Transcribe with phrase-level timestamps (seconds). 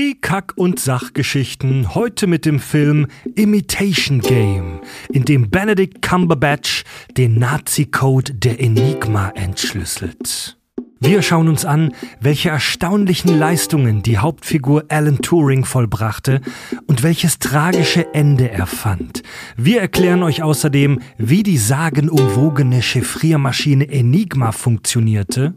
[0.00, 4.80] Die Kack- und Sachgeschichten heute mit dem Film Imitation Game,
[5.12, 6.84] in dem Benedict Cumberbatch
[7.18, 10.56] den Nazi-Code der Enigma entschlüsselt.
[11.02, 16.42] Wir schauen uns an, welche erstaunlichen Leistungen die Hauptfigur Alan Turing vollbrachte
[16.88, 19.22] und welches tragische Ende er fand.
[19.56, 25.54] Wir erklären euch außerdem, wie die sagenumwogene Chiffriermaschine Enigma funktionierte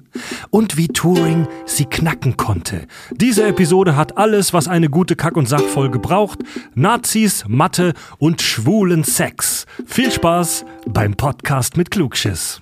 [0.49, 2.87] und wie Turing sie knacken konnte.
[3.11, 6.39] Diese Episode hat alles, was eine gute Kack- und Sachfolge braucht.
[6.73, 9.65] Nazis, Mathe und schwulen Sex.
[9.85, 12.61] Viel Spaß beim Podcast mit Klugschiss.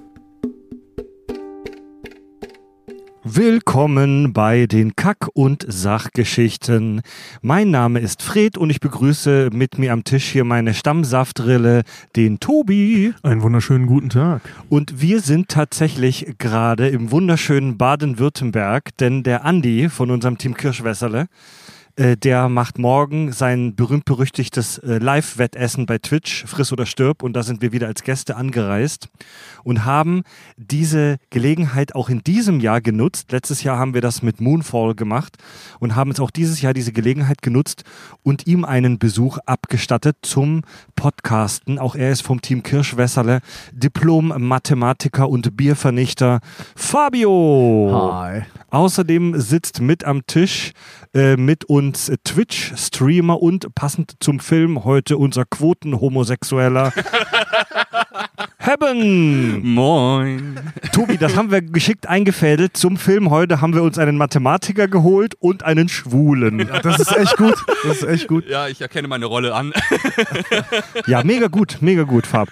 [3.23, 7.03] Willkommen bei den Kack- und Sachgeschichten.
[7.43, 11.83] Mein Name ist Fred und ich begrüße mit mir am Tisch hier meine Stammsaftrille,
[12.15, 13.13] den Tobi.
[13.21, 14.41] Einen wunderschönen guten Tag.
[14.69, 21.27] Und wir sind tatsächlich gerade im wunderschönen Baden-Württemberg, denn der Andi von unserem Team Kirschwässerle,
[22.01, 27.21] äh, der macht morgen sein berühmt-berüchtigtes äh, Live-Wettessen bei Twitch, Friss oder Stirb.
[27.21, 29.09] Und da sind wir wieder als Gäste angereist
[29.63, 30.23] und haben
[30.57, 33.31] diese Gelegenheit auch in diesem Jahr genutzt.
[33.31, 35.37] Letztes Jahr haben wir das mit Moonfall gemacht
[35.79, 37.83] und haben jetzt auch dieses Jahr diese Gelegenheit genutzt
[38.23, 40.63] und ihm einen Besuch abgestattet zum
[40.95, 41.77] Podcasten.
[41.77, 43.41] Auch er ist vom Team Kirschwässerle,
[43.73, 46.39] Diplom-Mathematiker und Biervernichter
[46.75, 48.11] Fabio.
[48.11, 48.41] Hi.
[48.71, 50.71] Außerdem sitzt mit am Tisch
[51.13, 56.93] äh, mit uns Twitch-Streamer und passend zum Film heute unser Quoten-Homosexueller
[58.57, 59.61] Hebben.
[59.73, 60.59] Moin.
[60.93, 62.77] Tobi, das haben wir geschickt eingefädelt.
[62.77, 66.69] Zum Film heute haben wir uns einen Mathematiker geholt und einen Schwulen.
[66.83, 67.55] Das ist echt gut.
[67.83, 68.47] Das ist echt gut.
[68.47, 69.73] Ja, ich erkenne meine Rolle an.
[71.07, 72.49] Ja, mega gut, mega gut, Fab.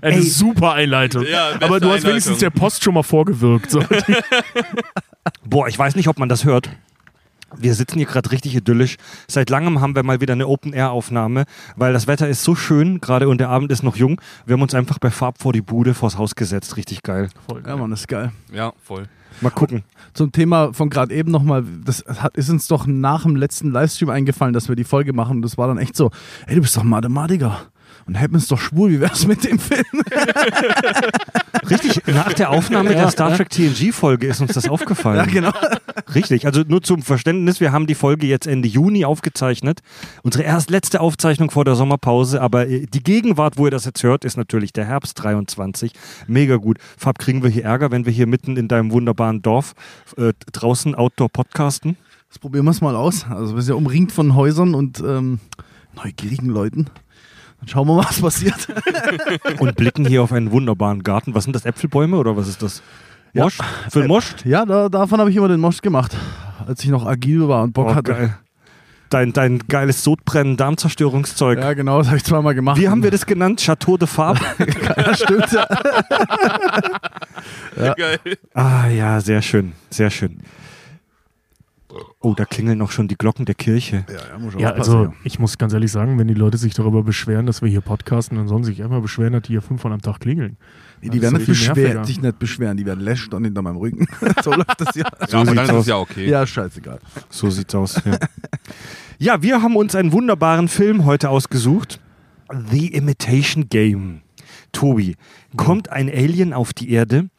[0.00, 0.22] Eine Ey.
[0.22, 1.26] super Einleitung.
[1.26, 2.10] Ja, Aber du hast Einleitung.
[2.10, 3.70] wenigstens der Post schon mal vorgewirkt.
[3.70, 3.82] So.
[5.44, 6.70] Boah, ich weiß nicht, ob man das hört.
[7.56, 8.96] Wir sitzen hier gerade richtig idyllisch.
[9.28, 11.44] Seit langem haben wir mal wieder eine Open-Air-Aufnahme,
[11.76, 14.20] weil das Wetter ist so schön, gerade und der Abend ist noch jung.
[14.46, 16.76] Wir haben uns einfach bei Farb vor die Bude vors Haus gesetzt.
[16.76, 17.28] Richtig geil.
[17.66, 18.32] Ja, Mann, das ist geil.
[18.52, 19.08] Ja, voll.
[19.40, 19.84] Mal gucken.
[20.12, 24.10] Zum Thema von gerade eben nochmal, das hat, ist uns doch nach dem letzten Livestream
[24.10, 25.36] eingefallen, dass wir die Folge machen.
[25.36, 26.10] Und das war dann echt so,
[26.46, 27.62] ey, du bist doch Mathematiker.
[28.06, 29.84] Und Happen ist doch schwul, wie wär's mit dem Film?
[31.70, 35.18] Richtig, nach der Aufnahme der Star Trek TNG-Folge ist uns das aufgefallen.
[35.18, 35.52] ja, genau.
[36.14, 39.80] Richtig, also nur zum Verständnis, wir haben die Folge jetzt Ende Juni aufgezeichnet.
[40.22, 44.02] Unsere erst letzte Aufzeichnung vor der Sommerpause, aber äh, die Gegenwart, wo ihr das jetzt
[44.02, 45.92] hört, ist natürlich der Herbst 23.
[46.26, 46.78] Mega gut.
[46.96, 49.74] Fab, kriegen wir hier Ärger, wenn wir hier mitten in deinem wunderbaren Dorf
[50.16, 51.96] äh, draußen Outdoor podcasten?
[52.28, 53.26] Das probieren wir es mal aus.
[53.28, 55.40] Also wir sind ja umringt von Häusern und ähm,
[55.96, 56.86] neugierigen Leuten.
[57.60, 58.68] Dann schauen wir mal, was passiert.
[59.60, 61.34] Und blicken hier auf einen wunderbaren Garten.
[61.34, 62.82] Was sind das, Äpfelbäume oder was ist das?
[63.32, 63.44] Ja.
[63.44, 63.58] Mosch?
[63.90, 64.34] Für den Mosch?
[64.44, 66.16] Ja, da, davon habe ich immer den Mosch gemacht,
[66.66, 68.12] als ich noch agil war und Bock Oh, hatte.
[68.12, 68.38] geil.
[69.10, 71.58] Dein, dein geiles Sodbrennen, Darmzerstörungszeug.
[71.58, 72.80] Ja, genau, das habe ich zweimal gemacht.
[72.80, 73.60] Wie haben wir das genannt?
[73.60, 74.40] Chateau de Farbe?
[74.96, 75.52] Ja, stimmt,
[77.76, 77.94] ja.
[77.94, 78.18] Geil.
[78.54, 80.38] Ah ja, sehr schön, sehr schön.
[82.20, 84.04] Oh, da klingeln noch schon die Glocken der Kirche.
[84.08, 87.02] Ja, ja, muss Ja, also ich muss ganz ehrlich sagen, wenn die Leute sich darüber
[87.02, 89.92] beschweren, dass wir hier podcasten, dann sollen sie sich einmal beschweren, dass die hier fünfmal
[89.92, 90.56] am Tag klingeln.
[91.00, 93.78] Nee, die ist werden so beschwer sich nicht beschweren, die werden lässt dann hinter meinem
[93.78, 94.06] Rücken.
[94.42, 95.06] so läuft das ja.
[95.28, 95.80] Ja, aber dann sieht's ist aus.
[95.80, 96.28] es ja okay.
[96.28, 97.00] Ja, scheißegal.
[97.28, 98.00] So sieht's aus.
[98.04, 98.18] Ja.
[99.18, 102.00] ja, wir haben uns einen wunderbaren Film heute ausgesucht.
[102.70, 104.22] The Imitation Game.
[104.72, 105.16] Tobi,
[105.56, 107.30] kommt ein Alien auf die Erde?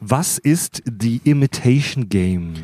[0.00, 2.54] Was ist The Imitation Game?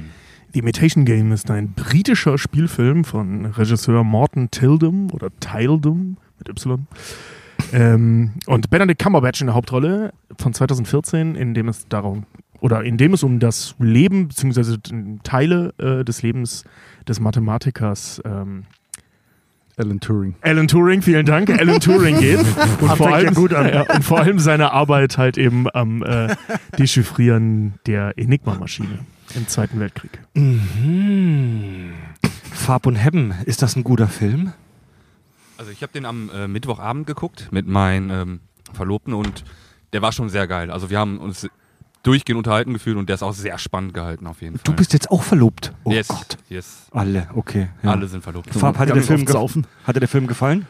[0.53, 6.87] The Imitation Game ist ein britischer Spielfilm von Regisseur Morton Tildum oder Tildum mit Y.
[7.73, 12.27] Ähm, und Benedict Cumberbatch in der Hauptrolle von 2014, in dem es darum
[12.61, 14.77] oder in dem es um das Leben bzw.
[15.23, 16.65] Teile äh, des Lebens
[17.09, 18.65] des Mathematikers ähm,
[19.79, 20.35] Alan Turing.
[20.43, 22.39] Alan Turing, vielen Dank, Alan Turing geht.
[22.81, 23.35] Und vor, allem.
[23.35, 26.37] Ja, und vor allem seine Arbeit halt eben am äh,
[26.79, 28.99] Dechiffrieren der Enigma-Maschine
[29.35, 30.21] im Zweiten Weltkrieg.
[30.35, 31.93] Mhm.
[32.53, 34.53] Farb und Hebben, ist das ein guter Film?
[35.59, 38.41] Also ich habe den am äh, Mittwochabend geguckt mit meinen ähm,
[38.73, 39.45] Verlobten und
[39.93, 40.71] der war schon sehr geil.
[40.71, 41.49] Also wir haben uns
[42.03, 44.65] durchgehend unterhalten gefühlt und der ist auch sehr spannend gehalten auf jeden Fall.
[44.65, 45.73] Du bist jetzt auch verlobt.
[45.85, 46.37] Oh yes, Gott.
[46.49, 46.87] yes.
[46.91, 47.69] Alle, okay.
[47.83, 47.93] Ja.
[47.93, 48.51] Alle sind verlobt.
[48.51, 49.67] Farb, hat dir der, Film saufen.
[49.85, 50.67] hat dir der Film gefallen?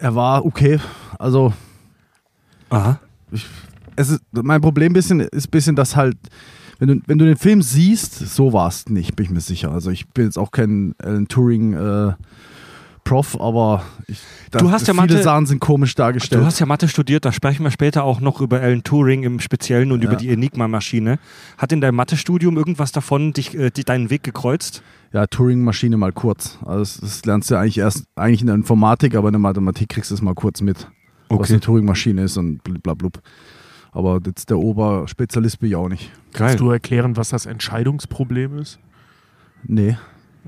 [0.00, 0.78] Er war okay.
[1.18, 1.54] Also
[2.68, 3.00] Aha.
[3.30, 3.46] es
[3.96, 6.16] es ist, mein Problem bisschen, ist ein bisschen, dass halt,
[6.82, 9.70] wenn du, wenn du den Film siehst, so war es nicht, bin ich mir sicher.
[9.70, 12.12] Also ich bin jetzt auch kein Alan Turing äh,
[13.04, 14.18] Prof, aber ich,
[14.50, 16.40] da, Du hast ja viele Mathe- Sachen sind komisch dargestellt.
[16.42, 19.38] Du hast ja Mathe studiert, da sprechen wir später auch noch über Alan Turing im
[19.38, 20.08] Speziellen und Ja.
[20.08, 21.18] über die Enigma-Maschine.
[21.56, 24.82] Hat in deinem Mathestudium irgendwas davon dich, äh, deinen Weg gekreuzt?
[25.12, 26.58] ja, Turing-Maschine mal kurz.
[26.64, 29.40] Also das, das lernst du ja eigentlich erst eigentlich in der Informatik, aber in der
[29.40, 30.88] Mathematik kriegst du es mal kurz mit,
[31.28, 31.52] was Okay.
[31.52, 33.10] eine Turing-Maschine ist und blablabla.
[33.92, 36.10] Aber jetzt der Oberspezialist bin ich auch nicht.
[36.32, 36.48] Geil.
[36.48, 38.78] Kannst du erklären, was das Entscheidungsproblem ist?
[39.64, 39.96] Nee.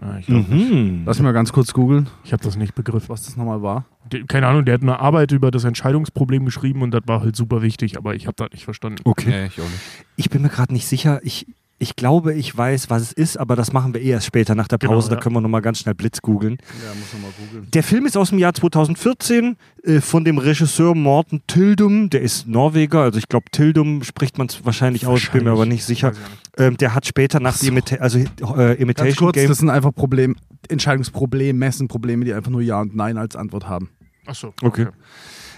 [0.01, 0.49] Ah, ich glaub.
[0.49, 1.03] Mhm.
[1.07, 3.09] Lass mich mal ganz kurz googeln, Ich habe das nicht begriffen.
[3.09, 3.85] was das nochmal war.
[4.29, 7.63] Keine Ahnung, der hat eine Arbeit über das Entscheidungsproblem geschrieben und das war halt super
[7.63, 8.99] wichtig, aber ich habe das nicht verstanden.
[9.05, 9.29] Okay.
[9.31, 9.81] Nee, ich auch nicht.
[10.17, 11.21] Ich bin mir gerade nicht sicher.
[11.23, 11.47] Ich,
[11.79, 14.69] ich glaube, ich weiß, was es ist, aber das machen wir eh erst später nach
[14.69, 15.09] der Genau, Pause.
[15.11, 15.21] Da ja.
[15.21, 16.59] können wir nochmal ganz schnell Blitz googeln.
[16.85, 17.69] Ja, muss nochmal googeln.
[17.73, 22.11] Der Film ist aus dem Jahr 2014 äh, von dem Regisseur Morten Tildum.
[22.11, 25.51] Der ist Norweger, also ich glaube, Tildum spricht man es wahrscheinlich aus, ich bin mir
[25.51, 26.13] aber nicht sicher.
[26.57, 29.49] Ähm, der hat später nach die Imita also, äh, Ganz Imitation kurz, Game.
[29.49, 30.37] das sind einfach Problem,
[30.69, 33.91] Entscheidungsprobleme, Messenprobleme, die einfach nur Ja und Nein als Antwort haben.
[34.27, 34.55] Ach so.
[34.63, 34.87] Okay.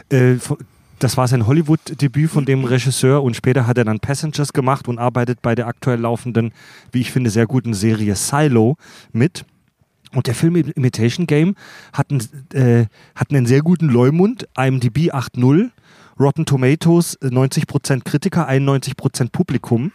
[0.08, 0.58] Äh, von-
[0.98, 4.98] das war sein Hollywood-Debüt von dem Regisseur und später hat er dann Passengers gemacht und
[4.98, 6.52] arbeitet bei der aktuell laufenden,
[6.92, 8.76] wie ich finde, sehr guten Serie Silo
[9.12, 9.44] mit.
[10.14, 11.56] Und der Film Imitation Game
[11.92, 12.20] hat einen,
[12.54, 15.70] äh, hat einen sehr guten Leumund, IMDb 8.0,
[16.18, 19.92] Rotten Tomatoes äh, 90% Kritiker, 91% Publikum.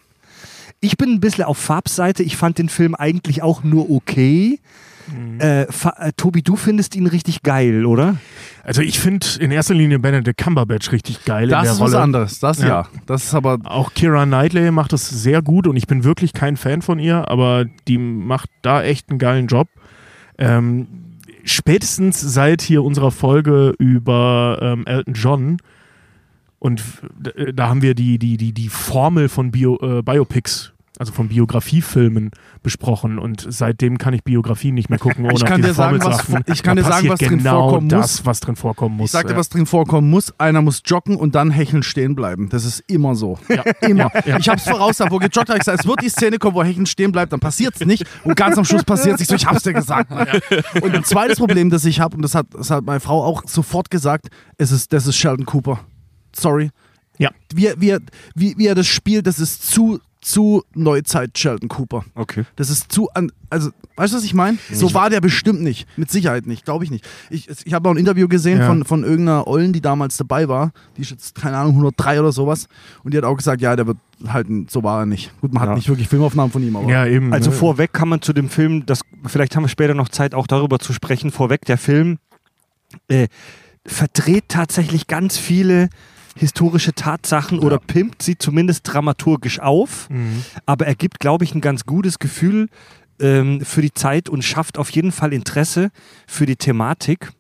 [0.80, 4.60] Ich bin ein bisschen auf Farbseite, ich fand den Film eigentlich auch nur okay.
[5.70, 8.18] Fa- äh, Tobi, du findest ihn richtig geil, oder?
[8.64, 11.92] Also ich finde in erster Linie Benedict Cumberbatch richtig geil in Das der ist was
[11.94, 12.04] Rolle.
[12.04, 12.68] anderes, das ja.
[12.68, 12.88] Ja.
[13.08, 16.58] Das ist aber, Auch Kira Knightley macht das sehr gut und ich bin wirklich kein
[16.58, 19.68] Fan von ihr, aber die macht da echt einen geilen Job.
[20.38, 20.88] Ähm,
[21.44, 25.58] spätestens seit hier unserer Folge über ähm, Elton John
[26.60, 26.84] und
[27.36, 31.30] äh, da haben wir die, die, die, die Formel von Bio, äh, Biopics, also von
[31.30, 32.30] Biografiefilmen
[32.62, 36.28] besprochen und seitdem kann ich Biografien nicht mehr gucken, ohne Ich kann dir sagen, was-
[36.46, 38.26] ich kann dir sagen, passiert was drin genau vorkommen das, muss.
[38.28, 39.06] was drin vorkommen muss.
[39.08, 39.38] ich sag dir, ja.
[39.40, 40.32] was drin vorkommen muss.
[40.40, 42.50] Einer muss joggen und dann hecheln stehen bleiben.
[42.50, 43.40] Das ist immer so.
[43.50, 43.64] Ja.
[43.82, 44.12] Immer.
[44.28, 44.38] Ja.
[44.38, 46.86] Ich hab's vorausgesagt, wo gejoggt habe, ich gesagt, es wird die Szene kommen, wo Hecheln
[46.86, 49.74] stehen bleibt, dann passiert's nicht und ganz am Schluss passiert's nicht so, ich hab's dir
[49.74, 50.12] gesagt.
[50.84, 53.42] Und ein zweites Problem, das ich habe, und das hat, das hat meine Frau auch
[53.48, 54.28] sofort gesagt,
[54.60, 55.80] es ist, das ist Sheldon Cooper.
[56.32, 56.70] Sorry.
[57.18, 57.32] Ja.
[57.54, 57.98] Wie, wie,
[58.36, 62.06] wie, wie er das spielt, das ist zu, zu Neuzeit Sheldon Cooper.
[62.16, 62.46] Okay.
[62.56, 64.58] Das ist zu an, also, weißt du, was ich meine?
[64.72, 65.88] So war der bestimmt nicht.
[65.98, 67.08] Mit Sicherheit nicht, glaube ich nicht.
[67.30, 68.68] Ich, ich habe auch ein Interview gesehen Ja.
[68.68, 70.72] von, von irgendeiner Ollen, die damals dabei war.
[70.96, 72.68] Die ist jetzt, keine Ahnung, 103 oder sowas.
[73.04, 73.98] Und die hat auch gesagt, ja, der wird
[74.28, 75.32] halt, so war er nicht.
[75.42, 75.76] Gut, man hat Ja.
[75.76, 76.88] nicht wirklich Filmaufnahmen von ihm, aber.
[76.90, 77.34] ja, eben.
[77.34, 77.56] Also ne?
[77.56, 80.78] vorweg kann man zu dem Film, das, vielleicht haben wir später noch Zeit auch darüber
[80.80, 82.20] zu sprechen, vorweg, der Film
[83.08, 83.28] äh,
[83.86, 85.90] verdreht tatsächlich ganz viele
[86.36, 90.44] historische Tatsachen oder pimpt sie zumindest dramaturgisch auf, Mhm.
[90.66, 92.70] aber er gibt, glaube ich, ein ganz gutes Gefühl
[93.20, 95.92] ähm, für die Zeit und schafft auf jeden Fall Interesse
[96.28, 97.32] für die Thematik,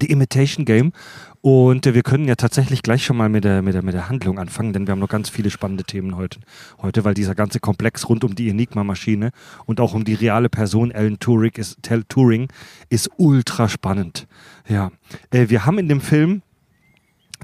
[0.00, 0.92] die Imitation Game.
[1.40, 4.08] Und äh, wir können ja tatsächlich gleich schon mal mit der, mit, der, mit der
[4.08, 6.38] Handlung anfangen, denn wir haben noch ganz viele spannende Themen heute,
[6.80, 9.30] heute weil dieser ganze Komplex rund um die Enigma-Maschine
[9.66, 11.78] und auch um die reale Person Alan Turing ist,
[12.08, 12.48] Turing
[12.90, 14.28] ist ultra spannend.
[14.68, 14.92] Ja.
[15.30, 16.42] Äh, wir haben in dem Film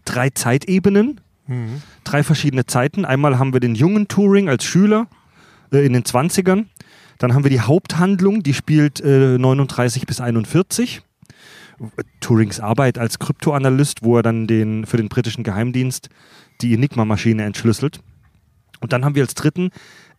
[0.05, 1.81] drei Zeitebenen, Mhm.
[2.05, 3.07] drei verschiedene Zeiten.
[3.07, 5.07] Einmal haben wir den jungen Turing als Schüler
[5.73, 6.67] äh, in den 20ern.
[7.19, 11.01] Dann haben wir die Haupthandlung, die spielt äh, 39 bis 41.
[12.21, 16.09] Turings Arbeit als Kryptoanalyst, wo er dann den, für den britischen Geheimdienst
[16.61, 18.01] die Enigma-Maschine entschlüsselt.
[18.81, 19.71] Und dann haben wir als, dritten,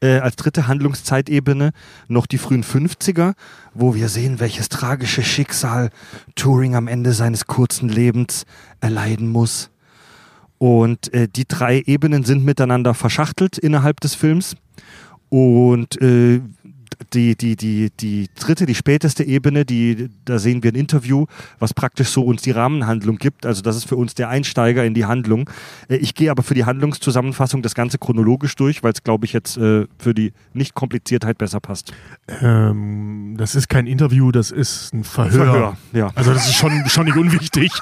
[0.02, 1.72] äh, als dritte Handlungszeitebene
[2.08, 3.34] noch die frühen 50er,
[3.74, 5.90] wo wir sehen, welches tragische Schicksal
[6.36, 8.46] Turing am Ende seines kurzen Lebens
[8.82, 9.70] erleiden muss.
[10.58, 14.56] Und äh, die drei Ebenen sind miteinander verschachtelt innerhalb des Films.
[15.30, 16.42] Und äh,
[17.14, 21.26] die, die, die, die dritte, die späteste Ebene, die, da sehen wir ein Interview,
[21.58, 23.46] was praktisch so uns die Rahmenhandlung gibt.
[23.46, 25.50] Also das ist für uns der Einsteiger in die Handlung.
[25.88, 29.34] Äh, ich gehe aber für die Handlungszusammenfassung das Ganze chronologisch durch, weil es, glaube ich,
[29.34, 31.94] jetzt äh, für die Nicht-Kompliziertheit besser passt.
[32.42, 35.78] Ähm, das ist kein Interview, das ist ein Verhör.
[35.94, 36.12] Ja.
[36.16, 37.72] Also das ist schon, schon nicht unwichtig.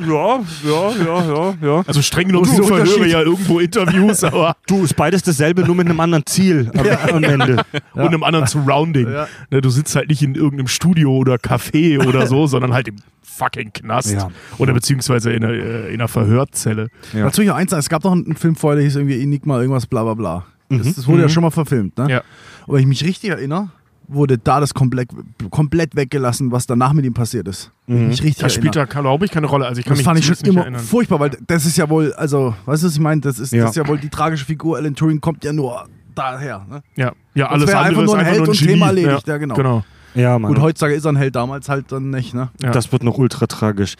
[0.00, 1.84] Ja, ja, ja, ja, ja.
[1.86, 5.86] Also streng genommen sind Verhöre ja irgendwo Interviews, aber Du, ist beides dasselbe, nur mit
[5.86, 7.64] einem anderen Ziel am, am Ende.
[7.94, 9.08] und einem anderen Surrounding.
[9.50, 12.96] Ne, Du sitzt halt nicht in irgendeinem Studio oder Café oder so, sondern halt im
[13.22, 14.12] fucking Knast.
[14.12, 14.30] Ja.
[14.58, 16.88] Oder beziehungsweise in einer, äh, in einer Verhörzelle.
[17.12, 17.24] Ja.
[17.24, 20.02] Dazu noch eins es gab noch einen Film vorher, der hieß irgendwie Enigma, irgendwas bla
[20.04, 20.44] bla bla.
[20.68, 22.10] Das, das wurde ja schon mal verfilmt, ne?
[22.10, 22.22] Ja.
[22.64, 23.68] Aber wenn ich mich richtig erinnere,
[24.08, 25.08] wurde da das komplett,
[25.50, 27.70] komplett weggelassen, was danach mit ihm passiert ist.
[27.86, 29.66] Ich richtig Das spielt da, glaube ich, keine Rolle.
[29.66, 30.80] Also ich kann Das mich fand ich schon immer erinnern.
[30.82, 33.20] furchtbar, weil das ist ja wohl, also, weißt du, was ich meine?
[33.20, 33.62] Das ist, Ja.
[33.62, 34.76] das ist ja wohl die tragische Figur.
[34.76, 36.66] Alan Turing kommt ja nur daher.
[36.68, 36.82] Ne?
[36.96, 38.72] Ja, ja alles wäre andere einfach nur ein einfach Held nur ein und Genie.
[38.72, 39.54] Thema erledigt, ja, genau.
[39.54, 39.84] genau.
[40.14, 40.52] Ja, Mann.
[40.52, 42.50] Gut, heutzutage ist er ein Held, damals halt dann nicht, ne?
[42.62, 42.70] Ja.
[42.70, 43.94] Das wird noch ultra tragisch.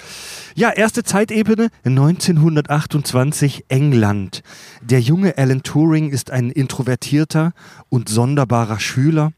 [0.55, 4.43] Ja, erste Zeitebene 1928 England.
[4.83, 7.53] Der junge Alan Turing ist ein introvertierter
[7.89, 9.33] und sonderbarer Schüler.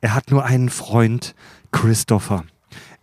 [0.00, 1.34] Er hat nur einen Freund,
[1.72, 2.44] Christopher.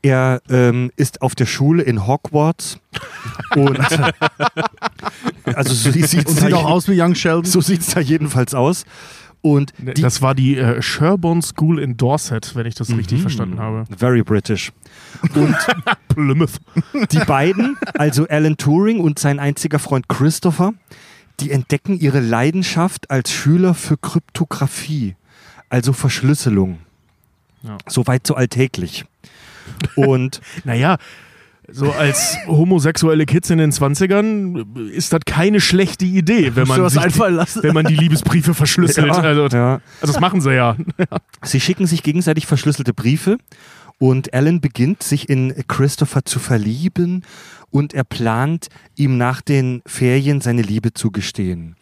[0.02, 2.80] Er ähm, ist auf der Schule in Hogwarts
[3.56, 3.78] und
[5.56, 7.46] also so sieht's Und sieht auch aus wie Young Sheldon.
[7.46, 8.86] So sieht's da jedenfalls aus.
[9.42, 13.60] Und die, das war die äh, Sherborne School in Dorset, wenn ich das richtig verstanden
[13.60, 13.86] habe.
[13.98, 14.74] very British.
[15.34, 15.56] Und
[16.10, 16.60] Plymouth.
[17.12, 20.74] Die beiden, also Alan Turing und sein einziger Freund Christopher,
[21.40, 25.16] die entdecken ihre Leidenschaft als Schüler für Kryptographie,
[25.70, 26.80] also Verschlüsselung.
[27.64, 27.78] Ja.
[27.88, 29.06] Soweit so alltäglich.
[29.96, 30.98] Und Naja,
[31.72, 37.02] so als homosexuelle Kids in den 20ern ist das keine schlechte Idee, wenn man, sich
[37.02, 39.08] wenn man die Liebesbriefe verschlüsselt.
[39.08, 39.82] Ja, also, ja.
[40.02, 40.76] also das machen sie ja.
[41.44, 43.38] sie schicken sich gegenseitig verschlüsselte Briefe
[43.98, 47.24] und Alan beginnt sich in Christopher zu verlieben
[47.70, 51.76] und er plant, ihm nach den Ferien seine Liebe zu gestehen.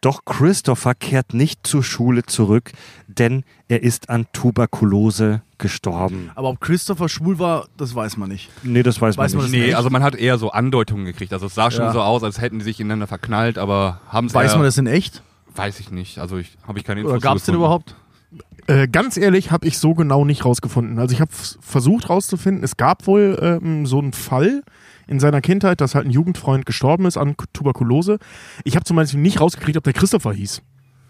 [0.00, 2.72] Doch Christopher kehrt nicht zur Schule zurück,
[3.06, 6.30] denn er ist an Tuberkulose gestorben.
[6.34, 8.50] Aber ob Christopher schwul war, das weiß man nicht.
[8.62, 9.60] Nee, das weiß, Weiß man man nicht.
[9.62, 11.32] das Nee, also man hat eher so Andeutungen gekriegt.
[11.34, 11.92] Also es sah schon Ja.
[11.92, 14.86] so aus, als hätten die sich ineinander verknallt, aber haben sie Weiß man das in
[14.86, 15.22] echt?
[15.54, 16.18] Weiß ich nicht.
[16.18, 17.94] Also ich habe ich keine Infos Oder gab es den überhaupt?
[18.68, 20.98] Äh, ganz ehrlich, habe ich so genau nicht rausgefunden.
[20.98, 21.30] Also ich habe
[21.60, 24.62] versucht rauszufinden, es gab wohl ähm, so einen Fall
[25.10, 28.18] in seiner Kindheit, dass halt ein Jugendfreund gestorben ist an Tuberkulose.
[28.64, 30.62] Ich habe zum Beispiel nicht rausgekriegt, ob der Christopher hieß.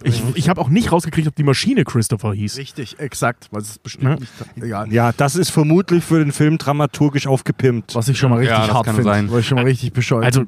[0.02, 2.57] Ich, ich habe auch nicht rausgekriegt, ob die Maschine Christopher hieß.
[2.57, 3.49] Richtig, exakt.
[3.50, 4.16] Was ist bestimmt Ja.
[4.16, 4.33] nicht.
[4.64, 4.92] Egal.
[4.92, 7.95] Ja, das ist vermutlich für den Film dramaturgisch aufgepimpt.
[7.95, 9.11] Was ich schon mal richtig Ja, das hart kann finde.
[9.11, 9.30] sein.
[9.30, 10.45] Was ich schon mal richtig bescheuert Also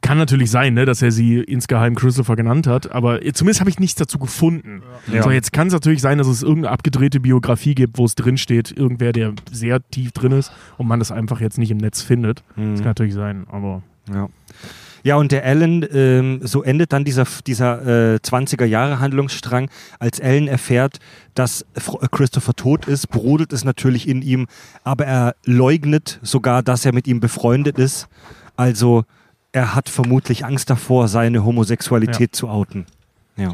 [0.00, 3.78] kann natürlich sein, ne, dass er sie insgeheim Christopher genannt hat, aber zumindest habe ich
[3.78, 4.82] nichts dazu gefunden.
[5.12, 5.22] Ja.
[5.22, 8.36] So, jetzt kann es natürlich sein, dass es irgendeine abgedrehte Biografie gibt, wo es drin
[8.38, 12.02] steht, irgendwer, der sehr tief drin ist und man das einfach jetzt nicht im Netz
[12.02, 12.42] findet.
[12.56, 12.72] Mhm.
[12.72, 13.82] Das kann natürlich sein, aber
[14.12, 14.28] Ja.
[15.06, 19.70] Ja, und der Alan, ähm, so endet dann dieser, dieser äh, 20er-Jahre-Handlungsstrang.
[20.00, 20.98] Als Alan erfährt,
[21.34, 24.48] dass äh, Christopher tot ist, brodelt es natürlich in ihm,
[24.82, 28.08] aber er leugnet sogar, dass er mit ihm befreundet ist.
[28.56, 29.04] Also
[29.52, 32.84] er hat vermutlich Angst davor, seine Homosexualität zu outen.
[33.36, 33.52] Ja.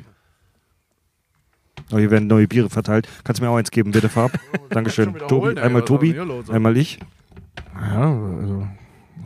[1.92, 3.06] Oh, hier werden neue Biere verteilt.
[3.24, 4.32] Kannst du mir auch eins geben, bitte, Farb?
[4.70, 5.18] Dankeschön.
[5.28, 6.18] Tobi, einmal Tobi,
[6.48, 6.98] einmal ich.
[7.78, 8.66] ja, also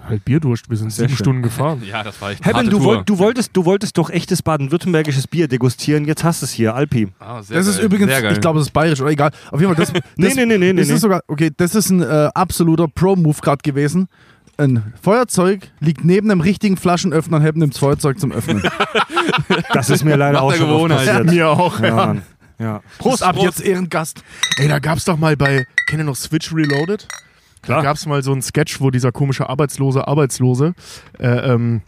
[0.09, 1.25] halt Bierdurst, wir sind Sehr sieben schön.
[1.25, 1.83] Stunden gefahren.
[1.85, 2.85] Ja, das war echt harte du, Tour.
[2.85, 6.05] woll, du, wolltest, du wolltest doch echtes baden-württembergisches Bier degustieren.
[6.05, 7.09] Jetzt hast du es hier, Alpi.
[7.19, 8.33] Ah, sehr Das ist geil, übrigens, sehr geil.
[8.33, 9.31] ich glaube, es ist bayerisch oder egal.
[9.50, 10.81] Auf jeden Fall, das, Nee, das, nee, nee, nee, nee.
[10.81, 14.09] das ist sogar, okay, das ist ein äh, absoluter Pro-Move gerade gewesen.
[14.59, 18.62] Ein Feuerzeug liegt neben einem richtigen Flaschenöffner und hebt nimmt das Feuerzeug zum Öffnen.
[19.73, 21.07] Das ist mir leider auch schon Gewohnheit.
[21.07, 21.26] passiert.
[21.26, 21.81] Mir auch.
[21.81, 22.23] Ja, Mann.
[22.59, 22.81] Ja.
[22.99, 24.23] Prost, ab jetzt Ehrengast.
[24.57, 27.07] Ey, da gab's doch mal bei, kennt ihr noch Switch Reloaded?
[27.66, 27.78] Klar.
[27.78, 30.75] Da gab's mal so einen Sketch, wo dieser komische Arbeitslose Arbeitslose
[31.18, 31.82] äh, ähm,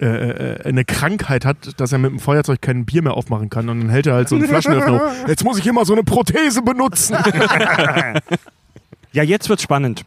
[0.00, 3.68] äh, äh, eine Krankheit hat, dass er mit dem Feuerzeug kein Bier mehr aufmachen kann
[3.68, 5.12] und dann hält er halt so einen Flaschenöffner.
[5.28, 7.16] Jetzt muss ich immer so eine Prothese benutzen.
[9.12, 10.04] ja, jetzt wird's spannend.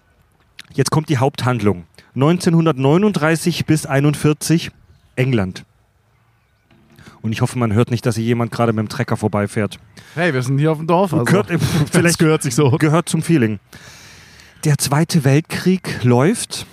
[0.74, 1.84] Jetzt kommt die Haupthandlung.
[2.16, 4.72] 1939 bis 41
[5.16, 5.64] England.
[7.22, 9.80] Und ich hoffe, man hört nicht, dass hier jemand gerade mit dem Trecker vorbeifährt.
[10.16, 11.14] Hey, wir sind hier auf dem Dorf.
[11.14, 11.26] Also.
[11.26, 12.72] Gehört, äh, Vielleicht vielleicht gehört sich so.
[12.72, 13.60] gehört zum Feeling.
[14.64, 16.66] Der Zweite Weltkrieg läuft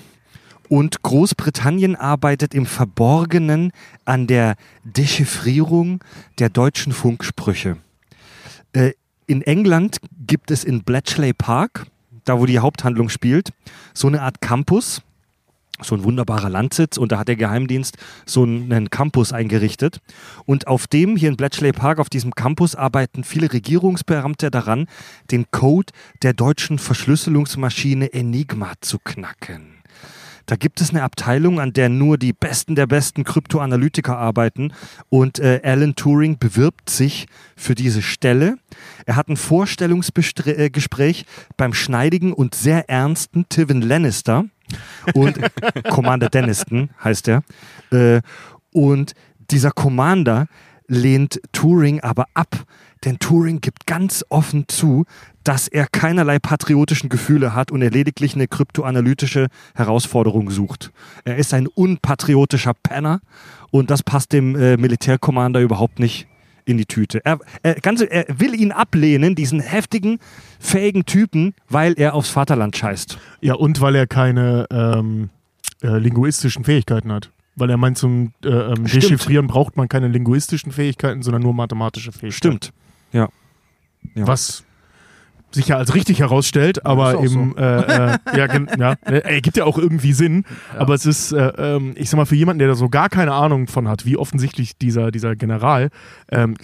[0.69, 3.73] und Großbritannien arbeitet im Verborgenen
[4.07, 6.03] an der Dechiffrierung
[6.39, 7.77] der deutschen Funksprüche.
[8.73, 8.93] Äh,
[9.27, 11.87] in England gibt es in Bletchley Park,
[12.25, 13.51] da wo die Haupthandlung spielt,
[13.93, 15.03] so eine Art Campus,
[15.83, 20.01] so ein wunderbarer Landsitz und da hat der Geheimdienst so einen Campus eingerichtet.
[20.47, 24.87] Und auf dem, hier in Bletchley Park, auf diesem Campus arbeiten viele Regierungsbeamte daran,
[25.31, 29.75] den Code der deutschen Verschlüsselungsmaschine Enigma zu knacken.
[30.47, 34.75] Da gibt es eine Abteilung, an der nur die Besten der besten Kryptoanalytiker arbeiten
[35.09, 37.27] und äh, Alan Turing bewirbt sich
[37.57, 38.59] für diese Stelle.
[39.07, 41.25] Er hat ein Vorstellungsgespräch
[41.57, 44.45] beim schneidigen und sehr ernsten Tivin Lannister
[45.15, 45.39] und
[45.91, 47.43] Commander Denniston heißt er.
[47.91, 48.21] Äh,
[48.73, 49.15] und
[49.51, 50.47] dieser Commander
[50.87, 52.65] lehnt Turing aber ab,
[53.05, 55.05] denn Turing gibt ganz offen zu,
[55.45, 60.91] dass er keinerlei patriotischen Gefühle hat und er lediglich eine kryptoanalytische Herausforderung sucht.
[61.25, 63.21] Er ist ein unpatriotischer Penner
[63.71, 66.27] und das passt dem äh, Militärkommander überhaupt nicht
[66.65, 67.25] in die Tüte.
[67.25, 70.19] Er, er, ganz, er will ihn ablehnen, diesen heftigen,
[70.59, 73.19] fähigen Typen, weil er aufs Vaterland scheißt.
[73.41, 75.31] Ja, und weil er keine ähm,
[75.83, 77.31] äh, linguistischen Fähigkeiten hat.
[77.57, 78.85] Weil er meint, zum äh, ähm.
[78.85, 82.33] Dechiffrieren braucht man keine linguistischen Fähigkeiten, sondern nur mathematische Fähigkeiten.
[82.33, 82.73] Stimmt.
[83.13, 83.29] Ja.
[84.15, 84.27] Ja.
[84.27, 84.65] Was
[85.55, 88.47] sich ja als richtig herausstellt, aber eben, äh, äh, ja,
[88.79, 90.45] ja, äh, ergibt ja auch irgendwie Sinn.
[90.77, 93.33] Aber es ist, äh, ähm, ich sag mal, für jemanden, der da so gar keine
[93.33, 95.91] Ahnung von hat, wie offensichtlich dieser, dieser General,
[96.31, 96.57] ähm,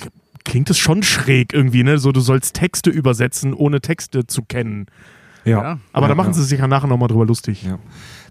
[0.45, 1.99] klingt es schon schräg irgendwie, ne?
[1.99, 4.87] So, du sollst Texte übersetzen, ohne Texte zu kennen.
[5.45, 5.63] Ja.
[5.63, 5.79] Ja.
[5.93, 6.35] Aber Ja, da machen ja.
[6.35, 7.63] sie sich ja nachher nochmal drüber lustig.
[7.63, 7.79] Ja.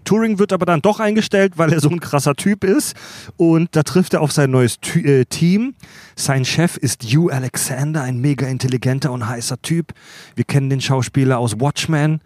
[0.03, 2.95] Turing wird aber dann doch eingestellt, weil er so ein krasser Typ ist.
[3.37, 5.75] Und da trifft er auf sein neues Ty äh, Team.
[6.15, 9.93] Sein Chef ist Hugh Alexander, ein mega intelligenter und heißer Typ.
[10.35, 12.21] Wir kennen den Schauspieler aus Watchmen,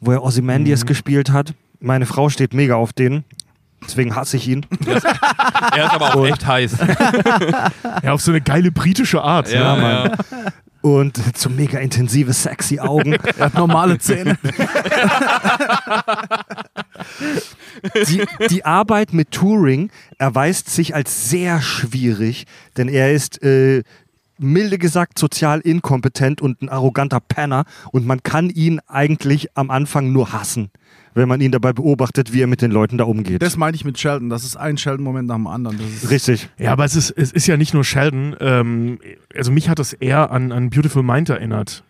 [0.00, 1.54] wo er Ozymandias gespielt hat.
[1.80, 3.24] Meine Frau steht mega auf den.
[3.86, 4.64] Deswegen hasse ich ihn.
[4.86, 4.96] Er
[5.86, 6.76] ist aber auch echt heiß.
[8.02, 9.50] Ja, auf so eine geile britische Art.
[9.50, 9.82] Ja, ne?
[9.82, 10.52] Mann.
[10.84, 13.16] Und so mega intensive, sexy Augen.
[13.38, 14.38] Er hat normale Zähne.
[18.06, 22.44] die, die Arbeit mit Turing erweist sich als sehr schwierig,
[22.76, 23.82] denn er ist äh,
[24.38, 30.12] milde gesagt sozial inkompetent und ein arroganter Penner und man kann ihn eigentlich am Anfang
[30.12, 30.70] nur hassen,
[31.14, 33.40] wenn man ihn dabei beobachtet, wie er mit den Leuten da umgeht.
[33.42, 34.28] Das meine ich mit Sheldon.
[34.30, 35.78] Das ist ein Sheldon-Moment nach dem anderen.
[35.78, 36.48] Das ist Richtig.
[36.58, 38.36] Ja, aber es ist, es ist ja nicht nur Sheldon.
[38.40, 38.98] Ähm,
[39.34, 41.84] also mich hat das eher an, an Beautiful Mind erinnert.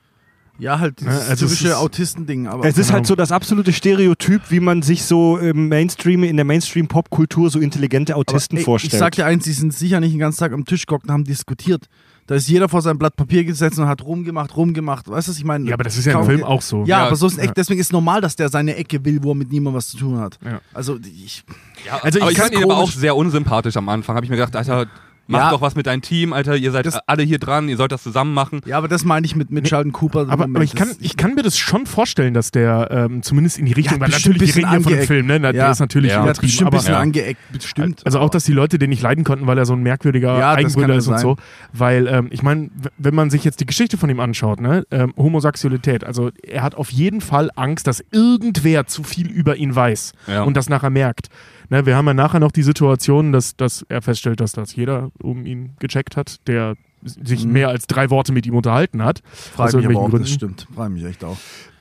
[0.59, 2.47] ja, halt dieses Ja, also es typische ist- Autistending.
[2.47, 2.99] Aber Es ist Genau.
[2.99, 7.59] halt so das absolute Stereotyp, wie man sich so im Mainstream, in der Mainstream-Popkultur so
[7.59, 8.93] intelligente Autisten Aber, ey, vorstellt.
[8.93, 11.11] Ich sag dir eins, die sind sicher nicht den ganzen Tag am Tisch gehockt und
[11.13, 11.87] haben diskutiert.
[12.27, 15.09] Da ist jeder vor sein Blatt Papier gesetzt und hat rumgemacht, rumgemacht.
[15.09, 15.67] Weißt du, was ich meine?
[15.69, 16.81] Ja, aber das ist ja im Film auch so.
[16.83, 17.49] Ja, Ja, aber so ist es echt.
[17.49, 17.55] ja.
[17.55, 20.19] Deswegen ist normal, dass der seine Ecke will, wo er mit niemandem was zu tun
[20.19, 20.39] hat.
[20.45, 20.61] Ja.
[20.73, 21.45] Also ich,
[21.85, 24.17] Ja, Also aber ich ich kann fand ihn aber auch sehr unsympathisch am Anfang.
[24.17, 24.87] Habe ich mir gedacht, Alter,
[25.27, 25.51] mach Ja.
[25.51, 26.57] doch was mit deinem Team, Alter.
[26.57, 28.61] Ihr seid Das- alle hier dran, ihr sollt das zusammen machen.
[28.67, 30.27] ja, aber das meine ich mit, mit Sheldon Cooper.
[30.29, 33.67] Aber, aber ich, kann, ich kann mir das schon vorstellen, dass der ähm, zumindest in
[33.67, 35.07] die Richtung, Ja, weil bestimmt natürlich, bisschen reden hier von dem angeeckt.
[35.09, 35.41] Film, ne?
[35.41, 35.71] Na, Der Ja.
[35.71, 36.19] ist natürlich Ja.
[36.19, 36.47] er übertrieben.
[36.49, 37.01] bestimmt ein Aber, bisschen ja.
[37.01, 38.01] angeeckt, bestimmt.
[38.05, 40.55] also auch, dass die Leute den nicht leiden konnten, weil er so ein merkwürdiger Ja,
[40.57, 41.19] kann ist und sein.
[41.19, 41.37] so.
[41.73, 44.85] Weil, ähm, ich meine, wenn man sich jetzt die Geschichte von ihm anschaut, ne?
[44.91, 49.75] Ähm, Homosexualität, also er hat auf jeden Fall Angst, dass irgendwer zu viel über ihn
[49.75, 50.43] weiß Ja.
[50.43, 51.29] und das nachher merkt.
[51.75, 55.11] Ne, wir haben ja nachher noch die Situation, dass, dass er feststellt, dass das jeder
[55.21, 57.53] um ihn gecheckt hat, der sich Mhm.
[57.53, 59.23] mehr als drei Worte mit ihm unterhalten hat.
[59.25, 60.25] Frage aus mich irgendwelchen auch, Gründen.
[60.25, 60.67] das stimmt.
[60.73, 61.37] Frage mich echt auch.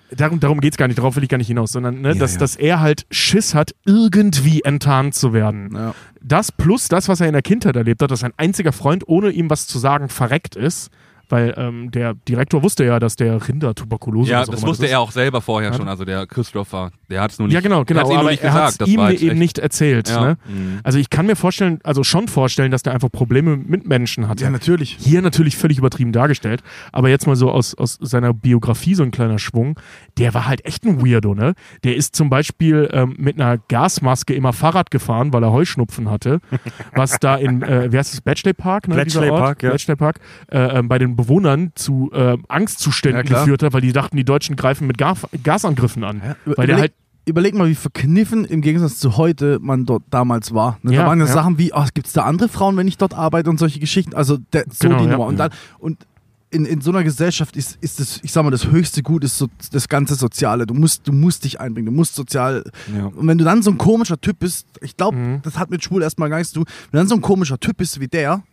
[0.10, 2.16] Darum, darum geht es gar nicht, darauf will ich gar nicht hinaus, sondern ne, Ja,
[2.16, 2.40] dass, ja.
[2.40, 5.70] dass er halt Schiss hat, irgendwie enttarnt zu werden.
[5.76, 5.94] Ja.
[6.22, 9.30] Das plus das, was er in der Kindheit erlebt hat, dass sein einziger Freund, ohne
[9.30, 10.90] ihm was zu sagen, verreckt ist.
[11.34, 14.92] Weil ähm, der Direktor wusste ja, dass der Rindertuberkulose Ja, was auch das wusste ist.
[14.92, 15.78] er auch selber vorher Ja.
[15.78, 15.88] schon.
[15.88, 17.56] Also der Christopher, der hat es nur nicht.
[17.56, 18.12] Ja, genau, genau.
[18.12, 18.80] ihm Aber nicht er hat.
[18.80, 20.10] Das ihm eben echt- nicht erzählt.
[20.10, 20.22] Ja.
[20.24, 20.38] Ne?
[20.84, 24.44] Also ich kann mir vorstellen, also schon vorstellen, dass der einfach Probleme mit Menschen hatte.
[24.44, 24.96] ja, natürlich.
[25.00, 29.10] Hier natürlich völlig übertrieben dargestellt, aber jetzt mal so aus, aus seiner Biografie so ein
[29.12, 29.80] kleiner Schwung.
[30.20, 31.54] Der war halt echt ein Weirdo, ne?
[31.84, 36.42] Der ist zum Beispiel ähm, mit einer Gasmaske immer Fahrrad gefahren, weil er Heuschnupfen hatte.
[36.94, 38.88] was da in, äh, wie heißt das, Bletchley Park?
[38.88, 39.42] Ne, Bletchley dieser Ort?
[39.42, 39.70] Park, ja.
[39.70, 40.20] Bletchley Park,
[40.52, 44.24] äh, ähm, bei den Bewohnern zu äh, Angstzuständen Ja, geführt hat, weil die dachten, die
[44.26, 46.22] Deutschen greifen mit Gar Gasangriffen an.
[46.46, 46.94] Über- Weil der überleg, halt,
[47.26, 50.80] überleg mal, wie verkniffen im Gegensatz zu heute man dort damals war.
[50.84, 51.32] Ne, Ja, da waren ja, ja.
[51.32, 54.14] Sachen wie, oh, gibt es da andere Frauen, wenn ich dort arbeite und solche Geschichten.
[54.14, 55.12] Also der, so Genau, die ja.
[55.12, 55.26] Nummer.
[55.28, 56.06] Und, dann, und
[56.50, 59.40] in, in so einer Gesellschaft ist, ist das, ich sag mal, das höchste Gut ist
[59.40, 60.68] so das ganze Soziale.
[60.68, 62.64] Du musst, du musst dich einbringen, du musst sozial.
[62.96, 63.06] Ja.
[63.06, 65.40] Und wenn du dann so ein komischer Typ bist, ich glaube, Mhm.
[65.42, 66.66] das hat mit schwul erstmal gar nichts zu tun.
[66.92, 68.44] Wenn du dann so ein komischer Typ bist wie der,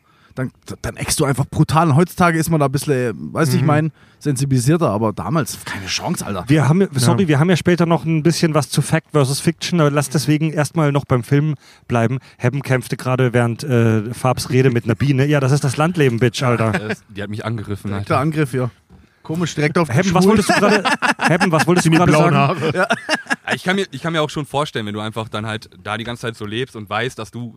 [0.40, 1.88] dann, dann eckst du einfach brutal.
[1.90, 3.60] Und heutzutage ist man da ein bisschen, weißt du, Mhm.
[3.60, 6.44] ich meine, sensibilisierter, aber damals keine Chance, Alter.
[6.48, 9.80] Wir haben, sorry, wir haben ja später noch ein bisschen was zu Fact versus Fiction,
[9.80, 11.54] aber lass deswegen erstmal noch beim Film
[11.88, 12.18] bleiben.
[12.36, 15.26] Hebben kämpfte gerade während äh, Farbs Rede mit einer Biene.
[15.26, 16.90] Ja, das ist das Landleben, Bitch, Alter.
[16.90, 18.18] Äh, Die hat mich angegriffen, Alter.
[18.18, 18.70] Angriff, ja.
[19.22, 20.82] Komisch, direkt auf die Hebben, was wolltest du gerade?
[21.18, 22.34] Hebben, was wolltest du gerade sagen?
[22.36, 22.88] Haare.
[23.54, 25.96] Ich kann, mir, ich kann mir auch schon vorstellen, wenn du einfach dann halt da
[25.96, 27.54] die ganze Zeit so lebst und weißt, dass du,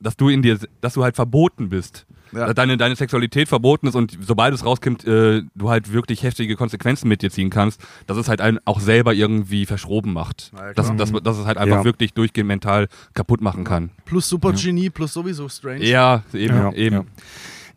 [0.00, 2.06] dass du in dir, dass du halt verboten bist.
[2.32, 2.46] Ja.
[2.46, 6.56] Dass deine, deine Sexualität verboten ist und sobald es rauskommt, äh, du halt wirklich heftige
[6.56, 10.50] Konsequenzen mit dir ziehen kannst, dass es halt einen auch selber irgendwie verschroben macht.
[10.58, 11.84] Ja, dass, dass, dass es halt einfach Ja.
[11.84, 13.90] wirklich durchgehend mental kaputt machen kann.
[14.04, 15.84] Plus Supergenie, plus sowieso Strange.
[15.84, 16.96] Ja, eben, Ja, eben.
[16.96, 17.04] ja.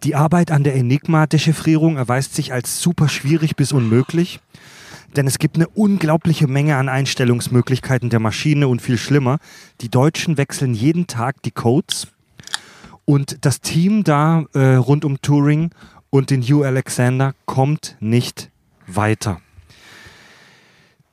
[0.04, 4.40] Die Arbeit an der Enigma-Dechiffrierung erweist sich als super schwierig bis unmöglich,
[5.16, 9.40] denn es gibt eine unglaubliche Menge an Einstellungsmöglichkeiten der Maschine und viel schlimmer.
[9.82, 12.08] Die Deutschen wechseln jeden Tag die Codes
[13.06, 15.72] und das Team da äh, rund um Turing
[16.10, 18.52] und den Hugh Alexander kommt nicht
[18.88, 19.42] weiter.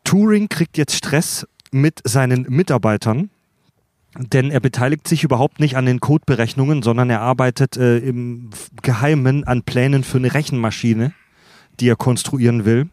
[0.04, 3.30] Turing kriegt jetzt Stress mit seinen Mitarbeitern,
[4.18, 8.50] denn er beteiligt sich überhaupt nicht an den Codeberechnungen, sondern er arbeitet äh, im
[8.82, 11.12] Geheimen an Plänen für eine Rechenmaschine,
[11.80, 12.88] die er konstruieren will.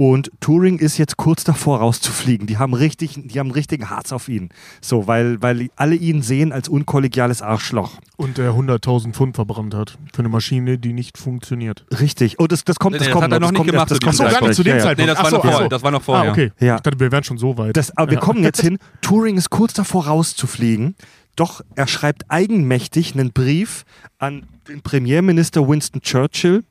[0.00, 2.46] Und Turing ist jetzt kurz davor rauszufliegen.
[2.46, 4.48] Die haben richtig, die haben richtigen Harz auf ihn.
[4.80, 7.98] So, weil, weil alle ihn sehen als unkollegiales Arschloch.
[8.16, 11.84] Und der 100.000 Pfund verbrannt hat für eine Maschine, die nicht funktioniert.
[12.00, 12.36] Richtig.
[12.40, 13.98] Oh, das, das kommt, Nee, das das kommt hat er noch das nicht gemacht das
[13.98, 14.82] diesem kommt gar nicht zu dem Ja.
[14.82, 15.00] Zeitpunkt.
[15.00, 15.68] Nee, das Ach war, so, noch vorher, so.
[15.68, 16.28] das war noch vorher.
[16.30, 16.52] Ah, okay.
[16.60, 16.76] Ja.
[16.76, 17.76] Ich dachte, wir wären schon so weit.
[17.76, 18.20] Das, aber wir Ja.
[18.20, 18.78] kommen jetzt hin.
[19.02, 20.94] Turing ist kurz davor rauszufliegen.
[21.36, 23.84] Doch er schreibt eigenmächtig einen Brief
[24.18, 26.64] an den Premierminister Winston Churchill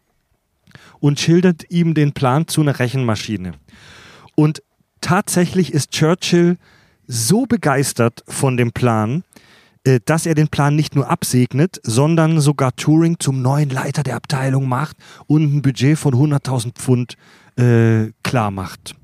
[1.00, 3.54] und schildert ihm den Plan zu einer Rechenmaschine.
[4.36, 4.62] Und
[5.02, 6.58] tatsächlich ist Churchill
[7.08, 9.24] so begeistert von dem Plan,
[9.84, 14.16] äh, dass er den Plan nicht nur absegnet, sondern sogar Turing zum neuen Leiter der
[14.16, 17.16] Abteilung macht und ein Budget von 100.000 Pfund
[17.58, 18.96] äh, klar macht.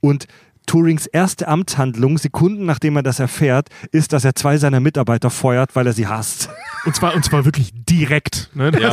[0.00, 0.26] Und
[0.66, 5.74] Turings erste Amtshandlung, Sekunden nachdem er das erfährt, ist, dass er zwei seiner Mitarbeiter feuert,
[5.76, 6.48] weil er sie hasst.
[6.84, 8.50] Und zwar, und zwar wirklich direkt.
[8.54, 8.70] Ne?
[8.70, 8.88] Das Ja.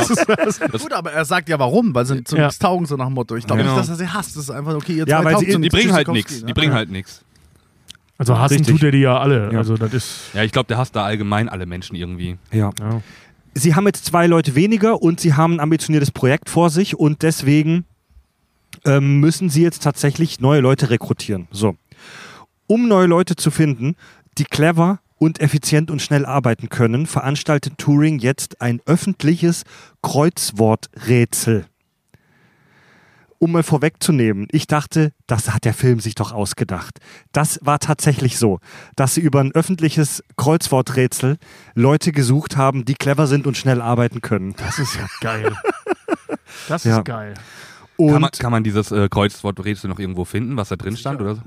[0.46, 0.82] ist das.
[0.82, 2.44] Gut, aber er sagt ja warum, weil sie Ja.
[2.46, 3.36] nichts taugen, so nach dem Motto.
[3.36, 3.74] Ich glaube Genau.
[3.76, 4.36] nicht, dass er sie hasst.
[4.36, 6.40] Das ist einfach, okay, ihr Ja, zwei weil sie- Die bringen halt nichts.
[6.40, 6.46] ne?
[6.46, 7.22] Die bringen halt nichts.
[8.18, 8.74] Also hassen Richtig.
[8.76, 9.50] tut er die ja alle.
[9.52, 9.58] Ja.
[9.58, 10.34] Also das ist.
[10.34, 12.36] Ja, ich glaube, der hasst da allgemein alle Menschen irgendwie.
[12.52, 12.70] Ja.
[12.80, 13.00] Ja.
[13.54, 17.22] Sie haben jetzt zwei Leute weniger und sie haben ein ambitioniertes Projekt vor sich und
[17.22, 17.84] deswegen
[18.84, 21.48] ähm, müssen sie jetzt tatsächlich neue Leute rekrutieren.
[21.50, 21.76] So.
[22.66, 23.96] Um neue Leute zu finden,
[24.38, 29.64] die clever und effizient und schnell arbeiten können, veranstaltet Turing jetzt ein öffentliches
[30.02, 31.66] Kreuzworträtsel.
[33.38, 36.98] Um mal vorwegzunehmen, ich dachte, das hat der Film sich doch ausgedacht.
[37.32, 38.60] Das war tatsächlich so,
[38.96, 41.38] dass sie über ein öffentliches Kreuzworträtsel
[41.74, 44.54] Leute gesucht haben, die clever sind und schnell arbeiten können.
[44.58, 45.52] Das ist ja geil.
[46.68, 46.98] Das Ja.
[46.98, 47.34] ist geil.
[48.00, 51.20] Und Kann man, kann man dieses äh, Kreuzworträtsel noch irgendwo finden, was da drin stand
[51.20, 51.42] oder so?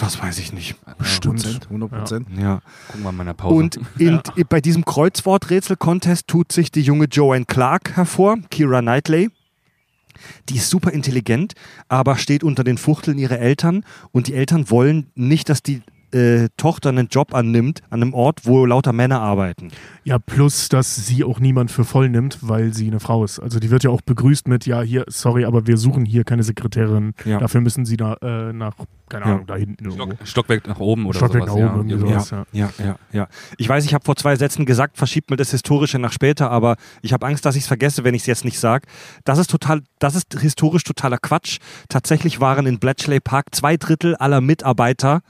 [0.00, 0.76] das weiß ich nicht.
[1.02, 1.44] Stimmt.
[1.64, 2.28] 100 Prozent.
[2.38, 2.60] Ja.
[2.86, 3.54] Gucken wir mal in der Pause.
[3.54, 9.30] Und in, bei diesem Kreuzworträtsel-Contest tut sich die junge Joanne Clark hervor, Kira Knightley.
[10.48, 11.54] Die ist super intelligent,
[11.88, 16.48] aber steht unter den Fuchteln ihrer Eltern und die Eltern wollen nicht, dass die äh,
[16.56, 19.68] Tochter einen Job annimmt an einem Ort, wo lauter Männer arbeiten.
[20.04, 23.38] Ja, plus, dass sie auch niemand für voll nimmt, weil sie eine Frau ist.
[23.40, 26.42] Also die wird ja auch begrüßt mit, ja, hier, sorry, aber wir suchen hier keine
[26.42, 27.12] Sekretärin.
[27.24, 27.38] Ja.
[27.38, 28.74] Dafür müssen sie da äh, nach,
[29.08, 29.32] keine Ja.
[29.32, 30.04] Ahnung, da hinten irgendwo.
[30.14, 31.60] Stock, Stockwerk nach oben oder Stockwerk sowas.
[31.60, 32.30] nach oben, ja, sowas.
[32.52, 33.28] Ja, ja, ja.
[33.58, 36.76] Ich weiß, ich habe vor zwei Sätzen gesagt, verschiebt mal das Historische nach später, aber
[37.02, 38.86] ich habe Angst, dass ich es vergesse, wenn ich es jetzt nicht sage.
[39.24, 41.58] Das ist total, das ist historisch totaler Quatsch.
[41.90, 45.20] Tatsächlich waren in Bletchley Park zwei Drittel aller Mitarbeiter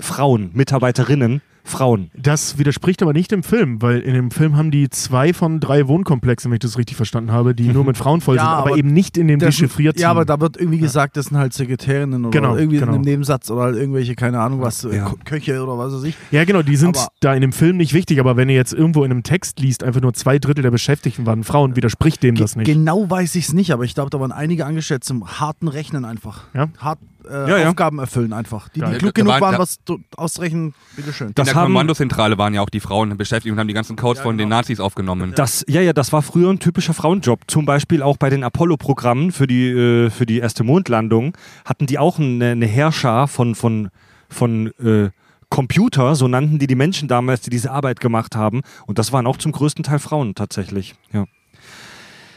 [0.00, 2.10] Frauen, Mitarbeiterinnen, Frauen.
[2.14, 5.88] Das widerspricht aber nicht dem Film, weil in dem Film haben die zwei von drei
[5.88, 8.66] Wohnkomplexen, wenn ich das richtig verstanden habe, die nur mit Frauen voll Ja, sind, aber,
[8.70, 9.98] aber eben nicht in dem dechiffrierten.
[10.02, 12.92] Ja, aber da wird irgendwie gesagt, das sind halt Sekretärinnen oder Genau, irgendwie in genau.
[12.92, 15.14] einem Nebensatz oder halt irgendwelche, keine Ahnung was, äh, Ja.
[15.24, 16.16] Köche oder was weiß ich.
[16.32, 18.74] Ja, genau, die sind Aber- da in dem Film nicht wichtig, aber wenn ihr jetzt
[18.74, 22.34] irgendwo in einem Text liest, einfach nur zwei Drittel der Beschäftigten waren Frauen, widerspricht dem
[22.34, 22.66] das nicht.
[22.66, 26.04] Genau weiß ich es nicht, aber ich glaube, da waren einige angestellt zum harten Rechnen
[26.04, 26.42] einfach.
[26.52, 26.68] Ja?
[26.76, 27.68] Hart äh, Ja, ja.
[27.70, 28.68] Aufgaben erfüllen einfach.
[28.68, 28.98] Die, die Geil.
[28.98, 29.78] klug Da genug waren- waren, da- was
[30.16, 31.28] auszurechnen, bitteschön.
[31.28, 33.96] In Das der haben- Kommandozentrale waren ja auch die Frauen beschäftigt und haben die ganzen
[33.96, 35.32] Codes von den Nazis aufgenommen.
[35.36, 37.42] Das, ja, ja, das war früher ein typischer Frauenjob.
[37.46, 41.98] Zum Beispiel auch bei den Apollo-Programmen für die, äh, für die erste Mondlandung hatten die
[41.98, 43.90] auch eine, eine Heerschar von, von,
[44.28, 45.10] von äh,
[45.50, 48.62] Computer, so nannten die die Menschen damals, die diese Arbeit gemacht haben.
[48.86, 50.94] Und das waren auch zum größten Teil Frauen tatsächlich.
[51.12, 51.26] Ja.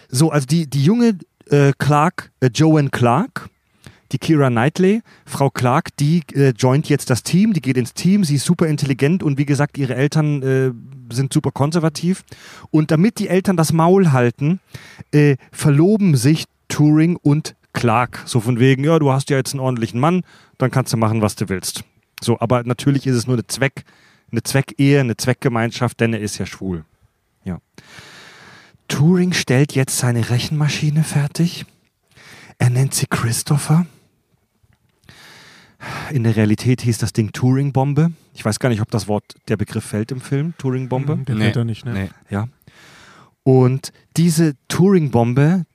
[0.10, 1.17] So, also die, die junge
[1.50, 3.50] äh, Clark, äh, Joanne Clark,
[4.12, 8.24] die Kira Knightley, Frau Clark, die äh, joint jetzt das Team, die geht ins Team,
[8.24, 10.72] sie ist super intelligent und wie gesagt, ihre Eltern äh,
[11.13, 12.24] sind super konservativ.
[12.72, 14.60] Und damit die Eltern das Maul halten,
[15.12, 18.24] äh, verloben sich Turing und Clark.
[18.26, 20.24] So von wegen, ja, du hast ja jetzt einen ordentlichen Mann,
[20.58, 21.84] dann kannst du machen, was du willst.
[22.22, 23.84] So, aber natürlich ist es nur eine Zweck,
[24.32, 26.84] eine Zweckehe, eine Zweckgemeinschaft, denn er ist ja schwul.
[27.43, 27.60] Ja.
[28.88, 31.65] Turing stellt jetzt seine Rechenmaschine fertig.
[32.58, 33.86] Er nennt sie Christopher.
[36.12, 38.12] In der Realität hieß das Ding Turing-Bombe.
[38.34, 41.18] Ich weiß gar nicht, ob das Wort, der Begriff fällt im Film, Turing-Bombe.
[41.18, 41.42] Mhm, Der Nee.
[41.44, 41.94] fällt da nicht, ne?
[41.94, 42.10] Nee.
[42.30, 42.48] Ja.
[43.44, 45.66] Und diese Turing-Bombe,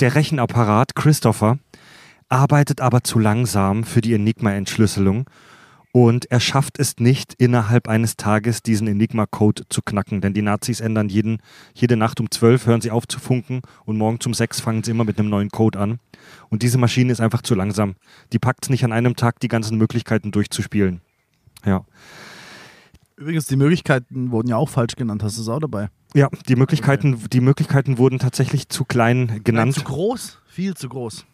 [0.00, 1.58] der Rechenapparat Christopher,
[2.28, 5.28] arbeitet aber zu langsam für die Enigma-Entschlüsselung
[5.92, 10.20] und er schafft es nicht, innerhalb eines Tages diesen Enigma-Code zu knacken.
[10.20, 11.38] Denn die Nazis ändern jeden,
[11.74, 14.90] jede Nacht um 12, hören sie auf zu funken und morgen um 6 fangen sie
[14.90, 16.00] immer mit einem neuen Code an.
[16.54, 17.96] Und diese Maschine ist einfach zu langsam.
[18.32, 21.00] Die packt es nicht an einem Tag, die ganzen Möglichkeiten durchzuspielen.
[21.66, 21.84] Ja.
[23.16, 25.24] Übrigens, die Möglichkeiten wurden ja auch falsch genannt.
[25.24, 25.88] Hast du es auch dabei?
[26.14, 29.72] Ja, die Möglichkeiten, die Möglichkeiten wurden tatsächlich zu klein genannt.
[29.72, 30.42] Nein, zu groß?
[30.46, 31.26] Viel zu groß.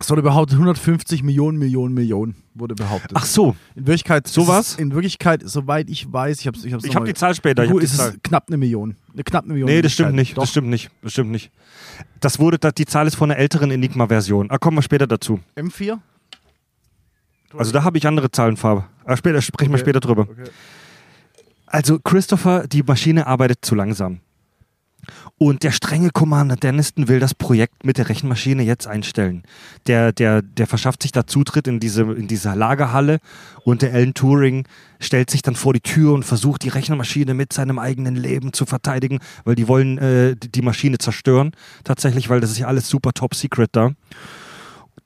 [0.00, 3.12] Es wurde behauptet, 150 Millionen, Millionen, Millionen wurde behauptet.
[3.14, 4.68] Ach so, in Wirklichkeit, so ist was?
[4.72, 7.66] es- In Wirklichkeit, soweit ich weiß, ich habe ich hab's ich habe die Zahl später.
[7.66, 8.10] Gut, die ist Zahl.
[8.10, 8.94] es knapp eine Million.
[9.12, 9.68] Eine knapp eine Million.
[9.68, 10.36] Nee, das stimmt nicht.
[10.36, 10.42] Doch.
[10.42, 10.90] Das stimmt nicht.
[11.02, 11.50] Das stimmt nicht.
[12.20, 14.50] Das wurde, die Zahl ist von einer älteren Enigma-Version.
[14.50, 15.40] Ah, kommen wir später dazu.
[15.56, 15.98] M4?
[17.56, 18.84] Also da habe ich andere Zahlenfarbe.
[19.04, 19.84] Aber später sprechen wir Okay.
[19.84, 20.28] später drüber.
[20.30, 20.44] Okay.
[21.66, 24.20] Also Christopher, die Maschine arbeitet zu langsam.
[25.38, 29.44] Und der strenge Commander Denniston will das Projekt mit der Rechenmaschine jetzt einstellen.
[29.86, 33.20] Der, der, der verschafft sich da Zutritt in diese, in diese Lagerhalle
[33.62, 34.66] und der Alan Turing
[34.98, 38.66] stellt sich dann vor die Tür und versucht die Rechenmaschine mit seinem eigenen Leben zu
[38.66, 41.52] verteidigen, weil die wollen äh, die die Maschine zerstören.
[41.84, 43.92] Tatsächlich, weil das ist ja alles super top secret da.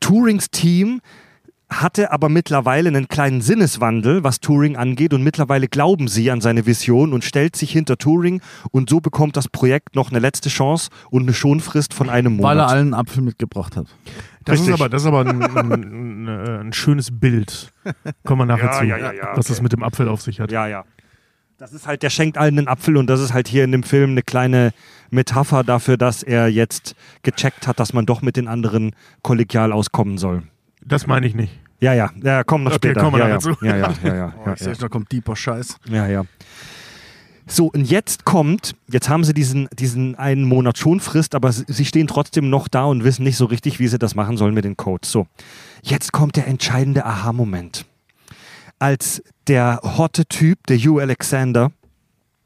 [0.00, 1.00] Turings Team
[1.80, 6.66] hatte aber mittlerweile einen kleinen Sinneswandel, was Turing angeht, und mittlerweile glauben sie an seine
[6.66, 10.90] Vision und stellt sich hinter Turing und so bekommt das Projekt noch eine letzte Chance
[11.10, 12.70] und eine Schonfrist von einem Weil er Monat.
[12.70, 13.86] allen Apfel mitgebracht hat.
[14.44, 14.74] Das ist Richtig.
[14.74, 17.72] aber, das ist aber ein, ein, ein, äh, ein schönes Bild.
[18.24, 19.62] Kommen wir nachher Ja, zu, ja, ja, ja, was das okay.
[19.62, 20.50] mit dem Apfel auf sich hat.
[20.50, 20.84] Ja, ja.
[21.58, 23.84] Das ist halt, der schenkt allen einen Apfel und das ist halt hier in dem
[23.84, 24.72] Film eine kleine
[25.10, 30.18] Metapher dafür, dass er jetzt gecheckt hat, dass man doch mit den anderen kollegial auskommen
[30.18, 30.42] soll.
[30.84, 31.58] Das meine ich nicht.
[31.80, 33.00] Ja, ja, ja, kommen noch Okay, später.
[33.00, 33.34] kommen wir ja, ja.
[33.34, 33.64] nachher zu.
[33.64, 34.72] ja, ja, ja, ja, Oh, ja, ja.
[34.74, 35.76] da kommt deeper Scheiß.
[35.88, 36.22] Ja, ja.
[37.46, 41.84] So, und jetzt kommt, jetzt haben sie diesen, diesen einen Monat Schonfrist, aber sie sie
[41.84, 44.64] stehen trotzdem noch da und wissen nicht so richtig, wie sie das machen sollen mit
[44.64, 45.10] den Codes.
[45.10, 45.26] So,
[45.82, 47.84] jetzt kommt der entscheidende Aha-Moment.
[48.78, 51.72] Als der hotte Typ, der Hugh Alexander,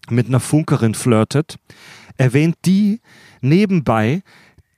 [0.08, 1.56] mit einer Funkerin flirtet,
[2.16, 3.00] erwähnt die
[3.42, 4.22] nebenbei,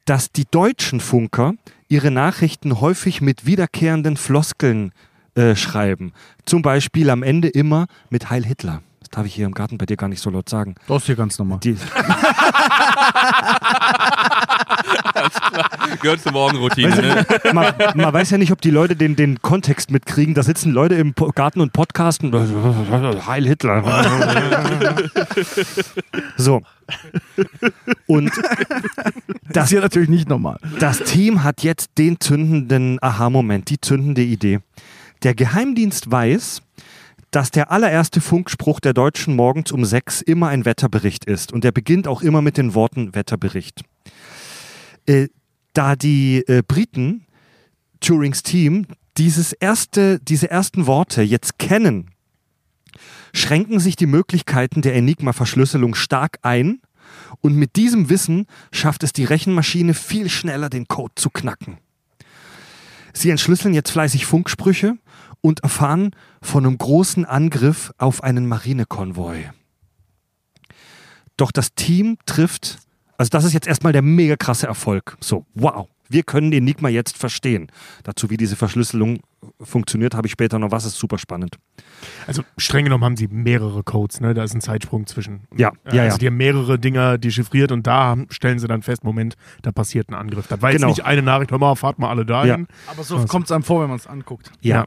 [0.05, 1.55] dass die deutschen Funker
[1.89, 4.93] ihre Nachrichten häufig mit wiederkehrenden Floskeln
[5.35, 6.13] äh, schreiben.
[6.45, 8.83] Zum Beispiel am Ende immer mit Heil Hitler.
[9.01, 10.75] Das darf ich hier im Garten bei dir gar nicht so laut sagen.
[10.87, 11.61] Das ist hier ganz normal.
[11.61, 11.73] Die,
[16.01, 16.95] Gehört zur Morgenroutine.
[16.97, 17.27] Ne?
[17.53, 20.35] man, man weiß ja nicht, ob die Leute den, den Kontext mitkriegen.
[20.35, 22.33] Da sitzen Leute im Garten und podcasten.
[23.27, 23.83] Heil Hitler.
[26.37, 26.63] So.
[28.07, 28.31] Und
[29.51, 30.59] Das ist hier natürlich nicht normal.
[30.79, 34.61] Das Team hat jetzt den zündenden Aha-Moment, die zündende Idee.
[35.23, 36.63] Der Geheimdienst weiß,
[37.31, 41.53] dass der allererste Funkspruch der Deutschen morgens um sechs immer ein Wetterbericht ist.
[41.53, 43.83] Und der beginnt auch immer mit den Worten Wetterbericht.
[45.09, 45.29] Äh,
[45.73, 47.27] da die äh, Briten,
[48.01, 52.11] Turings Team, dieses erste, diese ersten Worte jetzt kennen,
[53.33, 56.81] schränken sich die Möglichkeiten der Enigma-Verschlüsselung stark ein
[57.41, 61.79] und mit diesem Wissen schafft es die Rechenmaschine viel schneller, den Code zu knacken.
[63.15, 64.99] Sie entschlüsseln jetzt fleißig Funksprüche
[65.41, 66.11] und erfahren
[66.43, 69.51] von einem großen Angriff auf einen Marinekonvoi.
[71.37, 72.79] Doch das Team trifft,
[73.19, 75.17] also das ist jetzt erstmal der mega krasse Erfolg.
[75.21, 77.71] So, wow, wir können Enigma jetzt verstehen.
[78.05, 79.19] Dazu, wie diese Verschlüsselung
[79.61, 81.57] funktioniert, habe ich später noch was, ist super spannend.
[82.27, 84.33] Also streng genommen haben sie mehrere Codes, ne?
[84.35, 85.41] Da ist ein Zeitsprung zwischen.
[85.57, 86.19] Ja, Äh, ja, Also ja.
[86.19, 90.15] die haben mehrere Dinger dechiffriert und da stellen sie dann fest, Moment, da passiert ein
[90.15, 90.47] Angriff.
[90.49, 90.89] Das war Genau.
[90.89, 92.67] jetzt nicht eine Nachricht, hör mal, fahrt mal alle dahin.
[92.87, 94.51] Aber so kommt es einem vor, wenn man es anguckt.
[94.63, 94.77] Ja.
[94.77, 94.85] Ja.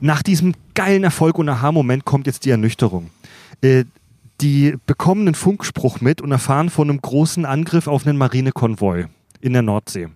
[0.00, 3.10] Nach diesem geilen Erfolg und Aha-Moment kommt jetzt die Ernüchterung.
[3.62, 3.84] Äh,
[4.40, 9.06] die bekommen einen Funkspruch mit und erfahren von einem großen Angriff auf einen Marinekonvoi
[9.40, 10.08] in der Nordsee.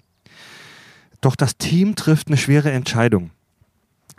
[1.20, 3.30] Doch das Team trifft eine schwere Entscheidung.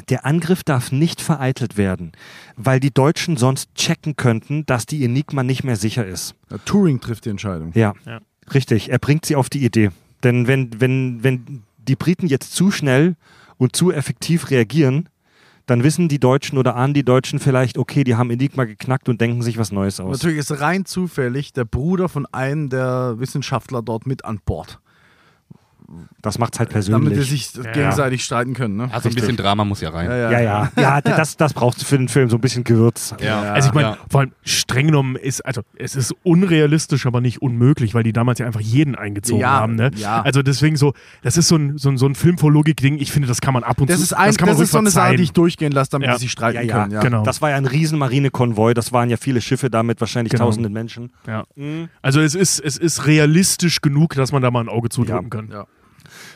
[0.08, 2.14] Der Angriff darf nicht vereitelt werden,
[2.56, 6.36] weil die Deutschen sonst checken könnten, dass die Enigma nicht mehr sicher ist.
[6.50, 7.72] Ja, Turing trifft die Entscheidung.
[7.76, 8.20] Ja, Ja.
[8.54, 8.90] richtig.
[8.90, 9.90] Er bringt sie auf die Idee.
[10.24, 13.16] Denn wenn, wenn, wenn die Briten jetzt zu schnell
[13.58, 15.10] und zu effektiv reagieren,
[15.70, 19.22] dann wissen die Deutschen oder ahnen die Deutschen vielleicht, okay, die haben Enigma geknackt und
[19.22, 20.18] denken sich was Neues aus.
[20.18, 24.80] Natürlich ist rein zufällig der Bruder von einem der Wissenschaftler dort mit an Bord.
[26.22, 27.30] Das macht's halt Damit sie persönlich.
[27.30, 28.76] sich gegenseitig streiten können.
[28.78, 28.90] Ne?
[28.92, 30.10] Also ein bisschen Drama muss ja rein.
[30.10, 30.72] ja, Ja, ja.
[30.78, 33.16] Ja, das, das brauchst du für den Film, so ein bisschen Gewürz.
[33.22, 33.42] Ja.
[33.54, 33.98] Also ich meine, Ja.
[34.10, 38.40] vor allem streng genommen ist, also es ist unrealistisch, aber nicht unmöglich, weil die damals
[38.40, 39.76] ja einfach jeden eingezogen Ja, haben.
[39.76, 39.92] Ne?
[39.96, 40.22] ja.
[40.22, 42.98] Also deswegen so, das ist so ein, so ein, so ein Film vor Logik-Ding.
[43.00, 44.64] Ich finde, das kann man ab und Das zu, ist, ein, das kann man das
[44.66, 46.16] ist so eine Sache, die ich durchgehen lasse, damit Ja.
[46.16, 46.92] sie sich streiten Ja, ja, können.
[46.94, 47.00] Ja.
[47.02, 47.24] genau.
[47.24, 50.46] Das war ja ein riesen Marinekonvoi, das waren ja viele Schiffe da mit wahrscheinlich Genau.
[50.46, 51.12] tausenden Menschen.
[51.28, 51.46] Ja.
[52.02, 55.50] Also es ist, es ist realistisch genug, dass man da mal ein Auge zudrücken kann.
[55.52, 55.66] Ja.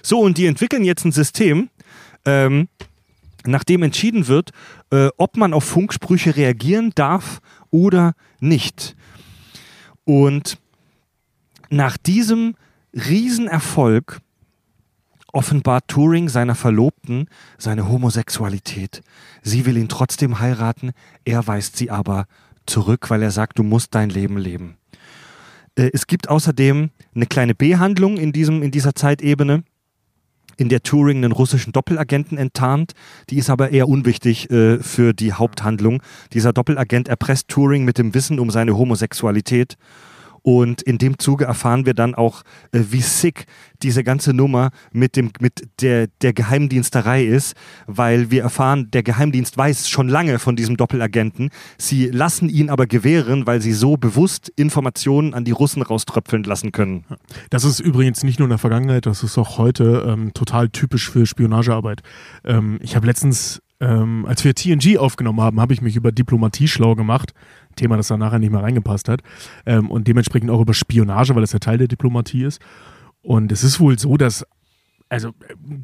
[0.04, 1.70] So, und die entwickeln jetzt ein System,
[2.26, 2.68] ähm,
[3.46, 4.52] nachdem entschieden wird,
[4.92, 8.96] äh, ob man auf Funksprüche reagieren darf oder nicht.
[10.06, 10.58] Und
[11.70, 12.56] nach diesem
[12.94, 14.20] Riesenerfolg
[15.32, 19.02] offenbart Turing seiner Verlobten seine Homosexualität.
[19.42, 20.92] Sie will ihn trotzdem heiraten,
[21.26, 22.28] er weist sie aber
[22.66, 24.78] zurück, weil er sagt, du musst dein Leben leben.
[25.76, 29.64] Äh, es gibt außerdem eine kleine B-Handlung in, diesem, in dieser Zeitebene.
[30.58, 32.94] In der Turing einen russischen Doppelagenten enttarnt.
[33.30, 36.02] Die ist aber eher unwichtig äh, für die Haupthandlung.
[36.34, 39.78] Dieser Doppelagent erpresst Turing mit dem Wissen um seine Homosexualität.
[40.44, 43.46] Und in dem Zuge erfahren wir dann auch, äh, wie sick
[43.82, 47.56] diese ganze Nummer mit, dem, mit der, der Geheimdiensterei ist,
[47.88, 51.50] weil wir erfahren, der Geheimdienst weiß schon lange von diesem Doppelagenten.
[51.78, 56.72] Sie lassen ihn aber gewähren, weil sie so bewusst Informationen an die Russen rauströpfeln lassen
[56.72, 57.06] können.
[57.50, 61.10] Das ist übrigens nicht nur in der Vergangenheit, das ist auch heute ähm, total typisch
[61.10, 62.02] für Spionagearbeit.
[62.44, 66.68] Ähm, ich habe letztens, ähm, als wir TNG aufgenommen haben, habe ich mich über Diplomatie
[66.68, 67.34] schlau gemacht.
[67.76, 69.22] Thema, das da nachher nicht mehr reingepasst hat.
[69.66, 72.62] Ähm, und dementsprechend auch über Spionage, weil das ja Teil der Diplomatie ist.
[73.22, 74.46] Und es ist wohl so, dass
[75.10, 75.32] also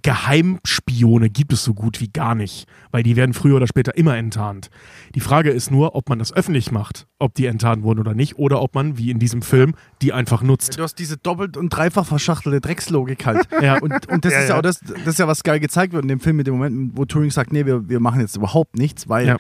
[0.02, 4.18] Geheimspione gibt es so gut wie gar nicht, weil die werden früher oder später immer
[4.18, 4.70] enttarnt.
[5.16, 8.38] Die Frage ist nur, ob man das öffentlich macht, ob die enttarnt wurden oder nicht,
[8.40, 10.78] oder ob man, wie in diesem Film, die einfach nutzt.
[10.80, 13.48] Du hast diese doppelt und dreifach verschachtelte Dreckslogik halt.
[13.62, 13.80] Ja.
[13.80, 14.58] Und, und das Ja, ist ja ja.
[14.58, 16.92] auch das, das ist ja was geil gezeigt wird in dem Film mit dem Moment,
[16.96, 19.38] wo Turing sagt, nee, wir, wir machen jetzt überhaupt nichts, weil Ja.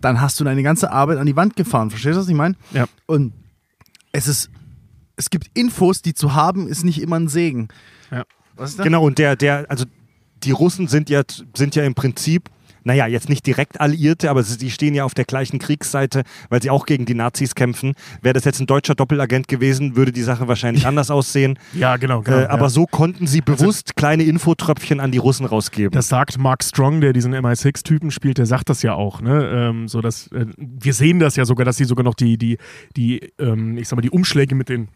[0.00, 1.90] Dann hast du deine ganze Arbeit an die Wand gefahren.
[1.90, 2.54] Verstehst du, was ich meine?
[2.72, 2.86] Ja.
[3.06, 3.32] Und
[4.12, 4.50] es ist,
[5.16, 7.68] es gibt Infos, die zu haben, ist nicht immer ein Segen.
[8.10, 8.24] Ja.
[8.56, 8.84] Was ist das?
[8.84, 9.84] Genau, und der, der, also
[10.42, 11.22] die Russen sind ja,
[11.54, 12.48] sind ja im Prinzip,
[12.88, 16.70] naja, jetzt nicht direkt Alliierte, aber sie stehen ja auf der gleichen Kriegsseite, weil sie
[16.70, 17.92] auch gegen die Nazis kämpfen.
[18.22, 21.58] Wäre das jetzt ein deutscher Doppelagent gewesen, würde die Sache wahrscheinlich anders aussehen.
[21.74, 22.38] Ja, genau, genau.
[22.38, 22.68] Äh, aber ja.
[22.70, 25.90] so konnten sie bewusst kleine Infotröpfchen an die Russen rausgeben.
[25.90, 29.50] Das sagt Mark Strong, der diesen MI6-Typen spielt, der sagt das ja auch, ne?
[29.52, 32.56] Ähm, so dass, äh, wir sehen das ja sogar, dass sie sogar noch die, die,
[32.96, 34.88] die, ähm, ich sag mal, die Umschläge mit den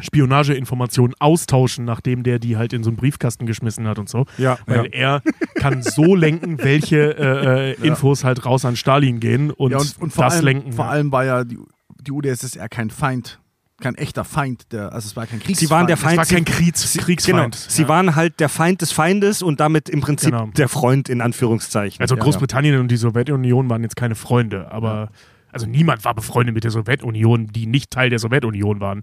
[0.00, 4.26] Spionageinformationen austauschen, nachdem der die halt in so einen Briefkasten geschmissen hat und so.
[4.36, 5.22] Ja, Weil er
[5.54, 9.96] kann so lenken, welche äh, äh, Infos halt raus an Stalin gehen und, ja, und,
[10.00, 10.72] und vor, das allem, lenken.
[10.72, 10.90] vor ja.
[10.92, 11.58] allem war ja die,
[12.00, 13.40] die UdSSR kein Feind,
[13.80, 14.72] kein echter Feind.
[14.72, 15.58] Der, also es war kein Kriegsfeind.
[15.58, 16.16] Sie waren der Es Feind.
[16.18, 17.36] war kein Kriegs sie, Kriegsfeind.
[17.36, 17.88] Genau, sie ja.
[17.88, 20.48] waren halt der Feind des Feindes und damit im Prinzip Genau.
[20.56, 22.00] der Freund in Anführungszeichen.
[22.00, 25.10] Also Ja, Großbritannien und die Sowjetunion waren jetzt keine Freunde, aber
[25.58, 29.02] also niemand war befreundet mit der Sowjetunion, die nicht Teil der Sowjetunion waren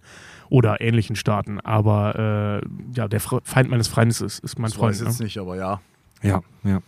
[0.49, 1.59] oder ähnlichen Staaten.
[1.59, 4.91] Aber äh, ja, der Feind meines Freundes ist, ist mein Das Freund.
[4.95, 5.25] weiß ich jetzt Ne?
[5.25, 5.81] nicht, aber ja.
[6.23, 6.79] ja, ja.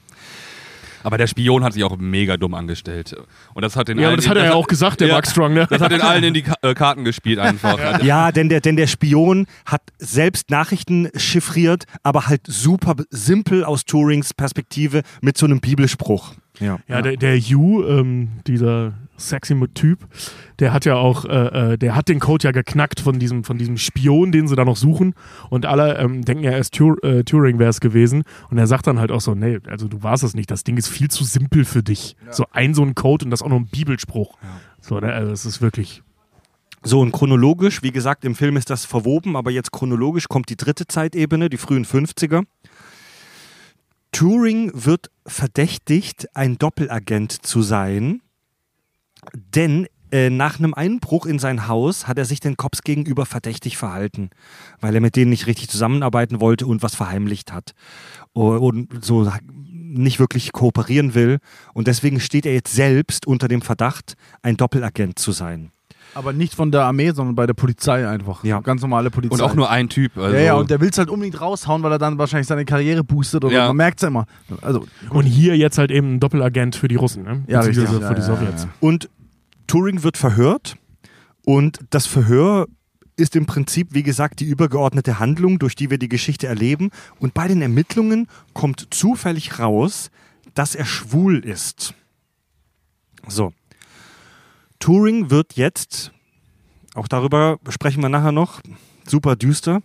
[1.03, 3.15] Aber der Spion hat sich auch mega dumm angestellt.
[3.53, 5.13] Und das hat den Ja, aber allen, das hat er ja auch gesagt, der Ja.
[5.13, 5.53] Mark Strong.
[5.53, 5.67] Ne?
[5.69, 7.77] Das hat den allen in die Ka äh, Karten gespielt einfach.
[8.03, 13.85] Ja, denn der, denn der Spion hat selbst Nachrichten chiffriert, aber halt super simpel aus
[13.85, 16.33] Turings Perspektive mit so einem Bibelspruch.
[16.59, 19.99] Ja, Ja, der, der Hugh, ähm, dieser sexy Typ,
[20.59, 23.57] der hat ja auch, äh, äh, der hat den Code ja geknackt von diesem, von
[23.57, 25.13] diesem Spion, den sie da noch suchen.
[25.49, 28.23] Und alle ähm, denken ja erst Tur äh, Turing wäre es gewesen.
[28.49, 30.51] Und er sagt dann halt auch so, nee, also du warst es nicht.
[30.51, 32.15] Das Ding ist viel zu simpel für dich.
[32.29, 34.37] So ein so ein Code und das auch noch ein Bibelspruch.
[34.81, 36.03] So, ne, also es ist wirklich.
[36.83, 40.55] So, und chronologisch, wie gesagt, im Film ist das verwoben, aber jetzt chronologisch kommt die
[40.55, 42.43] dritte Zeitebene, die frühen 50er.
[44.11, 48.21] Turing wird verdächtigt, ein Doppelagent zu sein,
[49.55, 53.75] denn äh, nach einem Einbruch in sein Haus hat er sich den Cops gegenüber verdächtig
[53.77, 54.29] verhalten,
[54.79, 57.73] weil er mit denen nicht richtig zusammenarbeiten wollte und was verheimlicht hat
[58.33, 59.29] und so
[59.89, 61.39] nicht wirklich kooperieren will.
[61.73, 65.71] Und deswegen steht er jetzt selbst unter dem Verdacht, ein Doppelagent zu sein.
[66.13, 68.43] Aber nicht von der Armee, sondern bei der Polizei einfach.
[68.43, 68.61] Ja.
[68.61, 69.35] Ganz normale Polizei.
[69.35, 70.17] Und auch nur ein Typ.
[70.17, 72.63] Also ja, ja, und der will es halt unbedingt raushauen, weil er dann wahrscheinlich seine
[72.65, 73.67] Karriere boostet oder Ja.
[73.67, 74.25] man merkt es immer.
[74.61, 77.43] Also, Und hier jetzt halt eben ein Doppelagent für die Russen, ne?
[77.47, 77.87] Ja, richtig.
[77.89, 78.63] für die Ja, ja, Sowjets.
[78.63, 78.69] ja.
[78.79, 79.09] Und
[79.67, 80.77] Turing wird verhört
[81.45, 82.67] und das Verhör
[83.17, 86.91] ist im Prinzip, wie gesagt, die übergeordnete Handlung, durch die wir die Geschichte erleben.
[87.19, 90.11] Und bei den Ermittlungen kommt zufällig raus,
[90.53, 91.95] dass er schwul ist.
[93.27, 93.53] So.
[94.79, 96.11] Turing wird jetzt,
[96.93, 98.61] auch darüber sprechen wir nachher noch,
[99.05, 99.81] super düster.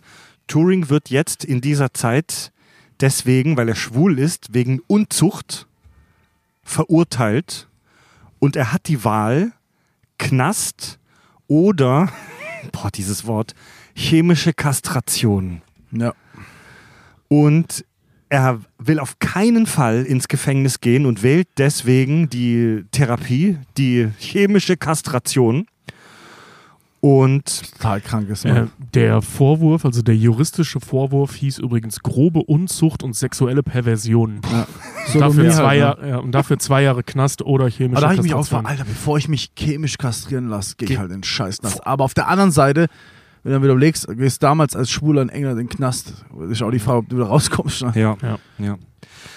[0.47, 2.51] Turing wird jetzt in dieser Zeit
[2.99, 5.67] deswegen, weil er schwul ist, wegen Unzucht
[6.61, 7.67] verurteilt
[8.37, 9.53] und er hat die Wahl
[10.17, 10.99] Knast
[11.47, 12.09] oder,
[12.71, 13.53] boah, dieses Wort,
[13.95, 15.61] chemische Kastration.
[15.91, 16.13] ja.
[17.29, 17.83] Und
[18.29, 24.75] er will auf keinen Fall ins Gefängnis gehen und wählt deswegen die Therapie, die chemische
[24.75, 25.67] Kastration.
[27.03, 28.71] Und Total krankes Äh, Mann.
[28.93, 34.39] der Vorwurf, also der juristische Vorwurf, hieß übrigens grobe Unzucht und sexuelle Perversion.
[34.49, 34.67] ja.
[35.13, 35.79] Und dafür, zwei halt, ne?
[35.79, 38.85] Jahre, ja, und dafür zwei Jahre Knast oder chemische Aber da ich mich auch Alter,
[38.85, 41.81] bevor ich mich chemisch kastrieren lasse, gehe ich halt in den Scheiß nass.
[41.81, 42.87] Aber auf der anderen Seite,
[43.43, 46.23] wenn du dann wieder überlegst, du gehst damals als Schwuler in England in den Knast,
[46.49, 47.81] ist auch die Frage, ob du wieder rauskommst.
[47.81, 47.91] Ne?
[47.95, 48.37] ja, Ja.
[48.59, 48.77] ja.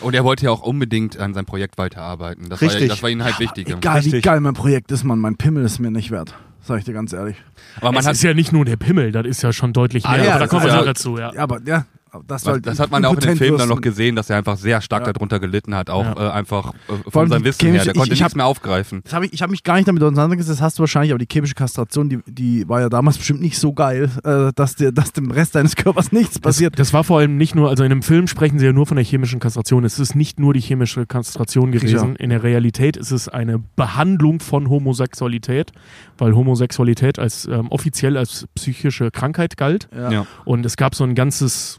[0.00, 2.48] Und er wollte ja auch unbedingt an seinem Projekt weiterarbeiten.
[2.48, 2.90] Das, war, Richtig.
[2.90, 3.68] das war ihm halt wichtig.
[3.68, 4.22] Egal wie Richtig.
[4.22, 6.32] geil mein Projekt ist, Mann, mein Pimmel ist mir nicht wert.
[6.66, 7.36] Sag ich dir ganz ehrlich.
[7.76, 10.04] Aber man es hat ist ja nicht nur der Pimmel, das ist ja schon deutlich
[10.04, 10.24] Ah, mehr.
[10.24, 11.32] ja, aber da das kommen wir noch ja- dazu, ja.
[11.32, 11.86] Ja, aber ja,
[12.26, 14.36] das, Was, das hat man ja auch in dem Film dann noch gesehen, dass er
[14.38, 15.12] einfach sehr stark Ja.
[15.12, 16.28] darunter gelitten hat, auch Ja.
[16.28, 17.70] äh, einfach äh, von seinem Wissen her.
[17.74, 19.00] chemische- Der ich- konnte ich nichts hab- mehr aufgreifen.
[19.04, 21.18] Das hab ich ich habe mich gar nicht damit auseinandergesetzt, das hast du wahrscheinlich, aber
[21.18, 24.92] die chemische Kastration, die, die war ja damals bestimmt nicht so geil, äh, dass, dir,
[24.92, 26.78] dass dem Rest deines Körpers nichts Das, passiert.
[26.78, 28.96] das war vor allem nicht nur, also in einem Film sprechen sie ja nur von
[28.96, 29.84] der chemischen Kastration.
[29.84, 32.16] Es ist nicht nur die chemische Kastration gewesen.
[32.16, 35.72] In der Realität ist es eine Behandlung von Homosexualität,
[36.18, 39.88] weil Homosexualität als ähm, offiziell als psychische Krankheit galt.
[39.94, 40.10] Ja.
[40.10, 40.26] Ja.
[40.44, 41.78] Und es gab so ein ganzes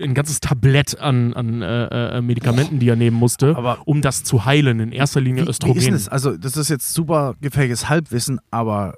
[0.00, 4.24] ein ganzes Tablett an, an äh, äh, Medikamenten, die er nehmen musste, Aber- um das
[4.24, 4.80] zu heilen.
[4.80, 5.92] In erster Linie Wie, wie ist Östrogen.
[5.92, 6.08] das?
[6.08, 8.94] Also, das ist jetzt super gefährliches Halbwissen, aber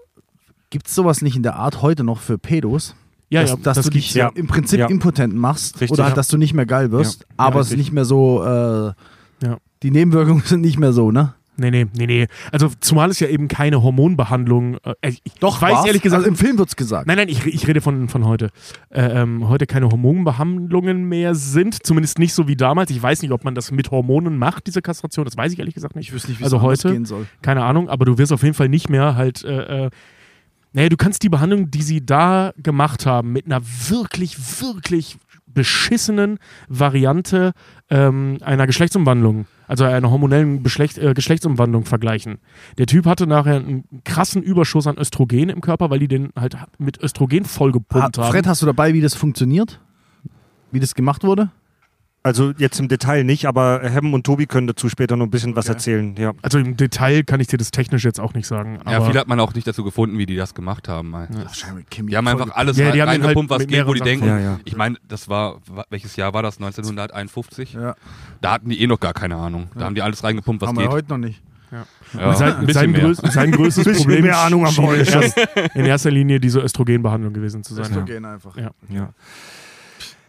[0.71, 2.95] gibt es sowas nicht in der Art heute noch für Pedos?
[3.31, 4.29] ja, dass, ja, dass das du dich ja.
[4.35, 4.87] im Prinzip Ja.
[4.89, 7.79] impotent machst Richtig, oder halt, dass du nicht mehr geil wirst, aber es richtig.
[7.87, 8.93] nicht mehr so, äh,
[9.83, 11.35] die Nebenwirkungen sind nicht mehr so, ne?
[11.57, 12.27] Nee, nee, nee, nee.
[12.51, 14.79] Also zumal es ja eben keine Hormonbehandlung.
[14.83, 15.87] Äh, ich ich weiß war's?
[15.87, 16.21] ehrlich gesagt.
[16.21, 17.07] Also im Film wird's gesagt.
[17.07, 18.51] Nein, nein, ich, ich rede von, von heute.
[18.91, 21.87] Äh, ähm, heute keine Hormonbehandlungen mehr sind.
[21.87, 22.91] Zumindest nicht so wie damals.
[22.91, 25.25] Ich weiß nicht, ob man das mit Hormonen macht, diese Kastration.
[25.25, 26.09] Das weiß ich ehrlich gesagt nicht.
[26.09, 26.93] Ich wüsste nicht, wie Also es heute?
[26.93, 27.27] gehen soll.
[27.43, 29.45] Keine Ahnung, aber du wirst auf jeden Fall nicht mehr halt.
[29.45, 29.91] Äh, äh,
[30.73, 36.39] naja, du kannst die Behandlung, die sie da gemacht haben, mit einer wirklich, wirklich beschissenen
[36.69, 37.53] Variante
[37.91, 42.39] ähm, einer Geschlechtsumwandlung, also einer hormonellen Beschlecht, äh, Geschlechtsumwandlung vergleichen.
[42.79, 46.57] Der Typ hatte nachher einen krassen Überschuss an Östrogen im Körper, weil die den halt
[46.79, 48.33] mit Östrogen vollgepumpt Ha, haben.
[48.33, 49.81] Fred, hast du dabei, wie das funktioniert?
[50.71, 51.51] Wie das gemacht wurde?
[52.27, 55.55] Also jetzt im Detail nicht, aber Hem und Tobi können dazu später noch ein bisschen
[55.57, 55.75] was Okay.
[55.75, 56.17] erzählen.
[56.17, 56.33] Ja.
[56.41, 58.79] also im Detail kann ich dir das technisch jetzt auch nicht sagen.
[58.89, 61.15] Ja, viel hat man auch nicht dazu gefunden, wie die das gemacht haben.
[61.91, 62.11] Chemie.
[62.13, 64.27] die haben einfach alles Ja, haben den reingepumpt, halt was geht, wo die denken.
[64.27, 64.61] Ja, ja.
[64.65, 66.57] Ich meine, das war, wa- welches Jahr war das?
[66.57, 67.75] 1951?
[67.75, 67.95] Ja,
[68.41, 69.69] Da hatten die eh noch gar keine Ahnung.
[69.77, 70.93] Da haben die alles reingepumpt, was haben wir geht.
[70.93, 71.43] heute noch nicht.
[71.71, 73.01] Ja, Und sein, ein bisschen sein, mehr.
[73.03, 74.95] größ, sein größtes Problem mehr Ahnung haben schon.
[74.95, 75.37] erst
[75.75, 77.85] in erster Linie diese Östrogenbehandlung gewesen zu sein.
[77.85, 78.57] Östrogen einfach.
[78.57, 78.71] Ja.
[78.89, 79.11] Ja,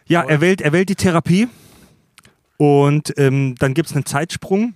[0.06, 1.48] ja er, wählt, er wählt die Therapie
[2.56, 4.74] und ähm, dann gibt es einen Zeitsprung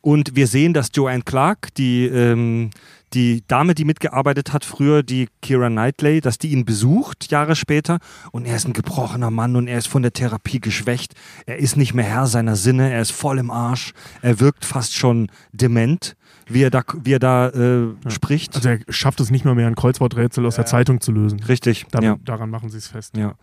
[0.00, 2.70] und wir sehen, dass Joanne Clark, die, ähm,
[3.14, 7.98] die Dame, die mitgearbeitet hat früher, die Kira Knightley, dass die ihn besucht Jahre später
[8.30, 11.14] und er ist ein gebrochener Mann und er ist von der Therapie geschwächt.
[11.46, 13.92] Er ist nicht mehr Herr seiner Sinne, er ist voll im Arsch,
[14.22, 18.56] er wirkt fast schon dement, wie er da, wie er da äh, spricht.
[18.56, 21.40] Also er schafft es nicht mal mehr, ein Kreuzworträtsel aus der Zeitung zu lösen.
[21.40, 22.16] Richtig, Damit, ja.
[22.24, 23.16] Daran machen sie es fest.
[23.16, 23.34] Ja.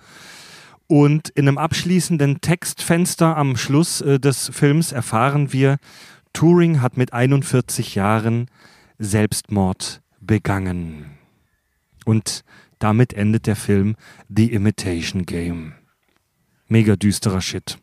[0.92, 5.78] Und in einem abschließenden Textfenster am Schluss äh, des Films erfahren wir,
[6.34, 8.50] Turing hat mit 41 Jahren
[8.98, 11.06] Selbstmord begangen.
[12.06, 12.44] Und
[12.80, 13.98] damit endet der Film
[14.36, 15.74] The Imitation Game.
[16.68, 17.78] Mega düsterer Shit.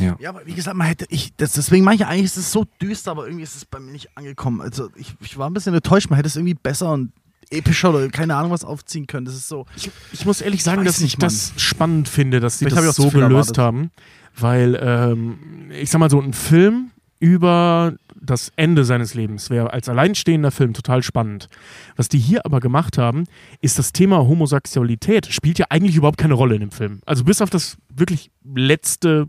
[0.00, 0.16] Ja.
[0.18, 2.64] Ja, aber wie gesagt, man hätte, ich, das, deswegen meine ich eigentlich, ist es so
[2.82, 4.60] düster, aber irgendwie ist es bei mir nicht angekommen.
[4.60, 7.12] Also ich, ich war ein bisschen enttäuscht, man hätte es irgendwie besser und
[7.50, 9.26] epischer oder keine Ahnung was aufziehen können.
[9.26, 9.66] Das ist so.
[9.76, 11.26] Ich, ich muss ehrlich sagen, weiß dass ich nicht, Mann.
[11.28, 13.58] das spannend finde, dass sie Vielleicht ich das so gelöst erwartet.
[13.58, 13.90] haben.
[14.38, 19.88] Weil, ähm, ich sag mal so, ein Film über das Ende seines Lebens wäre als
[19.88, 21.48] alleinstehender Film total spannend.
[21.96, 23.24] Was die hier aber gemacht haben,
[23.62, 27.00] ist das Thema Homosexualität spielt ja eigentlich überhaupt keine Rolle in dem Film.
[27.06, 29.28] Also bis auf das wirklich letzte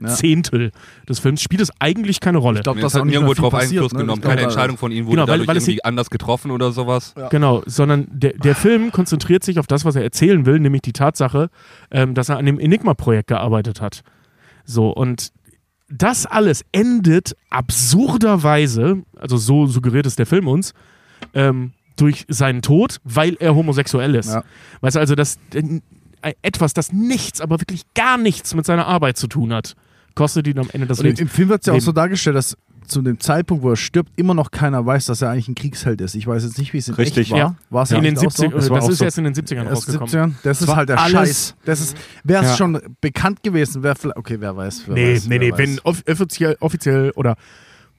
[0.00, 0.08] Ja.
[0.08, 0.72] Zehntel
[1.08, 2.58] des Films spielt es eigentlich keine Rolle.
[2.58, 4.00] Ich glaube, das ist hat nirgendwo drauf passiert, Einfluss ne?
[4.00, 4.20] genommen.
[4.20, 6.70] Glaub, Keine Entscheidung von ihnen wurde Genau, weil- dadurch weil es irgendwie anders getroffen oder
[6.72, 7.14] sowas.
[7.30, 10.92] Genau, sondern der, der Film konzentriert sich auf das, was er erzählen will, nämlich die
[10.92, 11.48] Tatsache,
[11.90, 14.02] ähm, dass er an dem Enigma-Projekt gearbeitet hat.
[14.64, 15.32] So, und
[15.88, 20.74] das alles endet absurderweise, also so suggeriert es der Film uns,
[21.34, 24.28] ähm, durch seinen Tod, weil er homosexuell ist.
[24.34, 24.44] Ja.
[24.80, 29.16] Weißt du, also das äh, etwas, das nichts, aber wirklich gar nichts mit seiner Arbeit
[29.16, 29.76] zu tun hat,
[30.16, 31.20] kostet ihn am Ende des Und im, Lebens.
[31.20, 32.56] im Film wird es ja auch so dargestellt, dass
[32.88, 36.00] zu dem Zeitpunkt, wo er stirbt, immer noch keiner weiß, dass er eigentlich ein Kriegsheld
[36.00, 36.14] ist.
[36.14, 37.18] Ich weiß jetzt nicht, wie es in Richtig.
[37.22, 37.38] echt war.
[37.38, 37.56] Ja.
[37.68, 38.56] War es in den echt auch 70 so?
[38.56, 39.04] das, war auch ist so.
[39.04, 40.08] erst in den 70ern Erst rausgekommen.
[40.08, 40.32] 70ern?
[40.44, 41.54] Das ist war halt der alles- Scheiß.
[41.64, 42.56] Das ist, wäre es Ja.
[42.56, 44.16] schon bekannt gewesen, wäre vielleicht.
[44.16, 44.84] Okay, wer weiß.
[44.86, 45.50] Wer Nee, weiß, nee, wer nee.
[45.52, 45.58] weiß.
[45.58, 47.36] Wenn off offiziell, offiziell oder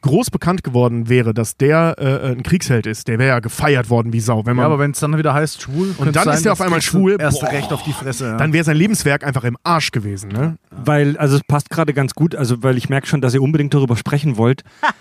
[0.01, 4.13] groß bekannt geworden wäre, dass der äh, ein Kriegsheld ist, der wäre ja gefeiert worden
[4.13, 4.45] wie Sau.
[4.45, 5.93] Wenn Ja, man, aber wenn es dann wieder heißt, schwul.
[5.97, 7.17] könnte dann sein, ist er auf einmal schwul.
[7.19, 7.49] Erst Boah.
[7.49, 8.25] recht auf die Fresse.
[8.25, 8.37] Ja.
[8.37, 10.29] dann wäre sein Lebenswerk einfach im Arsch gewesen.
[10.29, 10.57] Ne?
[10.71, 13.73] Weil, also es passt gerade ganz gut, also weil ich merke schon, dass ihr unbedingt
[13.73, 14.63] darüber sprechen wollt.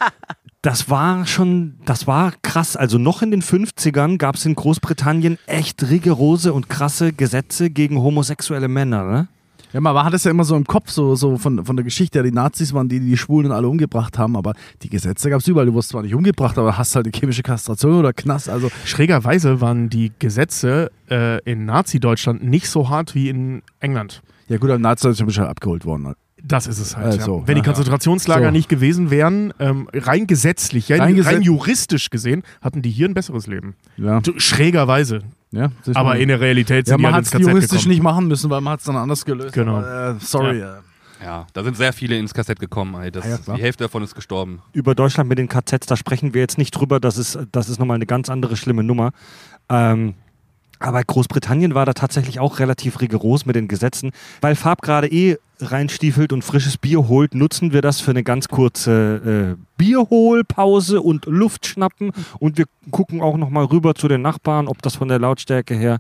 [0.63, 2.75] Das war schon, das war krass.
[2.77, 8.01] Also noch in den 50ern gab es in Großbritannien echt rigorose und krasse Gesetze gegen
[8.01, 9.29] homosexuelle Männer, ne?
[9.73, 12.23] Ja, man hat es ja immer so im Kopf, so, so von, von der Geschichte,
[12.23, 15.49] die Nazis waren die, die die Schwulen alle umgebracht haben, aber die Gesetze gab es
[15.49, 15.67] überall.
[15.67, 18.49] Du wurdest zwar nicht umgebracht, aber hast halt eine chemische Kastration oder Knast.
[18.49, 24.23] Also, Schrägerweise waren die Gesetze äh, in Nazi-Deutschland nicht so hart wie in England.
[24.49, 26.15] ja gut, am Nazi-Deutschland bist du halt abgeholt worden.
[26.43, 27.19] Das ist es halt.
[27.19, 27.49] Also, ja.
[27.49, 27.63] Wenn die.
[27.63, 28.51] Konzentrationslager So.
[28.53, 33.15] nicht gewesen wären, ähm, rein gesetzlich, Rein rein, gesetz- juristisch gesehen, hatten die hier ein
[33.15, 33.75] besseres Leben.
[33.97, 34.21] Ja.
[34.37, 35.21] Schrägerweise.
[35.53, 37.71] Ja, Aber in der Realität ja, sind die man halt hat ins es KZ juristisch
[37.79, 37.89] gekommen.
[37.95, 39.55] nicht machen müssen, weil man hat es dann anders gelöst.
[39.55, 39.77] Genau.
[39.77, 40.61] Aber, äh, sorry.
[40.61, 40.75] äh.
[41.25, 42.95] Ja, da sind sehr viele ins Kassett gekommen.
[43.03, 43.11] Ey.
[43.11, 44.61] Das, Ah ja, die Hälfte davon ist gestorben.
[44.75, 47.79] über Deutschland mit den KZs, da sprechen wir jetzt nicht drüber, das ist, das ist
[47.79, 49.13] nochmal eine ganz andere schlimme Nummer.
[49.71, 50.15] Ähm,
[50.79, 54.11] aber Großbritannien war da tatsächlich auch relativ rigoros mit den Gesetzen.
[54.41, 58.49] Weil Farb gerade eh reinstiefelt und frisches Bier holt, nutzen wir das für eine ganz
[58.49, 62.13] kurze äh, Bierholpause und Luft schnappen.
[62.39, 65.99] Und wir gucken auch nochmal rüber zu den Nachbarn, ob das von der Lautstärke her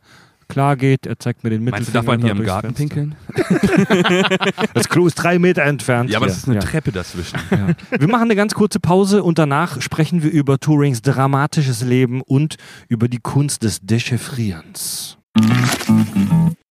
[0.48, 1.06] klar geht.
[1.06, 2.02] Er zeigt mir den Meinst du, Mittelfinger.
[2.02, 2.94] darf man hier im Garten Fenster.
[2.94, 3.16] pinkeln?
[4.74, 6.10] Das Klo ist drei Meter entfernt.
[6.10, 6.60] Ja, aber das ist eine Ja.
[6.60, 7.38] Treppe dazwischen.
[7.50, 7.68] Ja.
[7.98, 12.56] Wir machen eine ganz kurze Pause und danach sprechen wir über Turings dramatisches Leben und
[12.88, 15.18] über die Kunst des Dechiffrierens.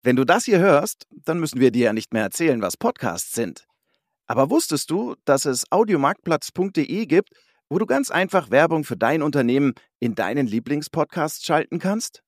[0.04, 3.34] Wenn du das hier hörst, dann müssen wir dir ja nicht mehr erzählen, was Podcasts
[3.34, 3.66] sind.
[4.28, 7.30] Aber wusstest du, dass es audiomarktplatz.de gibt,
[7.70, 12.22] wo du ganz einfach Werbung für dein Unternehmen in deinen Lieblingspodcasts schalten kannst?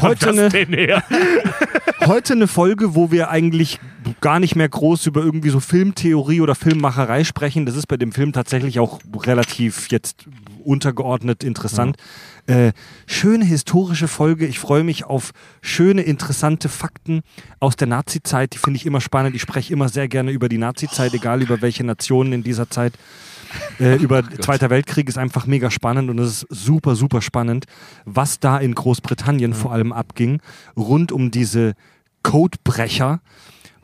[0.01, 0.51] heute, eine,
[2.07, 3.79] heute eine Folge, wo wir eigentlich
[4.21, 7.67] gar nicht mehr groß über irgendwie so Filmtheorie oder Filmmacherei sprechen.
[7.67, 10.25] Das ist bei dem Film tatsächlich auch relativ jetzt
[10.71, 11.97] untergeordnet interessant.
[12.47, 12.73] Äh,
[13.07, 14.47] schöne historische Folge.
[14.47, 17.23] Ich freue mich auf schöne, interessante Fakten
[17.59, 18.55] aus der Nazi-Zeit.
[18.55, 19.35] Die finde ich immer spannend.
[19.35, 22.95] Ich spreche immer sehr gerne über die Nazi-Zeit, egal über welche Nationen in dieser Zeit.
[23.81, 27.67] Äh, über Zweiter Weltkrieg ist einfach mega spannend und es ist super, super spannend,
[28.05, 30.41] was da in Großbritannien vor allem abging,
[30.77, 31.75] rund um diese
[32.23, 33.21] Codebrecher,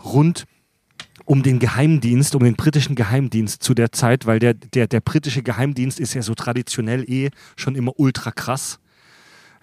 [0.05, 0.56] rund um
[1.43, 6.01] den Geheimdienst, um den britischen Geheimdienst zu der Zeit, weil der, der, der britische Geheimdienst
[6.01, 8.79] ist ja so traditionell eh schon immer ultra krass.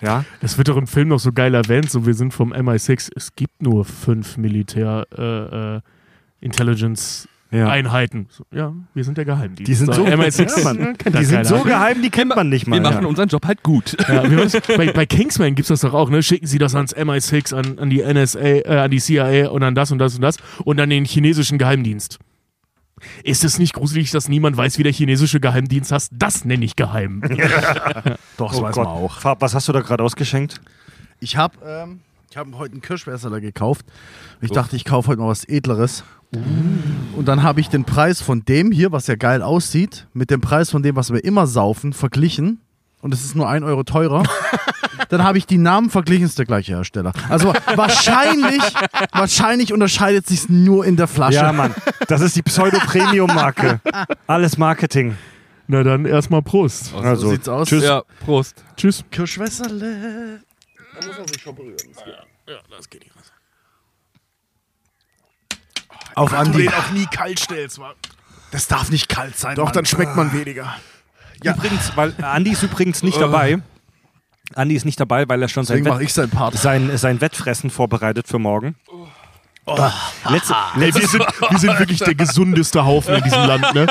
[0.01, 3.11] Ja, Das wird doch im Film noch so geil erwähnt, so wir sind vom MI6,
[3.15, 5.81] es gibt nur fünf Militär äh, äh,
[6.41, 7.67] Intelligence ja.
[7.69, 8.27] Einheiten.
[8.29, 9.69] So, ja, wir sind der Geheimdienst.
[9.69, 12.75] Die sind so- MI6 Ja, kennt Die sind so geheim, die kennt man nicht mal.
[12.77, 13.07] Wir machen ja.
[13.07, 13.95] unseren Job halt gut.
[14.07, 14.53] Das?
[14.75, 16.23] bei, bei Kingsman gibt es das doch auch, ne?
[16.23, 19.75] Schicken sie das ans MI6, an, an die NSA, äh, an die CIA und an
[19.75, 22.19] das und das und das und an den chinesischen Geheimdienst.
[23.23, 26.11] Ist es nicht gruselig, dass niemand weiß, wie der chinesische Geheimdienst heißt?
[26.13, 27.21] Das nenne ich geheim.
[28.37, 28.85] Doch, das Oh weiß Gott.
[28.85, 29.19] man auch.
[29.19, 30.61] Farb, was hast du da gerade ausgeschenkt?
[31.19, 31.99] Ich habe ähm,
[32.29, 33.85] ich hab heute einen Kirschwässerler gekauft.
[34.41, 36.03] Ich dachte, ich kaufe heute mal was Edleres.
[37.15, 40.41] Und dann habe ich den Preis von dem hier, was ja geil aussieht, mit dem
[40.41, 42.59] Preis von dem, was wir immer saufen, verglichen.
[43.01, 44.23] Und es ist nur ein Euro teurer.
[45.09, 47.13] dann habe ich die Namen verglichen, ist der gleiche Hersteller.
[47.29, 48.61] Also wahrscheinlich,
[49.11, 51.35] wahrscheinlich unterscheidet sich nur in der Flasche.
[51.35, 51.73] Ja, Mann,
[52.07, 53.81] das ist die Pseudo-Premium-Marke.
[54.27, 55.15] Alles Marketing.
[55.67, 56.93] Na dann erstmal Prost.
[56.95, 57.67] Also, so sieht's aus.
[57.67, 57.83] Tschüss.
[57.83, 58.63] Ja, Prost.
[58.75, 59.03] Tschüss.
[59.11, 60.41] Kirschwässerle.
[66.15, 66.69] Auf Andi.
[66.69, 67.93] auch nie kalt stellst, wa?
[68.51, 69.55] Das darf nicht kalt sein.
[69.55, 69.73] Doch, Mann.
[69.73, 70.75] dann schmeckt man weniger.
[71.43, 73.59] Übrigens, weil Andi ist übrigens nicht dabei.
[74.55, 76.55] Andi ist nicht dabei, weil er schon sein, Deswegen Wett, Part.
[76.55, 78.75] sein, sein Wettfressen vorbereitet für morgen.
[80.29, 83.87] Letzte, Ey, wir, sind, wir sind wirklich der gesundeste Haufen in diesem Land, ne?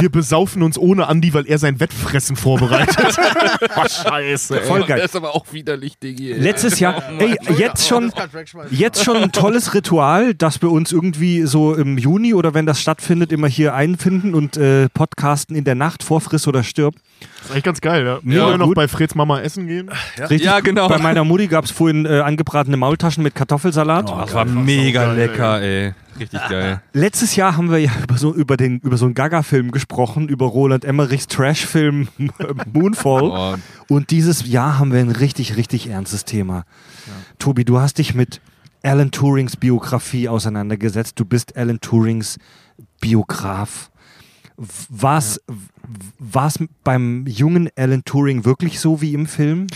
[0.00, 2.96] Wir besaufen uns ohne Andi, weil er sein Wettfressen vorbereitet.
[3.76, 4.66] oh, scheiße, ey.
[4.66, 5.04] voll Der geil.
[5.04, 6.32] ist aber auch widerlich, Diggi.
[6.32, 6.38] ey.
[6.40, 8.12] Letztes Jahr, ey, jetzt schon,
[8.70, 12.80] jetzt schon ein tolles Ritual, dass wir uns irgendwie so im Juni oder wenn das
[12.80, 16.96] stattfindet, immer hier einfinden und äh, podcasten in der Nacht vor Friss oder stirb.
[17.40, 18.18] Das ist echt ganz geil, ja.
[18.22, 18.76] Mega Vorher noch gut.
[18.76, 19.90] bei Freds Mama essen gehen.
[20.18, 20.88] Richtig Ja, genau.
[20.88, 24.08] Bei meiner Mutti gab es vorhin äh, angebratene Maultaschen mit Kartoffelsalat.
[24.08, 25.94] Das war mega lecker, ey.
[26.18, 26.82] Richtig geil.
[26.92, 30.46] Letztes Jahr haben wir ja über so, über den, über so einen Gaga-Film gesprochen, über
[30.46, 32.08] Roland Emmerichs Trash-Film
[32.72, 33.22] Moonfall.
[33.22, 33.54] Oh,
[33.88, 36.64] Und dieses Jahr haben wir ein richtig, richtig ernstes Thema.
[37.38, 38.40] Tobi, du hast dich mit
[38.82, 41.18] Alan Turings Biografie auseinandergesetzt.
[41.18, 42.38] Du bist Alan Turings
[43.00, 43.90] Biograf.
[46.18, 49.66] War es beim jungen Alan Turing wirklich so wie im Film?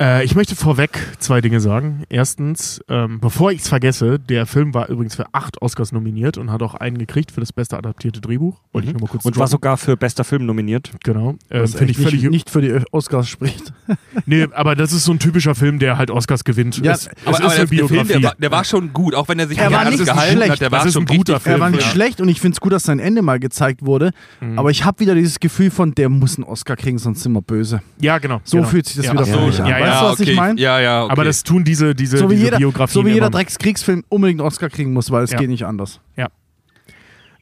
[0.00, 2.02] Äh, ich möchte vorweg zwei Dinge sagen.
[2.08, 6.50] Erstens, ähm, bevor ich es vergesse, der Film war übrigens für acht Oscars nominiert und
[6.50, 8.60] hat auch einen gekriegt für das beste adaptierte Drehbuch.
[8.72, 9.28] Wollte ich nur mal kurz Mhm.
[9.28, 9.50] Und war droppen.
[9.52, 10.90] sogar für bester Film nominiert.
[11.04, 11.36] Genau.
[11.48, 12.22] Ähm, Finde ich völlig.
[12.22, 13.72] nicht, nicht für die Oscars spricht.
[14.26, 16.78] Nee, aber das ist so ein typischer Film, der halt Oscars gewinnt.
[16.82, 19.14] Ja, es, es Aber, ist aber eine der, Film, der war, der war schon gut,
[19.14, 20.50] auch wenn er sich Er nicht war alles nicht gehalten schlecht.
[20.52, 20.60] hat.
[20.60, 21.56] Der Das war ist schon ein guter Film.
[21.56, 21.88] Er war nicht ja.
[21.88, 24.12] schlecht und ich finde es gut, dass sein Ende mal gezeigt wurde.
[24.40, 24.58] Mhm.
[24.58, 27.42] Aber ich habe wieder dieses Gefühl von, der muss einen Oscar kriegen, sonst sind wir
[27.42, 27.82] böse.
[28.00, 28.40] ja, genau.
[28.44, 28.68] So genau.
[28.68, 29.12] fühlt sich das ja.
[29.12, 29.66] wieder für so, mich an.
[29.86, 30.36] Ja, weißt ja, du, was ich okay.
[30.36, 30.60] meine?
[30.60, 31.12] Ja, ja, okay.
[31.12, 33.30] Aber das tun diese, diese, So wie diese jeder, Biografien so wie jeder.
[33.30, 35.38] Dreckskriegsfilm unbedingt einen Oscar kriegen muss, weil es Ja.
[35.38, 36.00] geht nicht anders.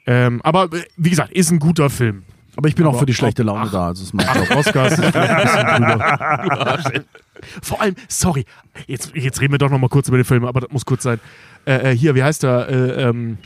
[0.05, 2.25] Ähm, aber äh, wie gesagt, ist ein guter Film.
[2.57, 3.73] Aber ich bin auch Aber für die schlechte Laune ach.
[3.73, 3.87] da.
[3.87, 4.97] Also es macht Ach, Oscars.
[7.63, 8.45] Vor allem, sorry,
[8.87, 11.03] jetzt, jetzt reden wir doch noch mal kurz über den Film, aber das muss kurz
[11.05, 11.19] sein.
[11.67, 12.69] Äh, äh, hier, wie heißt er?
[12.69, 13.39] Äh, ähm,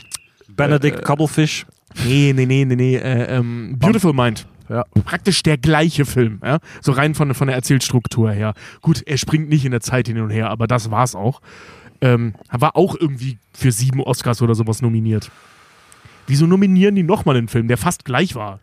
[0.49, 1.65] Benedict Cobblefish.
[2.05, 2.95] nee, nee, nee, nee, nee.
[2.95, 4.45] Äh, ähm, Beautiful Mind.
[4.69, 4.83] Ja.
[5.05, 6.59] Praktisch der gleiche Film, ja?
[6.81, 8.53] so rein von, von der Erzählstruktur her.
[8.81, 11.41] Gut, er springt nicht in der Zeit hin und her, aber das war's auch.
[12.01, 15.31] Ähm, war auch irgendwie für sieben Oscars oder sowas nominiert.
[16.27, 18.59] Wieso nominieren die nochmal einen Film, der fast gleich war?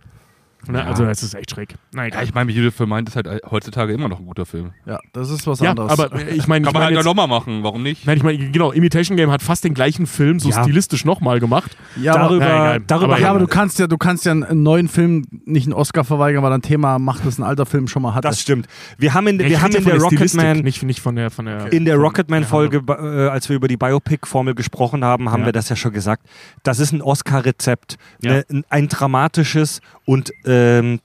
[0.69, 0.79] Ne?
[0.79, 0.85] Ja.
[0.87, 1.75] Also, das ist echt schräg.
[1.93, 4.73] Na Ja, ich meine, Beautiful Mind ist halt heutzutage immer noch ein guter Film.
[4.87, 5.93] Ja, das ist was Ja, anderes.
[5.99, 8.07] aber äh, ich meine, ich Kann man mein halt jetzt, nochmal machen, warum nicht?
[8.07, 10.63] nein, ich meine, genau, Imitation Game hat fast den gleichen Film so Ja.
[10.63, 11.77] stilistisch nochmal gemacht.
[12.01, 12.81] ja, aber, darüber, Ja, egal.
[12.87, 15.73] darüber Aber ja, aber du kannst ja, du kannst ja einen neuen Film nicht einen
[15.75, 18.29] Oscar verweigern, weil ein Thema macht, das ein alter Film schon mal hatte.
[18.29, 18.67] Das stimmt.
[18.99, 21.31] Wir haben in, Ja, ich wir haben in der Stilistik, Rocketman nicht, nicht von der,
[21.31, 25.41] von der in der von- Rocketman-Folge, äh, als wir über die Biopic-Formel gesprochen haben, haben
[25.41, 25.47] Ja.
[25.47, 26.27] wir das ja schon gesagt.
[26.63, 27.97] Das ist ein Oscar-Rezept.
[28.23, 28.33] Ja.
[28.33, 28.45] Ne?
[28.51, 31.01] Ein, ein dramatisches und ähm,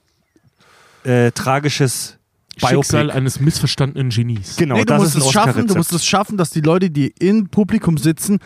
[1.04, 2.18] äh, tragisches
[2.56, 3.16] Schicksal Biopic.
[3.16, 4.56] eines missverstandenen Genies.
[4.56, 6.90] Genau, nee, du das musst ist es schaffen, du musst es schaffen, dass die Leute,
[6.90, 8.38] die im Publikum sitzen,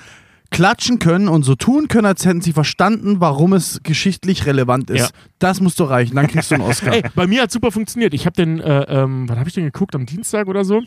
[0.51, 5.01] klatschen können und so tun können, als hätten sie verstanden, warum es geschichtlich relevant ist.
[5.01, 5.09] Ja.
[5.41, 6.93] Das musst du reichen, dann kriegst du einen Oscar.
[6.95, 8.15] Ey, bei mir hat super funktioniert.
[8.15, 9.97] Ich habe den, äh, ähm, wann habe ich den geguckt?
[9.97, 10.81] Am Dienstag oder so?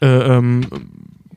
[0.00, 0.66] Äh, ähm,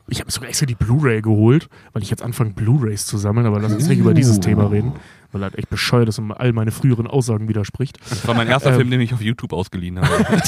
[0.08, 3.60] ich habe sogar extra die Blu-ray geholt, weil ich jetzt anfange, Blu-rays zu sammeln, aber
[3.60, 4.92] lass uns nicht über dieses Thema reden,
[5.32, 7.98] weil halt echt bescheuert ist und all meine früheren Aussagen widerspricht.
[8.08, 8.76] Das war mein erster Ähm.
[8.76, 10.42] Film, den ich auf YouTube ausgeliehen habe.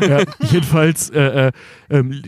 [0.08, 1.52] ja, jedenfalls äh, äh,
[1.90, 2.22] ähm,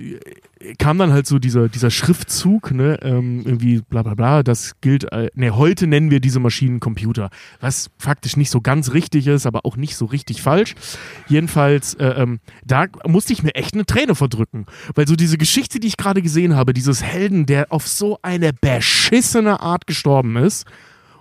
[0.78, 5.10] kam dann halt so dieser, dieser Schriftzug, ne, ähm, irgendwie bla bla bla, das gilt,
[5.12, 9.46] äh, ne, heute nennen wir diese Maschinen Computer, was faktisch nicht so ganz richtig ist,
[9.46, 10.74] aber auch nicht so richtig falsch.
[11.28, 15.80] Jedenfalls, äh, ähm, da musste ich mir echt eine Träne verdrücken, weil so diese Geschichte,
[15.80, 20.66] die ich gerade gesehen habe, dieses Helden, der auf so eine beschissene Art gestorben ist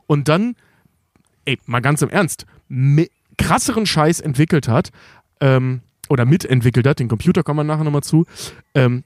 [0.08, 0.56] und dann,
[1.46, 2.46] ey, mal ganz im Ernst,
[3.38, 4.92] krasseren Scheiß entwickelt hat,
[5.40, 8.26] ähm, oder mitentwickelt hat, den Computer kommen wir nachher nochmal zu,
[8.76, 9.04] ähm,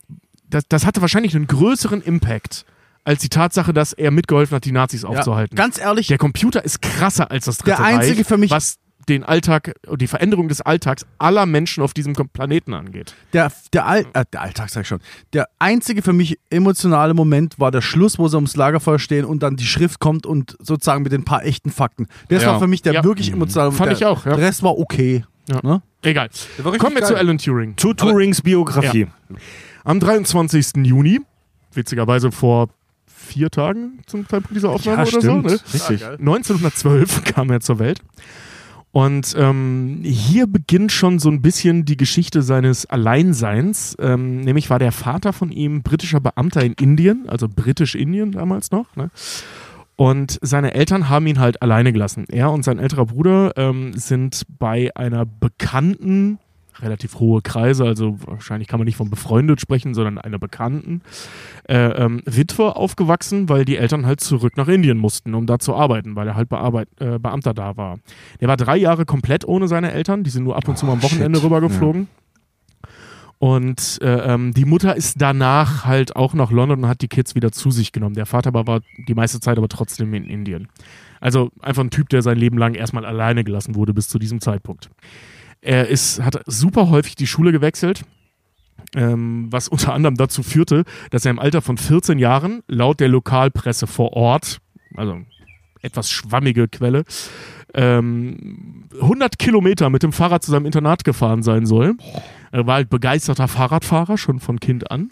[0.49, 2.65] das, das hatte wahrscheinlich einen größeren Impact
[3.03, 5.55] als die Tatsache, dass er mitgeholfen hat, die Nazis aufzuhalten.
[5.55, 8.77] Ganz ehrlich, Der Computer ist krasser als das Dritte Der einzige Reich, für mich- was
[9.09, 13.13] den Alltag, die Veränderung des Alltags aller Menschen auf diesem Planeten angeht.
[13.33, 14.99] der, der, All, äh, der Alltag, sag ich schon.
[15.33, 19.43] Der einzige für mich emotionale Moment war der Schluss, wo sie ums Lagerfeuer stehen und
[19.43, 22.07] dann die Schrift kommt und sozusagen mit den paar echten Fakten.
[22.29, 22.53] Das Ja.
[22.53, 23.03] war für mich der Ja.
[23.03, 24.35] wirklich emotionale Fand der, ich auch, ja.
[24.35, 25.23] Der Rest war okay.
[25.47, 25.59] Ja.
[25.61, 25.81] Ne?
[26.01, 26.29] Egal.
[26.57, 27.09] War Kommen wir geil.
[27.09, 27.77] zu Alan Turing.
[27.77, 29.07] Zu Turings Biografie.
[29.83, 30.83] Am 23.
[30.85, 31.21] Juni,
[31.73, 32.69] witzigerweise vor
[33.05, 35.51] vier Tagen zum Zeitpunkt dieser Aufnahme oder so, ne?
[35.73, 36.03] Richtig.
[36.05, 37.99] 1912 kam er zur Welt.
[38.95, 43.97] Und ähm, hier beginnt schon so ein bisschen die Geschichte seines Alleinseins.
[43.99, 48.95] Ähm, nämlich war der Vater von ihm britischer Beamter in Indien, also britisch-Indien damals noch.
[48.95, 49.11] Ne?
[49.97, 52.23] Und seine Eltern haben ihn halt alleine gelassen.
[52.29, 56.39] Er und sein älterer Bruder ähm, sind bei einer bekannten,
[56.81, 61.01] relativ hohe Kreise, also wahrscheinlich kann man nicht von befreundet sprechen, sondern einer bekannten
[61.69, 65.75] äh, ähm, Witwe aufgewachsen, weil die Eltern halt zurück nach Indien mussten, um da zu
[65.75, 67.99] arbeiten, weil er halt Bearbeit äh, Beamter da war.
[68.41, 70.93] Der war drei Jahre komplett ohne seine Eltern, die sind nur ab und zu mal
[70.93, 71.45] am Wochenende shit.
[71.45, 72.07] rübergeflogen.
[73.37, 77.35] Und äh, ähm, die Mutter ist danach halt auch nach London und hat die Kids
[77.35, 78.15] wieder zu sich genommen.
[78.15, 80.69] Der Vater aber war die meiste Zeit aber trotzdem in Indien.
[81.19, 84.39] Also einfach ein Typ, der sein Leben lang erstmal alleine gelassen wurde bis zu diesem
[84.39, 84.89] Zeitpunkt.
[85.65, 88.05] Er ist, hat super häufig die Schule gewechselt,
[88.95, 93.07] ähm, was unter anderem dazu führte, dass er im Alter von 14 Jahren laut der
[93.07, 94.59] Lokalpresse vor Ort,
[94.95, 95.17] also
[95.81, 97.03] etwas schwammige Quelle,
[97.73, 101.95] ähm, 100 Kilometer mit dem Fahrrad zu seinem Internat gefahren sein soll.
[102.51, 105.09] Er war halt begeisterter Fahrradfahrer, schon von Kind an.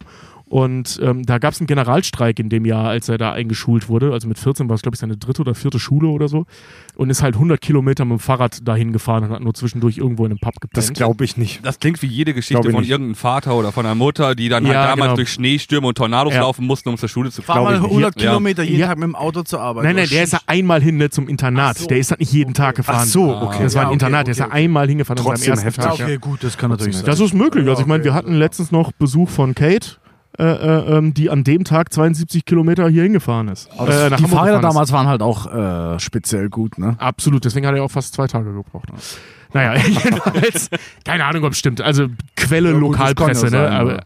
[0.53, 4.13] Und ähm, da gab es einen Generalstreik in dem Jahr, als er da eingeschult wurde.
[4.13, 6.45] Also mit 14 war es, glaube ich, seine dritte oder vierte Schule oder so.
[6.93, 10.25] Und ist halt 100 Kilometer mit dem Fahrrad dahin gefahren und hat nur zwischendurch irgendwo
[10.25, 10.77] in einem Pub gepennt.
[10.77, 11.65] Das glaube ich nicht.
[11.65, 14.73] Das klingt wie jede Geschichte von irgendeinem Vater oder von einer Mutter, die dann Ja,
[14.73, 15.15] halt damals genau.
[15.15, 16.41] durch Schneestürme und Tornados Ja.
[16.41, 17.63] laufen mussten, um zur Schule zu Fahr fahren.
[17.65, 17.89] mal ich nicht.
[17.89, 18.29] 100 Ja.
[18.29, 18.87] Kilometer jeden Ja.
[18.89, 19.85] Tag mit dem Auto zur Arbeit.
[19.85, 21.79] Nein, nein, der ist ja einmal hin ne, zum Internat.
[21.79, 22.99] So, der ist halt nicht jeden Tag gefahren.
[23.01, 23.63] Ach so, okay.
[23.63, 24.63] Das war ein okay, Internat, der ist ja okay, okay.
[24.65, 25.83] einmal hingefahren Trotzdem heftig.
[25.87, 27.07] Okay, gut, das kann natürlich sein.
[27.07, 27.67] Das ist möglich.
[27.67, 28.19] Also ich meine, wir okay.
[28.19, 29.97] hatten letztens noch Besuch von Kate,
[30.39, 33.69] äh, äh, ähm, die an dem Tag 72 Kilometer hier hingefahren ist.
[33.79, 36.95] Äh, die Fahrräder damals waren halt auch äh, speziell gut, ne?
[36.97, 38.87] Absolut, deswegen hat er auch fast zwei Tage gebraucht.
[39.53, 40.69] Naja, jedenfalls,
[41.05, 41.81] keine Ahnung, ob es stimmt.
[41.81, 43.67] Also Quelle Ja, gut, Lokalpresse, kann ja ne?
[43.67, 44.01] sein, Aber, ja.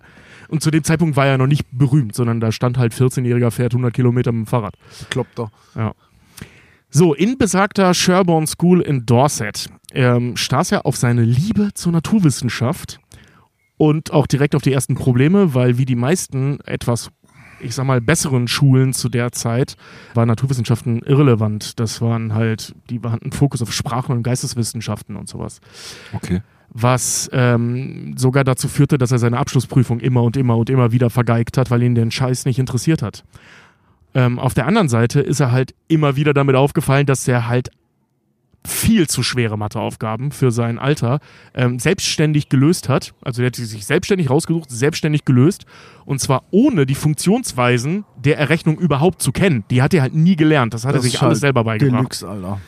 [0.49, 3.71] und zu dem Zeitpunkt war er noch nicht berühmt, sondern da stand halt 14-Jähriger fährt
[3.73, 4.73] 100 Kilometer mit dem Fahrrad.
[5.09, 5.49] Kloppt doch.
[6.89, 12.99] So, in besagter Sherborne School in Dorset ähm, stieß er auf seine Liebe zur Naturwissenschaft
[13.77, 17.09] und auch direkt auf die ersten Probleme, weil wie die meisten etwas,
[17.59, 19.75] ich sag mal, besseren Schulen zu der Zeit
[20.13, 21.79] waren Naturwissenschaften irrelevant.
[21.79, 25.61] Das waren halt, die hatten Fokus auf Sprachen und Geisteswissenschaften und sowas.
[26.13, 26.41] Okay.
[26.69, 31.09] Was ähm, sogar dazu führte, dass er seine Abschlussprüfung immer und immer und immer wieder
[31.09, 33.23] vergeigt hat, weil ihn den Scheiß nicht interessiert hat.
[34.13, 37.69] Ähm, auf der anderen Seite ist er halt immer wieder damit aufgefallen, dass er halt
[38.65, 41.19] viel zu schwere Matheaufgaben für sein Alter
[41.53, 43.13] ähm, selbstständig gelöst hat.
[43.21, 45.65] Also er hat sie sich selbstständig rausgesucht, selbstständig gelöst.
[46.05, 49.63] Und zwar ohne die Funktionsweisen der Errechnung überhaupt zu kennen.
[49.71, 50.73] Die hat er halt nie gelernt.
[50.73, 51.99] Das hat er Das sich ist alles halt selber beigebracht.
[51.99, 52.59] Deluxe, Alter.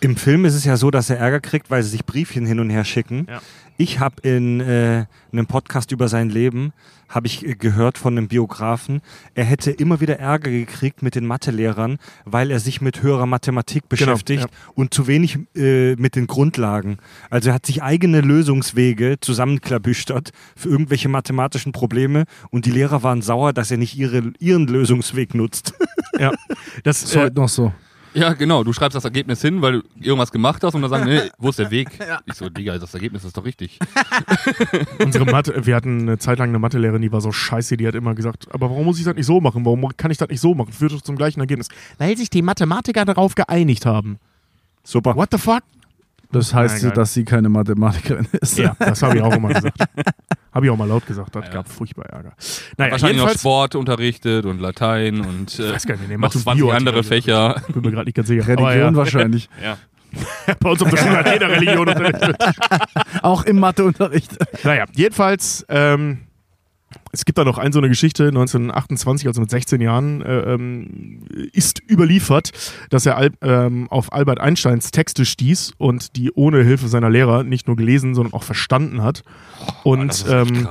[0.00, 2.60] Im Film ist es ja so, dass er Ärger kriegt, weil sie sich Briefchen hin
[2.60, 3.26] und her schicken.
[3.28, 3.40] Ja.
[3.78, 6.72] Ich habe in äh, einem Podcast über sein Leben
[7.08, 9.00] habe ich äh, gehört von einem Biografen,
[9.34, 13.88] er hätte immer wieder Ärger gekriegt mit den Mathelehrern, weil er sich mit höherer Mathematik
[13.88, 14.72] beschäftigt ja.
[14.74, 16.98] und zu wenig äh, mit den Grundlagen.
[17.30, 23.22] Also er hat sich eigene Lösungswege zusammenklabüstert für irgendwelche mathematischen Probleme und die Lehrer waren
[23.22, 25.74] sauer, dass er nicht ihre, ihren Lösungsweg nutzt.
[26.18, 26.32] Ja.
[26.82, 27.72] Das, Ist äh, heute noch so.
[28.16, 28.64] Ja, genau.
[28.64, 31.50] Du schreibst das Ergebnis hin, weil du irgendwas gemacht hast und dann sagen, nee, wo
[31.50, 31.88] ist der Weg?
[32.26, 33.78] Ich so, Digga, das Ergebnis ist doch richtig.
[34.98, 37.94] Unsere Mathe, wir hatten eine Zeit lang eine Mathelehrerin, die war so scheiße, die hat
[37.94, 39.64] immer gesagt, aber warum muss ich das nicht so machen?
[39.64, 40.72] Warum kann ich das nicht so machen?
[40.72, 41.68] Führt doch zum gleichen Ergebnis.
[41.98, 44.18] Weil sich die Mathematiker darauf geeinigt haben.
[44.82, 45.14] Super.
[45.14, 45.62] What the fuck?
[46.32, 46.92] Das heißt, egal.
[46.94, 48.58] dass sie keine Mathematikerin ist.
[48.58, 49.78] Ja, das habe ich auch immer gesagt.
[50.52, 51.52] Habe ich auch mal laut gesagt, das Ja.
[51.52, 52.32] gab furchtbar Ärger.
[52.78, 56.14] Naja, Wahrscheinlich noch jedenfalls, Sport unterrichtet und Latein und äh, ich weiß gar nicht, nee,
[56.14, 57.62] noch Mathe und 20 Bio andere die- Fächer.
[57.68, 58.48] Bin mir gerade nicht ganz sicher.
[58.48, 59.50] Religion Aber wahrscheinlich.
[59.62, 59.76] Ja.
[60.46, 62.36] ja, bei uns auf der Schule hat jeder Religion unterrichtet.
[63.20, 64.30] Auch im Matheunterricht.
[64.64, 66.20] Naja, jedenfalls, ähm,
[67.12, 71.20] es gibt da noch ein so eine Geschichte, 1928, also mit 16 Jahren, äh, ähm,
[71.52, 72.52] ist überliefert,
[72.90, 77.42] dass er Al ähm, auf Albert Einsteins Texte stieß und die ohne Hilfe seiner Lehrer
[77.42, 79.22] nicht nur gelesen, sondern auch verstanden hat.
[79.82, 80.68] Und echt ähm,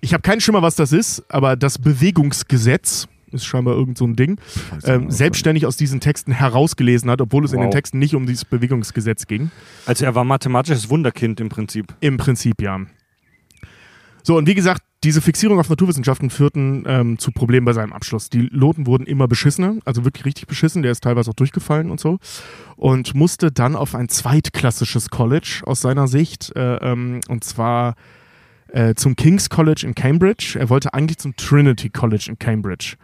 [0.00, 4.16] ich habe keinen Schimmer, was das ist, aber das Bewegungsgesetz ist scheinbar irgend so ein
[4.16, 4.40] Ding,
[4.84, 7.74] ähm, selbstständig aus diesen Texten herausgelesen hat, obwohl es in den Wow.
[7.74, 9.52] Texten nicht um dieses Bewegungsgesetz ging.
[9.86, 11.94] Also er war mathematisches Wunderkind im Prinzip.
[12.00, 12.80] Im Prinzip ja.
[14.22, 18.28] So, und wie gesagt, diese Fixierung auf Naturwissenschaften führten ähm, zu Problemen bei seinem Abschluss.
[18.28, 20.82] Die Noten wurden immer beschissener, also wirklich richtig beschissen.
[20.82, 22.18] Der ist teilweise auch durchgefallen und so.
[22.76, 27.94] Und musste dann auf ein zweitklassisches College aus seiner Sicht, äh, ähm, und zwar
[28.68, 30.56] äh, zum King's College in Cambridge.
[30.58, 32.96] Er wollte eigentlich zum Trinity College in Cambridge.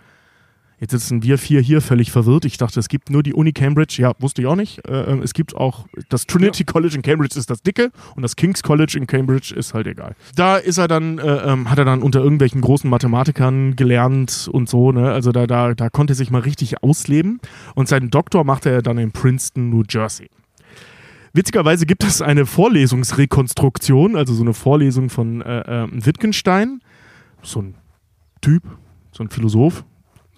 [0.79, 2.45] Jetzt sitzen wir vier hier völlig verwirrt.
[2.45, 3.97] Ich dachte, es gibt nur die Uni Cambridge.
[3.99, 4.87] Ja, wusste ich auch nicht.
[4.87, 8.37] Äh, ähm, es gibt auch das Trinity College in Cambridge ist das dicke und das
[8.37, 10.15] King's College in Cambridge ist halt egal.
[10.35, 14.69] Da ist er dann, äh, ähm, hat er dann unter irgendwelchen großen Mathematikern gelernt und
[14.69, 14.93] so.
[14.93, 15.11] Ne?
[15.11, 17.41] Also da, da, da konnte er sich mal richtig ausleben.
[17.75, 20.29] Und seinen Doktor machte er dann in Princeton, New Jersey.
[21.33, 26.81] Witzigerweise gibt es eine Vorlesungsrekonstruktion, also so eine Vorlesung von äh, äh, Wittgenstein.
[27.43, 27.75] So ein
[28.43, 28.63] Typ,
[29.13, 29.85] so ein Philosoph.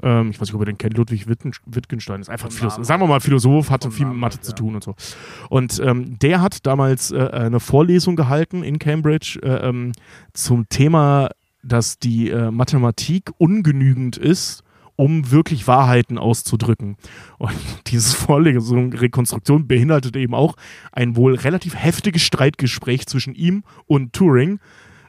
[0.02, 2.84] Ähm, ich weiß nicht, ob ihr den kennt, Ludwig Wittgen- Wittgenstein ist einfach ein Philosoph.
[2.84, 4.94] Sagen wir mal Philosoph, hatte viel mit Mathe zu tun und so.
[5.48, 9.92] Und ähm, der hat damals äh, eine Vorlesung gehalten in Cambridge äh, ähm,
[10.32, 11.30] zum Thema,
[11.62, 14.62] dass die äh, Mathematik ungenügend ist,
[14.96, 16.96] um wirklich Wahrheiten auszudrücken.
[17.38, 17.52] Und
[17.86, 20.56] diese Vorlesung, Rekonstruktion beinhaltete eben auch
[20.92, 24.60] ein wohl relativ heftiges Streitgespräch zwischen ihm und Turing,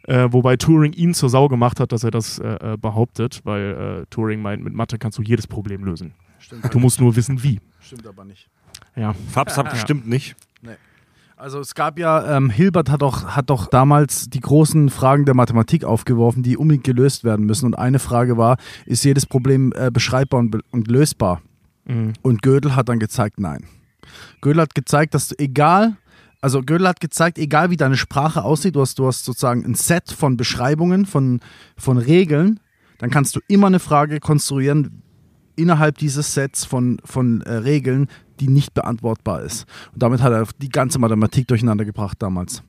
[0.10, 4.02] äh, wobei Turing ihn zur Sau gemacht hat, dass er das äh, äh, behauptet, weil
[4.02, 6.14] äh, Turing meint, mit Mathe kannst du jedes Problem lösen.
[6.40, 7.60] Stimmt, Du musst nur wissen, wie.
[7.80, 8.50] stimmt aber nicht.
[8.96, 9.14] Ja.
[9.32, 10.36] Fabs hat bestimmt nicht.
[11.38, 15.36] Also es gab ja, ähm, Hilbert hat doch, hat doch damals die großen Fragen der
[15.36, 17.66] Mathematik aufgeworfen, die unbedingt gelöst werden müssen.
[17.66, 21.42] Und eine Frage war, ist jedes Problem äh, beschreibbar und, be und lösbar?
[21.86, 22.12] Mhm.
[22.24, 23.64] Und Gödel hat dann gezeigt, nein.
[24.42, 25.96] Gödel hat gezeigt, dass du egal,
[26.42, 29.76] also Gödel hat gezeigt, egal wie deine Sprache aussieht, du hast, du hast sozusagen ein
[29.76, 31.42] Set von Beschreibungen, von,
[31.78, 32.60] von Regeln,
[32.98, 35.02] dann kannst du immer eine Frage konstruieren
[35.56, 38.08] innerhalb dieses Sets von, von äh, Regeln,
[38.40, 39.66] die nicht beantwortbar ist.
[39.94, 42.64] Und damit hat er die ganze Mathematik durcheinander gebracht damals.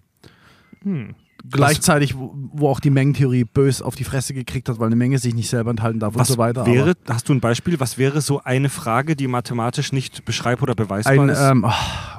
[0.83, 1.15] Hm.
[1.49, 5.19] Gleichzeitig, wo, wo auch die Mengentheorie bös auf die Fresse gekriegt hat, weil eine Menge
[5.19, 6.67] sich nicht selber enthalten darf und Was so weiter.
[6.67, 10.75] wäre, hast du ein Beispiel, was wäre so eine Frage, die mathematisch nicht beschreibbar oder
[10.75, 11.41] beweisbar ein, ist?
[11.41, 11.65] ähm,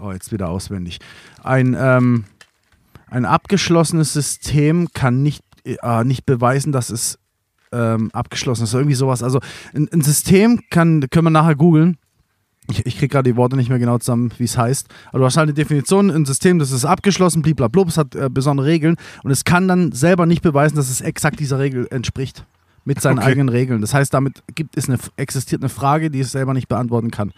[0.02, 1.00] oh, jetzt wieder auswendig.
[1.44, 2.26] Ein, ähm,
[3.10, 7.20] ein abgeschlossenes System kann nicht, äh, nicht beweisen, dass es
[7.72, 8.74] ähm, abgeschlossen ist.
[8.74, 9.24] Irgendwie sowas.
[9.24, 9.40] Also
[9.74, 11.98] ein, ein System kann, können wir nachher googeln.
[12.70, 14.88] Ich, ich kriege gerade die Worte nicht mehr genau zusammen, wie es heißt.
[15.10, 18.30] Aber du hast halt eine Definition, ein System, das ist abgeschlossen, blablabla, es hat äh,
[18.30, 22.46] besondere Regeln und es kann dann selber nicht beweisen, dass es exakt dieser Regel entspricht.
[22.84, 23.28] Mit seinen Okay.
[23.28, 23.82] eigenen Regeln.
[23.82, 27.32] Das heißt, damit gibt es eine, existiert eine Frage, die es selber nicht beantworten kann.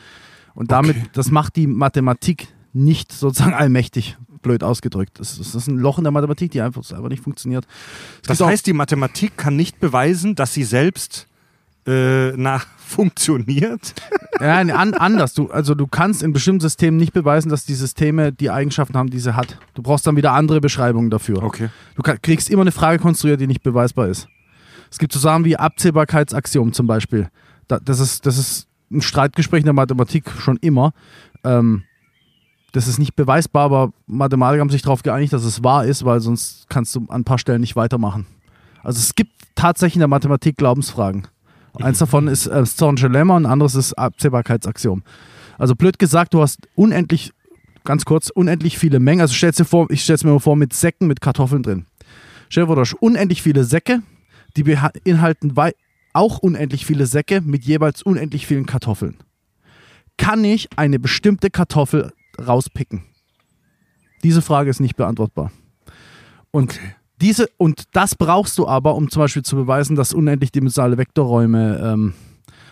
[0.55, 1.07] Und damit, Okay.
[1.13, 5.19] das macht die Mathematik nicht sozusagen allmächtig, blöd ausgedrückt.
[5.19, 7.65] Das, das ist ein Loch in der Mathematik, die einfach selber nicht funktioniert.
[8.21, 11.27] Es das heißt, die Mathematik kann nicht beweisen, dass sie selbst
[11.87, 13.93] äh, nach funktioniert.
[14.39, 15.33] Ja, an, anders.
[15.33, 19.09] Du, also du kannst in bestimmten Systemen nicht beweisen, dass die Systeme die Eigenschaften haben,
[19.09, 19.57] die sie hat.
[19.73, 21.41] Du brauchst dann wieder andere Beschreibungen dafür.
[21.41, 21.69] Okay.
[21.95, 24.27] Du kann, kriegst immer eine Frage konstruiert, die nicht beweisbar ist.
[24.91, 27.29] Es gibt so Sachen wie Abzählbarkeitsaxiom zum Beispiel.
[27.67, 30.93] Da, das, ist, das ist ein Streitgespräch in der Mathematik schon immer.
[31.43, 31.83] Ähm,
[32.73, 36.19] das ist nicht beweisbar, aber Mathematiker haben sich darauf geeinigt, dass es wahr ist, weil
[36.19, 38.25] sonst kannst du an ein paar Stellen nicht weitermachen.
[38.81, 41.27] Also es gibt tatsächlich in der Mathematik Glaubensfragen.
[41.79, 45.03] Eins davon ist äh, Zorn'sche Lemma und ein anderes ist Abzählbarkeitsaxiom.
[45.59, 47.31] Also blöd gesagt, du hast unendlich,
[47.83, 49.21] ganz kurz, unendlich viele Mengen.
[49.21, 51.85] Also stellst dir vor, ich stelle es mir mal vor mit Säcken mit Kartoffeln drin.
[52.49, 54.01] Stell dir vor, du hast unendlich viele Säcke,
[54.57, 55.53] die beinhalten
[56.13, 59.17] auch unendlich viele Säcke mit jeweils unendlich vielen Kartoffeln.
[60.17, 63.03] Kann ich eine bestimmte Kartoffel rauspicken?
[64.23, 65.51] Diese Frage ist nicht beantwortbar.
[66.51, 66.79] Und
[67.21, 71.79] diese, und das brauchst du aber, um zum Beispiel zu beweisen, dass unendlich dimensionale Vektorräume
[71.83, 72.13] ähm,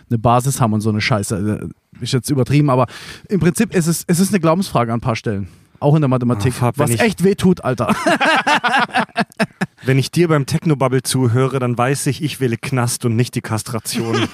[0.08, 1.70] eine Basis haben und so eine Scheiße.
[1.98, 2.86] Äh, Ist jetzt übertrieben, aber
[3.28, 5.48] im Prinzip ist es, es ist eine Glaubensfrage an ein paar Stellen.
[5.80, 6.54] Auch in der Mathematik.
[6.54, 7.94] Fab, wenn was ich- echt weh tut, Alter.
[9.84, 13.40] Wenn ich dir beim Technobubble zuhöre, dann weiß ich, ich wähle Knast und nicht die
[13.40, 14.16] Kastration.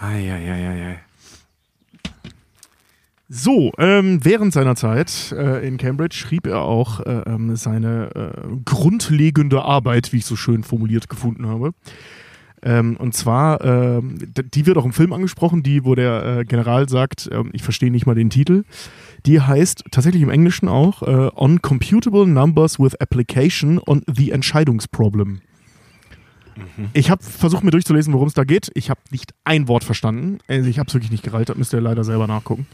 [0.00, 1.00] Eieieiei.
[3.28, 8.56] So, ähm, während seiner Zeit äh, in Cambridge schrieb er auch äh, ähm, seine äh,
[8.64, 11.72] grundlegende Arbeit, wie ich so schön formuliert gefunden habe.
[12.62, 14.18] Ähm, und zwar, ähm,
[14.54, 17.90] die wird auch im Film angesprochen, die, wo der äh, General sagt, ähm, ich verstehe
[17.90, 18.62] nicht mal den Titel.
[19.26, 25.40] Die heißt tatsächlich im Englischen auch äh, On Computable Numbers with Application on the Entscheidungsproblem.
[26.94, 28.70] Ich habe versucht mir durchzulesen, worum es da geht.
[28.74, 30.38] Ich habe nicht ein Wort verstanden.
[30.48, 32.66] Also ich habe es wirklich nicht gereilt, müsst ihr leider selber nachgucken.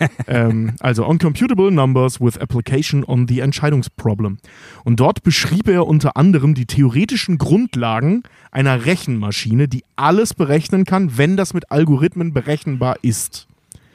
[0.26, 4.38] ähm, also on computable numbers with application on the Entscheidungsproblem.
[4.84, 11.16] Und dort beschrieb er unter anderem die theoretischen Grundlagen einer Rechenmaschine, die alles berechnen kann,
[11.16, 13.46] wenn das mit Algorithmen berechenbar ist.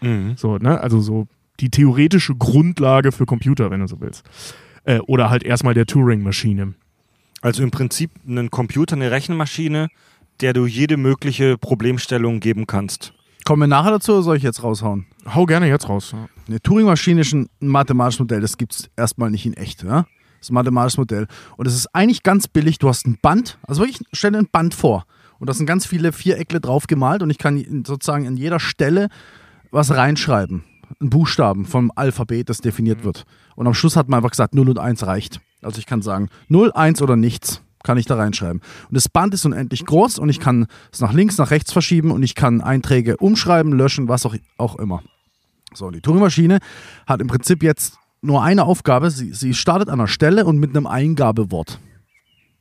[0.02, 0.34] Mhm.
[0.36, 0.80] So, ne?
[0.82, 1.28] Also so
[1.60, 4.24] die theoretische Grundlage für Computer, wenn du so willst.
[4.86, 6.74] Äh, oder halt erstmal der Turing-Maschine.
[7.42, 9.90] Also im Prinzip ein Computer, eine Rechenmaschine,
[10.42, 13.14] der du jede mögliche Problemstellung geben kannst.
[13.46, 15.06] Kommen wir nachher dazu oder soll ich jetzt raushauen?
[15.26, 16.12] Hau gerne jetzt raus.
[16.14, 16.28] Ja.
[16.48, 19.84] Eine Turing-Maschine ist ein mathematisches Modell, das gibt es erstmal nicht in echt.
[19.84, 20.02] Ja?
[20.02, 21.28] Das ist ein mathematisches Modell.
[21.56, 22.78] Und es ist eigentlich ganz billig.
[22.78, 25.06] Du hast ein Band, also wirklich, stell dir ein Band vor.
[25.40, 29.10] Und da sind ganz viele Viereckle drauf gemalt und ich kann sozusagen an jeder Stelle
[29.72, 30.64] was reinschreiben.
[31.02, 33.26] Ein Buchstaben vom Alphabet, das definiert wird.
[33.56, 35.42] Und am Schluss hat man einfach gesagt, 0 und 1 reicht.
[35.62, 38.62] Also ich kann sagen, 0, 1 oder nichts kann ich da reinschreiben.
[38.88, 42.12] Und das Band ist unendlich groß und ich kann es nach links, nach rechts verschieben
[42.12, 45.04] und ich kann Einträge umschreiben, löschen, was auch, auch immer.
[45.76, 46.60] So, die Turing-Maschine
[47.08, 49.12] hat im Prinzip jetzt nur eine Aufgabe.
[49.12, 51.80] Sie, sie startet an einer Stelle und mit einem Eingabewort.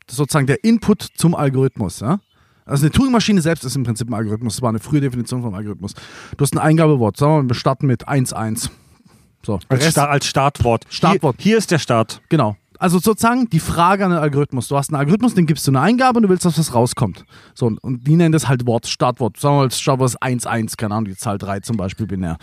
[0.07, 2.01] Das ist sozusagen der Input zum Algorithmus.
[2.01, 2.21] Ja?
[2.65, 4.57] Also eine Turing-Maschine selbst ist im Prinzip ein Algorithmus.
[4.57, 5.95] Das war eine frühe Definition vom Algorithmus.
[6.37, 7.17] Du hast ein Eingabewort.
[7.17, 8.71] Sagen wir mal, wir starten mit 1,1.
[9.45, 10.87] So, Als, Sta als Startwort.
[10.89, 11.37] Startwort.
[11.39, 12.23] Hier, hier ist der Start.
[12.29, 12.57] Genau.
[12.83, 14.67] Also sozusagen die Frage an den Algorithmus.
[14.67, 17.25] Du hast einen Algorithmus, den gibst du eine Eingabe und du willst, dass was rauskommt.
[17.55, 19.37] So, und- die nennen das halt Wort, Startwort.
[19.39, 22.39] Sagen wir mal, das Startwort ist 1,1, keine Ahnung, die Zahl 3 zum Beispiel binär.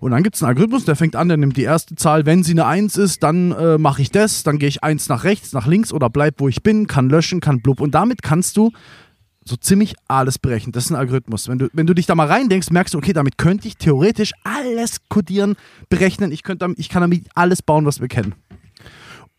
[0.00, 2.44] Und dann gibt es einen Algorithmus, der fängt an, der nimmt die erste Zahl, wenn
[2.44, 5.52] sie eine 1 ist, dann äh, mache ich das, dann gehe ich 1 nach rechts,
[5.52, 7.80] nach links oder bleib, wo ich bin, kann löschen, kann blub.
[7.80, 8.70] Und damit kannst du
[9.44, 10.70] so ziemlich alles berechnen.
[10.70, 11.48] Das ist ein Algorithmus.
[11.48, 14.30] Wenn du, wenn du dich da mal reindenkst, merkst du, okay, damit könnte ich theoretisch
[14.44, 15.56] alles codieren,
[15.88, 16.30] berechnen.
[16.30, 18.36] Ich, könnte, ich kann damit alles bauen, was wir kennen.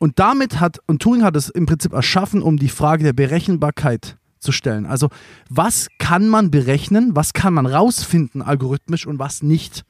[0.04, 4.18] Und damit hat, und Turing hat es im Prinzip erschaffen, um die Frage der Berechenbarkeit
[4.38, 4.86] zu stellen.
[4.86, 5.08] Also,
[5.47, 9.86] was kann man berechnen, was kann man rausfinden algorithmisch und was nicht?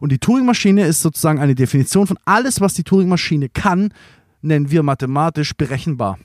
[0.00, 3.92] Und die Turing-Maschine ist sozusagen eine Definition von alles, was die Turing-Maschine kann,
[4.40, 6.18] nennen wir mathematisch berechenbar.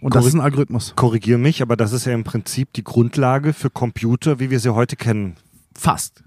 [0.00, 0.26] Und das Korrekt.
[0.26, 0.92] ist ein Algorithmus.
[0.96, 4.74] Korrigier mich, aber das ist ja im Prinzip die Grundlage für Computer, wie wir sie
[4.74, 5.36] heute kennen.
[5.76, 6.24] Fast.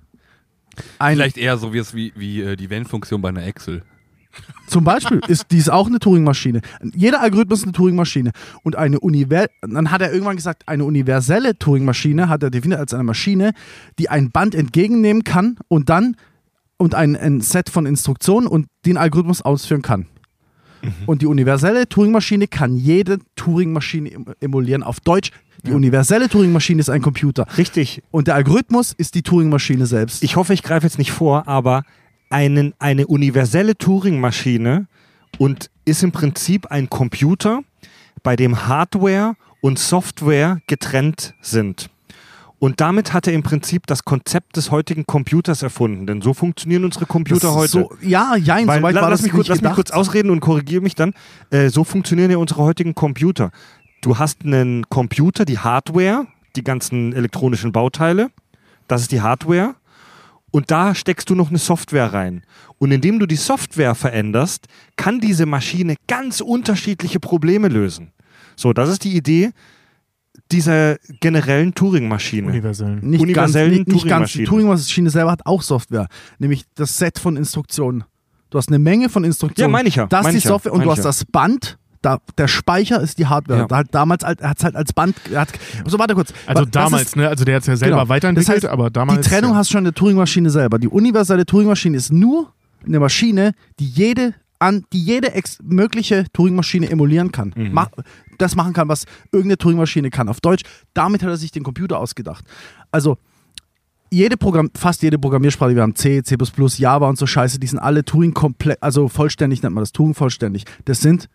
[1.00, 3.84] Ein, Vielleicht eher so wie, es wie, wie äh, die Wenn-Funktion bei einer Excel.
[4.68, 6.62] Zum Beispiel ist dies auch eine Turing-Maschine.
[6.94, 8.32] Jeder Algorithmus ist eine Turing-Maschine.
[8.64, 12.94] Und eine Univer dann hat er irgendwann gesagt, eine universelle Turing-Maschine hat er definiert als
[12.94, 13.54] eine Maschine,
[13.98, 16.16] die ein Band entgegennehmen kann und dann
[16.78, 20.06] und ein, ein Set von Instruktionen und den Algorithmus ausführen kann.
[21.08, 24.84] Und die universelle Turing-Maschine kann jede Turing-Maschine em- emulieren.
[24.84, 25.32] Auf Deutsch,
[25.66, 27.48] die universelle Turing-Maschine ist ein Computer.
[27.58, 28.04] Richtig.
[28.12, 30.24] Und der Algorithmus ist die Turing-Maschine selbst.
[30.24, 31.84] Ich hoffe, ich greife jetzt nicht vor, aber
[32.30, 34.88] einen, eine universelle Turing-Maschine
[35.38, 37.62] und ist im Prinzip ein Computer,
[38.24, 41.90] bei dem Hardware und Software getrennt sind.
[42.60, 46.86] Und damit hat er im Prinzip das Konzept des heutigen Computers erfunden, denn so funktionieren
[46.86, 47.70] unsere Computer heute.
[47.72, 50.32] So, ja, jein, Weil, soweit la- war lass, das mich kurz, lass mich kurz ausreden
[50.32, 51.14] und korrigiere mich dann.
[51.52, 53.52] Äh, so funktionieren ja unsere heutigen Computer.
[54.02, 56.26] Du hast einen Computer, die Hardware,
[56.56, 58.32] die ganzen elektronischen Bauteile.
[58.88, 59.76] Das ist die Hardware.
[60.52, 62.44] Und da steckst du noch eine Software rein.
[62.78, 68.12] Und indem du die Software veränderst, kann diese Maschine ganz unterschiedliche Probleme lösen.
[68.56, 69.52] So, das ist die Idee
[70.52, 72.48] dieser generellen Turing-Maschine.
[72.48, 73.00] Universellen.
[73.02, 74.32] nicht universellen ganz, nicht, nicht ganz.
[74.32, 74.46] Die Turing-Maschine.
[74.46, 76.08] Turing-Maschine selber hat auch Software,
[76.40, 78.04] nämlich das Set von Instruktionen.
[78.50, 79.70] Du hast eine Menge von Instruktionen.
[79.70, 81.04] Ja, meine ich ja, Das ist die ich ja, Software und du hast ja.
[81.04, 81.78] das Band.
[82.02, 83.62] Da, der Speicher ist die Hardware.
[83.62, 83.66] Ja.
[83.68, 85.16] Da hat damals alt- er hat es halt als Band.
[85.36, 85.50] Hat,
[85.86, 86.34] so, warte kurz.
[86.46, 87.28] Also Was damals, ist- ne?
[87.28, 88.10] Also der hat es ja selber Genau.
[88.10, 89.22] weiterentwickelt, Das heißt, aber damals.
[89.22, 89.58] Die Trennung ja.
[89.58, 90.80] hast du schon in der Turing-Maschine selber.
[90.80, 92.54] Die universelle Turing-Maschine ist nur
[92.86, 95.32] eine Maschine, die jede, an, die jede
[95.64, 97.54] mögliche Turing-Maschine emulieren kann.
[97.56, 97.74] Mhm.
[97.74, 97.90] Ma
[98.38, 100.30] das machen kann, was irgendeine Turing-Maschine kann.
[100.30, 102.46] Auf Deutsch, damit hat er sich den Computer ausgedacht.
[102.92, 103.18] Also,
[104.10, 106.38] jede Programm, fast jede Programmiersprache, wir haben C, C++,
[106.78, 110.14] Java und so Scheiße, die sind alle Turing komplett, also vollständig nennt man das, Turing
[110.14, 110.64] vollständig.
[110.86, 111.28] Das sind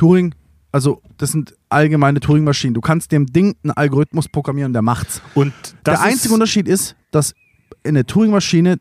[0.00, 0.34] Turing,
[0.72, 2.72] also das sind allgemeine Turing-Maschinen.
[2.72, 5.20] Du kannst dem Ding einen Algorithmus programmieren, der macht's.
[5.34, 5.52] Und
[5.84, 7.34] Der einzige Unterschied ist, dass
[7.84, 8.78] eine Turing-Maschine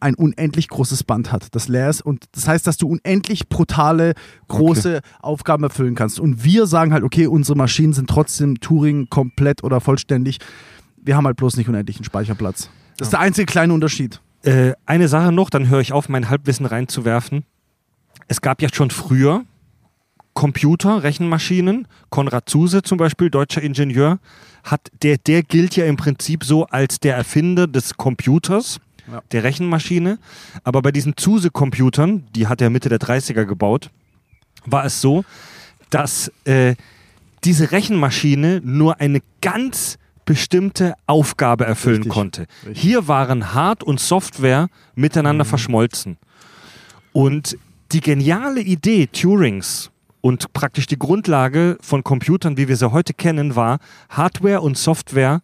[0.00, 2.02] ein unendlich großes Band hat, das leer ist.
[2.02, 4.12] Und das heißt, dass du unendlich brutale,
[4.48, 6.20] große Aufgaben erfüllen kannst.
[6.20, 10.40] Und wir sagen halt, okay, unsere Maschinen sind trotzdem Turing komplett oder vollständig.
[11.02, 12.68] Wir haben halt bloß nicht unendlichen Speicherplatz.
[12.98, 14.20] Das ist der einzige kleine Unterschied.
[14.42, 17.44] Äh, eine Sache noch, dann höre ich auf, mein Halbwissen reinzuwerfen.
[18.28, 19.44] Es gab ja schon früher
[20.34, 21.86] Computer, Rechenmaschinen.
[22.08, 24.18] Konrad Zuse zum Beispiel, deutscher Ingenieur,
[24.64, 28.78] hat, der, der gilt ja im Prinzip so als der Erfinder des Computers,
[29.10, 29.22] Ja.
[29.32, 30.18] der Rechenmaschine.
[30.64, 33.90] Aber bei diesen Zuse-Computern, die hat er Mitte der 30er gebaut,
[34.66, 35.24] war es so,
[35.90, 36.74] dass äh,
[37.44, 42.12] diese Rechenmaschine nur eine ganz bestimmte Aufgabe erfüllen Richtig.
[42.12, 42.46] konnte.
[42.66, 42.82] Richtig.
[42.82, 46.18] Hier waren Hard- und Software miteinander verschmolzen.
[47.12, 47.56] Und
[47.92, 49.90] die geniale Idee Turings
[50.20, 55.40] und praktisch die Grundlage von Computern, wie wir sie heute kennen, war, Hardware und Software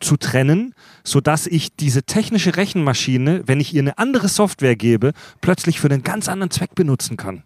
[0.00, 5.80] zu trennen, sodass ich diese technische Rechenmaschine, wenn ich ihr eine andere Software gebe, plötzlich
[5.80, 7.42] für einen ganz anderen Zweck benutzen kann.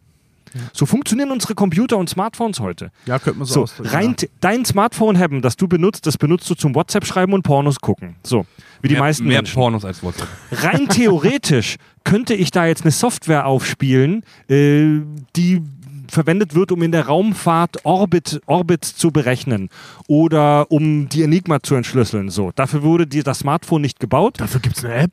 [0.73, 2.91] So funktionieren unsere Computer und Smartphones heute.
[3.07, 3.89] Ja, könnte man so, So, ausdrücken.
[3.91, 7.43] rein t- dein Smartphone haben, das du benutzt, das benutzt du zum WhatsApp schreiben und
[7.43, 8.17] Pornos gucken.
[8.25, 8.45] So,
[8.83, 9.55] wie die mehr, meisten mehr Menschen.
[9.55, 10.27] Pornos als WhatsApp.
[10.51, 15.03] Rein theoretisch könnte ich da jetzt eine Software aufspielen, äh,
[15.37, 15.63] die
[16.11, 19.69] verwendet wird, um in der Raumfahrt Orbit, Orbits zu berechnen
[20.07, 22.29] oder um die Enigma zu entschlüsseln.
[22.29, 24.41] So, dafür wurde die, das Smartphone nicht gebaut.
[24.41, 25.11] Dafür gibt es eine App.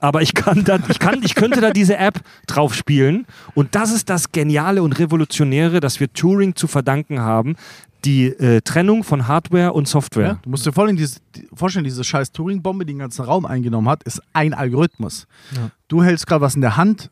[0.00, 3.26] Aber ich kann da, ich kann, ich könnte da diese App drauf spielen.
[3.54, 7.56] Und das ist das Geniale und Revolutionäre, das wir Turing zu verdanken haben.
[8.04, 10.28] Die äh, Trennung von Hardware und Software.
[10.28, 13.44] Ja, du musst dir vorstellen, diese, die, vorstellen, diese scheiß Turing-Bombe, die den ganzen Raum
[13.44, 15.26] eingenommen hat, ist ein Algorithmus.
[15.56, 15.70] Ja.
[15.88, 17.10] Du hältst gerade was in der Hand,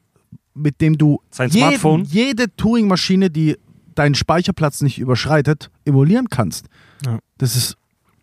[0.56, 2.04] mit dem du Sein jeden, Smartphone.
[2.04, 3.56] jede Turing-Maschine, die
[3.94, 6.66] deinen Speicherplatz nicht überschreitet, emulieren kannst.
[7.04, 7.18] Ja.
[7.38, 7.76] Das ist,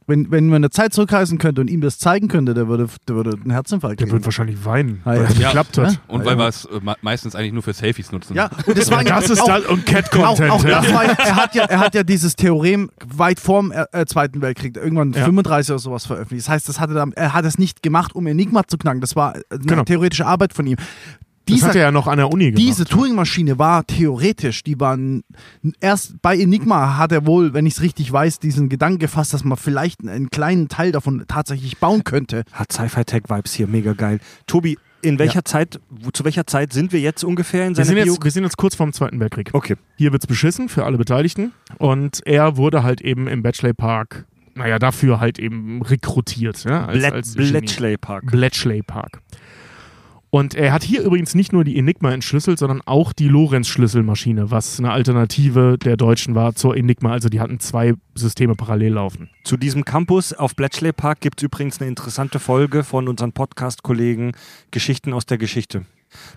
[0.05, 3.15] wenn, wenn man eine Zeit zurückreisen könnte und ihm das zeigen könnte, der würde, der
[3.15, 4.17] würde einen Herzinfarkt Der kriegen.
[4.17, 5.23] wird wahrscheinlich weinen, Ah, weil ja.
[5.29, 5.47] es Ja.
[5.47, 5.99] geklappt hat.
[6.09, 8.36] Und weil wir es äh, me- meistens eigentlich nur für Selfies nutzen.
[8.36, 10.51] ja, und das war Das ist auch, das und auch, Cat-Content.
[10.51, 10.81] auch ja.
[10.81, 14.41] das war, er, hat ja, er hat ja dieses Theorem weit vorm äh, äh, Zweiten
[14.41, 15.23] Weltkrieg, irgendwann Ja.
[15.25, 16.45] 35 oder sowas veröffentlicht.
[16.47, 18.99] Das heißt, das hat er, dann, er hat es nicht gemacht, um Enigma zu knacken.
[19.01, 19.84] Das war eine Genau.
[19.86, 20.75] theoretische Arbeit von ihm.
[21.45, 22.57] Das Dieser, hat er ja noch an der Uni gemacht.
[22.57, 25.23] diese Turing-Maschine war theoretisch, die war n-
[25.81, 29.43] erst bei Enigma hat er wohl, wenn ich es richtig weiß, diesen Gedanken gefasst, dass
[29.43, 32.43] man vielleicht einen kleinen Teil davon tatsächlich bauen könnte.
[32.53, 34.19] Hat Sci-Fi-Tech-Vibes hier, mega geil.
[34.47, 37.87] Tobi, in welcher Zeit, wo, zu welcher Zeit sind wir jetzt ungefähr in wir, seiner
[37.87, 38.13] sind Bio?
[38.13, 39.49] jetzt, wir sind jetzt kurz vorm Zweiten Weltkrieg.
[39.51, 39.75] Okay.
[39.97, 41.51] Hier wird's beschissen für alle Beteiligten.
[41.77, 44.25] Und er wurde halt eben im Bletchley Park,
[44.55, 46.63] naja, dafür halt eben rekrutiert.
[46.63, 47.33] Ja, als, Blet- als.
[47.35, 48.27] Bletchley Park.
[48.31, 49.19] Bletchley Park.
[50.34, 54.79] Und er hat hier übrigens nicht nur die Enigma entschlüsselt, sondern auch die Lorenz-Schlüsselmaschine, was
[54.79, 57.11] eine Alternative der Deutschen war zur Enigma.
[57.11, 59.29] Also die hatten zwei Systeme parallel laufen.
[59.43, 64.31] Zu diesem Campus auf Bletchley Park gibt es übrigens eine interessante Folge von unseren Podcast-Kollegen
[64.71, 65.86] Geschichten aus der Geschichte.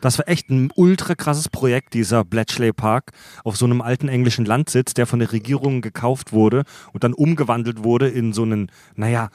[0.02, 3.12] Das war echt ein ultra krasses Projekt, dieser Bletchley Park,
[3.44, 7.82] auf so einem alten englischen Landsitz, der von der Regierung gekauft wurde und dann umgewandelt
[7.82, 9.30] wurde in so einen, naja,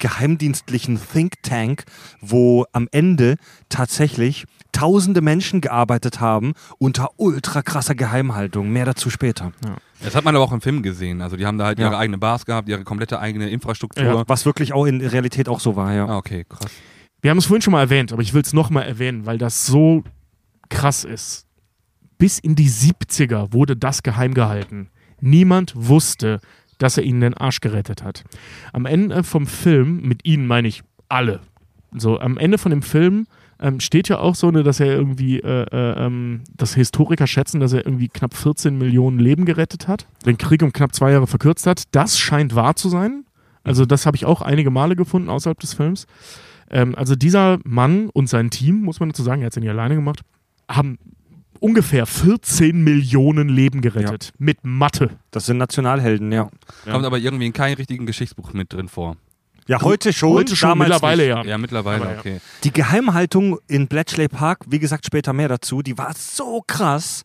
[0.00, 1.84] geheimdienstlichen Think Tank,
[2.20, 3.36] wo am Ende
[3.68, 8.70] tatsächlich tausende Menschen gearbeitet haben unter ultra krasser Geheimhaltung.
[8.70, 9.52] Mehr dazu später.
[10.02, 11.20] Das hat man aber auch im Film gesehen.
[11.22, 11.86] Also die haben da halt Ja.
[11.88, 14.04] ihre eigene Bars gehabt, ihre komplette eigene Infrastruktur.
[14.04, 14.24] Ja.
[14.26, 16.06] Was wirklich auch in Realität auch so war, ja.
[16.06, 16.70] Ah, okay, krass.
[17.22, 19.66] Wir haben es vorhin schon mal erwähnt, aber ich will es nochmal erwähnen, weil das
[19.66, 20.02] so
[20.70, 21.46] krass ist.
[22.16, 24.88] Bis in die 70er wurde das geheim gehalten.
[25.20, 26.40] Niemand wusste,
[26.80, 28.24] dass er ihnen den Arsch gerettet hat.
[28.72, 31.40] Am Ende vom Film, mit ihnen meine ich alle,
[31.92, 33.26] so am Ende von dem Film
[33.60, 37.60] ähm, steht ja auch so, ne, dass er irgendwie, äh, äh, ähm, dass Historiker schätzen,
[37.60, 41.26] dass er irgendwie knapp 14 Millionen Leben gerettet hat, den Krieg um knapp zwei Jahre
[41.26, 41.82] verkürzt hat.
[41.92, 43.24] Das scheint wahr zu sein.
[43.62, 46.06] Also das habe ich auch einige Male gefunden außerhalb des Films.
[46.70, 49.62] Ähm, also dieser Mann und sein Team, muss man dazu sagen, er hat es ja
[49.62, 50.20] nie alleine gemacht,
[50.68, 50.98] haben
[51.60, 54.32] ungefähr 14 Millionen Leben gerettet.
[54.38, 55.10] Mit Mathe.
[55.30, 56.48] Das sind Nationalhelden, ja.
[56.90, 59.16] Kommt aber irgendwie in keinem richtigen Geschichtsbuch mit drin vor.
[59.66, 60.32] Ja, heute schon.
[60.32, 61.44] Heute schon, mittlerweile nicht.
[61.44, 61.44] ja.
[61.44, 62.18] Ja, mittlerweile, Aber ja.
[62.18, 62.40] okay.
[62.64, 67.22] Die Geheimhaltung in Bletchley Park, wie gesagt, später mehr dazu, die war so krass,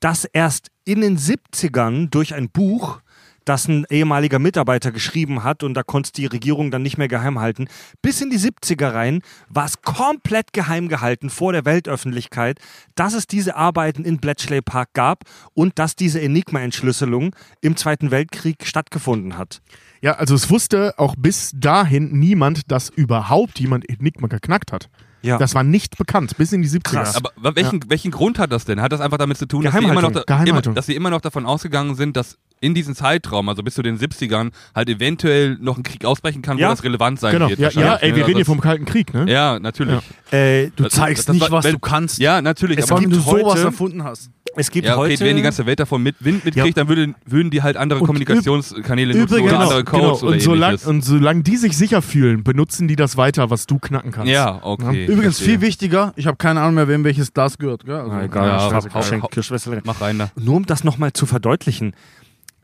[0.00, 3.00] dass erst in den 70ern durch ein Buch,
[3.48, 7.40] das ein ehemaliger Mitarbeiter geschrieben hat und da konnte die Regierung dann nicht mehr geheim
[7.40, 7.68] halten,
[8.02, 12.58] bis in die 70er rein war es komplett geheim gehalten vor der Weltöffentlichkeit,
[12.94, 15.24] dass es diese Arbeiten in Bletchley Park gab
[15.54, 19.60] und dass diese Enigma-Entschlüsselung im Zweiten Weltkrieg stattgefunden hat.
[20.00, 24.90] Ja, also es wusste auch bis dahin niemand, dass überhaupt jemand Enigma geknackt hat.
[25.22, 25.36] Ja.
[25.38, 26.82] Das war nicht bekannt, bis in die 70er.
[26.82, 27.16] Krass.
[27.16, 28.80] Aber welchen, welchen Grund hat das denn?
[28.80, 31.10] Hat das einfach damit zu tun, dass sie, immer noch, da, immer, dass sie immer
[31.10, 35.56] noch davon ausgegangen sind, dass in diesem Zeitraum, also bis zu den 70ern, halt eventuell
[35.60, 36.66] noch ein Krieg ausbrechen kann, Ja.
[36.68, 37.48] wo das relevant sein genau.
[37.48, 37.58] wird.
[37.60, 38.16] Ja, ja, ey, ne?
[38.16, 39.26] wir reden hier Also vom Kalten Krieg, ne?
[39.26, 40.00] das- Ja, natürlich.
[40.32, 42.18] Äh, Du Das- zeigst das nicht, war- was wenn- du kannst.
[42.18, 42.78] Ja, natürlich.
[42.78, 44.30] Es aber Wenn gibt du sowas heute- erfunden hast.
[44.58, 45.24] Es gibt ja, okay, heute...
[45.24, 46.72] wenn die ganze Welt davon mit, Wind mitkriegt, Ja.
[46.74, 50.28] dann würden, würden die halt andere Und Kommunikationskanäle nutzen übrigens- oder genau, andere Codes genau.
[50.28, 50.86] oder Und, solang, ähnliches.
[50.88, 54.30] und solange die sich sicher fühlen, benutzen die das weiter, was du knacken kannst.
[54.32, 55.04] ja, okay.
[55.06, 55.58] Übrigens verstehe.
[55.58, 57.84] viel wichtiger, ich habe keine Ahnung mehr, wem welches Glas gehört.
[57.84, 57.94] Gell?
[57.96, 59.80] Also, Na, egal, Ja, Strauß- hau-.
[59.84, 60.30] Mach rein da.
[60.36, 61.92] Nur um das nochmal zu verdeutlichen.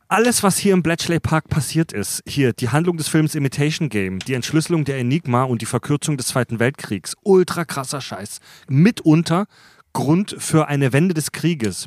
[0.08, 4.18] Alles, was hier im Bletchley Park passiert ist, hier die Handlung des Films Imitation Game,
[4.18, 8.40] die Entschlüsselung der Enigma und die Verkürzung des Zweiten Weltkriegs, ultra krasser Scheiß.
[8.68, 9.46] Mitunter
[9.94, 11.86] Grund für eine Wende des Krieges.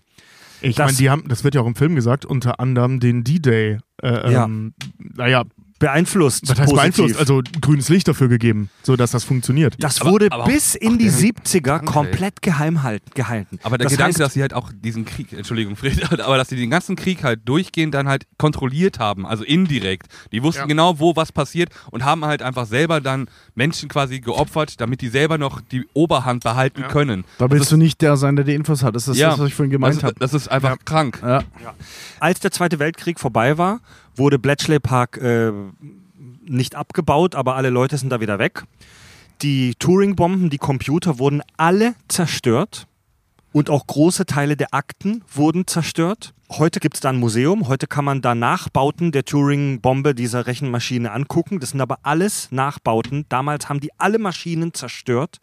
[0.61, 3.77] Ich meine, die haben, das wird ja auch im Film gesagt, unter anderem den D-Day,
[4.01, 4.45] äh, Ja.
[4.45, 5.43] ähm, naja,
[5.79, 6.43] Beeinflusst.
[6.49, 6.75] was heißt positiv.
[6.75, 7.19] beeinflusst?
[7.19, 9.75] Also grünes Licht dafür gegeben, sodass das funktioniert.
[9.79, 11.93] Das Aber- wurde aber bis in die 70er Krankheit.
[11.93, 13.59] komplett geheim halten, gehalten.
[13.63, 16.49] Aber der das Gedanke, heißt, dass sie halt auch diesen Krieg, Entschuldigung, Fred, aber dass
[16.49, 20.07] sie den ganzen Krieg halt durchgehend dann halt kontrolliert haben, also indirekt.
[20.31, 20.65] Die wussten Ja.
[20.67, 25.09] genau, wo was passiert und haben halt einfach selber dann Menschen quasi geopfert, damit die
[25.09, 26.87] selber noch die Oberhand behalten Ja.
[26.87, 27.23] können.
[27.37, 28.95] Da willst du nicht der sein, der die Infos hat.
[28.95, 29.29] Das ist Ja.
[29.31, 30.15] das, was ich vorhin gemeint habe.
[30.19, 31.19] das ist einfach krank.
[31.23, 31.43] Ja.
[32.19, 33.79] als der Zweite Weltkrieg vorbei war,
[34.17, 35.51] wurde Bletchley Park äh,
[36.45, 38.63] nicht abgebaut, aber alle Leute sind da wieder weg.
[39.41, 42.87] Die Turing-Bomben, die Computer wurden alle zerstört
[43.53, 46.33] und auch große Teile der Akten wurden zerstört.
[46.49, 51.11] Heute gibt es da ein Museum, heute kann man da Nachbauten der Turing-Bombe dieser Rechenmaschine
[51.11, 51.59] angucken.
[51.59, 53.25] Das sind aber alles Nachbauten.
[53.29, 55.39] Damals haben die alle Maschinen zerstört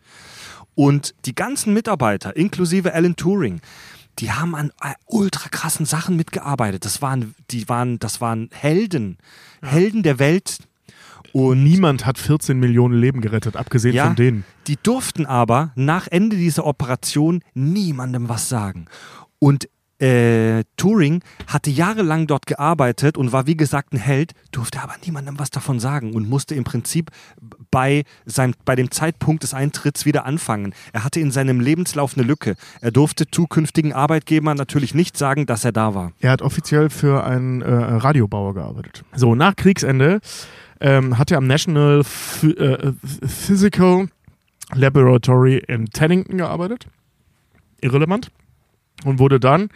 [0.74, 3.60] und die ganzen Mitarbeiter, inklusive Alan Turing,
[4.18, 6.84] die haben an äh, ultra krassen Sachen mitgearbeitet.
[6.84, 9.18] Das waren, die waren, das waren Helden,
[9.62, 10.58] Helden der Welt.
[11.32, 14.06] Und Niemand hat 14 Millionen Leben gerettet, abgesehen Ja.
[14.06, 14.44] von denen.
[14.68, 18.86] die durften aber nach Ende dieser Operation niemandem was sagen.
[19.40, 19.68] Und
[19.98, 25.38] äh, Turing hatte jahrelang dort gearbeitet und war wie gesagt ein Held, durfte aber niemandem
[25.38, 27.10] was davon sagen und musste im Prinzip
[27.70, 30.74] bei, seinem, bei dem Zeitpunkt des Eintritts wieder anfangen.
[30.92, 32.56] Er hatte in seinem Lebenslauf eine Lücke.
[32.80, 36.12] Er durfte zukünftigen Arbeitgebern natürlich nicht sagen, dass er da war.
[36.20, 39.04] Er hat offiziell für einen äh, Radiobauer gearbeitet.
[39.14, 40.20] So, nach Kriegsende
[40.80, 42.92] ähm, hat er am National Ph äh,
[43.26, 44.08] Physical
[44.74, 46.86] Laboratory in Teddington gearbeitet.
[47.80, 48.30] Irrelevant.
[49.04, 49.68] Und wurde dann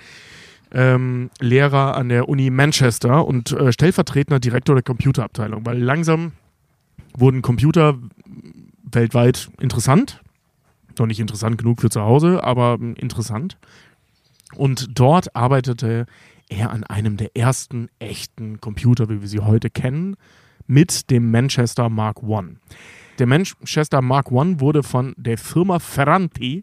[0.73, 6.33] ähm, Lehrer an der Uni Manchester und äh, stellvertretender Direktor der Computerabteilung, weil langsam
[7.16, 7.99] wurden Computer
[8.93, 10.20] weltweit interessant.
[10.99, 13.57] Noch nicht interessant genug für zu Hause, aber ähm, interessant.
[14.57, 16.07] Und dort arbeitete
[16.49, 20.16] er an einem der ersten echten Computer, wie wir sie heute kennen,
[20.66, 22.57] mit dem Manchester Mark I.
[23.19, 26.62] Der Manchester Mark I wurde von der Firma Ferranti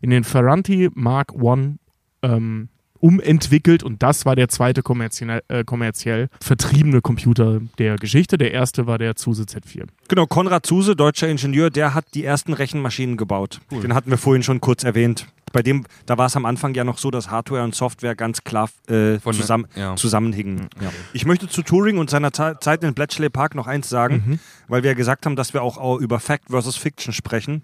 [0.00, 1.76] in den Ferranti Mark I
[2.22, 2.68] ähm,
[3.00, 8.38] umentwickelt und das war der zweite kommerziell, äh, kommerziell vertriebene Computer der Geschichte.
[8.38, 9.86] Der erste war der Zuse Z4.
[10.08, 13.60] Genau, Konrad Zuse, deutscher Ingenieur, der hat die ersten Rechenmaschinen gebaut.
[13.70, 15.26] Den hatten wir vorhin schon kurz erwähnt.
[15.52, 18.42] Bei dem, da war es am Anfang ja noch so, dass Hardware und Software ganz
[18.44, 19.94] klar äh, Von- zusammen, ja.
[19.96, 20.68] zusammenhingen.
[21.12, 24.82] Ich möchte zu Turing und seiner Ze- Zeit in Bletchley Park noch eins sagen, weil
[24.82, 27.62] wir ja gesagt haben, dass wir auch, auch über Fact versus Fiction sprechen.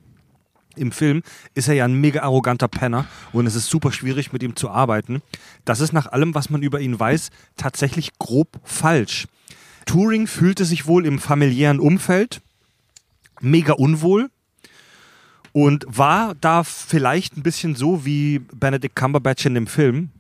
[0.77, 1.23] Im Film
[1.55, 4.70] ist er ja ein mega arroganter Penner und es ist super schwierig, mit ihm zu
[4.70, 5.23] arbeiten.
[5.65, 9.27] Das ist nach allem, was man über ihn weiß, tatsächlich grob falsch.
[9.85, 12.40] Turing fühlte sich wohl im familiären Umfeld
[13.40, 14.31] mega unwohl
[15.53, 20.11] und war da vielleicht ein bisschen so wie Benedict Cumberbatch in dem Film.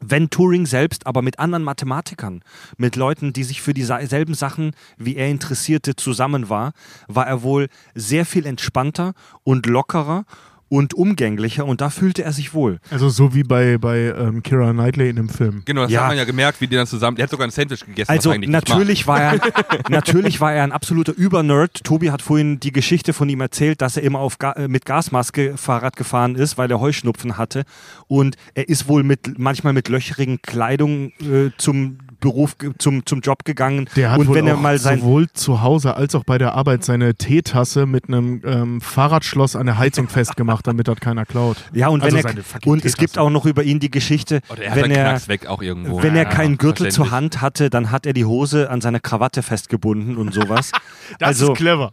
[0.00, 2.42] Wenn Turing selbst aber mit anderen Mathematikern,
[2.76, 6.72] mit Leuten, die sich für dieselben Sachen wie er interessierte, zusammen war,
[7.08, 10.24] war er wohl sehr viel entspannter und lockerer
[10.68, 12.78] und umgänglicher und da fühlte er sich wohl.
[12.90, 15.62] Also so wie bei, bei ähm, Kira Knightley in dem Film.
[15.64, 16.02] Genau, das Ja.
[16.02, 17.16] hat man ja gemerkt, wie die dann zusammen.
[17.16, 18.10] Der hat sogar ein Sandwich gegessen.
[18.10, 19.40] Also was eigentlich nicht natürlich war, er,
[19.88, 21.82] natürlich war er ein absoluter Übernerd.
[21.84, 24.84] Tobi hat vorhin die Geschichte von ihm erzählt, dass er immer auf Ga äh, mit
[24.84, 27.64] Gasmaske Fahrrad gefahren ist, weil er Heuschnupfen hatte.
[28.06, 33.44] Und er ist wohl mit manchmal mit löcherigen Kleidung äh, zum Beruf, zum, zum Job
[33.44, 33.88] gegangen.
[33.96, 36.38] Der hat und wohl wenn er auch mal sein sowohl zu Hause als auch bei
[36.38, 41.24] der Arbeit seine Teetasse mit einem ähm, Fahrradschloss an der Heizung festgemacht, damit das keiner
[41.24, 41.56] klaut.
[41.72, 44.62] ja und Also wenn er und es gibt auch noch über ihn die Geschichte, Oder
[44.64, 46.02] er wenn er weg auch irgendwo.
[46.02, 47.10] wenn er Ja, keinen Gürtel zur.
[47.10, 50.72] Hand hatte, dann hat er die Hose an seine Krawatte festgebunden und sowas.
[51.20, 51.92] also clever.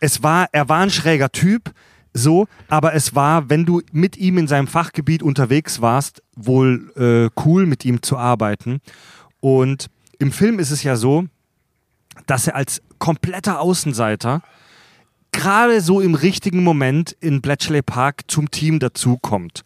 [0.00, 1.72] es war, er war ein schräger Typ,
[2.12, 7.30] so, aber es war, wenn du mit ihm in seinem Fachgebiet unterwegs warst, wohl äh,
[7.44, 8.80] cool, mit ihm zu arbeiten.
[9.40, 9.88] Und
[10.18, 11.24] im Film ist es ja so,
[12.26, 14.42] dass er als kompletter Außenseiter
[15.32, 19.62] gerade so im richtigen Moment in Bletchley Park zum Team dazukommt.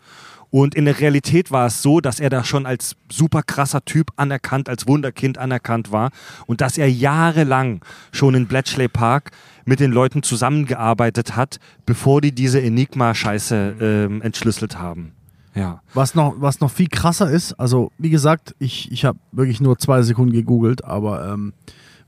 [0.50, 4.12] Und in der Realität war es so, dass er da schon als super krasser Typ
[4.14, 6.12] anerkannt, als Wunderkind anerkannt war
[6.46, 7.80] und dass er jahrelang
[8.12, 9.32] schon in Bletchley Park
[9.64, 15.10] mit den Leuten zusammengearbeitet hat, bevor die diese Enigma-Scheiße ähm, entschlüsselt haben.
[15.54, 15.80] Ja.
[15.94, 19.78] Was noch, was noch viel krasser ist, also wie gesagt, ich, ich habe wirklich nur
[19.78, 21.52] zwei Sekunden gegoogelt, aber ähm,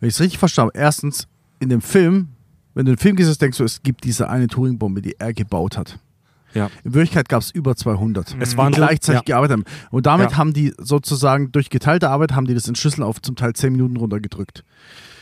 [0.00, 1.28] wenn ich es richtig verstanden habe, erstens,
[1.60, 2.28] in dem Film,
[2.74, 5.78] wenn du den Film siehst, denkst du, es gibt diese eine Turing-Bombe, die er gebaut
[5.78, 5.98] hat.
[6.54, 6.70] Ja.
[6.84, 9.24] In Wirklichkeit gab es über 200, Es waren die gleichzeitig ja.
[9.34, 9.64] gearbeitet haben.
[9.90, 10.36] Und damit Ja.
[10.38, 13.96] haben die sozusagen durch geteilte Arbeit, haben die das entschlüsseln auf zum Teil 10 Minuten
[13.96, 14.64] runtergedrückt.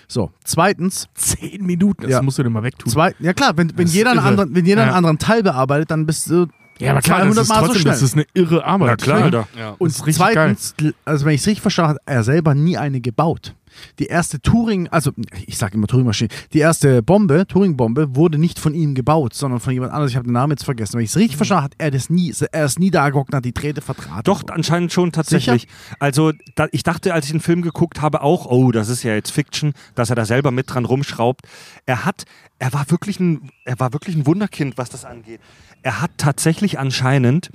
[0.08, 2.22] So, zweitens, Zehn Minuten, das Ja.
[2.22, 2.90] musst du dir mal wegtun.
[2.90, 5.90] zwei, ja klar, wenn, wenn Das jeder, einen anderen, wenn jeder einen anderen Teil bearbeitet,
[5.90, 6.46] dann bist du
[6.78, 7.92] ja, aber klar, 200 das ist Mal so trotzdem, schnell.
[7.94, 8.88] das ist eine irre Arbeit.
[8.88, 9.48] Na klar, Alter.
[9.58, 9.74] Ja.
[9.78, 10.74] Und Das ist richtig zweitens,
[11.04, 13.54] also wenn ich es richtig verstanden habe, hat er selber nie eine gebaut.
[13.98, 15.12] Die erste Turing, also
[15.46, 19.72] ich sage immer Turing-Maschine, die erste Bombe, Turing-Bombe, wurde nicht von ihm gebaut, sondern von
[19.72, 20.08] jemand anderem.
[20.08, 20.94] Ich habe den Namen jetzt vergessen.
[20.94, 23.34] Wenn ich es richtig verstanden habe, hat er das nie, er ist nie da gehockt
[23.34, 24.22] hat die Drähte vertraten.
[24.24, 25.68] Doch, anscheinend schon tatsächlich.
[25.98, 29.14] Also da, ich dachte, als ich den Film geguckt habe, auch, oh, das ist ja
[29.14, 31.42] jetzt Fiction, dass er da selber mit dran rumschraubt.
[31.86, 32.24] Er hat,
[32.58, 35.40] er war wirklich ein, er war wirklich ein Wunderkind, was das angeht.
[35.82, 37.50] Er hat tatsächlich anscheinend,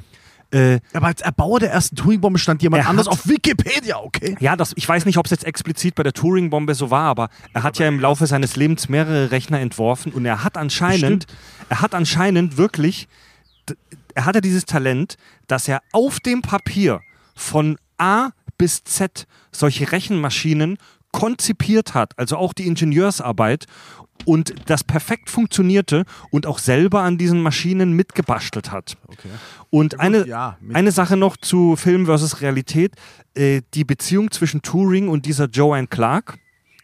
[0.52, 4.36] äh, Aber als Erbauer der ersten Turing-Bombe stand jemand Er anders hat- auf Wikipedia, okay?
[4.40, 7.30] ja, das, ich weiß nicht, ob es jetzt explizit bei der Turing-Bombe so war, aber
[7.54, 11.26] er hat ja im Laufe seines Lebens mehrere Rechner entworfen und er hat anscheinend,
[11.70, 13.08] er hat anscheinend wirklich,
[14.16, 15.18] er hatte dieses Talent,
[15.48, 17.02] dass er auf dem Papier
[17.36, 20.78] von A bis Z solche Rechenmaschinen
[21.12, 23.66] konzipiert hat, also auch die Ingenieursarbeit
[24.26, 28.98] und das perfekt funktionierte und auch selber an diesen Maschinen mitgebastelt hat.
[29.70, 32.94] Und eine, ja, eine Sache noch zu Film versus Realität.
[33.34, 36.38] Äh, die Beziehung zwischen Turing und dieser Joanne Clark,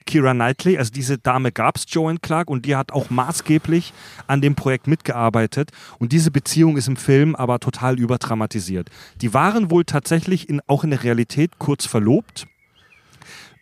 [0.05, 3.91] Kira Knightley, also diese Dame gab es, Joanne Clark, und die hat auch maßgeblich
[4.27, 5.71] an dem Projekt mitgearbeitet.
[5.97, 8.89] Und diese Beziehung ist im Film aber total überdramatisiert.
[9.21, 12.47] Die waren wohl tatsächlich in, auch in der Realität kurz verlobt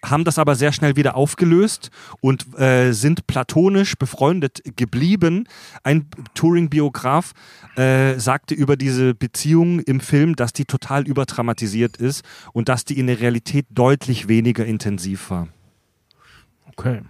[0.04, 1.90] haben das aber sehr schnell wieder aufgelöst
[2.20, 5.48] und äh, sind platonisch befreundet geblieben.
[5.84, 7.34] Ein Turing-Biograf
[7.76, 13.00] äh, sagte über diese Beziehung im Film, dass die total überdramatisiert ist und dass die
[13.00, 15.48] in der Realität deutlich weniger intensiv war.
[16.68, 17.02] Okay.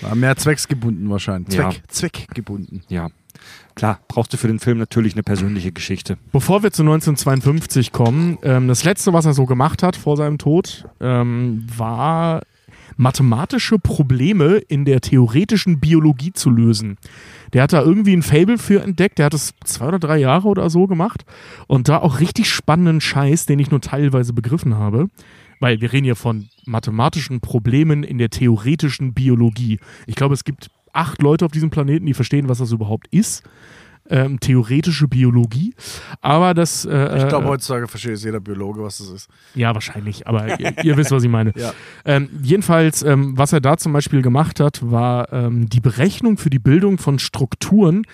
[0.00, 1.54] War mehr zwecksgebunden wahrscheinlich.
[1.54, 1.70] Ja.
[1.70, 2.82] Zweck, zweckgebunden.
[2.88, 3.08] Ja,
[3.74, 6.18] klar, brauchst du für den Film natürlich eine persönliche Geschichte.
[6.32, 10.38] Bevor wir zu 1952 kommen, ähm, das letzte, was er so gemacht hat vor seinem
[10.38, 12.42] Tod, ähm, war
[12.96, 16.98] mathematische Probleme in der theoretischen Biologie zu lösen.
[17.52, 19.18] Der hat da irgendwie ein Fable für entdeckt.
[19.18, 21.24] Der hat es zwei oder drei Jahre oder so gemacht
[21.66, 25.08] und da auch richtig spannenden Scheiß, den ich nur teilweise begriffen habe.
[25.60, 29.78] Weil wir reden hier von mathematischen Problemen in der theoretischen Biologie.
[30.06, 33.42] Ich glaube, es gibt acht Leute auf diesem Planeten, die verstehen, was das überhaupt ist.
[34.10, 35.74] Ähm, theoretische Biologie.
[36.22, 36.86] Aber das.
[36.86, 39.28] Äh, Ich glaube, äh, heutzutage versteht es jeder Biologe, was das ist.
[39.54, 41.52] ja, wahrscheinlich, aber ihr, ihr wisst, was ich meine.
[41.56, 41.74] Ja.
[42.06, 46.48] Ähm, jedenfalls, ähm, was er da zum Beispiel gemacht hat, war ähm, die Berechnung für
[46.48, 48.04] die Bildung von Strukturen,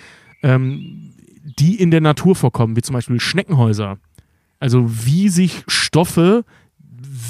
[0.43, 1.13] ähm,
[1.61, 3.99] die in der Natur vorkommen, wie zum Beispiel Schneckenhäuser.
[4.59, 6.45] Also wie sich Stoffe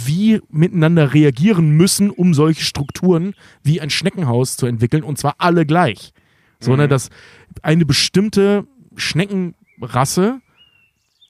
[0.04, 5.66] wie miteinander reagieren müssen, um solche Strukturen wie ein Schneckenhaus zu entwickeln, und zwar alle
[5.66, 6.12] gleich.
[6.66, 7.10] Ne, dass
[7.62, 10.40] eine bestimmte Schneckenrasse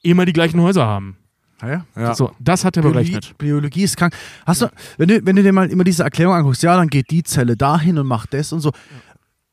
[0.03, 1.17] immer die gleichen Häuser haben.
[1.63, 2.15] Ja, ja.
[2.15, 3.39] So, das hat er Biologie, berechnet.
[3.39, 4.15] Biologie ist krank.
[4.45, 7.11] Hast du, wenn du, wenn du dir mal immer diese Erklärung anguckst, ja, dann geht
[7.11, 8.71] die Zelle dahin und macht das und so.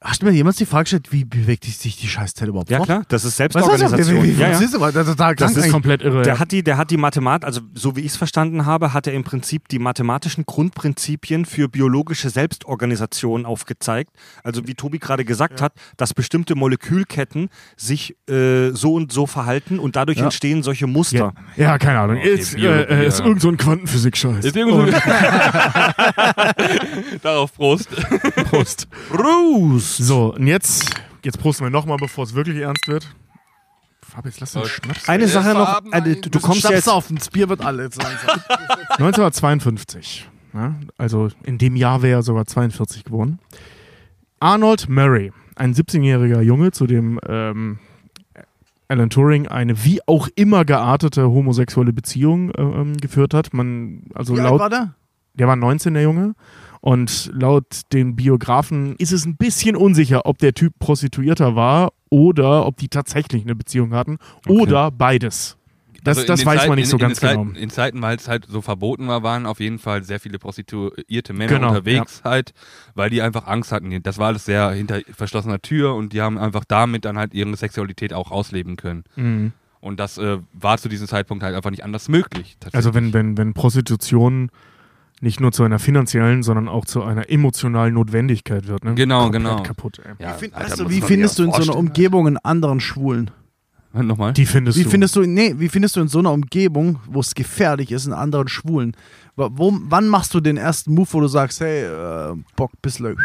[0.03, 2.87] Hast du mir jemals die Frage gestellt, wie bewegt sich die Scheißzelle überhaupt Ja fort?
[2.87, 4.23] klar, das ist Selbstorganisation.
[4.23, 4.57] wie, wie, wie ja, ja.
[4.57, 4.81] funktioniert das?
[4.81, 4.91] aber?
[4.91, 6.23] Das ist total krank Das ist komplett irre.
[6.23, 9.05] Der hat die, der hat die Mathematik, also so wie ich es verstanden habe, hat
[9.05, 14.09] er im Prinzip die mathematischen Grundprinzipien für biologische Selbstorganisation aufgezeigt.
[14.43, 19.77] Also wie Tobi gerade gesagt hat, dass bestimmte Molekülketten sich äh, so und so verhalten
[19.77, 20.23] und dadurch Ja.
[20.23, 21.35] entstehen solche Muster.
[21.55, 22.17] ja, ja, keine Ahnung.
[22.17, 23.25] Okay, ist, äh, äh, ist ja.
[23.25, 24.45] irgend so ein Quantenphysik-Scheiß.
[24.45, 24.81] Ist irgendwo
[27.21, 27.89] Darauf Prost.
[28.49, 28.87] Prost.
[29.91, 30.07] Ruß!
[30.07, 33.13] So, und jetzt, jetzt prosten wir nochmal, bevor es wirklich ernst wird.
[34.01, 35.07] Fabi, jetzt lass den Schnaps.
[35.07, 37.83] Eine Sache noch, ein du, du kommst ja Schnaps jetzt, auf, das Bier wird alle
[37.83, 38.39] jetzt langsam.
[38.97, 40.29] 1952.
[40.53, 43.39] Ja, also in dem Jahr wäre er sogar 42 geworden.
[44.39, 47.79] Arnold Murray, ein 17-jähriger Junge, zu dem ähm,
[48.89, 53.53] Alan Turing eine wie auch immer geartete homosexuelle Beziehung äh, ähm, geführt hat.
[53.53, 54.95] Man, also Wie alt laut, war der?
[55.35, 56.35] der war 19, der Junge.
[56.81, 62.65] Und laut den Biografen ist es ein bisschen unsicher, ob der Typ Prostituierter war oder
[62.65, 64.17] ob die tatsächlich eine Beziehung hatten
[64.47, 65.57] oder beides.
[66.03, 67.45] Das, Also das weiß Zeiten- man nicht so in, in ganz genau.
[67.53, 71.33] In Zeiten, weil es halt so verboten war, waren auf jeden Fall sehr viele prostituierte
[71.33, 72.53] Männer Genau, unterwegs halt,
[72.95, 74.01] weil die einfach Angst hatten.
[74.01, 77.55] Das war alles sehr hinter verschlossener Tür und die haben einfach damit dann halt ihre
[77.55, 79.03] Sexualität auch ausleben können.
[79.15, 79.51] Mhm.
[79.79, 82.57] Und das äh, war zu diesem Zeitpunkt halt einfach nicht anders möglich.
[82.73, 84.49] Also wenn, wenn, wenn Prostitution
[85.21, 88.83] nicht nur zu einer finanziellen, sondern auch zu einer emotionalen Notwendigkeit wird.
[88.83, 88.95] Ne?
[88.95, 89.63] Genau, Komplett genau.
[89.63, 90.01] kaputt.
[90.03, 90.13] Ey.
[90.25, 91.75] ja, Find, Alter, muss wie findest du in so einer.
[91.77, 93.31] Umgebung einen anderen Schwulen?
[93.93, 94.31] Nochmal?
[94.33, 94.89] Die findest Wie du.
[94.89, 98.13] findest du, nee, wie findest du in so einer Umgebung, wo es gefährlich ist, einen
[98.13, 98.95] anderen Schwulen?
[99.35, 103.17] Wo, wo, wann machst du den ersten Move, wo du sagst, hey, äh, Bock, bisschen.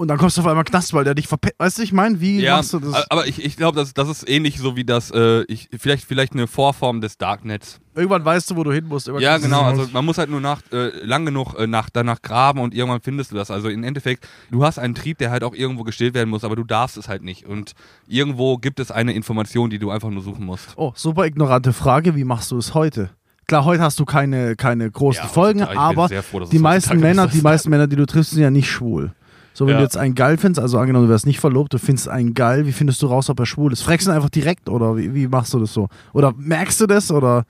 [0.00, 1.56] Und dann kommst du auf einmal Knast, weil der dich verpetzt.
[1.58, 3.10] Weißt du, ich meine, wie Ja, machst du das?
[3.10, 6.32] aber ich, ich glaube, das, das ist ähnlich so wie das, äh, ich, vielleicht, vielleicht
[6.32, 7.80] eine Vorform des Darknets.
[7.94, 9.10] Irgendwann weißt du, wo du hin musst.
[9.18, 9.60] Ja, genau.
[9.60, 13.02] Also man muss halt nur nach, äh, lang genug äh, nach, danach graben und irgendwann
[13.02, 13.50] findest du das.
[13.50, 16.56] Also im Endeffekt, du hast einen Trieb, der halt auch irgendwo gestillt werden muss, aber
[16.56, 17.44] du darfst es halt nicht.
[17.44, 17.72] Und
[18.08, 20.70] irgendwo gibt es eine Information, die du einfach nur suchen musst.
[20.76, 22.16] Oh, super ignorante Frage.
[22.16, 23.10] Wie machst du es heute?
[23.46, 27.42] Klar, heute hast du keine, keine großen Ja, Folgen, aber froh, die meisten Männer, die
[27.42, 29.12] meisten Männer, die du triffst, sind ja nicht schwul.
[29.60, 29.80] So, wenn Ja.
[29.80, 32.64] du jetzt einen geil findest, also angenommen, du wärst nicht verlobt, du findest einen geil,
[32.64, 33.82] wie findest du raus, ob er schwul ist?
[33.82, 35.88] Fragst du ihn einfach direkt oder wie, wie machst du das so?
[36.14, 37.44] Oder merkst du das oder?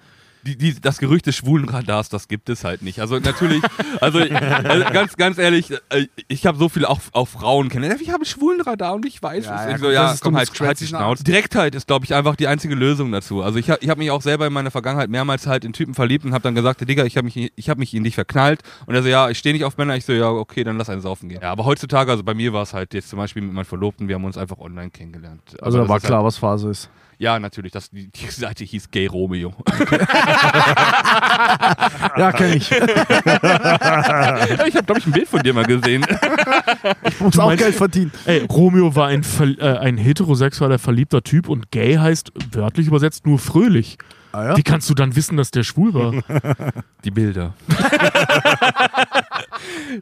[0.47, 3.01] Die, die, das Gerücht des schwulen Radars, das gibt es halt nicht.
[3.01, 3.63] Also natürlich,
[4.01, 8.01] also, also ganz, ganz ehrlich, äh, ich habe so viel auch, auch Frauen kennengelernt.
[8.01, 9.69] Ich habe einen schwulen Radar und ich weiß Ja, es.
[9.69, 10.87] ja, ich so, ja, das ist komm, halt, halt die.
[10.87, 11.25] Schnauze.
[11.25, 13.43] Direktheit ist, glaube ich, einfach die einzige Lösung dazu.
[13.43, 15.95] Also ich habe ich hab mich auch selber in meiner Vergangenheit mehrmals halt in Typen
[15.95, 18.63] verliebt und habe dann gesagt, Digga, ich habe mich, ich hab mich in dich verknallt.
[18.87, 19.97] Und er so, ja, ich stehe nicht auf Männer.
[19.97, 21.41] Ich so, ja, okay, dann lass einen saufen gehen.
[21.43, 24.09] Ja, aber heutzutage, also bei mir war es halt jetzt zum Beispiel mit meinem Verlobten,
[24.09, 25.43] wir haben uns einfach online kennengelernt.
[25.61, 26.91] Also Aber da war ist klar, was Phase ist.
[27.21, 29.53] Ja, natürlich, das, die, die Seite hieß Gay Romeo.
[32.17, 32.71] Ja, kenn ich.
[32.71, 36.05] ich habe, glaube ich, ein Bild von dir mal gesehen.
[37.19, 38.13] Muss Du auch meinst- Geld verdienen.
[38.27, 39.23] Ey, Romeo war ein,
[39.59, 43.97] äh, ein heterosexueller, verliebter Typ und gay heißt wörtlich übersetzt nur fröhlich.
[44.33, 44.57] Ah, ja?
[44.57, 46.13] Wie kannst du dann wissen, dass der schwul war?
[47.05, 47.55] Die Bilder.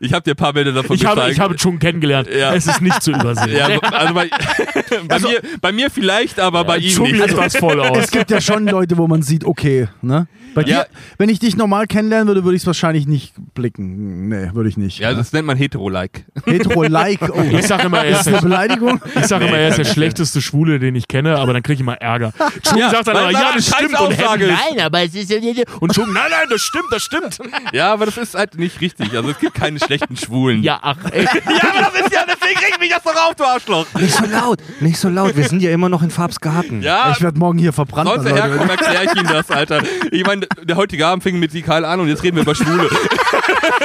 [0.01, 1.33] ich habe dir ein paar Bilder davon Ich habe, gezeigt.
[1.35, 2.29] ich habe schon kennengelernt.
[2.29, 2.55] Ja.
[2.55, 3.57] Es ist nicht zu übersehen.
[3.57, 4.29] ja, also bei,
[5.09, 7.27] bei, mir, bei mir vielleicht, aber bei ihm Schumi nicht.
[7.27, 7.97] ist das voll aus.
[7.99, 10.27] Es gibt ja schon Leute, wo man sieht, okay, ne?
[10.55, 10.85] Bei Ja.
[10.85, 10.87] dir,
[11.19, 14.29] wenn ich dich normal kennenlernen würde, würde ich es wahrscheinlich nicht blicken.
[14.29, 14.99] Nee, würde ich nicht.
[14.99, 16.25] Ja, das nennt man Hetero-like.
[16.47, 17.43] Hetero-like, oh.
[17.53, 19.01] Ich sage immer, er Ist eine der, Beleidigung?
[19.15, 21.81] ich sag immer, er ist der schlechteste Schwule, den ich kenne, aber dann kriege ich
[21.81, 22.33] immer Ärger.
[22.77, 24.01] Ja, sagt dann weil ja, das stimmt.
[24.01, 24.59] Und Aussage ist.
[24.71, 25.65] nein, aber es ist ja nicht.
[25.81, 27.39] Und Schumi, nein, nein, das stimmt, das stimmt.
[27.73, 29.15] Ja, aber das ist halt nicht richtig.
[29.17, 30.63] Also es gibt keine schlechten Schwulen.
[30.63, 31.25] Ja, ach, ey.
[31.25, 33.87] ja aber das ist ja, deswegen regt mich das doch auf, du Arschloch.
[33.99, 35.37] Nicht so laut, nicht so laut.
[35.37, 36.83] Wir sind ja immer noch in Farbsgarten.
[36.83, 38.09] Ja, Ich werde morgen hier verbrannt.
[38.09, 38.37] sonst Leute.
[38.43, 39.83] herkommen, erkläre ich Ihnen das, Alter.
[40.11, 42.89] Ich meine, der heutige Abend fing mit Sikal an und jetzt reden wir über Schwule.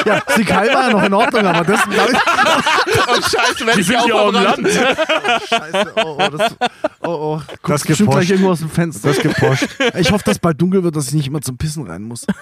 [0.05, 1.79] Ja, sie war ja noch in Ordnung, aber das.
[3.05, 4.61] Oh, scheiße, wenn Die ich sind auch verbrannt.
[4.63, 4.67] Land.
[5.49, 6.55] Scheiße, oh, oh, das.
[7.01, 7.41] Oh, oh.
[7.61, 8.29] Guckst Das bestimmt gleich geposcht.
[8.31, 9.07] irgendwo aus dem Fenster.
[9.09, 9.67] Das geposcht.
[9.97, 12.25] Ich hoffe, dass bald dunkel wird, dass ich nicht immer zum Pissen rein muss.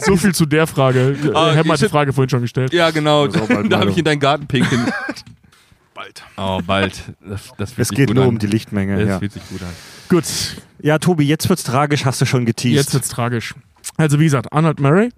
[0.00, 1.14] So viel zu der Frage.
[1.34, 1.90] Ah, Ah, Herr hat die shit.
[1.90, 2.72] Frage vorhin schon gestellt.
[2.72, 3.28] Ja, genau.
[3.28, 4.86] Bald Da habe mal ich in deinen Garten pinkeln.
[5.94, 6.22] Bald.
[6.38, 7.02] Oh, bald.
[7.28, 8.30] Das, das Es geht gut nur an.
[8.30, 8.96] um die Lichtmenge.
[8.98, 9.18] Das Ja.
[9.18, 9.68] fühlt sich gut an.
[10.08, 10.24] Gut,
[10.80, 12.76] ja, Tobi, jetzt wird's tragisch, hast du schon geteased.
[12.76, 13.54] Jetzt wird's tragisch.
[13.96, 15.10] Also wie gesagt, Arnold Murray,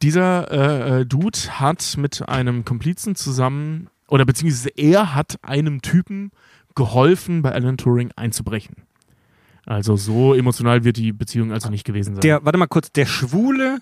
[0.00, 6.30] dieser äh, äh, Dude hat mit einem Komplizen zusammen, oder beziehungsweise er hat einem Typen
[6.76, 8.76] geholfen, bei Alan Turing einzubrechen.
[9.66, 12.20] Also so emotional wird die Beziehung also nicht gewesen sein.
[12.20, 13.78] der, warte mal kurz, der schwule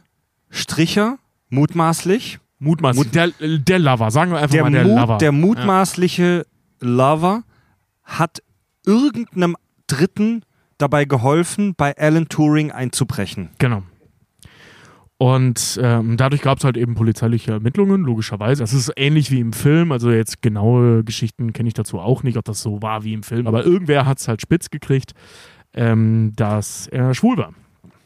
[0.51, 3.11] Stricher, mutmaßlich, Mutmaßlich.
[3.11, 5.19] der, der Lover, sagen wir einfach der, mal der Mut, Lover.
[5.19, 6.47] der mutmaßliche
[6.81, 7.45] Lover
[8.05, 8.43] hat
[8.85, 10.43] irgendeinem Dritten
[10.77, 13.51] dabei geholfen, bei Alan Turing einzubrechen.
[13.59, 13.83] Genau.
[15.17, 18.63] Und ähm, dadurch gab es halt eben polizeiliche Ermittlungen, logischerweise.
[18.63, 19.93] Das ist ähnlich wie im Film.
[19.93, 23.23] Also jetzt genaue Geschichten kenne ich dazu auch nicht, ob das so war wie im
[23.23, 23.47] Film.
[23.47, 25.13] Aber irgendwer hat es halt spitz gekriegt,
[25.75, 27.55] ähm, dass er schwul war.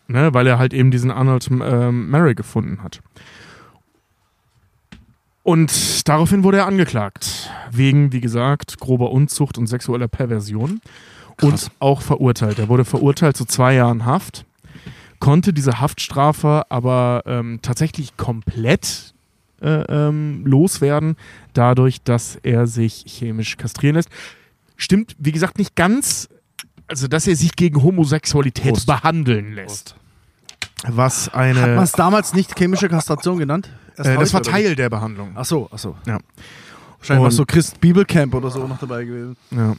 [0.07, 0.35] Ne?
[0.35, 3.01] Weil er halt eben diesen Arnold ähm, Murray gefunden hat.
[5.43, 7.51] Und daraufhin wurde er angeklagt.
[7.71, 10.81] Wegen, wie gesagt, grober Unzucht und sexueller Perversion.
[11.43, 12.59] Und auch verurteilt.
[12.59, 14.47] Er wurde verurteilt zu zwei Jahren Haft
[15.25, 19.15] konnte diese Haftstrafe aber ähm, tatsächlich komplett
[19.63, 21.17] äh, ähm, loswerden,
[21.55, 24.11] dadurch, dass er sich chemisch kastrieren lässt.
[24.77, 26.29] Stimmt, wie gesagt, nicht ganz,
[26.95, 28.87] also dass er sich gegen Homosexualität Prost.
[28.87, 29.97] behandeln lässt.
[30.87, 31.83] Was Hat man eine.
[31.83, 33.69] es damals nicht chemische Kastration genannt?
[33.97, 34.51] Äh, das war oder?
[34.53, 35.33] Teil der Behandlung.
[35.35, 35.97] Ach so, ach so.
[36.07, 36.19] Ja.
[36.99, 39.37] Wahrscheinlich war so Christ Bibelcamp oder so noch dabei gewesen.
[39.51, 39.75] Ja.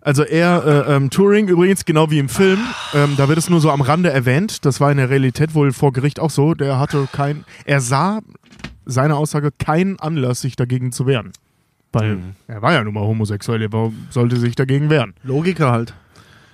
[0.00, 2.60] Also er, äh, ähm, Turing übrigens, genau wie im Film,
[2.94, 5.72] ähm, da wird es nur so am Rande erwähnt, das war in der Realität wohl
[5.72, 8.20] vor Gericht auch so, der hatte kein, er sah,
[8.86, 11.32] seine Aussage, keinen Anlass, sich dagegen zu wehren.
[11.92, 15.14] Weil er war ja nun mal homosexuell, er war- sollte sich dagegen wehren.
[15.24, 15.94] Logiker halt.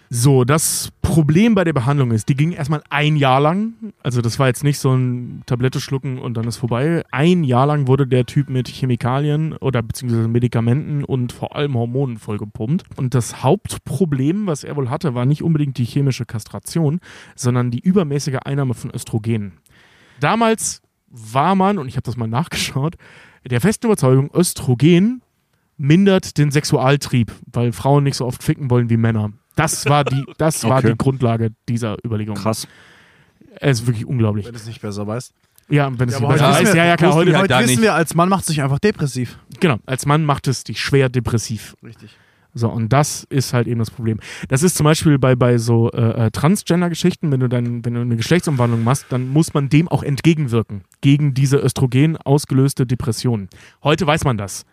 [0.08, 3.74] So, das Problem bei der Behandlung ist, die ging erstmal ein Jahr lang.
[4.02, 7.02] Also das war jetzt nicht so ein Tablette schlucken und dann ist vorbei.
[7.10, 12.18] Ein Jahr lang wurde der Typ mit Chemikalien oder beziehungsweise Medikamenten und vor allem Hormonen
[12.18, 12.84] vollgepumpt.
[12.96, 17.00] Und das Hauptproblem, was er wohl hatte, war nicht unbedingt die chemische Kastration,
[17.34, 19.54] sondern die übermäßige Einnahme von Östrogen.
[20.20, 22.96] Damals war man, und ich habe das mal nachgeschaut,
[23.44, 25.22] der festen Überzeugung, Östrogen
[25.76, 29.32] mindert den Sexualtrieb, weil Frauen nicht so oft ficken wollen wie Männer.
[29.56, 30.92] Das war die, das war Okay.
[30.92, 32.36] die Grundlage dieser Überlegung.
[32.36, 32.68] Krass.
[33.58, 34.44] Es ist wirklich unglaublich.
[34.46, 35.32] Wenn du es nicht besser weißt.
[35.68, 37.58] Ja, wenn es Ja, nicht besser heute heißt, wissen ja, ja klar, heute, Heute da
[37.60, 37.82] wissen nicht.
[37.82, 39.38] wir, als Mann macht sich einfach depressiv.
[39.58, 41.74] genau, als Mann macht es dich schwer depressiv.
[41.82, 42.16] Richtig.
[42.58, 44.18] So, und das ist halt eben das Problem.
[44.48, 48.00] Das ist zum Beispiel bei, bei so äh, äh, Transgender-Geschichten, wenn du dann, wenn du
[48.00, 50.84] eine Geschlechtsumwandlung machst, dann muss man dem auch entgegenwirken.
[51.02, 53.48] Gegen diese Östrogen ausgelöste Depression.
[53.82, 54.64] Heute weiß man das.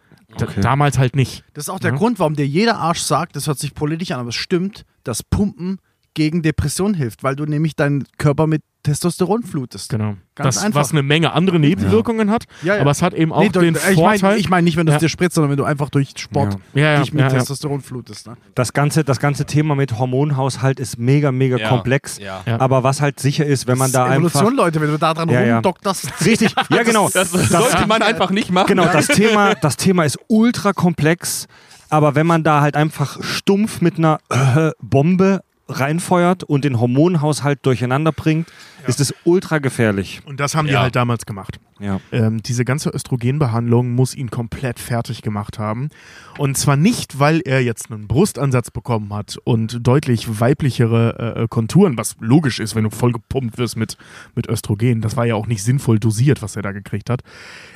[0.42, 0.62] Okay.
[0.62, 1.44] Damals halt nicht.
[1.54, 1.98] Das ist auch der Ja.
[1.98, 5.24] Grund, warum dir jeder Arsch sagt, das hört sich politisch an, aber es stimmt, dass
[5.24, 5.80] Pumpen
[6.14, 9.90] gegen Depression hilft, weil du nämlich deinen Körper mit Testosteron flutest.
[9.92, 10.16] Genau.
[10.36, 10.82] Ganz das, einfach.
[10.82, 12.82] was eine Menge andere Nebenwirkungen hat, Ja, ja.
[12.82, 14.20] aber es hat eben auch Nee, den ich Vorteil.
[14.22, 15.00] meine ich mein nicht, wenn du es Ja.
[15.00, 16.82] dir spritzt, sondern wenn du einfach durch Sport Ja.
[16.82, 17.34] ja, ja, dich mit ja, ja.
[17.40, 18.28] Testosteron flutest.
[18.28, 18.36] Ne?
[18.56, 21.70] Das ganze, das ganze Thema mit Hormonhaushalt ist mega, mega Ja.
[21.70, 22.18] komplex.
[22.20, 22.42] Ja.
[22.46, 22.60] Ja.
[22.60, 24.58] Aber was halt sicher ist, wenn man Das da ist Evolution, einfach.
[24.58, 25.54] Leute, wenn du da dran Ja, ja.
[25.56, 26.26] rumdokterst.
[26.26, 27.10] Richtig, ja genau.
[27.14, 28.68] Das, sollte man einfach nicht machen.
[28.68, 31.48] Genau, das Thema, das Thema ist ultra komplex,
[31.90, 37.60] aber wenn man da halt einfach stumpf mit einer äh, Bombe reinfeuert und den Hormonhaushalt
[37.66, 38.48] durcheinander bringt,
[38.86, 40.22] ist es ultra gefährlich.
[40.26, 40.82] Und das haben die Ja.
[40.82, 41.60] halt damals gemacht.
[41.80, 42.00] Ja.
[42.12, 45.90] Ähm, diese ganze Östrogenbehandlung muss ihn komplett fertig gemacht haben.
[46.38, 51.98] Und zwar nicht, weil er jetzt einen Brustansatz bekommen hat und deutlich weiblichere äh, Konturen,
[51.98, 53.98] was logisch ist, wenn du voll gepumpt wirst mit,
[54.36, 55.02] mit Östrogen.
[55.02, 57.22] Das war ja auch nicht sinnvoll dosiert, was er da gekriegt hat.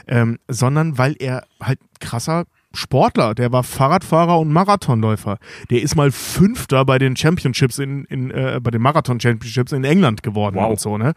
[0.07, 5.37] Ähm, sondern weil er halt krasser Sportler, der war Fahrradfahrer und Marathonläufer.
[5.69, 9.83] Der ist mal Fünfter bei den Championships in, in äh, bei den Marathon Championships in
[9.83, 10.71] England geworden Wow.
[10.71, 11.13] und so, ne?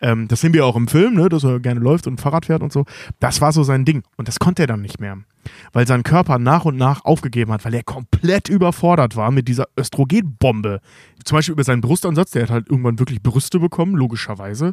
[0.00, 2.62] Ähm, das sehen wir auch im Film, ne, dass er gerne läuft und Fahrrad fährt
[2.62, 2.84] und so.
[3.20, 4.02] Das war so sein Ding.
[4.16, 5.18] Und das konnte er dann nicht mehr.
[5.72, 9.66] Weil sein Körper nach und nach aufgegeben hat, weil er komplett überfordert war mit dieser
[9.78, 10.80] Östrogenbombe.
[11.24, 14.72] Zum Beispiel über seinen Brustansatz, der hat halt irgendwann wirklich Brüste bekommen, logischerweise.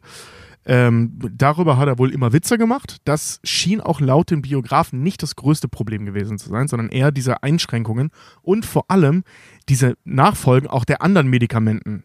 [0.65, 2.97] Ähm, darüber hat er wohl immer Witze gemacht.
[3.03, 7.11] Das schien auch laut den Biografen nicht das größte Problem gewesen zu sein, sondern eher
[7.11, 8.11] diese Einschränkungen
[8.43, 9.23] und vor allem
[9.69, 12.03] diese Nachfolgen auch der anderen Medikamenten.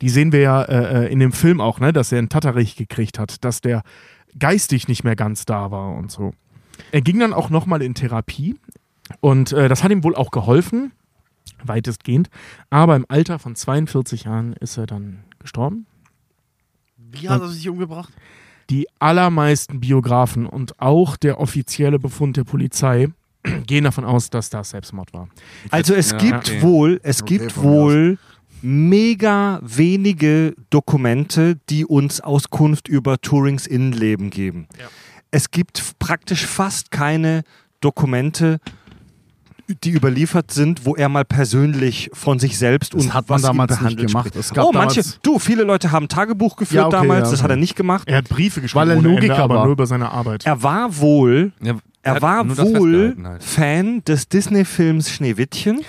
[0.00, 2.76] Die sehen wir ja äh, äh, in dem Film auch, ne, dass er einen Tatterich
[2.76, 3.82] gekriegt hat, dass der
[4.38, 6.32] geistig nicht mehr ganz da war und so.
[6.92, 8.56] Er ging dann auch nochmal in Therapie
[9.20, 10.92] und äh, das hat ihm wohl auch geholfen,
[11.64, 12.30] weitestgehend.
[12.70, 15.86] Aber im Alter von 42 Jahren ist er dann gestorben.
[17.10, 18.12] Wie hat er sich umgebracht?
[18.70, 23.08] Die allermeisten Biografen und auch der offizielle Befund der Polizei
[23.66, 25.28] gehen davon aus, dass das Selbstmord war.
[25.70, 26.62] Also es Ja, gibt okay.
[26.62, 28.18] wohl, es Okay, gibt wohl
[28.60, 34.66] mega wenige Dokumente, die uns Auskunft über Turings Innenleben geben.
[35.30, 37.44] Es gibt praktisch fast keine
[37.80, 38.58] Dokumente,
[39.84, 43.42] die überliefert sind, wo er mal persönlich von sich selbst Das und hat man was
[43.42, 44.28] ihn damals nicht behandelt gemacht.
[44.28, 44.46] spricht.
[44.46, 47.42] Es gab oh, manche, du, viele Leute haben Tagebuch geführt Ja, okay, damals, ja, das
[47.42, 48.08] hat er nicht gemacht.
[48.08, 49.64] Er hat Briefe geschrieben, Weil er Logiker Ende, aber war.
[49.64, 50.46] nur über seine Arbeit.
[50.46, 53.44] Er war wohl, Ja, er hat war wohl halt.
[53.44, 55.80] Fan des Disney-Films Schneewittchen.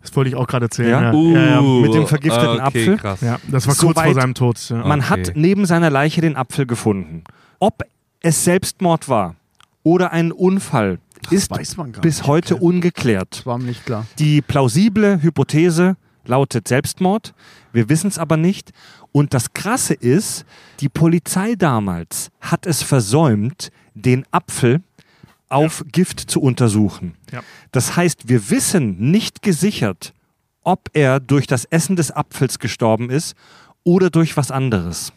[0.00, 0.88] Das wollte ich auch gerade erzählen.
[0.90, 1.12] Ja?
[1.12, 1.60] Ja, ja, ja.
[1.60, 2.96] Uh, mit dem vergifteten okay, Apfel.
[2.96, 3.20] Krass.
[3.20, 4.58] ja das war kurz Soweit- vor seinem Tod.
[4.68, 4.78] Ja.
[4.84, 5.08] Man Okay.
[5.10, 7.22] hat neben seiner Leiche den Apfel gefunden.
[7.60, 7.82] Ob
[8.20, 9.36] es Selbstmord war
[9.84, 10.98] oder ein Unfall,
[11.30, 12.26] ist weiß man gar bis nicht.
[12.26, 12.64] heute Okay.
[12.64, 13.38] ungeklärt.
[13.38, 14.06] Das war mir nicht klar.
[14.18, 17.34] Die plausible Hypothese lautet Selbstmord.
[17.72, 18.72] Wir wissen es aber nicht.
[19.12, 20.44] Und das Krasse ist,
[20.80, 24.82] die Polizei damals hat es versäumt, den Apfel
[25.48, 27.14] auf Gift zu untersuchen.
[27.30, 27.42] Ja.
[27.72, 30.14] Das heißt, wir wissen nicht gesichert,
[30.62, 33.34] ob er durch das Essen des Apfels gestorben ist
[33.84, 35.12] oder durch was anderes.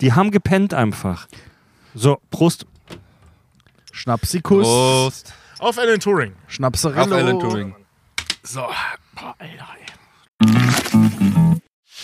[0.00, 1.26] Die haben gepennt einfach.
[1.94, 2.66] So, Prost.
[3.92, 4.64] Schnapsikus.
[4.66, 5.32] Prost.
[5.60, 6.34] Auf Alan Turing.
[6.48, 7.02] Schnapserello.
[7.02, 7.76] Auf Alan Turing.
[8.42, 8.60] So.
[9.14, 9.91] Boah, Alter, ey.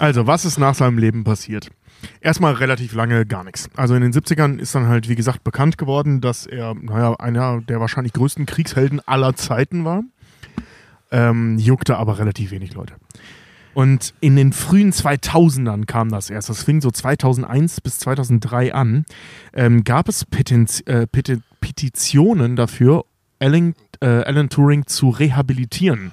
[0.00, 1.68] Also, was ist nach seinem Leben passiert?
[2.22, 3.68] Erstmal relativ lange gar nichts.
[3.76, 7.60] Also in den 70ern ist dann halt, wie gesagt, bekannt geworden, dass er, naja, einer
[7.60, 10.02] der wahrscheinlich größten Kriegshelden aller Zeiten war.
[11.10, 12.94] Ähm, juckte aber relativ wenig Leute.
[13.74, 16.48] Und in den frühen 2000ern kam das erst.
[16.48, 19.04] Das fing so 2001 bis 2003 an.
[19.52, 23.04] Ähm, gab es Petenz äh, Peti Petitionen dafür,
[23.38, 26.12] Alan, äh, Alan Turing zu rehabilitieren.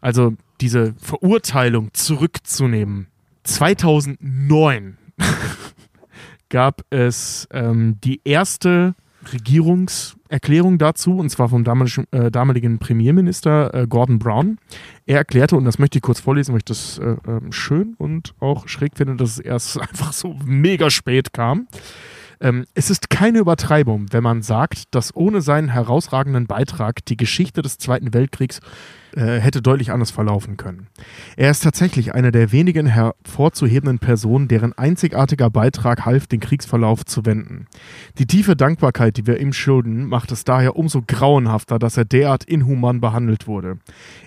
[0.00, 0.32] Also
[0.62, 3.09] diese Verurteilung zurückzunehmen.
[3.44, 4.98] 2009
[6.48, 8.94] gab es ähm, die erste
[9.32, 14.58] Regierungserklärung dazu, und zwar vom damaligen, äh, damaligen Premierminister äh, Gordon Brown.
[15.06, 18.34] Er erklärte, und das möchte ich kurz vorlesen, weil ich das äh, ähm, schön und
[18.40, 21.68] auch schräg finde, dass es erst einfach so mega spät kam.
[22.40, 27.60] Ähm, es ist keine Übertreibung, wenn man sagt, dass ohne seinen herausragenden Beitrag die Geschichte
[27.60, 28.60] des Zweiten Weltkriegs
[29.16, 30.88] äh, hätte deutlich anders verlaufen können.
[31.36, 37.24] Er ist tatsächlich eine der wenigen hervorzuhebenden Personen, deren einzigartiger Beitrag half, den Kriegsverlauf zu
[37.26, 37.66] wenden.
[38.18, 42.44] Die tiefe Dankbarkeit, die wir ihm schulden, macht es daher umso grauenhafter, dass er derart
[42.44, 43.78] inhuman behandelt wurde.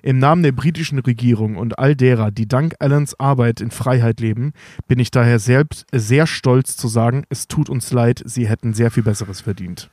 [0.02, 4.54] Im Namen der britischen Regierung und all derer, die dank Allens Arbeit in Freiheit leben,
[4.88, 8.92] bin ich daher selbst sehr stolz zu sagen, es tut uns leid, sie hätten sehr
[8.92, 9.90] viel Besseres verdient.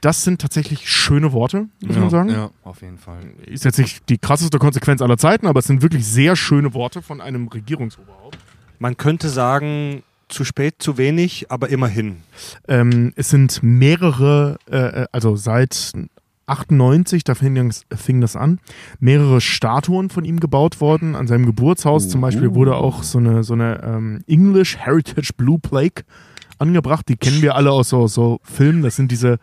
[0.00, 2.30] Das sind tatsächlich schöne Worte, muss man sagen.
[2.30, 3.20] Ja, auf jeden Fall.
[3.46, 7.02] Ist jetzt nicht die krasseste Konsequenz aller Zeiten, aber es sind wirklich sehr schöne Worte
[7.02, 8.38] von einem Regierungsoberhaupt.
[8.78, 12.18] Man könnte sagen, zu spät, zu wenig, aber immerhin.
[12.68, 15.92] Ähm, es sind mehrere, äh, also seit
[16.46, 18.58] 98, da fing das, fing das an,
[19.00, 21.14] mehrere Statuen von ihm gebaut worden.
[21.14, 25.58] An seinem Geburtshaus zum Beispiel wurde auch so eine, so eine ähm, English Heritage Blue
[25.58, 26.04] Plaque
[26.58, 27.08] angebracht.
[27.08, 28.82] Die kennen wir alle aus so, so Filmen.
[28.82, 29.38] Das sind diese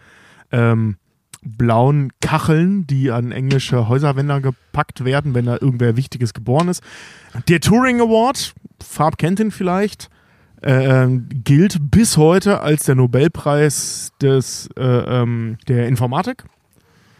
[0.51, 0.97] ähm,
[1.45, 6.81] blauen Kacheln, die an englische Häuserwände gepackt werden, wenn da irgendwer Wichtiges geboren ist.
[7.47, 10.09] Der Turing Award, Farb kennt ihn vielleicht,
[10.61, 16.45] äh, gilt bis heute als der Nobelpreis des, äh, ähm, der Informatik.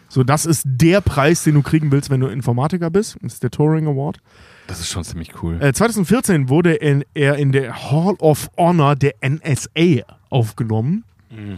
[0.09, 3.17] So, das ist der Preis, den du kriegen willst, wenn du Informatiker bist.
[3.21, 4.19] Das ist der Turing Award.
[4.67, 5.61] Das ist schon ziemlich cool.
[5.61, 11.03] Äh, 2014 wurde in, er in der Hall of Honor der NSA aufgenommen.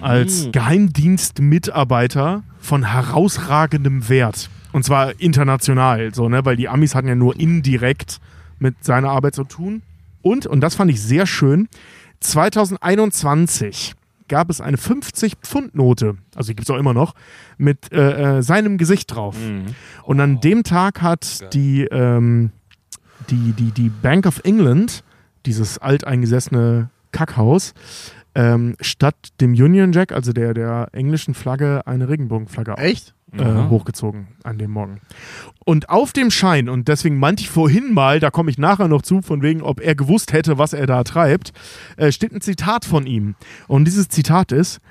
[0.01, 4.49] Als Geheimdienstmitarbeiter von herausragendem Wert.
[4.71, 6.45] Und zwar international, so, ne?
[6.45, 8.19] weil die Amis hatten ja nur indirekt
[8.59, 9.81] mit seiner Arbeit zu tun.
[10.21, 11.67] Und, und das fand ich sehr schön,
[12.19, 13.95] 2021
[14.27, 17.13] gab es eine 50-Pfund-Note, also die gibt es auch immer noch,
[17.57, 19.35] mit äh, äh, seinem Gesicht drauf.
[20.03, 22.51] Und an dem Tag hat die, ähm,
[23.29, 25.03] die, die, die Bank of England,
[25.45, 27.73] dieses alteingesessene Kackhaus,
[28.37, 33.15] ähm, statt dem Union Jack, also der, der englischen Flagge, eine Regenbogenflagge Echt?
[33.33, 35.01] äh, hochgezogen an dem Morgen.
[35.65, 39.01] Und auf dem Schein, und deswegen meinte ich vorhin mal, da komme ich nachher noch
[39.01, 41.51] zu, von wegen, ob er gewusst hätte, was er da treibt,
[41.97, 43.33] äh, steht ein Zitat von ihm.
[43.67, 44.81] Und dieses Zitat ist: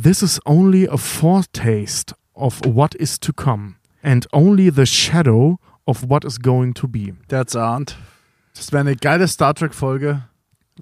[0.00, 6.08] This is only a foretaste of what is to come, and only the shadow of
[6.08, 7.14] what is going to be.
[7.28, 7.98] Der hat's erahnt.
[8.54, 10.22] Das wäre eine geile Star Trek-Folge.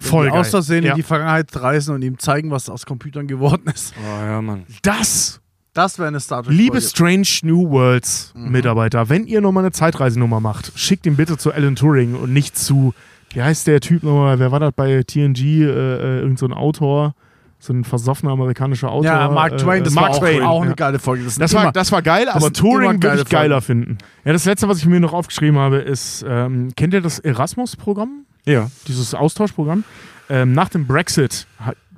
[0.01, 0.39] Voll geil.
[0.41, 0.91] aus Versehen Ja.
[0.93, 3.95] in die Vergangenheit reisen und ihm zeigen, was aus Computern geworden ist.
[3.99, 4.65] Oh ja, Mann.
[4.83, 5.41] Das,
[5.75, 6.63] Das wäre eine Star Trek-Folge.
[6.63, 8.51] liebe Strange New Worlds Mhm.
[8.51, 12.57] Mitarbeiter, wenn ihr nochmal eine Zeitreisenummer macht, schickt ihn bitte zu Alan Turing und nicht
[12.59, 12.95] zu,
[13.31, 16.53] wie heißt der Typ nochmal, wer war das bei TNG, äh, äh, irgend so ein
[16.55, 17.15] Autor,
[17.59, 19.05] so ein versoffener amerikanischer Autor.
[19.07, 20.75] Ja, Mark Twain, äh, das Mark war auch, Twain, auch eine ja.
[20.77, 21.25] geile Folge.
[21.25, 23.85] Das, Das war, immer- das war geil, aber Turing würde ich geiler Folgen.
[23.85, 23.99] finden.
[24.25, 28.25] Ja, das letzte, was ich mir noch aufgeschrieben habe, ist, ähm, kennt ihr das Erasmus-Programm?
[28.47, 28.71] Ja.
[28.89, 29.85] Dieses Austauschprogramm?
[30.29, 31.47] Ähm, nach dem Brexit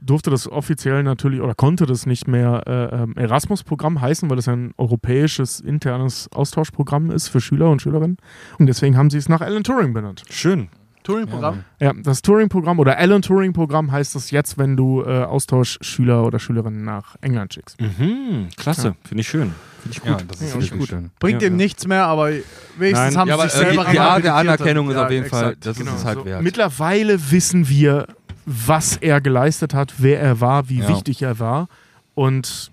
[0.01, 4.49] durfte das offiziell natürlich oder konnte das nicht mehr äh, ähm, Erasmus-Programm heißen, weil das
[4.49, 8.17] ein europäisches internes Austauschprogramm ist für Schüler und Schülerinnen.
[8.59, 10.23] Und deswegen haben sie es nach Alan Turing benannt.
[10.31, 10.69] Schön.
[11.05, 11.65] Turing-Programm.
[11.81, 16.85] Ja, das Turing-Programm oder Alan Turing-Programm heißt es jetzt, wenn du äh, Austauschschüler oder Schülerinnen
[16.85, 17.81] nach England schickst.
[17.81, 18.95] Mhm, klasse.
[19.05, 19.55] Finde ich schön.
[19.83, 20.11] Finde ich gut.
[20.11, 20.89] Ja, das ist Ja, wirklich gut.
[20.89, 21.11] schön.
[21.21, 21.57] Bringt Ja, ihm ja.
[21.57, 23.17] nichts mehr, aber wenigstens Nein.
[23.17, 24.35] haben Ja, sie aber sich äh, selber die, die Art der.
[24.35, 25.67] Anerkennung ist Ja, auf jeden Fall, exakt.
[25.67, 26.25] das Genau, ist es halt so.
[26.25, 26.43] wert.
[26.43, 28.07] Mittlerweile wissen wir,
[28.47, 30.89] was er geleistet hat, wer er war, wie Ja.
[30.89, 31.69] wichtig er war.
[32.15, 32.71] Und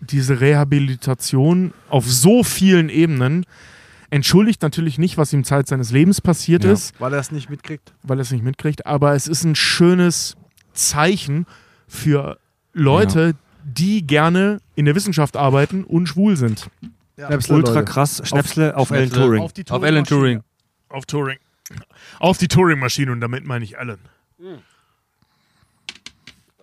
[0.00, 3.46] diese Rehabilitation auf so vielen Ebenen
[4.10, 6.72] entschuldigt natürlich nicht, was ihm Zeit seines Lebens passiert Ja.
[6.72, 7.92] ist, Weil er es nicht mitkriegt.
[8.02, 8.84] weil er es nicht mitkriegt.
[8.84, 10.36] Aber es ist ein schönes
[10.74, 11.46] Zeichen
[11.88, 12.38] für
[12.74, 16.68] Leute, die gerne in der Wissenschaft arbeiten und schwul sind.
[17.16, 17.84] Schnäpsle, Ultra Leute.
[17.84, 18.22] krass.
[18.24, 19.42] Schnäpsle auf, Alan Turing.
[19.42, 20.42] Auf, Alan Turing.
[20.88, 21.38] Auf Turing.
[22.18, 23.98] Auf die Turing-Maschine und damit meine ich Alan.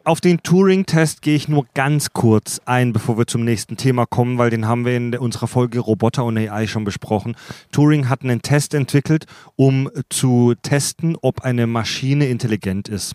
[0.03, 4.38] Auf den Turing-Test gehe ich nur ganz kurz ein, bevor wir zum nächsten Thema kommen,
[4.38, 7.35] weil den haben wir in unserer Folge Roboter und AI schon besprochen.
[7.71, 13.13] Turing hat einen Test entwickelt, um zu testen, ob eine Maschine intelligent ist.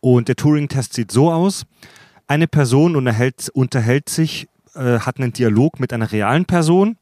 [0.00, 1.64] Und der Turing-Test sieht so aus.
[2.26, 6.96] Eine Person unterhält, unterhält sich, äh, hat einen Dialog mit einer realen Person.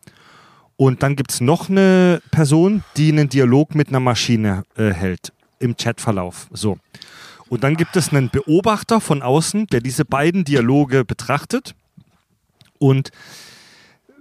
[0.76, 5.32] Und dann gibt es noch eine Person, die einen Dialog mit einer Maschine äh, hält
[5.58, 6.48] im Chatverlauf.
[6.52, 6.78] So.
[7.48, 11.74] Und dann gibt es einen Beobachter von außen, der diese beiden Dialoge betrachtet.
[12.78, 13.10] Und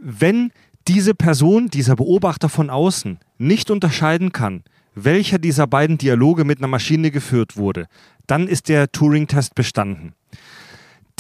[0.01, 0.51] wenn
[0.87, 4.63] diese Person, dieser Beobachter von außen, nicht unterscheiden kann,
[4.93, 7.87] welcher dieser beiden Dialoge mit einer Maschine geführt wurde,
[8.27, 10.13] dann ist der Turing-Test bestanden.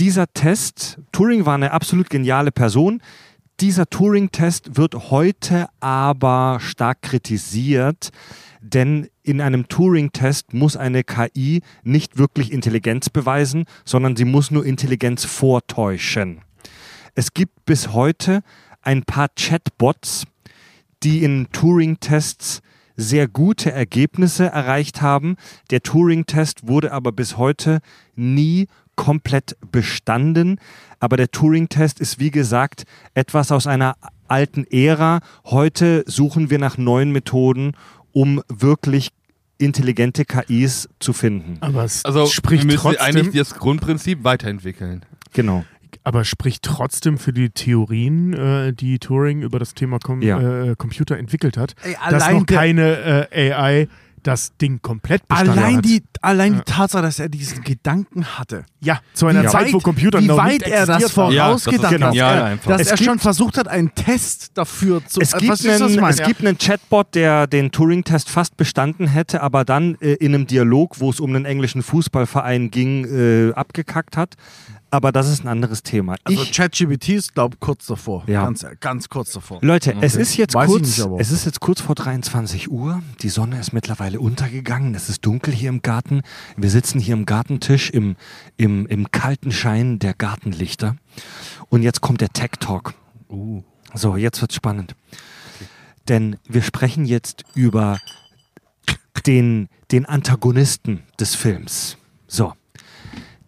[0.01, 3.03] Dieser Test, Turing war eine absolut geniale Person.
[3.59, 8.09] Dieser Turing-Test wird heute aber stark kritisiert,
[8.61, 14.65] denn in einem Turing-Test muss eine KI nicht wirklich Intelligenz beweisen, sondern sie muss nur
[14.65, 16.41] Intelligenz vortäuschen.
[17.13, 18.41] Es gibt bis heute
[18.81, 20.25] ein paar Chatbots,
[21.03, 22.63] die in Turing-Tests
[22.95, 25.35] sehr gute Ergebnisse erreicht haben.
[25.69, 27.81] Der Turing-Test wurde aber bis heute
[28.15, 30.59] nie komplett bestanden.
[30.99, 33.95] Aber der Turing-Test ist, wie gesagt, etwas aus einer
[34.27, 35.19] alten Ära.
[35.45, 37.73] Heute suchen wir nach neuen Methoden,
[38.11, 39.09] um wirklich
[39.57, 41.57] intelligente KIs zu finden.
[41.61, 45.05] Aber es Also spricht wir müssen trotzdem, eigentlich das Grundprinzip weiterentwickeln.
[45.33, 45.63] Genau.
[46.03, 50.39] aber spricht trotzdem für die Theorien, äh, die Turing über das Thema Com Ja.
[50.71, 53.87] äh, Computer entwickelt hat, Ey, dass noch keine äh, AI
[54.23, 55.85] das Ding komplett bestanden Allein, hat.
[55.85, 56.59] die, allein Ja.
[56.59, 58.65] die Tatsache, dass er diesen Gedanken hatte.
[58.83, 61.31] ja, zu einer Wie Zeit, wo weit- Computer wie noch weit nicht er das haben.
[61.33, 62.15] Ja, vorausgedacht das ist hat.
[62.15, 62.71] Er- einfach.
[62.71, 65.59] Dass Es er gibt- schon versucht hat, einen Test dafür zu Es äh, gibt, was
[65.61, 69.65] ist das, was einen, es gibt einen Chatbot, der den Turing-Test fast bestanden hätte, aber
[69.65, 74.35] dann äh, in einem Dialog, wo es um einen englischen Fußballverein ging, äh, abgekackt hat.
[74.93, 76.17] Aber das ist ein anderes Thema.
[76.25, 78.25] Also ChatGPT ist, glaube ich, kurz davor.
[78.27, 78.43] Ja.
[78.43, 79.59] Ganz, ganz kurz davor.
[79.61, 83.01] Leute, es ist jetzt Weiß kurz, nicht, es ist jetzt kurz vor 23 Uhr.
[83.21, 84.93] Die Sonne ist mittlerweile untergegangen.
[84.93, 86.23] Es ist dunkel hier im Garten.
[86.57, 88.17] Wir sitzen hier am Gartentisch im,
[88.57, 90.97] im, im kalten Schein der Gartenlichter.
[91.69, 92.93] Und jetzt kommt der Tech Talk.
[93.93, 94.95] So, jetzt wird's spannend.
[96.09, 97.97] Denn wir sprechen jetzt über
[99.25, 101.95] den, den Antagonisten des Films.
[102.27, 102.53] So.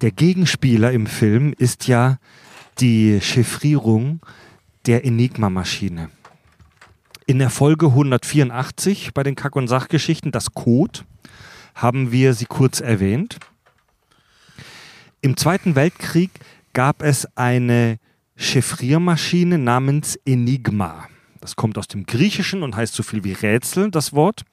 [0.04, 2.18] Der Gegenspieler im Film ist ja
[2.82, 4.20] die Chiffrierung
[4.86, 6.10] der Enigma-Maschine.
[7.26, 11.06] In der Folge 184 bei den Kack- und Sachgeschichten, das Code,
[11.74, 13.38] haben wir sie kurz erwähnt.
[15.22, 16.32] Im Zweiten Weltkrieg
[16.74, 17.98] gab es eine
[18.36, 21.08] Chiffriermaschine namens Enigma.
[21.40, 24.44] Das kommt aus dem Griechischen und heißt so viel wie Rätsel, das Wort.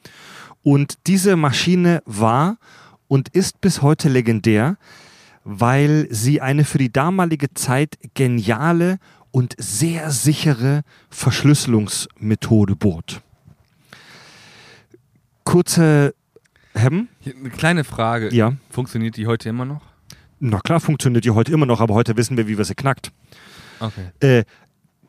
[0.63, 2.57] Und diese Maschine war
[3.09, 4.77] und ist bis heute legendär,
[5.53, 8.99] weil sie eine für die damalige Zeit geniale
[9.33, 13.21] und sehr sichere Verschlüsselungsmethode bot.
[15.43, 16.15] Kurze
[16.73, 17.09] Hemmen?
[17.25, 18.33] Eine kleine Frage.
[18.33, 18.53] Ja.
[18.71, 19.83] Funktioniert die heute immer noch?
[20.39, 23.11] Na klar, funktioniert die heute immer noch, aber heute wissen wir, wie wir sie knackt.
[23.81, 24.11] Okay.
[24.21, 24.45] Äh,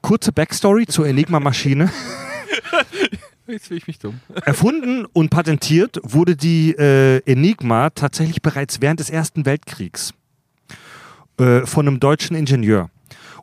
[0.02, 1.92] kurze Backstory zur Enigma-Maschine.
[3.48, 4.22] Jetzt fühle ich mich dumm.
[4.44, 10.16] Erfunden und patentiert wurde die äh, Enigma tatsächlich bereits während des Ersten Weltkriegs
[11.42, 12.90] äh, von einem deutschen Ingenieur.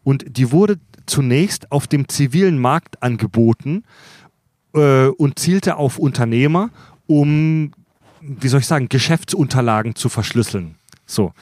[0.04, 3.82] Und die wurde zunächst auf dem zivilen Markt angeboten
[4.74, 6.70] äh, und zielte auf Unternehmer,
[7.06, 7.72] um,
[8.20, 10.76] wie soll ich sagen, Geschäftsunterlagen zu verschlüsseln.
[11.06, 11.32] So.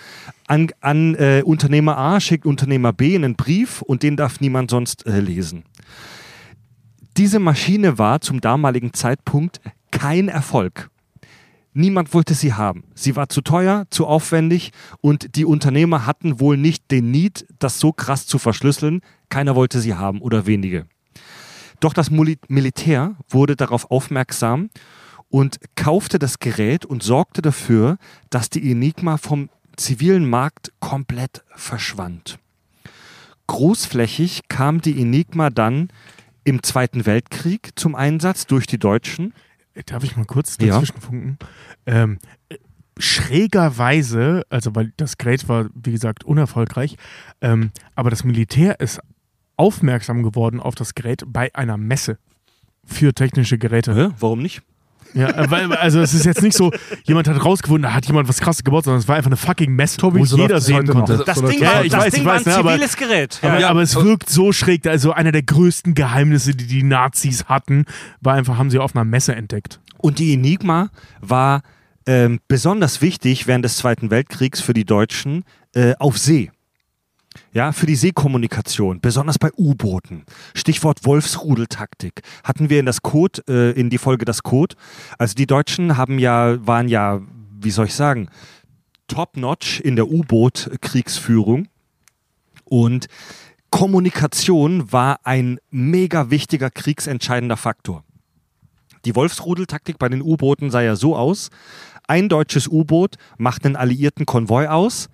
[0.46, 5.04] An, an äh, Unternehmer A schickt Unternehmer B einen Brief und den darf niemand sonst
[5.06, 5.64] äh, lesen.
[7.16, 9.60] Diese Maschine war zum damaligen Zeitpunkt
[9.90, 10.90] kein Erfolg.
[11.78, 12.84] Niemand wollte sie haben.
[12.94, 14.70] Sie war zu teuer, zu aufwendig
[15.02, 19.02] und die Unternehmer hatten wohl nicht den Need, das so krass zu verschlüsseln.
[19.28, 20.86] Keiner wollte sie haben oder wenige.
[21.80, 24.70] Doch das Muli- Militär wurde darauf aufmerksam
[25.28, 27.98] und kaufte das Gerät und sorgte dafür,
[28.30, 32.38] dass die Enigma vom zivilen Markt komplett verschwand.
[33.48, 35.88] Großflächig kam die Enigma dann
[36.42, 39.34] im Zweiten Weltkrieg zum Einsatz durch die Deutschen.
[39.84, 40.68] Darf ich mal kurz Ja.
[40.68, 41.38] dazwischen funken?
[41.84, 42.56] Ähm, äh,
[42.98, 46.96] schrägerweise, also weil das Gerät war, wie gesagt, unerfolgreich,
[47.42, 49.00] ähm, aber das Militär ist
[49.56, 52.18] aufmerksam geworden auf das Gerät bei einer Messe
[52.84, 53.94] für technische Geräte.
[53.94, 54.08] Hä?
[54.18, 54.62] Warum nicht?
[55.16, 56.70] Ja, weil, also es ist jetzt nicht so,
[57.04, 59.72] jemand hat rausgefunden, da hat jemand was krasses gebaut, sondern es war einfach eine fucking
[59.74, 61.22] Messe, wo so jeder sehen konnte.
[61.24, 63.38] Das Ding, war, ich das weiß, Ding ich war weiß, ein ne, aber- ziviles Gerät.
[63.42, 63.68] Aber, Ja.
[63.70, 64.86] aber es wirkt so schräg.
[64.86, 67.86] Also einer der größten Geheimnisse, die die Nazis hatten,
[68.20, 69.80] war einfach, haben sie auf einer Messe entdeckt.
[69.98, 70.90] Und die Enigma
[71.20, 71.62] war
[72.06, 75.44] ähm, besonders wichtig während des Zweiten Weltkriegs für die Deutschen
[75.74, 76.50] äh, auf See.
[77.52, 80.24] Ja, für die Seekommunikation, besonders bei U-Booten.
[80.54, 82.22] Stichwort Wolfsrudeltaktik.
[82.44, 84.76] Hatten wir in das Code, äh, in die Folge das Code.
[85.18, 87.20] Also die Deutschen haben ja, waren ja,
[87.60, 88.28] wie soll ich sagen,
[89.08, 91.68] top-notch in der U-Boot-Kriegsführung.
[92.64, 93.06] Und
[93.70, 98.04] Kommunikation war ein mega wichtiger kriegsentscheidender Faktor.
[99.04, 101.50] Die Wolfsrudeltaktik bei den U-Booten sah ja so aus:
[102.08, 105.08] ein deutsches U-Boot macht einen alliierten Konvoi aus,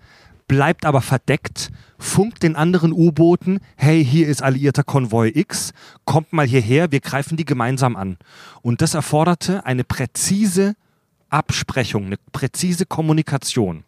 [0.48, 1.70] bleibt aber verdeckt,
[2.02, 5.72] funkt den anderen U-Booten, hey, hier ist alliierter Konvoi X,
[6.04, 8.18] kommt mal hierher, wir greifen die gemeinsam an.
[8.62, 10.74] Und das erforderte eine präzise
[11.30, 13.84] Absprechung, eine präzise Kommunikation.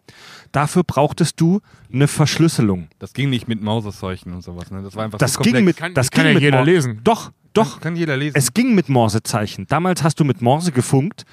[0.52, 1.60] Dafür brauchtest du
[1.92, 2.88] eine Verschlüsselung.
[2.98, 4.70] Das ging nicht mit Mausezeichen und sowas.
[4.70, 4.82] Ne?
[4.82, 6.66] Das war einfach Das so ging mit, Kann- das kann ging ja mit jeder Mor-
[6.66, 7.00] lesen.
[7.04, 7.80] Doch, doch.
[7.80, 8.34] Kann jeder lesen.
[8.36, 9.66] Es ging mit Morsezeichen.
[9.68, 11.24] Damals hast du mit Morse gefunkt,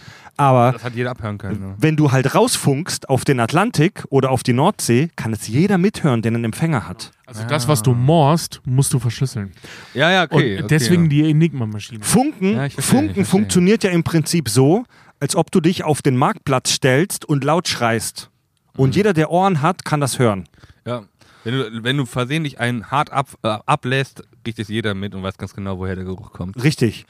[0.41, 1.59] aber das hat jeder abhören können.
[1.59, 1.75] Ne?
[1.77, 6.21] wenn du halt rausfunkst auf den Atlantik oder auf die Nordsee, kann es jeder mithören,
[6.21, 7.11] der einen Empfänger hat.
[7.25, 9.51] Also das, was du morst, musst du verschlüsseln.
[9.93, 10.57] Ja, ja, okay.
[10.57, 11.09] Und okay, deswegen ja.
[11.09, 12.03] die Enigma-Maschine.
[12.03, 14.83] Funken, Ja, verstehe, Funken funktioniert ja im Prinzip so,
[15.19, 18.29] als ob du dich auf den Marktplatz stellst und laut schreist.
[18.75, 18.95] Und Mhm.
[18.95, 20.45] jeder, der Ohren hat, kann das hören.
[20.85, 21.03] Ja.
[21.43, 25.23] Wenn du, wenn du versehentlich einen hart ab, äh, ablässt, riecht es jeder mit und
[25.23, 26.61] weiß ganz genau, woher der Geruch kommt.
[26.63, 27.05] Richtig.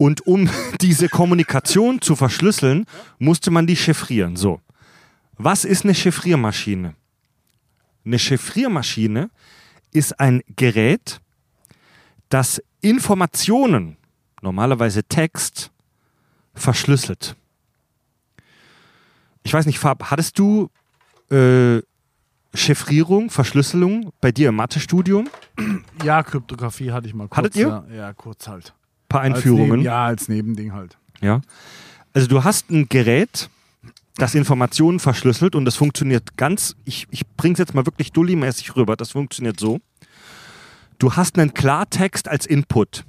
[0.00, 0.48] Und um
[0.80, 2.86] diese Kommunikation zu verschlüsseln,
[3.18, 4.34] musste man die chiffrieren.
[4.34, 4.62] So.
[5.36, 6.94] Was ist eine Chiffriermaschine?
[8.06, 9.28] Eine Chiffriermaschine
[9.92, 11.20] ist ein Gerät,
[12.30, 13.98] das Informationen,
[14.40, 15.70] normalerweise Text,
[16.54, 17.36] verschlüsselt.
[19.42, 20.70] Ich weiß nicht, Fab, hattest du
[21.30, 21.82] äh,
[22.54, 25.28] Chiffrierung, Verschlüsselung bei dir im Mathestudium?
[26.02, 27.36] Ja, Kryptographie hatte ich mal kurz.
[27.36, 27.84] Hattet ihr?
[27.90, 28.72] Ja, ja kurz halt.
[29.10, 29.70] Ein paar Als Einführungen.
[29.70, 30.96] Neben, ja, als Nebending halt.
[31.20, 31.40] Ja.
[32.12, 33.50] Also du hast ein Gerät,
[34.14, 38.96] das Informationen verschlüsselt und das funktioniert ganz, ich, ich bring's jetzt mal wirklich dulli-mäßig rüber,
[38.96, 39.80] das funktioniert so.
[40.98, 43.04] Du hast einen Klartext als Input.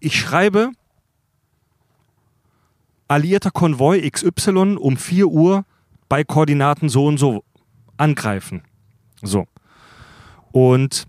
[0.00, 0.70] Ich schreibe
[3.06, 5.64] alliierter Konvoi XY um 4 Uhr
[6.08, 7.44] bei Koordinaten so und so
[7.98, 8.62] angreifen.
[9.22, 9.46] So.
[10.50, 11.06] Und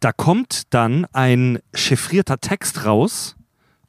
[0.00, 3.36] da kommt dann ein chiffrierter Text raus,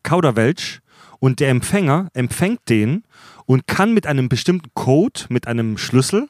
[0.04, 0.82] Kauderwelsch,
[1.20, 3.04] und der Empfänger empfängt den
[3.46, 6.28] und kann mit einem bestimmten Code, mit einem Schlüssel,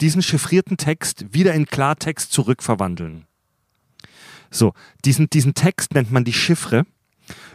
[0.00, 3.26] diesen chiffrierten Text wieder in Klartext zurückverwandeln.
[4.50, 4.72] So,
[5.04, 6.84] diesen, diesen Text nennt man die Chiffre.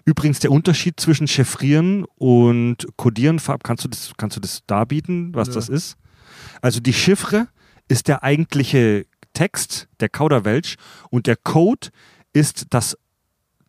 [0.05, 5.33] Übrigens der Unterschied zwischen Chiffrieren und Codieren, Fab, kannst du das, kannst du das darbieten,
[5.35, 5.53] was Nö.
[5.55, 5.97] das ist?
[6.61, 7.47] Also die Chiffre
[7.87, 9.05] ist der eigentliche
[9.37, 10.77] Text, der Kauderwelsch,
[11.11, 11.89] und der Code
[12.33, 12.97] ist das,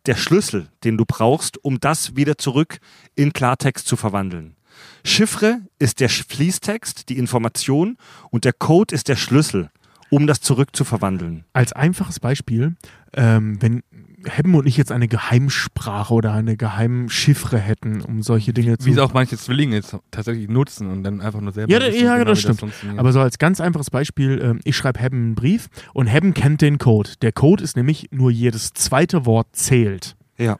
[0.07, 2.79] der Schlüssel, den du brauchst, um das wieder zurück
[3.13, 4.55] in Klartext zu verwandeln.
[5.03, 7.97] Chiffre ist der Fließtext, die Information,
[8.31, 9.69] und der Code ist der Schlüssel,
[10.09, 11.45] um das zurück zu verwandeln.
[11.53, 12.75] Als einfaches Beispiel,
[13.13, 13.83] ähm, wenn
[14.25, 18.91] Hebben und ich jetzt eine Geheimsprache oder eine Geheimchiffre hätten, um solche Dinge zu Wie
[18.91, 21.71] es auch manche Zwillinge jetzt tatsächlich nutzen und dann einfach nur selber.
[21.71, 22.59] Ja, wissen, ja, genau, das stimmt.
[22.59, 22.99] funktioniert.
[22.99, 26.61] Aber so als ganz einfaches Beispiel, ähm, ich schreibe Hebben einen Brief und Hebben kennt
[26.61, 27.11] den Code.
[27.21, 30.15] Der Code ist nämlich nur jedes zweite Wort zählt.
[30.37, 30.57] Ja.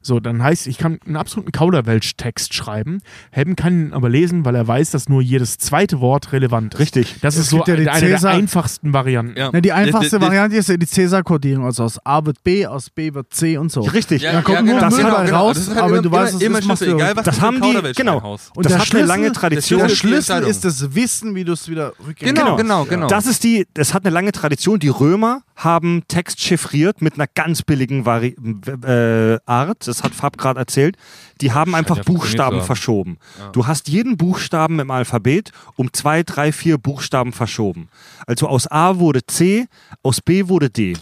[0.00, 3.00] So, dann heißt, ich kann einen absoluten Kauderwelsch-Text schreiben.
[3.30, 6.80] Helm kann ihn aber lesen, weil er weiß, dass nur jedes zweite Wort relevant ist.
[6.80, 7.16] Richtig.
[7.20, 9.36] Das Es ist so ja die eine der Cäsar- einfachsten Varianten.
[9.38, 9.50] Ja.
[9.52, 11.64] Na, die einfachste Das- das- Variante ist ja die Cäsar-Kodierung.
[11.64, 13.80] Also aus A wird B, aus B wird C und so.
[13.80, 14.22] Richtig.
[14.22, 15.36] Ja, Dann kommt ja, genau, Müll genau, genau.
[15.36, 17.60] raus, Das halt aber immer, du weißt, immer, immer ist- machst egal was Das haben
[17.60, 18.38] die- genau.
[18.54, 19.78] Und das der hat eine lange Tradition.
[19.80, 22.62] Der Das Schlüssel ist das Wissen, wie du es wieder rückgängig Genau, machst.
[22.62, 23.06] genau, genau.
[23.08, 24.78] Das ist die, das hat eine lange Tradition.
[24.78, 29.86] Die Römer haben Text chiffriert mit einer ganz billigen äh, Art.
[29.88, 30.96] Das hat Fab gerade erzählt.
[31.40, 33.18] Die haben einfach ja Buchstaben verschoben.
[33.52, 37.88] Du hast jeden Buchstaben im Alphabet um zwei, drei, vier Buchstaben verschoben.
[38.26, 39.66] Also aus A wurde C,
[40.02, 40.96] aus B wurde D.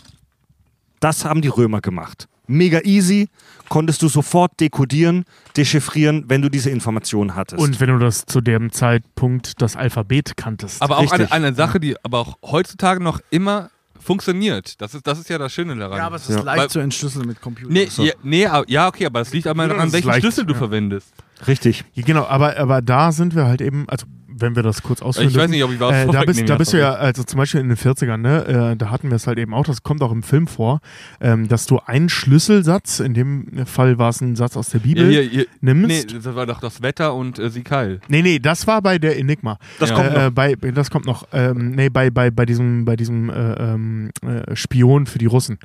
[1.01, 2.28] Das haben die Römer gemacht.
[2.48, 3.28] Mega easy,
[3.68, 5.24] konntest du sofort dekodieren,
[5.56, 7.60] dechiffrieren, wenn du diese Informationen hattest.
[7.60, 10.81] Und wenn du das zu dem Zeitpunkt das Alphabet kanntest.
[10.81, 13.70] Aber auch eine, eine Sache, die aber auch heutzutage noch immer
[14.07, 14.81] funktioniert.
[14.81, 15.99] Das ist, das ist ja das Schöne daran.
[15.99, 16.43] Ja, aber es ist Ja.
[16.43, 17.73] leicht Weil- zu entschlüsseln mit Computer.
[17.73, 20.47] Nee, ja, nee, aber- ja, okay, aber es liegt aber Ja, daran, welchen leicht, Schlüssel
[20.47, 20.59] du ja.
[20.59, 21.12] verwendest.
[21.47, 21.85] Richtig.
[21.95, 24.07] Genau, aber, aber da sind wir halt eben, also
[24.39, 26.57] wenn wir das kurz ausführen Ich weiß nicht, ob ich was äh, da bist, da
[26.57, 29.27] bist du ja, also zum Beispiel in den 40ern, ne, äh, da hatten wir es
[29.27, 30.81] halt eben auch, das kommt auch im Film vor,
[31.21, 35.05] ähm, dass du einen Schlüsselsatz, in dem Fall war es ein Satz aus der Bibel,
[35.11, 35.89] Ja, hier, hier, nimmst.
[35.89, 38.01] nee, das war doch das Wetter und äh, Sieg Heil.
[38.09, 39.59] Nee, nee, das war bei der Enigma.
[39.79, 39.97] Das Ja.
[39.97, 40.23] kommt noch.
[40.27, 41.27] Äh, bei, das kommt noch.
[41.33, 45.59] Ähm, nee, bei, bei, bei diesem, bei diesem äh, ähm, äh, Spion für die Russen,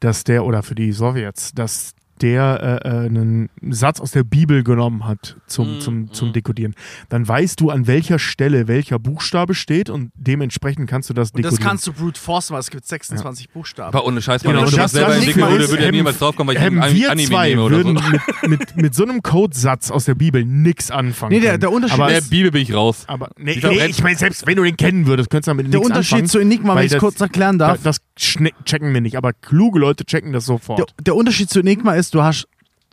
[0.00, 4.62] dass der, oder für die Sowjets, dass der äh, äh, einen Satz aus der Bibel
[4.64, 6.32] genommen hat zum, Mm, zum, zum mm.
[6.32, 6.74] Dekodieren.
[7.08, 11.44] Dann weißt du, an welcher Stelle welcher Buchstabe steht und dementsprechend kannst du das und
[11.44, 11.68] das dekodieren.
[11.68, 13.88] kannst du brute forcen, weil es gibt 26 Buchstaben.
[13.96, 15.84] Aber ohne Scheiß, Genau, wenn ich und das das- selber das entwickeln würde, ist, würde
[15.84, 18.10] ja niemals draufkommen, weil ich ein wir Anime zwei nehme oder würden so.
[18.10, 21.32] mit, mit, mit so einem Codesatz aus der Bibel nichts anfangen.
[21.32, 23.04] Nee, der- der Unterschied aber, In der Bibel bin ich raus.
[23.06, 25.66] aber nee, Die nee ich meine, selbst wenn du den kennen würdest, könntest du damit
[25.72, 26.28] der nichts Unterschied anfangen.
[26.28, 29.16] zu Enigma, wenn ich es das- kurz erklären Da, darf, das schne- checken wir nicht,
[29.16, 30.78] aber kluge Leute checken das sofort.
[30.78, 32.46] der, der Unterschied zu Enigma ist, du hast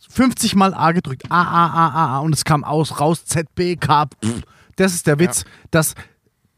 [0.10, 3.54] 50 Mal A gedrückt, A, A, A, A, A und es kam aus, raus, Z,
[3.56, 4.06] B, K.
[4.24, 4.42] Pff.
[4.78, 5.94] Das ist der Witz, dass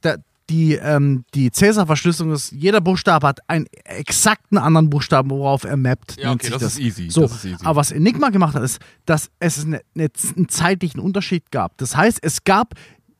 [0.03, 0.19] der,
[0.49, 6.17] die, ähm, die Cäsar-Verschlüsselung ist, jeder Buchstabe hat einen exakten anderen Buchstaben, worauf er mappt.
[6.17, 7.65] Ja, okay, sich das ist easy, So, das ist easy.
[7.65, 11.77] aber was Enigma gemacht hat, ist, dass es eine, eine, einen zeitlichen Unterschied gab.
[11.77, 12.73] Das heißt, es gab,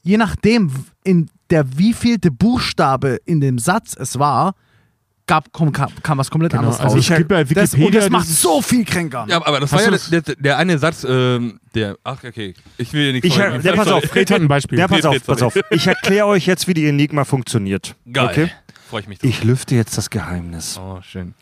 [0.04, 0.72] je nachdem,
[1.04, 4.56] in der wievielte Buchstabe in dem Satz es war,
[5.28, 7.10] gab, kam, kam, was komplett Genau, anderes also raus.
[7.10, 9.26] es gibt bei Das, und Wikipedia das macht so viel kränker.
[9.30, 11.98] Ja, aber das Hast war ja das- der, der, der eine Satz, ähm, der.
[12.04, 12.54] Ach, okay.
[12.78, 13.64] Ich will dir nichts Ich, vorwegnehmen.
[13.64, 14.80] der, pass auf, Fred hat ein Beispiel.
[14.80, 15.60] Ja, pass auf, pass auf.
[15.70, 17.96] Ich erkläre euch jetzt, wie die Enigma funktioniert.
[18.12, 18.28] Geil.
[18.30, 18.52] Okay?
[18.90, 19.30] Freue ich mich drauf.
[19.30, 20.80] Ich lüfte jetzt das Geheimnis.
[20.82, 21.34] Oh, schön.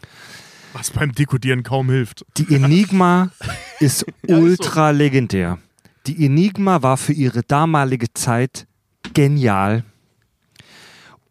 [0.73, 2.25] Was beim Dekodieren kaum hilft.
[2.37, 3.29] Die Enigma
[3.79, 5.59] ist ultra legendär.
[6.07, 8.67] Die Enigma war für ihre damalige Zeit
[9.13, 9.83] genial.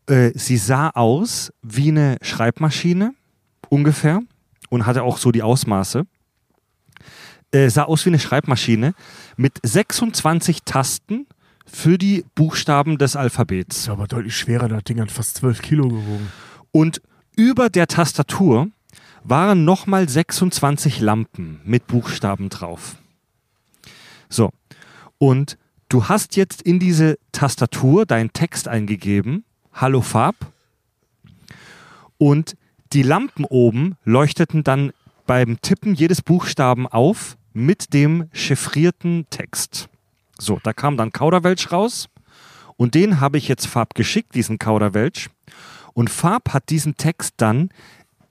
[0.07, 3.15] Äh, sie sah aus wie eine Schreibmaschine,
[3.69, 4.21] ungefähr,
[4.69, 6.07] und hatte auch so die Ausmaße.
[7.53, 8.95] Äh, sah aus wie eine Schreibmaschine
[9.37, 11.27] mit 26 Tasten
[11.67, 13.79] für die Buchstaben des Alphabets.
[13.79, 16.33] Ist aber deutlich schwerer, das Ding hat fast 12 Kilo gewogen.
[16.73, 17.01] Und
[17.37, 18.69] über der Tastatur
[19.23, 22.97] waren nochmal 26 Lampen mit Buchstaben drauf.
[24.29, 24.51] So.
[25.19, 25.57] Und
[25.89, 29.45] du hast jetzt in diese Tastatur deinen Text eingegeben.
[29.77, 30.37] Hallo Farb.
[32.17, 32.57] Und
[32.93, 34.93] die Lampen oben leuchteten dann
[35.27, 39.89] beim Tippen jedes Buchstaben auf mit dem chiffrierten Text.
[40.39, 42.09] So, da kam dann Kauderwelsch raus.
[42.77, 45.29] Und den habe ich jetzt Farb geschickt, diesen Kauderwelsch.
[45.93, 47.71] Und Farb hat diesen Text dann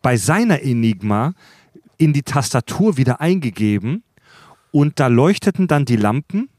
[0.02, 1.34] bei seiner Enigma
[1.98, 4.03] in die Tastatur wieder eingegeben
[4.72, 6.49] und da leuchteten dann die Lampen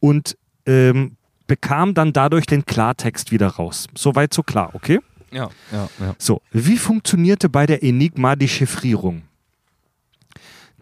[0.00, 0.36] und
[0.66, 1.16] ähm,
[1.48, 3.88] bekam dann dadurch den Klartext wieder raus.
[3.96, 5.00] Soweit so klar, okay?
[5.32, 6.14] Ja, ja, ja.
[6.18, 9.22] So, wie funktionierte bei der Enigma die Chiffrierung?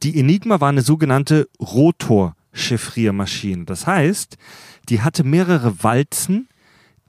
[0.03, 3.65] Die Enigma war eine sogenannte Rotor-Chiffriermaschine.
[3.65, 4.37] Das heißt,
[4.91, 6.49] die hatte mehrere Walzen,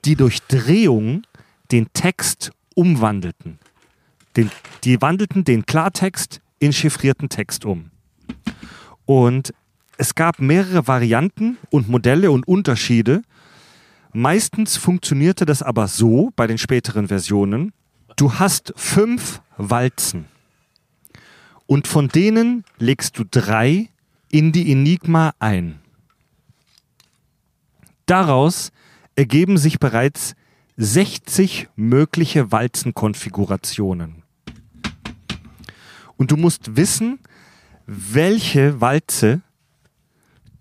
[0.05, 1.23] die durch Drehung
[1.71, 3.59] den Text umwandelten.
[4.37, 4.49] Den,
[4.83, 7.91] die wandelten den Klartext in chiffrierten Text um.
[9.05, 9.53] Und
[9.97, 13.23] es gab mehrere Varianten und Modelle und Unterschiede.
[14.19, 17.71] Meistens funktionierte das aber so bei den späteren Versionen.
[18.15, 20.25] Du hast fünf Walzen
[21.67, 23.89] und von denen legst du drei
[24.31, 25.77] in die Enigma ein.
[28.07, 28.71] Daraus
[29.15, 30.33] ergeben sich bereits
[30.77, 34.23] 60 mögliche Walzenkonfigurationen.
[36.15, 37.19] Und du musst wissen,
[37.85, 39.41] welche Walze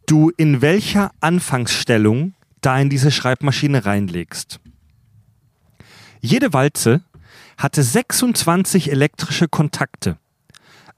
[0.05, 2.35] du in welcher Anfangsstellung
[2.67, 4.59] da in diese Schreibmaschine reinlegst.
[6.21, 7.01] Jede Walze
[7.57, 10.19] hatte 26 elektrische Kontakte.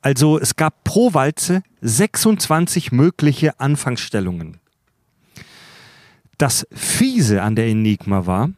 [0.00, 4.60] Also es gab pro Walze 26 mögliche Anfangsstellungen.
[6.38, 8.50] Das Fiese an der Enigma war,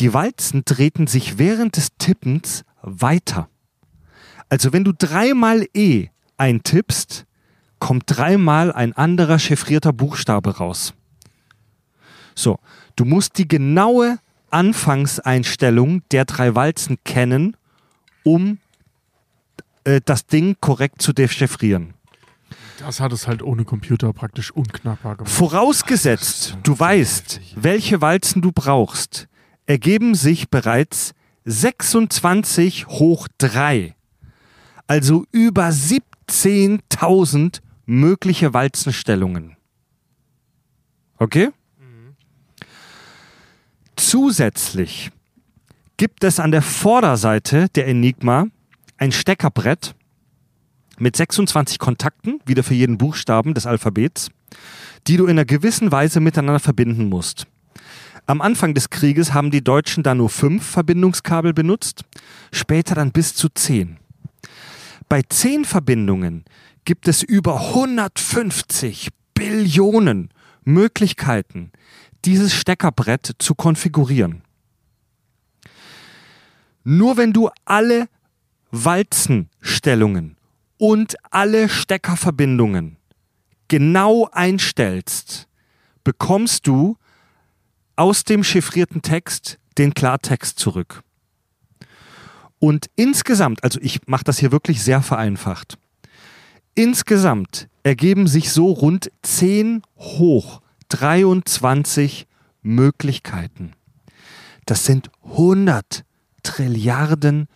[0.00, 3.48] die Walzen drehten sich während des Tippens weiter.
[4.48, 7.24] Also wenn du dreimal E eintippst,
[7.78, 10.94] kommt dreimal ein anderer chiffrierter Buchstabe raus.
[12.38, 12.60] So,
[12.94, 14.20] du musst die genaue
[14.50, 17.56] Anfangseinstellung der drei Walzen kennen,
[18.22, 18.58] um
[19.82, 21.94] äh, das Ding korrekt zu dechiffrieren.
[22.78, 25.32] Das hat es halt ohne Computer praktisch unknackbar gemacht.
[25.32, 29.26] Vorausgesetzt, du weißt, welche Walzen du brauchst,
[29.66, 33.96] ergeben sich bereits 26 hoch 3.
[34.86, 39.56] Also über 17.000 mögliche Walzenstellungen.
[41.18, 41.50] Okay?
[43.98, 45.10] Zusätzlich
[45.96, 48.46] gibt es an der Vorderseite der Enigma
[48.96, 49.96] ein Steckerbrett
[50.98, 54.30] mit 26 Kontakten, wieder für jeden Buchstaben des Alphabets,
[55.08, 57.48] die du in einer gewissen Weise miteinander verbinden musst.
[58.26, 62.04] Am Anfang des Krieges haben die Deutschen da nur fünf Verbindungskabel benutzt,
[62.52, 63.96] später dann bis zu zehn.
[65.08, 66.44] Bei zehn Verbindungen
[66.84, 70.30] gibt es über 150 Billionen
[70.62, 71.72] Möglichkeiten,
[72.24, 74.42] dieses Steckerbrett zu konfigurieren.
[76.84, 78.08] Nur wenn du alle
[78.70, 80.36] Walzenstellungen
[80.78, 82.96] und alle Steckerverbindungen
[83.68, 85.48] genau einstellst,
[86.04, 86.96] bekommst du
[87.96, 91.02] aus dem chiffrierten Text den Klartext zurück.
[92.58, 95.78] Und insgesamt, also ich mache das hier wirklich sehr vereinfacht,
[96.74, 102.26] insgesamt ergeben sich so rund 10 hoch 23
[102.62, 103.72] Möglichkeiten.
[104.66, 106.04] Das sind 100
[106.42, 107.48] Trilliarden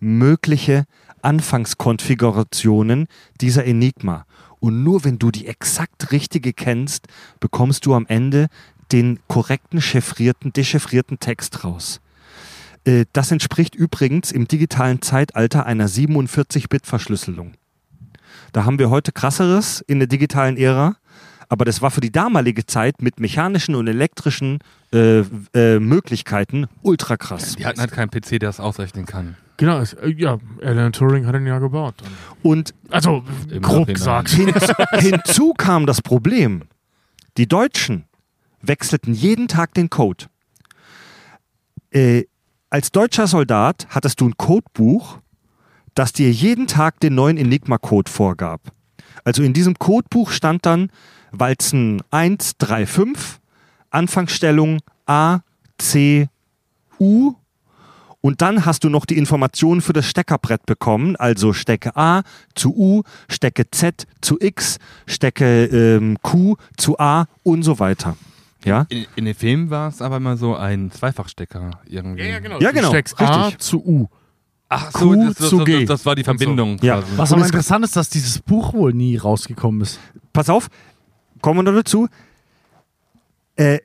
[0.00, 0.84] mögliche
[1.22, 3.06] Anfangskonfigurationen
[3.40, 4.26] dieser Enigma.
[4.60, 7.06] Und nur wenn du die exakt richtige kennst,
[7.40, 8.48] bekommst du am Ende
[8.92, 12.00] den korrekten chiffrierten, dechiffrierten Text raus.
[12.84, 17.54] Äh, Das entspricht übrigens im digitalen Zeitalter einer 47-Bit-Verschlüsselung.
[18.52, 20.96] Da haben wir heute krasseres in der digitalen Ära,
[21.48, 24.58] aber das war für die damalige Zeit mit mechanischen und elektrischen
[24.92, 25.20] äh,
[25.54, 27.56] äh, Möglichkeiten ultra krass.
[27.56, 29.36] Die hatten halt keinen PC, der das ausrechnen kann.
[29.56, 31.94] Genau, es, äh, ja, Alan Turing hat ihn ja gebaut.
[32.42, 33.22] Und Also,
[33.60, 34.30] grob gesagt.
[34.30, 36.62] Hinzu, hinzu kam das Problem.
[37.36, 38.04] Die Deutschen
[38.62, 40.26] wechselten jeden Tag den Code.
[41.90, 42.24] Äh,
[42.70, 45.18] als deutscher Soldat hattest du ein Codebuch,
[45.94, 48.60] das dir jeden Tag den neuen Enigma-Code vorgab.
[49.22, 50.90] Also in diesem Codebuch stand dann
[51.38, 53.40] Walzen 1, 3, 5,
[53.90, 55.40] Anfangsstellung A,
[55.78, 56.28] C,
[57.00, 57.34] U
[58.20, 62.22] und dann hast du noch die Informationen für das Steckerbrett bekommen, also Stecke A
[62.54, 68.16] zu U, Stecke Z zu X, Stecke ähm, Q zu A und so weiter.
[68.64, 72.22] Ja, In, in den Filmen war es aber immer so ein Zweifachstecker irgendwie.
[72.24, 73.58] Ja, Du genau, steckst A richtig.
[73.60, 74.06] zu U.
[74.70, 75.80] Ach Q so, das, das, zu das, G.
[75.84, 76.78] das, das war die Verbindung.
[76.80, 77.02] Ja.
[77.16, 80.00] Was aber es- interessant ist, dass dieses Buch wohl nie rausgekommen ist.
[80.32, 80.68] pass auf,
[81.44, 82.08] kommen wir noch dazu.
[83.56, 83.80] Äh,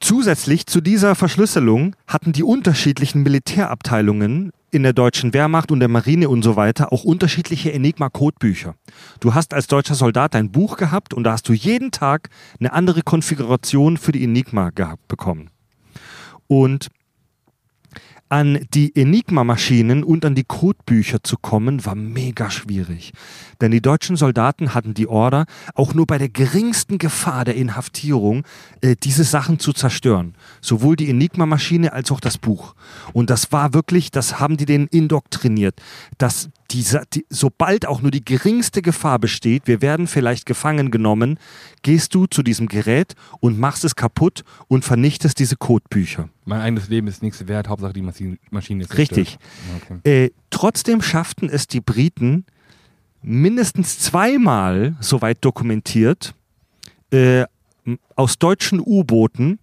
[0.00, 6.28] zusätzlich zu dieser Verschlüsselung hatten die unterschiedlichen Militärabteilungen in der deutschen Wehrmacht und der Marine
[6.28, 8.74] und so weiter auch unterschiedliche Enigma-Codebücher.
[9.18, 12.28] Du hast als deutscher Soldat ein Buch gehabt und da hast du jeden Tag
[12.58, 15.48] eine andere Konfiguration für die Enigma gehabt bekommen.
[16.48, 16.88] Und
[18.30, 23.12] an die Enigma-Maschinen und an die Codebücher zu kommen, war mega schwierig.
[23.60, 28.44] Denn die deutschen Soldaten hatten die Order, auch nur bei der geringsten Gefahr der Inhaftierung,
[28.80, 30.34] äh, diese Sachen zu zerstören.
[30.60, 32.74] Sowohl die Enigma-Maschine als auch das Buch.
[33.12, 35.74] Und das war wirklich, das haben die denen indoktriniert,
[36.16, 41.38] dass diese, die, sobald auch nur die geringste Gefahr besteht, wir werden vielleicht gefangen genommen,
[41.82, 46.28] gehst du zu diesem Gerät und machst es kaputt und vernichtest diese Codebücher.
[46.44, 49.38] Mein eigenes Leben ist nichts wert, Hauptsache die Maschine, ist Richtig.
[49.82, 50.24] Okay.
[50.24, 52.44] Äh, trotzdem schafften es die Briten
[53.22, 56.34] mindestens zweimal, soweit dokumentiert,
[57.10, 57.44] äh,
[58.14, 59.58] aus deutschen U-Booten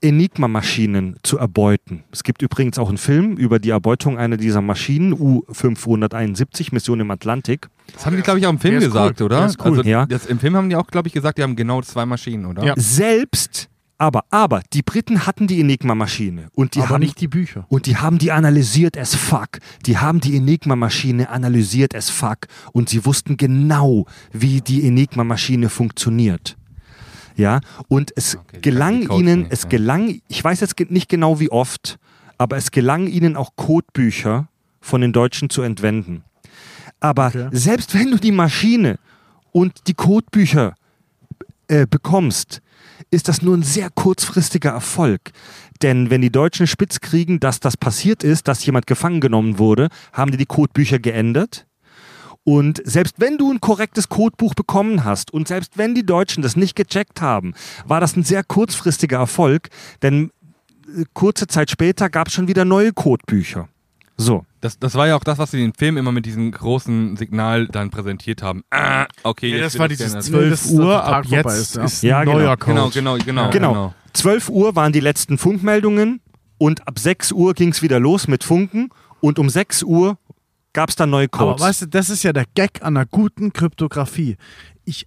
[0.00, 2.04] Enigma-Maschinen zu erbeuten.
[2.12, 7.10] Es gibt übrigens auch einen Film über die Erbeutung einer dieser Maschinen, U-571, Mission im
[7.10, 7.68] Atlantik.
[7.92, 9.26] Das haben die, glaube ich, auch im Film gesagt, cool.
[9.26, 9.38] oder?
[9.38, 9.78] Der ist cool.
[9.78, 10.06] Also, Ja.
[10.06, 12.64] das, Im Film haben die auch, glaube ich, gesagt, die haben genau zwei Maschinen, oder?
[12.64, 12.74] Ja.
[12.76, 17.66] Selbst, aber, aber, die Briten hatten die Enigma-Maschine und die aber haben nicht die Bücher.
[17.68, 19.58] Und die haben die analysiert as fuck.
[19.86, 22.46] Die haben die Enigma-Maschine analysiert as fuck.
[22.72, 26.56] Und sie wussten genau, wie die Enigma-Maschine funktioniert.
[27.38, 29.68] Ja, und es Okay, die gelang ihnen, nicht, es ja.
[29.70, 31.98] gelang, ich weiß jetzt nicht genau wie oft,
[32.36, 34.48] aber es gelang ihnen auch Codebücher
[34.80, 36.24] von den Deutschen zu entwenden.
[37.00, 37.48] Aber Okay.
[37.52, 38.98] selbst wenn du die Maschine
[39.52, 40.74] und die Codebücher
[41.68, 42.60] äh, bekommst,
[43.12, 45.30] ist das nur ein sehr kurzfristiger Erfolg.
[45.80, 49.88] Denn wenn die Deutschen spitz kriegen, dass das passiert ist, dass jemand gefangen genommen wurde,
[50.12, 51.67] haben die die Codebücher geändert.
[52.48, 56.56] Und selbst wenn du ein korrektes Codebuch bekommen hast und selbst wenn die Deutschen das
[56.56, 57.52] nicht gecheckt haben,
[57.84, 59.68] war das ein sehr kurzfristiger Erfolg,
[60.00, 60.30] denn
[60.86, 63.68] äh, kurze Zeit später gab es schon wieder neue Codebücher.
[64.16, 64.46] So.
[64.62, 67.18] Das, das war ja auch das, was sie in den Film immer mit diesem großen
[67.18, 68.64] Signal dann präsentiert haben.
[68.70, 70.24] Ah, okay, Ja, jetzt das war das dieses geändert.
[70.24, 72.08] 12 dass Uhr, ab jetzt ist, ist, ja.
[72.08, 72.38] Ja, ein genau.
[72.38, 72.90] neuer Code.
[72.94, 73.50] Genau, genau, genau.
[73.50, 73.94] Genau.
[74.14, 76.22] 12 Uhr waren die letzten Funkmeldungen
[76.56, 78.88] und ab 6 Uhr ging es wieder los mit Funken
[79.20, 80.16] und um 6 Uhr
[80.72, 81.62] gab es dann neue Aber Codes.
[81.62, 84.36] weißt du, das ist ja der Gag an einer guten Kryptographie.
[84.84, 85.06] Ich,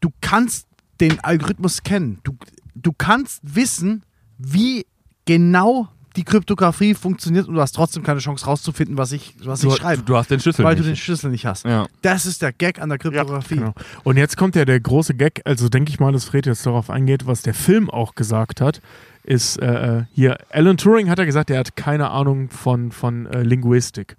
[0.00, 0.66] du kannst
[1.00, 2.18] den Algorithmus kennen.
[2.22, 2.36] Du,
[2.74, 4.04] du kannst wissen,
[4.38, 4.86] wie
[5.24, 9.68] genau die Kryptographie funktioniert und du hast trotzdem keine Chance rauszufinden, was ich, was Du,
[9.68, 10.02] ich schreibe.
[10.02, 10.84] du, hast den Schlüssel weil nicht.
[10.84, 11.64] du den Schlüssel nicht hast.
[11.64, 11.86] ja.
[12.02, 13.56] Das ist der Gag an der Kryptographie.
[13.56, 13.72] Genau.
[14.04, 16.90] Und jetzt kommt ja der große Gag, also denke ich mal, dass Fred jetzt darauf
[16.90, 18.82] eingeht, was der Film auch gesagt hat,
[19.24, 23.42] ist äh, hier, Alan Turing hat ja gesagt, er hat keine Ahnung von, von äh,
[23.42, 24.16] Linguistik.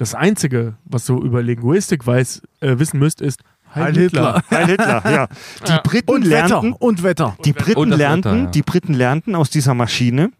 [0.00, 3.42] Das Einzige, was du über Linguistik weiß, äh, wissen müsst, ist
[3.74, 4.34] Heil, Heil Hitler.
[4.36, 4.58] Hitler.
[4.58, 5.28] Heil Hitler, ja.
[5.68, 6.48] Die Briten Und Wetter.
[6.48, 7.36] lernten, Und Wetter.
[7.44, 8.50] die Briten lernten, Wetter, ja.
[8.50, 10.32] die Briten lernten aus dieser Maschine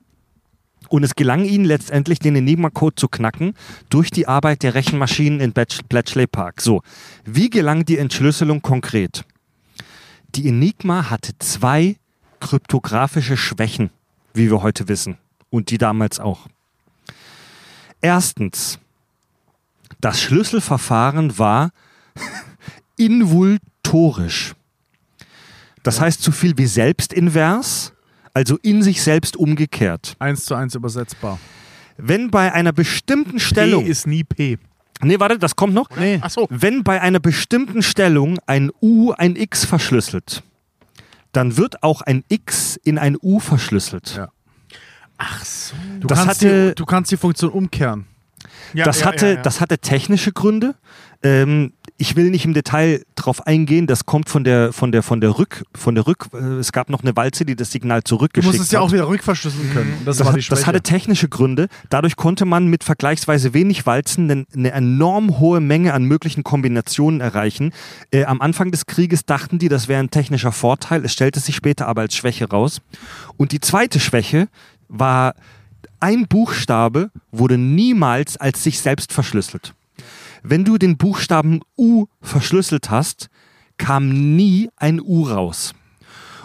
[0.88, 3.52] und es gelang ihnen letztendlich, den Enigma-Code zu knacken
[3.90, 6.62] durch die Arbeit der Rechenmaschinen in Bletch- Bletchley Park.
[6.62, 6.80] So,
[7.26, 9.26] wie gelang die Entschlüsselung konkret?
[10.36, 11.96] Die Enigma hatte zwei
[12.40, 13.90] kryptografische Schwächen,
[14.32, 15.18] wie wir heute wissen
[15.50, 16.46] und die damals auch.
[18.00, 18.78] Erstens,
[20.00, 21.70] das Schlüsselverfahren war
[22.96, 24.54] invultorisch.
[25.82, 27.92] Das heißt so viel wie selbstinvers,
[28.34, 30.14] also in sich selbst umgekehrt.
[30.18, 31.38] Eins zu eins übersetzbar.
[31.96, 33.84] Wenn bei einer bestimmten Stellung.
[33.84, 34.58] P ist nie P.
[35.02, 35.88] nee, warte, das kommt noch.
[35.96, 36.18] Nee.
[36.22, 36.46] Achso.
[36.50, 40.42] Wenn bei einer bestimmten Stellung ein U ein X verschlüsselt,
[41.32, 44.14] dann wird auch ein X in ein U verschlüsselt.
[44.16, 44.28] Ja.
[45.18, 45.74] Ach so.
[46.00, 48.06] Du, Das kannst hatte- die, du kannst die Funktion umkehren.
[48.74, 50.74] Ja, das, ja, hatte, ja, das hatte technische Gründe.
[51.22, 53.86] Ähm, ich will nicht im Detail drauf eingehen.
[53.86, 56.28] Das kommt von der, von der, von der Rück, von der Rück.
[56.32, 58.86] Äh, es gab noch eine Walze, die das Signal Du zurückgeschickt musst es ja hat.
[58.86, 59.92] auch wieder rückverschlüsseln können.
[60.06, 61.68] Das, Das, war die hat, das hatte technische Gründe.
[61.90, 67.20] Dadurch konnte man mit vergleichsweise wenig Walzen eine, eine enorm hohe Menge an möglichen Kombinationen
[67.20, 67.72] erreichen.
[68.10, 71.04] Äh, am Anfang des Krieges dachten die, das wäre ein technischer Vorteil.
[71.04, 72.80] Es stellte sich später aber als Schwäche raus.
[73.36, 74.48] Und die zweite Schwäche
[74.88, 75.34] war,
[76.00, 79.74] ein Buchstabe wurde niemals als sich selbst verschlüsselt.
[80.42, 83.28] Wenn du den Buchstaben U verschlüsselt hast,
[83.76, 85.74] kam nie ein U raus.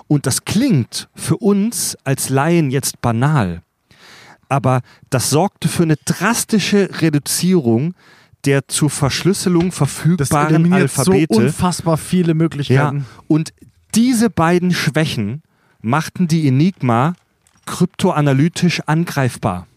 [0.07, 3.63] Und das klingt für uns als Laien jetzt banal,
[4.49, 7.95] aber das sorgte für eine drastische Reduzierung
[8.45, 11.35] der zur Verschlüsselung das verfügbaren so Alphabete.
[11.35, 13.05] unfassbar viele ja, Möglichkeiten.
[13.27, 13.53] und
[13.95, 15.41] diese beiden Schwächen
[15.81, 17.15] machten die Enigma
[17.65, 19.67] kryptoanalytisch angreifbar.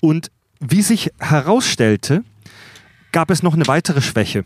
[0.00, 2.24] Und wie sich herausstellte,
[3.12, 4.44] gab es noch eine weitere Schwäche.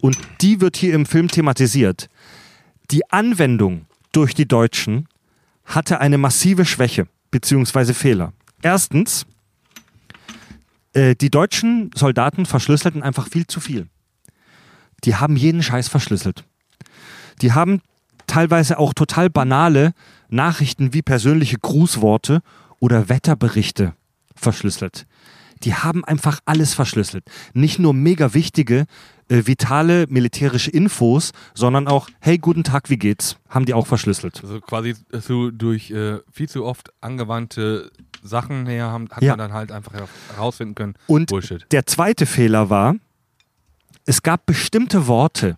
[0.00, 2.08] Und die wird hier im Film thematisiert.
[2.90, 5.08] Die Anwendung durch die Deutschen
[5.64, 7.92] hatte eine massive Schwäche bzw.
[7.92, 8.32] Fehler.
[8.62, 9.26] Erstens,
[10.94, 13.88] äh, die deutschen Soldaten verschlüsselten einfach viel zu viel.
[15.04, 16.44] Die haben jeden Scheiß verschlüsselt.
[17.42, 17.82] Die haben
[18.26, 19.92] teilweise auch total banale
[20.28, 22.40] Nachrichten wie persönliche Grußworte
[22.80, 23.94] oder Wetterberichte
[24.34, 25.06] verschlüsselt.
[25.64, 27.24] Die haben einfach alles verschlüsselt.
[27.52, 28.86] Nicht nur mega wichtige,
[29.28, 33.36] äh, vitale militärische Infos, sondern auch, hey, guten Tag, wie geht's?
[33.48, 34.40] Haben die auch verschlüsselt.
[34.42, 37.90] Also quasi so durch äh, viel zu oft angewandte
[38.22, 39.32] Sachen her haben, hat Ja.
[39.32, 39.92] man dann halt einfach
[40.34, 40.94] herausfinden können.
[41.08, 41.66] Und Bullshit.
[41.72, 42.94] der zweite Fehler war,
[44.06, 45.56] es gab bestimmte Worte,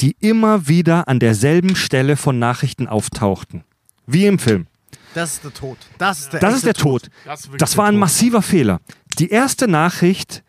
[0.00, 3.64] die immer wieder an derselben Stelle von Nachrichten auftauchten.
[4.08, 4.66] Wie im Film.
[5.14, 5.78] Das ist der Tod.
[5.98, 7.10] Das ist der, Das ist der Tod.
[7.24, 8.00] Das, ist wirklich Das war ein Tod.
[8.00, 8.80] massiver Fehler.
[9.18, 10.42] Die erste Nachricht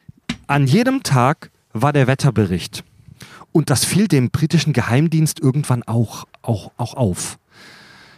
[0.48, 2.84] an jedem Tag war der Wetterbericht.
[3.52, 7.38] Und das fiel dem britischen Geheimdienst irgendwann auch, auch, auch auf.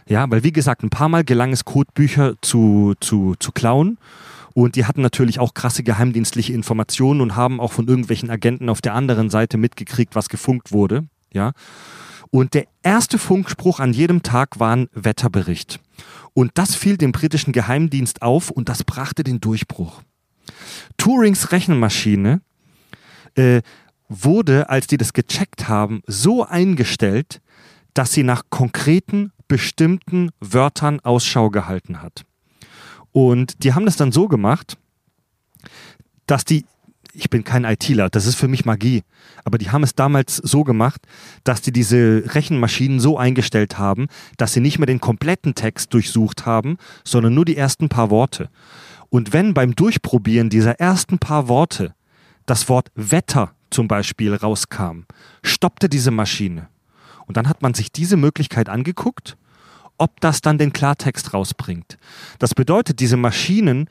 [0.08, 3.98] Ja, weil wie gesagt, ein paar Mal gelang es, Codebücher zu, zu, zu klauen.
[4.54, 8.82] Und die hatten natürlich auch krasse geheimdienstliche Informationen und haben auch von irgendwelchen Agenten auf
[8.82, 11.06] der anderen Seite mitgekriegt, was gefunkt wurde.
[11.34, 11.54] Ja.
[12.32, 15.80] Und der erste Funkspruch an jedem Tag war ein Wetterbericht.
[16.34, 20.02] Und das fiel dem britischen Geheimdienst auf und das brachte den Durchbruch.
[20.98, 22.42] Turings Rechenmaschine
[23.36, 23.62] äh,
[24.08, 27.42] wurde, als die das gecheckt haben, so eingestellt,
[27.94, 32.24] dass sie nach konkreten, bestimmten Wörtern Ausschau gehalten hat.
[33.12, 34.78] Und die haben das dann so gemacht,
[36.28, 36.66] dass die,
[37.14, 39.04] ich bin kein ITler, das ist für mich Magie.
[39.44, 41.02] Aber die haben es damals so gemacht,
[41.44, 44.08] dass die diese Rechenmaschinen so eingestellt haben,
[44.38, 48.50] dass sie nicht mehr den kompletten Text durchsucht haben, sondern nur die ersten paar Worte.
[49.10, 51.94] Und wenn beim Durchprobieren dieser ersten paar Worte
[52.46, 55.02] das Wort Wetter zum Beispiel rauskam,
[55.44, 56.68] stoppte diese Maschine.
[57.28, 59.38] Und dann hat man sich diese Möglichkeit angeguckt,
[59.98, 61.98] ob das dann den Klartext rausbringt.
[62.40, 63.90] Das bedeutet, diese Maschinen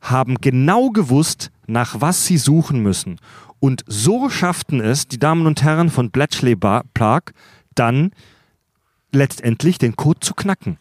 [0.00, 3.18] haben genau gewusst, nach was sie suchen müssen.
[3.58, 7.32] Und so schafften es die Damen und Herren von Bletchley Bar Park
[7.74, 8.12] dann
[9.12, 10.78] letztendlich den Code zu knacken.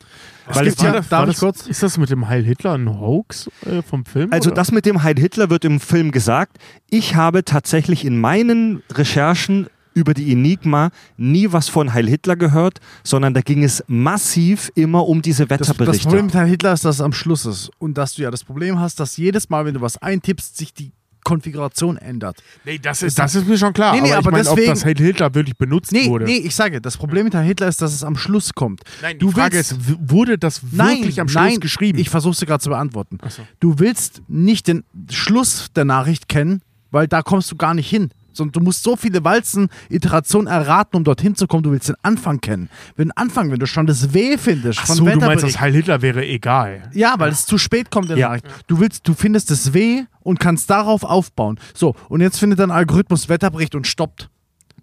[0.47, 3.81] Weil es war, ja, war das, Ist das mit dem Heil Hitler ein Hoax äh,
[3.81, 4.31] vom Film?
[4.31, 4.55] also oder?
[4.55, 6.57] das mit dem Heil Hitler wird im Film gesagt.
[6.89, 12.79] Ich habe tatsächlich in meinen Recherchen über die Enigma nie was von Heil Hitler gehört,
[13.03, 16.03] sondern da ging es massiv immer um diese Das, das Wetterberichte.
[16.07, 17.71] Problem mit Herrn Hitler ist, dass es am Schluss ist.
[17.79, 20.73] Und dass du ja das Problem hast, dass jedes Mal, wenn du was eintippst, sich
[20.73, 20.91] die
[21.23, 22.41] Konfiguration ändert.
[22.65, 23.93] Nee, das ist, das ist mir schon klar.
[23.93, 26.25] Nee, nee, aber, aber ich meine, deswegen- ob das Heil Hitler wirklich benutzt Nee, wurde.
[26.25, 28.81] nee, ich sage, das Problem mit Herrn Hitler ist, dass es am Schluss kommt.
[29.03, 31.99] Nein, du die Frage willst, ist, wurde das wirklich am Schluss nein, geschrieben?
[31.99, 33.19] Ich versuche sie gerade zu beantworten.
[33.29, 33.43] So.
[33.59, 38.09] Du willst nicht den Schluss der Nachricht kennen, weil da kommst du gar nicht hin.
[38.33, 41.63] Sondern du musst so viele Walzen, Iterationen erraten, um dorthin zu kommen.
[41.63, 42.69] Du willst den Anfang kennen.
[42.95, 45.73] Wenn den Anfang, wenn du schon das W findest Ach so, du meinst, das Heil
[45.73, 46.89] Hitler wäre egal.
[46.93, 48.27] ja, weil es zu spät kommt in der Ja.
[48.29, 48.45] Nachricht.
[48.67, 51.59] Du willst, du findest das W und kannst darauf aufbauen.
[51.73, 54.29] So, und jetzt findet dein Algorithmus Wetterbericht und stoppt.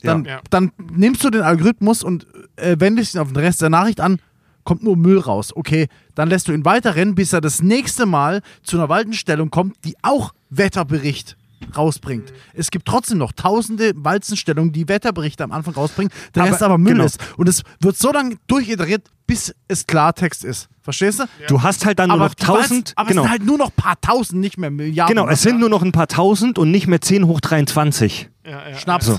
[0.03, 0.41] Dann, Ja.
[0.51, 2.27] dann nimmst du den Algorithmus und
[2.57, 4.19] äh, wendest ihn auf den Rest der Nachricht an,
[4.65, 5.57] kommt nur Müll raus.
[5.57, 9.77] Okay, dann lässt du ihn weiterrennen, bis er das nächste Mal zu einer Walzenstellung kommt,
[9.87, 11.38] die auch Wetterbericht
[11.77, 12.33] rausbringt.
[12.55, 16.79] Es gibt trotzdem noch tausende Walzenstellungen, die Wetterberichte am Anfang rausbringen, der Aber- Rest aber
[16.79, 17.05] Müll genau.
[17.05, 17.19] ist.
[17.37, 20.69] Und es wird so lange durchiteriert, bis es Klartext ist.
[20.83, 21.25] Verstehst du?
[21.49, 22.93] Du hast halt dann nur noch tausend.
[22.97, 25.15] aber genau, es sind halt nur noch ein paar tausend, nicht mehr Milliarden.
[25.15, 28.31] genau, es sind nur noch ein paar tausend und nicht mehr 10 hoch 23.
[28.79, 29.07] Schnaps.
[29.07, 29.19] So.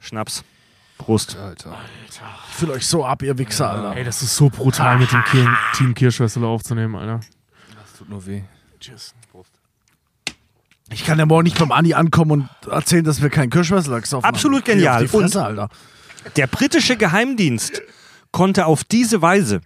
[0.00, 0.42] Schnaps.
[0.96, 1.36] Prost.
[2.08, 2.20] Ich
[2.56, 3.96] fühle euch so ab, ihr Wichser, Alter.
[3.96, 7.20] Ey, das ist so brutal, mit dem Kier Team Kirschwessel aufzunehmen, Alter.
[7.80, 8.42] Das tut nur weh.
[8.80, 9.14] Cheers.
[10.90, 14.24] Ich kann ja morgen nicht beim Andi ankommen und erzählen, dass wir keinen gesoffen haben.
[14.24, 15.02] Absolut genial.
[15.02, 15.68] Die Fresse, Und- Alter.
[16.36, 17.82] Der britische Geheimdienst
[18.32, 19.60] konnte auf diese Weise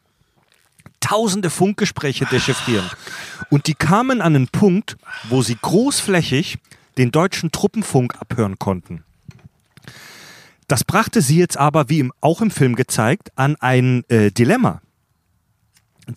[1.00, 2.88] tausende Funkgespräche dechiffrieren.
[3.50, 4.96] Und die kamen an einen Punkt,
[5.28, 6.58] wo sie großflächig
[6.98, 9.02] den deutschen Truppenfunk abhören konnten.
[10.68, 14.80] Das brachte sie jetzt aber, wie auch im Film gezeigt, an ein äh, Dilemma.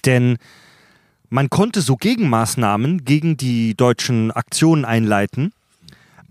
[0.06, 0.38] Denn
[1.30, 5.54] man konnte so Gegenmaßnahmen gegen die deutschen Aktionen einleiten,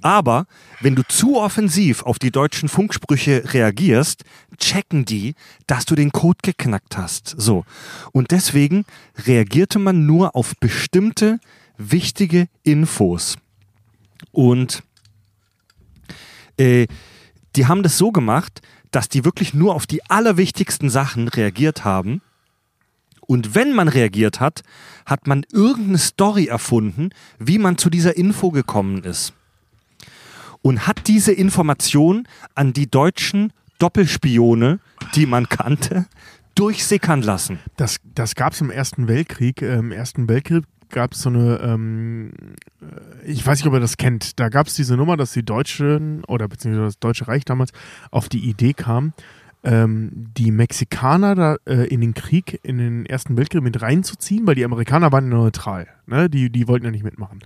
[0.05, 0.47] aber
[0.81, 4.25] wenn du zu offensiv auf die deutschen Funksprüche reagierst,
[4.59, 5.35] checken die,
[5.66, 7.35] dass du den Code geknackt hast.
[7.39, 7.65] So.
[8.12, 8.85] Und deswegen
[9.16, 11.41] reagierte man nur auf bestimmte
[11.79, 13.37] wichtige Infos.
[14.31, 14.83] Und
[16.59, 16.87] äh,
[17.57, 18.61] die haben das so gemacht,
[18.91, 22.21] dass die wirklich nur auf die allerwichtigsten Sachen reagiert haben.
[23.27, 24.63] Und wenn man reagiert hat,
[25.07, 29.33] hat man irgendeine Story erfunden, wie man zu dieser Info gekommen ist
[30.63, 34.81] und hat diese Information an die deutschen Doppelspione,
[35.15, 36.07] die man kannte,
[36.55, 37.59] durchsickern lassen.
[37.77, 39.61] Das, das gab es im Ersten Weltkrieg.
[39.61, 42.33] Äh, Im Ersten Weltkrieg gab es so eine, ähm,
[42.81, 45.45] äh, ich weiß nicht, ob ihr das kennt, da gab es diese Nummer, dass die
[45.45, 47.73] Deutschen oder beziehungsweise das Deutsche Reich damals
[48.11, 49.13] auf die Idee kam,
[49.65, 54.55] ähm, die Mexikaner da äh, in den Krieg, in den Ersten Weltkrieg mit reinzuziehen, weil
[54.55, 55.89] die Amerikaner waren neutral.
[56.07, 56.28] Ne?
[56.28, 57.41] Die, die wollten ja nicht mitmachen.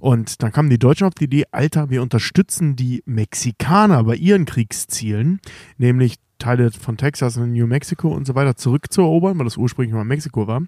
[0.00, 4.46] Und dann kamen die Deutschen auf die Idee, Alter, wir unterstützen die Mexikaner bei ihren
[4.46, 5.40] Kriegszielen,
[5.78, 10.04] nämlich Teile von Texas und New Mexico und so weiter zurückzuerobern, weil das ursprünglich mal
[10.04, 10.62] Mexiko war.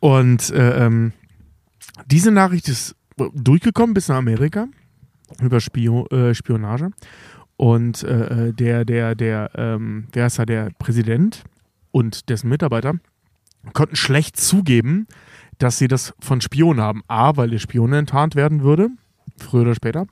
[0.00, 1.12] Und äh, ähm,
[2.06, 4.66] diese Nachricht ist durchgekommen bis nach Amerika
[5.40, 6.90] über Spio äh, Spionage.
[7.56, 11.44] Und äh, der, der, der, ähm, wer ist da, der Präsident
[11.92, 12.94] und dessen Mitarbeiter
[13.72, 15.06] konnten schlecht zugeben,
[15.58, 17.02] dass sie das von Spionen haben.
[17.08, 18.88] A, weil der Spion enttarnt werden würde,
[19.38, 20.06] früher oder später.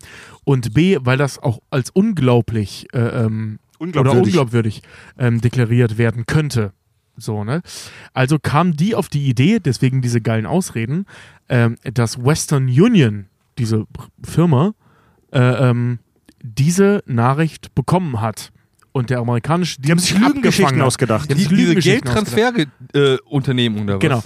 [0.44, 4.82] Und B, weil das auch als unglaublich äh, ähm, oder unglaubwürdig
[5.18, 6.72] ähm, deklariert werden könnte.
[7.16, 7.62] So, ne?
[8.14, 11.06] Also kam die auf die Idee, deswegen diese geilen Ausreden,
[11.48, 13.26] ähm, dass Western Union,
[13.58, 13.86] diese
[14.22, 14.72] Firma,
[15.32, 15.98] äh, ähm,
[16.42, 18.52] diese Nachricht bekommen hat.
[18.92, 21.30] Und der amerikanische Die haben sich Lügengeschichten ausgedacht.
[21.30, 22.34] Die, Die, haben diese ausgedacht.
[22.84, 24.00] Geldtransferunternehmung oder was?
[24.00, 24.22] Genau,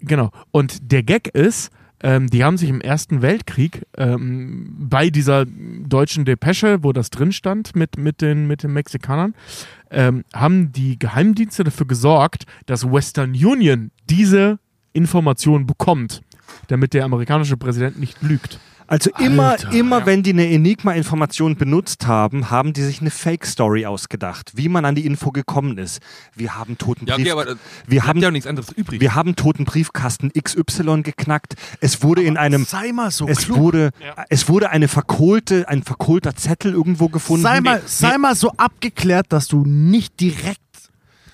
[0.00, 0.30] genau.
[0.52, 1.70] Und der Gag ist,
[2.04, 7.32] ähm, die haben sich im Ersten Weltkrieg ähm, bei dieser deutschen Depesche, wo das drin
[7.32, 9.34] stand mit, mit, den, mit den Mexikanern,
[9.90, 14.58] ähm, haben die Geheimdienste dafür gesorgt, dass Western Union diese
[14.92, 16.20] Information bekommt,
[16.68, 18.60] damit der amerikanische Präsident nicht lügt.
[18.86, 20.06] Also immer, Alter, immer ja.
[20.06, 24.94] wenn die eine Enigma-Information benutzt haben, haben die sich eine Fake-Story ausgedacht, wie man an
[24.94, 26.00] die Info gekommen ist.
[26.34, 27.56] Wir haben toten Ja, okay, Brief- aber das
[27.86, 29.00] wir haben, ja auch nichts anderes übrig.
[29.00, 31.54] wir haben toten Briefkasten XY geknackt.
[31.80, 33.58] Es wurde in einem Sei mal so es klug.
[33.58, 33.90] wurde,
[34.28, 37.42] es wurde eine verkohlte, ein verkohlter Zettel irgendwo gefunden.
[37.42, 40.60] sei mal, sei mal so abgeklärt, dass du nicht direkt,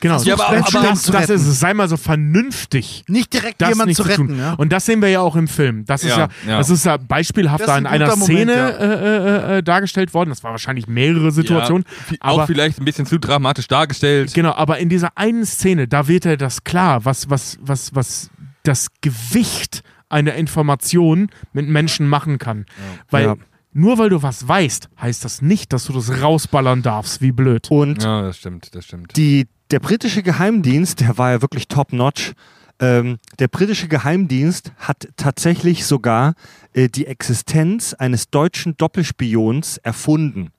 [0.01, 1.61] Genau, Ja, aber- das, aber- das, das ist es.
[1.61, 3.05] Sei mal so vernünftig.
[3.09, 4.27] nicht direkt das jemanden nicht zu zu tun.
[4.29, 4.39] retten.
[4.41, 4.55] Ja?
[4.55, 5.85] Und das sehen wir ja auch im Film.
[5.85, 6.59] Das ist ja, Ja, ja.
[6.59, 8.69] das ist ja beispielhaft Das da in ein einer guter Moment, Szene ja.
[8.69, 10.31] äh, äh, äh, dargestellt worden.
[10.31, 11.85] Das war wahrscheinlich mehrere Situationen.
[12.11, 14.33] Ja, aber auch vielleicht ein bisschen zu dramatisch dargestellt.
[14.35, 18.31] Genau, aber in dieser einen Szene, da wird ja das klar, was, was, was, was
[18.63, 22.67] das Gewicht einer Information mit Menschen machen kann.
[23.11, 23.37] Weil Ja.
[23.73, 27.71] nur weil du was weißt, heißt das nicht, dass du das rausballern darfst, wie blöd.
[27.71, 29.17] Und Ja, das stimmt, das stimmt.
[29.17, 32.33] die, der britische Geheimdienst, der war ja wirklich top-notch.
[32.81, 36.35] Ähm, der britische Geheimdienst hat tatsächlich sogar
[36.73, 40.51] äh, die Existenz eines deutschen Doppelspions erfunden.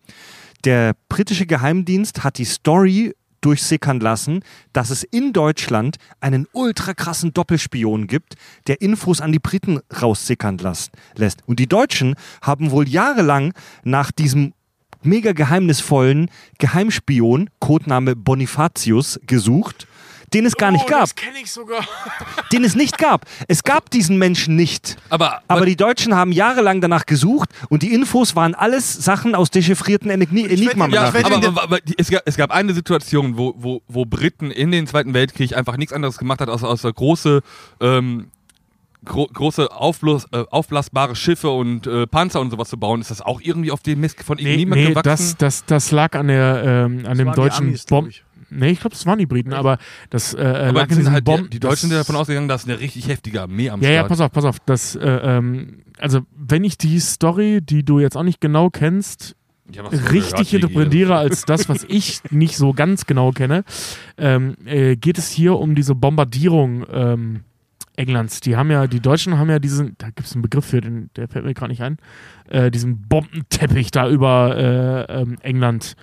[0.64, 7.34] Der britische Geheimdienst hat die Story durchsickern lassen, dass es in Deutschland einen ultra krassen
[7.34, 8.36] Doppelspion gibt,
[8.68, 10.60] der Infos an die Briten raussickern
[11.16, 11.42] lässt.
[11.48, 12.14] Und die Deutschen
[12.44, 14.54] haben wohl jahrelang nach diesem
[15.04, 19.88] mega geheimnisvollen Geheimspion, Codename Bonifatius, gesucht,
[20.34, 21.14] den es gar nicht gab.
[21.16, 21.86] kenne ich sogar.
[22.54, 23.26] Den es nicht gab.
[23.48, 24.96] Es gab diesen Menschen nicht.
[25.10, 29.52] Aber, Aber die Deutschen haben jahrelang danach gesucht und die Infos waren alles Sachen aus
[29.52, 33.82] dechiffrierten Enigma enigma Ja, aber, aber, aber es, gab, es gab eine Situation, wo, wo,
[33.88, 37.42] wo Briten in den Zweiten Weltkrieg einfach nichts anderes gemacht hat, als außer große,
[37.82, 38.32] ähm,
[39.06, 43.02] gro große aufblas äh, aufblasbare Schiffe und äh, Panzer und sowas zu bauen.
[43.02, 45.04] Ist das auch irgendwie auf den Mist von Nee, niemand nee gewachsen?
[45.10, 48.12] das, das, das lag an, der, ähm, an dem deutschen Amis, glaub Bomb.
[48.12, 48.24] ich.
[48.54, 49.78] Nee, ich glaube, das waren die Briten, aber
[50.10, 51.44] das äh, aber lag halt Bomb.
[51.46, 54.08] die, die Deutschen sind davon ausgegangen, dass eine richtig heftige Armee am Ja, Start ja,
[54.10, 54.58] pass auf, pass auf.
[54.66, 59.38] Das, äh, ähm, also, wenn ich die Story, die du jetzt auch nicht genau kennst,
[60.12, 63.64] richtig interpretiere als das, was ich nicht so ganz genau kenne,
[64.18, 67.44] ähm, äh, geht es hier um diese Bombardierung ähm,
[68.02, 68.40] Englands.
[68.42, 71.10] Die haben ja, die Deutschen haben ja diesen, da gibt es einen Begriff für, den,
[71.16, 71.98] der fällt mir gerade nicht ein,
[72.50, 74.58] äh, diesen Bombenteppich da über
[75.08, 75.96] äh, ähm, England,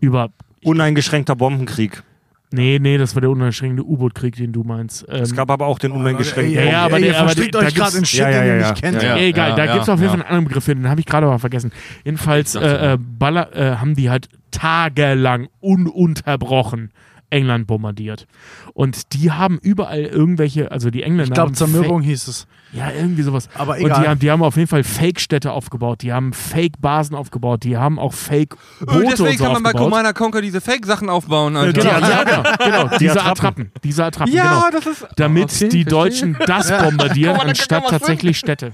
[0.00, 0.30] über,
[0.64, 2.02] Uneingeschränkter Bombenkrieg.
[2.50, 5.06] nee, nee, das war der uneingeschränkte U-Boot-Krieg, den du meinst.
[5.08, 7.56] Ähm, Es gab aber auch den uneingeschränkten ja, ja, aber ey, der- ihr aber verstrickt
[7.56, 9.02] euch gerade in Shit, Ja, ja, den ihr ja, nicht kennt.
[9.02, 9.16] ja.
[9.16, 10.10] Ja, egal, da ja, gibt es auf jeden ja.
[10.10, 11.70] Fall einen anderen Begriff für, den habe ich gerade aber vergessen.
[12.04, 16.90] Jedenfalls äh, äh, Baller, äh, haben die halt tagelang ununterbrochen
[17.30, 18.26] England bombardiert.
[18.74, 22.46] Und die haben überall irgendwelche, also die Engländer Ich glaube, Zermürbung hieß es.
[22.72, 23.48] Ja, irgendwie sowas.
[23.54, 24.08] Aber Und die egal.
[24.08, 28.12] haben, die haben auf jeden Fall Fake-Städte aufgebaut, die haben Fake-Basen aufgebaut, die haben auch
[28.12, 29.90] Fake-Boote Äh, und deswegen so kann man bei aufgebaut.
[29.90, 31.54] Commander Conquer diese Fake-Sachen aufbauen.
[31.56, 31.80] Äh, Alter.
[31.80, 32.42] genau, ja, genau,
[32.84, 32.98] genau.
[32.98, 33.72] diese Attrappen.
[33.84, 34.70] Diese Attrappen, Ja, genau.
[34.70, 35.06] das ist.
[35.16, 35.84] Damit Okay, die verstehe.
[35.84, 38.72] Deutschen das bombardieren, da anstatt was tatsächlich Städte.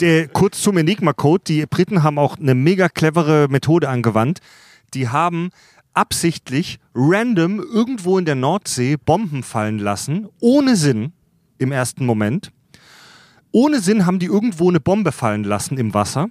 [0.00, 1.42] Der, kurz zum Enigma-Code.
[1.46, 4.38] Die Briten haben auch eine mega clevere Methode angewandt.
[4.94, 5.50] Die haben
[5.94, 11.12] absichtlich random irgendwo in der Nordsee Bomben fallen lassen, ohne Sinn
[11.58, 12.52] im ersten Moment.
[13.50, 16.28] Ohne Sinn haben die irgendwo eine Bombe fallen lassen im Wasser.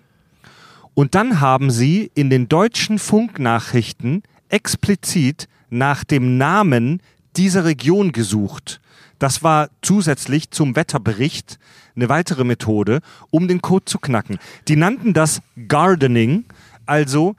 [0.93, 7.01] Und dann haben sie in den deutschen Funknachrichten explizit nach dem Namen
[7.35, 8.81] dieser Region gesucht.
[9.19, 11.59] Das war zusätzlich zum Wetterbericht
[11.95, 13.01] eine weitere Methode,
[13.31, 14.37] um den Code zu knacken.
[14.67, 16.45] Die nannten das Gardening,
[16.85, 17.35] also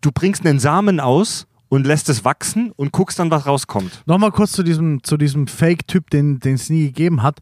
[0.00, 4.02] du bringst einen Samen aus und lässt es wachsen und guckst dann, was rauskommt.
[4.04, 7.38] Nochmal kurz zu diesem, zu diesem Fake-Typ, den es nie gegeben hat.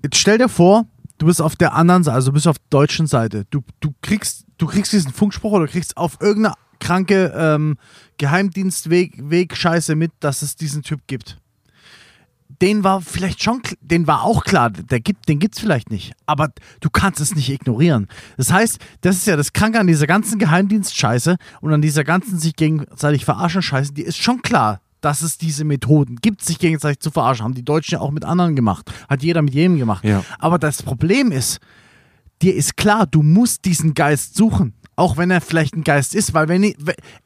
[0.00, 0.86] Jetzt stell dir vor,
[1.18, 3.46] du bist auf der anderen Seite, also du bist auf der deutschen Seite.
[3.50, 7.76] Du, du, kriegst, du kriegst diesen Funkspruch oder kriegst auf irgendeine kranke ähm,
[8.16, 11.40] Geheimdienstweg Weg Scheiße mit, dass es diesen Typ gibt.
[12.60, 16.12] Den war vielleicht schon, den war auch klar, der gibt, den gibt's vielleicht nicht.
[16.26, 16.50] Aber
[16.80, 18.08] du kannst es nicht ignorieren.
[18.36, 22.38] Das heißt, das ist ja das Kranke an dieser ganzen Geheimdienst-Scheiße und an dieser ganzen
[22.38, 23.92] sich gegenseitig verarschen Scheiße.
[23.92, 27.44] Die ist schon klar, dass es diese Methoden gibt, sich gegenseitig zu verarschen.
[27.44, 28.90] Haben die Deutschen ja auch mit anderen gemacht.
[29.08, 30.04] Hat jeder mit jedem gemacht.
[30.04, 30.24] Ja.
[30.38, 31.60] Aber das Problem ist,
[32.40, 34.74] dir ist klar, du musst diesen Geist suchen.
[34.96, 36.76] Auch wenn er vielleicht ein Geist ist, weil wenn ich-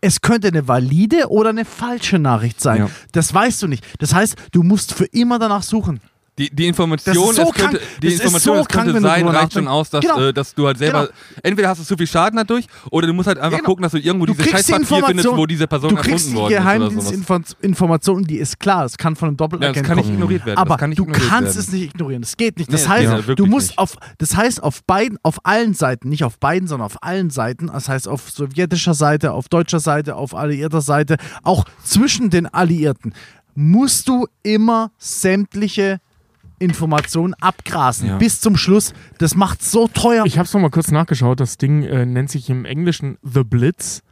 [0.00, 2.78] es könnte eine valide oder eine falsche Nachricht sein.
[2.82, 2.90] Ja.
[3.12, 3.84] Das weißt du nicht.
[3.98, 6.00] Das heißt, du musst für immer danach suchen.
[6.38, 9.68] Die, die Information, so es könnte, die Information so könnte krank, du sein, reicht schon
[9.68, 10.20] aus, dass, Genau.
[10.20, 11.12] äh, dass du halt selber, Genau.
[11.42, 13.66] entweder hast du zu viel Schaden dadurch, oder du musst halt einfach Genau.
[13.68, 16.16] gucken, dass du irgendwo Du diese kriegst die Scheißpapier findest, wo diese Person du erfunden
[16.30, 17.10] die worden ist oder sowas.
[17.10, 20.14] Geheimdienstinformation, die ist klar, das kann von einem Ja, das kann nicht kommen.
[20.14, 20.58] ignoriert werden.
[20.58, 21.46] Aber kann nicht du kannst werden.
[21.58, 22.22] es nicht ignorieren.
[22.22, 22.72] Das geht nicht.
[22.72, 23.78] Das Nee, heißt, geht du wirklich musst nicht.
[23.78, 27.66] auf, das heißt auf beiden, auf allen Seiten, nicht auf beiden, sondern auf allen Seiten,
[27.68, 33.12] das heißt auf sowjetischer Seite, auf deutscher Seite, auf alliierter Seite, auch zwischen den Alliierten,
[33.54, 35.98] musst du immer sämtliche
[36.58, 38.08] Informationen abgrasen.
[38.08, 38.16] Ja.
[38.18, 38.92] Bis zum Schluss.
[39.18, 40.24] Das macht so teuer.
[40.26, 41.40] Ich habe es nochmal kurz nachgeschaut.
[41.40, 44.02] Das Ding äh, nennt sich im Englischen The Blitz.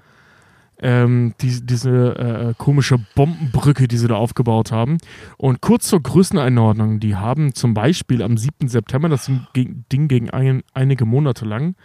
[0.79, 4.99] Ähm, die, diese äh, komische Bombenbrücke, die sie da aufgebaut haben.
[5.39, 8.69] Und kurz zur Größeneinordnung, die haben zum Beispiel am 7.
[8.69, 11.77] September, das Ding gegen ein, einige Monate lang,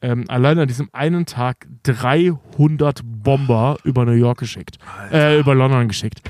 [0.00, 4.78] ähm, allein an diesem einen Tag 300 Bomber über New York geschickt,
[5.12, 6.22] äh, über London geschickt.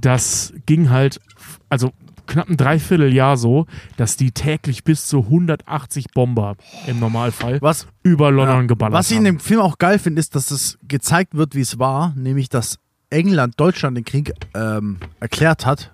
[0.00, 1.20] Das ging halt,
[1.68, 1.92] also
[2.32, 6.56] knapp ein Dreivierteljahr so, dass die täglich bis zu 180 Bomber
[6.86, 8.66] im Normalfall Was, über London Ja.
[8.66, 9.36] geballert Was ich in haben.
[9.36, 12.78] dem Film auch geil finde, ist, dass es gezeigt wird, wie es war, nämlich dass
[13.10, 15.92] England Deutschland den Krieg ähm, erklärt hat.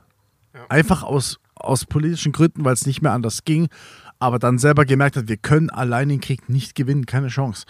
[0.69, 3.69] Einfach aus, aus politischen Gründen, weil es nicht mehr anders ging.
[4.21, 7.67] Aber dann selber gemerkt hat, wir können allein den Krieg nicht gewinnen, keine Chance.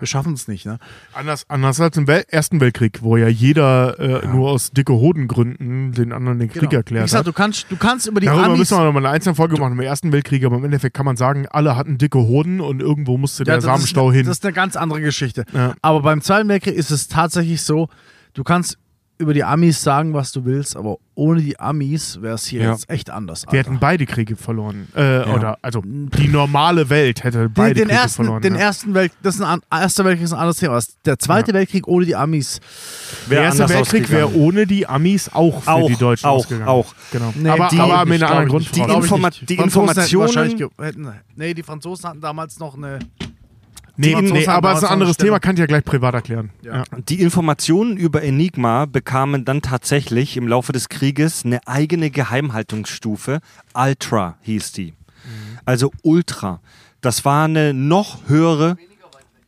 [0.00, 0.66] Wir schaffen es nicht.
[0.66, 0.78] Ne?
[1.12, 5.92] Anders, anders als im Wel Ersten Weltkrieg, wo ja jeder äh, nur aus dicke Hodengründen
[5.92, 6.70] den anderen den Krieg Genau.
[6.70, 7.26] Wie erklärt gesagt, hat.
[7.26, 8.58] du kannst, du kannst über die Darüber Amis...
[8.58, 11.16] müssen wir nochmal eine einzelne Folge machen im Ersten Weltkrieg, aber im Endeffekt kann man
[11.16, 14.26] sagen, alle hatten dicke Hoden und irgendwo musste der das Samenstau ist, hin.
[14.26, 15.44] Das ist eine ganz andere Geschichte.
[15.52, 15.74] Ja.
[15.82, 17.88] Aber beim Zweiten Weltkrieg ist es tatsächlich so,
[18.34, 18.78] du kannst
[19.20, 22.72] über die Amis sagen, was du willst, aber ohne die Amis wäre es hier Ja.
[22.72, 23.44] jetzt echt anders.
[23.52, 24.88] Die hätten beide Kriege verloren.
[24.94, 28.42] Äh, Oder, also die normale Welt hätte Den, beide den, Kriege ersten, verloren.
[28.42, 28.60] den ja.
[28.60, 30.80] ersten Welt, das ist ein erster Weltkrieg ist ein anderes Thema.
[31.04, 32.60] Der zweite Weltkrieg ohne die Amis.
[33.30, 36.68] der Erste Weltkrieg wäre ohne die Amis auch für Auch, die Deutschen auch, ausgegangen.
[36.68, 36.94] auch.
[37.12, 37.32] Genau.
[37.36, 38.48] Nee, aber, die- aber mit ich einer anderen.
[38.48, 38.86] Grundfrage.
[38.86, 42.76] Die Informa- die Franzosen hätten Informationen- wahrscheinlich ge- Hätten, nee, die Franzosen hatten damals noch
[42.76, 42.98] eine.
[43.96, 46.50] Nee, nee aber es ist ein anderes Thema, kann ich ja gleich privat erklären.
[46.62, 46.78] Ja.
[46.78, 46.84] Ja.
[47.08, 53.40] Die Informationen über Enigma bekamen dann tatsächlich im Laufe des Krieges eine eigene Geheimhaltungsstufe.
[53.74, 54.94] Ultra hieß die.
[55.64, 56.60] Also Ultra.
[57.00, 58.76] Das war eine noch höhere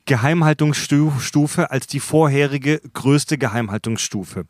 [0.05, 4.47] Geheimhaltungsstufe als die vorherige größte Geheimhaltungsstufe.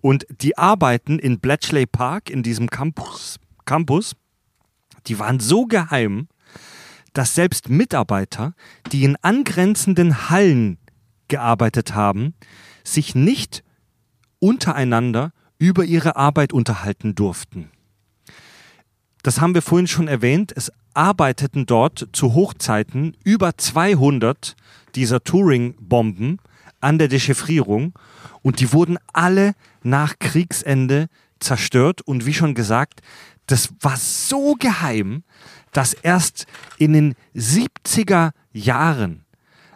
[0.00, 4.14] Und die Arbeiten in Bletchley Park, in diesem Campus, Campus,
[5.06, 6.28] die waren so geheim,
[7.12, 8.54] dass selbst Mitarbeiter,
[8.92, 10.78] die in angrenzenden Hallen
[11.28, 12.34] gearbeitet haben,
[12.84, 13.62] sich nicht
[14.38, 17.70] untereinander über ihre Arbeit unterhalten durften.
[19.22, 20.52] Das haben wir vorhin schon erwähnt.
[20.56, 24.56] Es arbeiteten dort zu Hochzeiten über 200
[24.94, 26.38] dieser Turing-Bomben
[26.80, 27.92] an der Dechiffrierung
[28.42, 31.08] und die wurden alle nach Kriegsende
[31.38, 32.00] zerstört.
[32.00, 33.00] Und wie schon gesagt,
[33.46, 35.24] das war so geheim,
[35.72, 36.46] dass erst
[36.78, 39.24] in den 70er Jahren,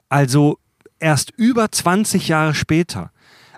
[0.09, 0.59] also
[0.99, 3.11] erst über 20 Jahre später,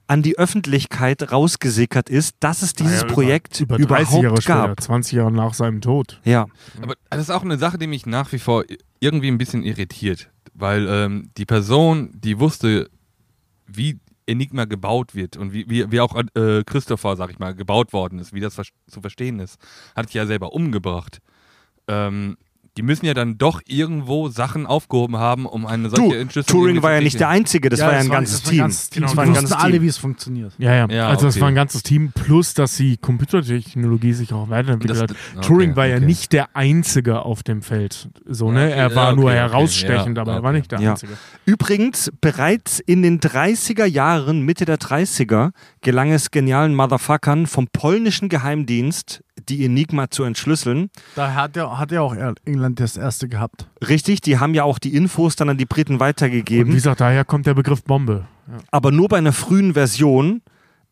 [0.08, 4.42] an die Öffentlichkeit rausgesickert ist, dass es dieses Ja, über- Projekt über 30 Jahre überhaupt
[4.42, 4.80] später, gab.
[4.80, 6.20] 20 Jahre nach seinem Tod.
[6.24, 6.46] Ja.
[6.80, 8.64] Aber das ist auch eine Sache, die mich nach wie vor
[9.00, 10.30] irgendwie ein bisschen irritiert.
[10.54, 12.88] Weil ähm, die Person, die wusste,
[13.66, 17.92] wie Enigma gebaut wird und wie, wie, wie auch äh, Christopher, sag ich mal, gebaut
[17.92, 19.58] worden ist, wie das ver zu verstehen ist,
[19.96, 21.18] hat sich ja selber umgebracht.
[21.88, 22.36] Ähm,
[22.76, 26.82] die müssen ja dann doch irgendwo Sachen aufgehoben haben, um eine solche Entschlüsselung Turing irgendwie
[26.82, 27.28] war ja zu nicht der.
[27.30, 28.60] Einzige, das war ja ein ganzes das war Team.
[28.60, 29.02] ganzes Team.
[29.02, 29.82] Das Die war ein wussten ganzes alle, Team.
[29.82, 30.52] wie es funktioniert.
[30.58, 30.86] Ja, ja.
[30.90, 31.40] Ja, also es okay.
[31.40, 35.16] war ein ganzes Team, plus dass die Computertechnologie sich auch weiterentwickelt Das- hat.
[35.38, 36.04] okay, Turing war ja okay.
[36.04, 38.10] nicht der Einzige auf dem Feld.
[38.26, 38.70] So, ne?
[38.72, 40.90] Er war ja, nur okay, okay, herausstechend, ja, aber er war nicht der Ja.
[40.90, 41.12] Einzige.
[41.46, 48.28] Übrigens, bereits in den 30er Jahren, Mitte der 30er, gelang es genialen Motherfuckern vom polnischen
[48.28, 50.90] Geheimdienst, die Enigma zu entschlüsseln.
[51.14, 52.14] Da hat ja, hat ja auch
[52.44, 53.68] England das erste gehabt.
[53.86, 56.72] Richtig, die haben ja auch die Infos dann an die Briten Und wie weitergegeben.
[56.72, 58.26] gesagt, daher kommt der Begriff Bombe.
[58.48, 58.58] Ja.
[58.70, 60.40] aber nur bei einer frühen Version,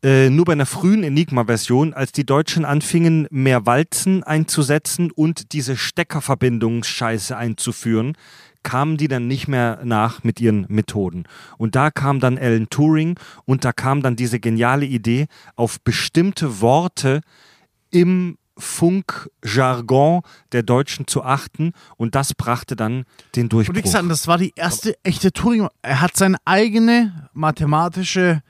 [0.03, 5.77] äh, nur bei einer frühen Enigma-Version, als die Deutschen anfingen, mehr Walzen einzusetzen und diese
[5.77, 8.13] Steckerverbindungsscheiße einzuführen,
[8.63, 11.25] kamen die dann nicht mehr nach mit ihren Methoden.
[11.57, 16.61] Und da kam dann Alan Turing und da kam dann diese geniale Idee, auf bestimmte
[16.61, 17.21] Worte
[17.95, 23.05] im Funkjargon der Deutschen zu achten und das brachte dann
[23.35, 23.73] den Durchbruch.
[23.73, 25.67] Und wie gesagt, das war die erste echte Turing.
[25.81, 28.41] Er hat seine eigene mathematische,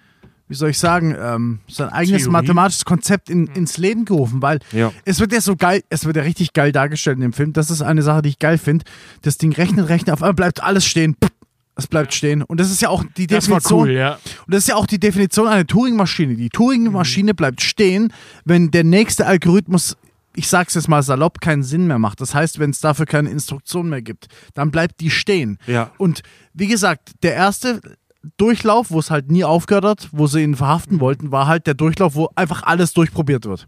[0.47, 2.31] wie soll ich sagen, ähm, sein eigenes Theorie.
[2.34, 4.91] mathematisches Konzept in, ins Leben gerufen, weil Ja.
[5.05, 7.53] es wird ja so geil, es wird ja richtig geil dargestellt in dem Film.
[7.53, 8.85] Das ist eine Sache, die ich geil finde.
[9.23, 11.15] Das Ding rechnet, rechnet, auf einmal bleibt alles stehen.
[11.15, 11.31] Pff,
[11.76, 12.41] Es bleibt stehen.
[12.41, 13.80] Und das ist ja auch die Das war Definition.
[13.81, 14.14] cool, ja.
[14.45, 16.35] Und das ist ja auch die Definition einer Turing-Maschine.
[16.35, 18.14] Die Turing-Maschine bleibt stehen,
[18.45, 19.97] wenn der nächste Algorithmus,
[20.35, 22.22] ich sag's jetzt mal salopp, keinen Sinn mehr macht.
[22.22, 25.57] Das heißt, wenn es dafür keine Instruktion mehr gibt, dann bleibt die stehen.
[25.68, 25.91] Ja.
[25.97, 26.22] Und
[26.53, 27.81] wie gesagt, der erste
[28.38, 31.73] Durchlauf, wo es halt nie aufgehört hat, wo sie ihn verhaften wollten, war halt der
[31.73, 33.68] Durchlauf, wo einfach alles durchprobiert wird.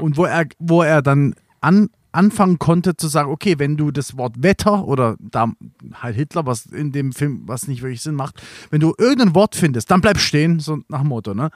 [0.00, 4.16] Und wo er, wo er dann an, anfangen konnte zu sagen, okay, wenn du das
[4.16, 5.52] Wort Wetter oder da
[5.94, 9.56] halt Hitler, was in dem Film, was nicht wirklich Sinn macht, wenn du irgendein Wort
[9.56, 11.50] findest, dann bleib stehen, so nach dem Motto, ne?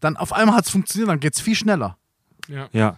[0.00, 1.96] Dann auf einmal hat es funktioniert, dann geht es viel schneller.
[2.72, 2.96] Ja.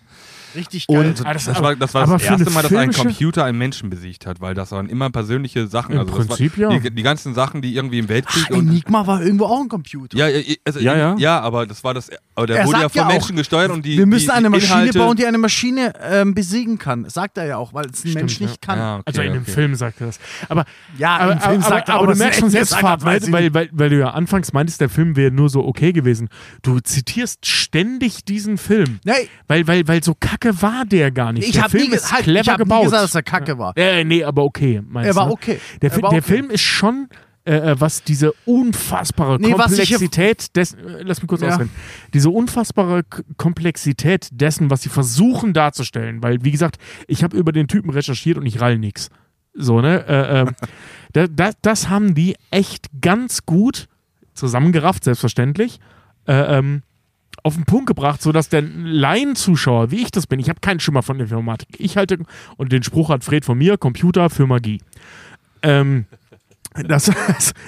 [0.54, 0.98] Richtig geil.
[0.98, 3.44] Und Ah, das- Das aber- war das, war das eine erste Mal, dass ein Computer
[3.44, 5.92] einen Menschen besiegt hat, weil das waren immer persönliche Sachen.
[5.94, 6.70] Im also Prinzip, ja.
[6.78, 9.68] Die, die ganzen Sachen, die irgendwie im Weltkrieg Ah, und Enigma war irgendwo auch ein
[9.68, 10.16] Computer.
[10.16, 11.16] ja, ja, also, Ja, ja.
[11.18, 12.10] ja, aber das war das.
[12.34, 13.98] Aber der Er wurde ja sagt von ja auch, Menschen gesteuert und die.
[13.98, 17.08] wir müssen die, eine die Maschine Inhalte, bauen, die eine Maschine ähm, besiegen kann.
[17.08, 18.46] Sagt er ja auch, weil es ein Stimmt, Mensch ja.
[18.46, 18.78] nicht kann.
[18.78, 19.50] Ja, okay, Also in dem okay.
[19.50, 20.18] Film sagt er das.
[20.48, 20.64] Aber
[20.98, 22.70] Ja, aber, im Film aber, sagt er, aber, aber du merkst er schon echt selbst,
[22.76, 25.30] gesagt hat, weiß weil, ich weil, weil, weil du ja anfangs meintest, der Film wäre
[25.30, 26.28] nur so okay gewesen.
[26.62, 29.00] Du zitierst ständig diesen Film.
[29.04, 29.28] Nee.
[29.46, 31.46] Weil, weil, weil so kacke war der gar nicht.
[31.48, 32.84] Ich der Film nie, ist halt, clever ich hab nie gebaut.
[32.84, 33.76] gesagt, dass er kacke war.
[33.76, 34.82] Äh, nee, aber okay.
[34.86, 35.60] Meinst Er war okay.
[35.82, 36.28] Der, Er Fi- war der okay.
[36.34, 37.08] Film ist schon,
[37.44, 41.48] äh, äh, was diese unfassbare Nee, Komplexität dessen, äh, lass mich kurz Ja.
[41.48, 41.70] ausreden,
[42.14, 46.76] diese unfassbare K Komplexität dessen, was sie versuchen darzustellen, weil, wie gesagt,
[47.06, 49.08] ich habe über den Typen recherchiert und ich rall nix.
[49.54, 50.04] So, ne?
[50.06, 50.50] Äh, ähm,
[51.12, 53.88] da, da, das haben die echt ganz gut
[54.34, 55.80] zusammengerafft, selbstverständlich.
[56.26, 56.82] Äh, ähm,
[57.42, 61.02] auf den Punkt gebracht, sodass der Laienzuschauer, wie ich das bin, ich habe keinen Schimmer
[61.02, 61.68] von Informatik.
[61.78, 62.18] Ich halte,
[62.56, 64.80] und den Spruch hat Fred von mir, Computer für Magie.
[65.62, 66.06] Ähm,
[66.86, 67.10] das,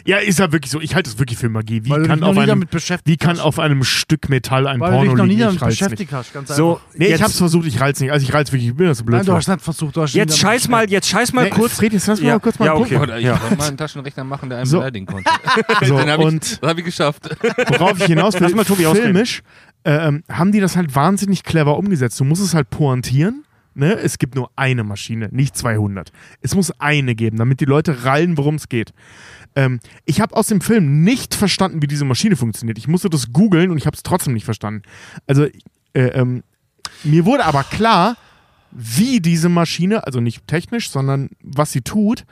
[0.05, 0.81] ja, ist ja wirklich so.
[0.81, 1.85] Ich halte es wirklich für Magie.
[1.85, 2.65] Wie Weil kann, auf einem,
[3.05, 5.41] wie kann auf einem Stück Metall ein Weil du dich Porno noch nie liegen?
[5.43, 6.33] damit Ich beschäftigt hast.
[6.33, 6.87] Ganz So, einfach.
[6.95, 8.12] Nee, ich Jetzt- hab's versucht, ich rall's nicht.
[8.12, 9.16] Also ich rall's wirklich, ich bin das so blöd.
[9.19, 9.97] Nein, du hast nicht versucht.
[9.97, 11.73] Du hast Jetzt scheiß mal, jetzt scheiß mal Nee, kurz.
[11.74, 12.97] Fred, jetzt lass mich Ja, mal kurz mal ja, gucken.
[12.97, 13.19] okay.
[13.19, 13.43] Ich Ja.
[13.43, 14.79] wollte mal einen Taschenrechner machen, der einen So.
[14.79, 15.31] beleidigen konnte.
[15.85, 17.29] So, Den hab ich, und das habe ich geschafft.
[17.69, 19.43] worauf ich hinaus will, Lass mal Tobi filmisch
[19.85, 22.20] äh, ähm, haben die das halt wahnsinnig clever umgesetzt.
[22.20, 23.43] Du musst es halt pointieren.
[23.74, 23.94] Ne?
[23.94, 26.12] Es gibt nur eine Maschine, nicht 200.
[26.40, 28.93] Es muss eine geben, damit die Leute rallen, worum es geht.
[29.55, 32.78] Ähm, ich habe aus dem Film nicht verstanden, wie diese Maschine funktioniert.
[32.78, 34.82] Ich musste das googeln und ich habe es trotzdem nicht verstanden.
[35.27, 35.47] Also
[35.94, 36.43] äh, ähm,
[37.05, 38.16] mir wurde aber klar,
[38.70, 42.24] wie diese Maschine, also nicht technisch, sondern was sie tut,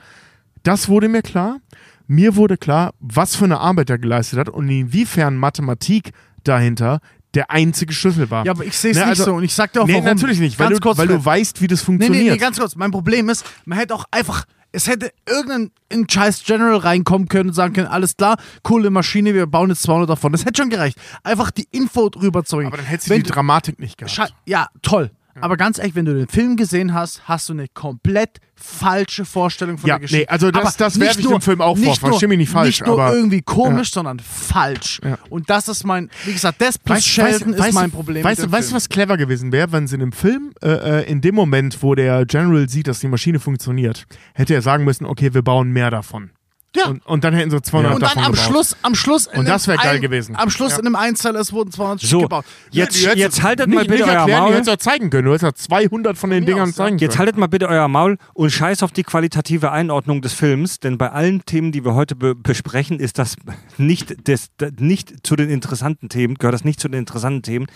[0.63, 1.59] das wurde mir klar.
[2.07, 6.11] Mir wurde klar, was für eine Arbeit er geleistet hat und inwiefern Mathematik
[6.43, 6.99] dahinter
[7.33, 8.45] der einzige Schlüssel war.
[8.45, 9.93] Ja, aber ich sehe es Ne, nicht also- so und ich sag dir auch nee,
[9.93, 10.05] warum.
[10.05, 12.23] natürlich nicht, weil, Ganz du, kurz, weil du weißt, wie das Nee, funktioniert.
[12.25, 12.75] nee, nee, ganz kurz.
[12.75, 17.49] Mein Problem ist, man hätte auch einfach, es hätte irgendein ein scheiß General reinkommen können
[17.49, 20.31] und sagen können, alles klar, coole Maschine, wir bauen jetzt 200 davon.
[20.31, 20.97] Das hätte schon gereicht.
[21.23, 22.67] Einfach die Info drüber zu bringen.
[22.67, 24.33] aber dann hättest du Wenn die Dramatik nicht gehabt.
[24.45, 25.11] Ja, toll.
[25.41, 29.77] Aber ganz ehrlich, wenn du den Film gesehen hast, hast du eine komplett falsche Vorstellung
[29.79, 30.23] von Ja, der Geschichte.
[30.25, 32.37] nee, also das- Aber das werfe ich nur- dem Film auch vor, nicht versteh mich
[32.37, 35.01] nicht falsch, Nicht nur aber- irgendwie komisch, sondern falsch.
[35.03, 35.17] Ja.
[35.29, 38.23] Und das ist mein, wie gesagt, das plus Weißt- Sheldon weißt- ist mein Problem.
[38.23, 41.09] Weißt du, weißt du, was clever gewesen wäre, wenn sie in dem Film, äh, äh,
[41.11, 44.05] in dem Moment, wo der General sieht, dass die Maschine funktioniert,
[44.35, 46.29] hätte er sagen müssen, okay, wir bauen mehr davon.
[46.73, 46.85] Ja.
[46.87, 48.37] Und, und dann hätten sie 200 Und dann am gebaut.
[48.45, 49.27] Schluss, am Schluss.
[49.27, 50.37] Und das einem wär geil ein- gewesen.
[50.37, 50.79] Am Schluss Ja.
[50.79, 52.45] in einem Einzeller, es wurden 200 Stück So, gebaut.
[52.71, 54.53] jetzt, Du hättest- jetzt haltet nicht, mal bitte euer erklären, Du Maul.
[54.53, 55.25] hättest auch zeigen können.
[55.25, 56.85] Du hättest ja 200 von den Dingern aus, ja.
[56.85, 57.19] zeigen Jetzt können.
[57.19, 61.11] haltet mal bitte euer Maul und scheiß auf die qualitative Einordnung des Films, denn bei
[61.11, 63.35] allen Themen, die wir heute be besprechen, ist das
[63.77, 64.47] nicht, des,
[64.79, 67.67] nicht zu den interessanten Themen, gehört das nicht zu den interessanten Themen.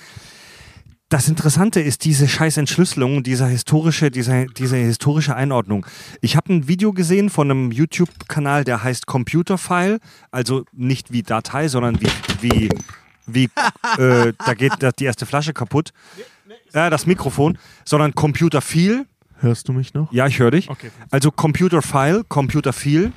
[1.10, 5.86] Das Interessante ist diese scheiß Entschlüsselung, dieser historische, diese, diese historische Einordnung.
[6.22, 9.99] Ich habe ein Video gesehen von einem YouTube-Kanal, der heißt Computer File,
[10.32, 12.10] also nicht wie Datei, sondern wie,
[12.41, 12.69] wie,
[13.27, 13.44] wie
[13.99, 15.91] äh, da geht die erste Flasche kaputt.
[16.73, 19.06] Ja, das Mikrofon, sondern Computer File.
[19.38, 20.11] Hörst du mich noch?
[20.11, 20.72] Ja, ich höre dich.
[20.72, 20.90] Okay.
[21.11, 23.11] Also Computer File, Computer File.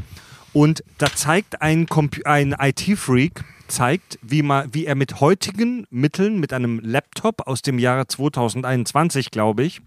[0.53, 1.87] Und da zeigt ein,
[2.25, 7.79] ein IT-Freak, zeigt, wie, man, wie er mit heutigen Mitteln, mit einem Laptop aus dem
[7.79, 9.81] Jahre 2021, glaube ich,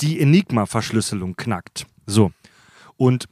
[0.00, 1.86] die Enigma-Verschlüsselung knackt.
[2.06, 2.32] So.
[2.96, 3.26] Und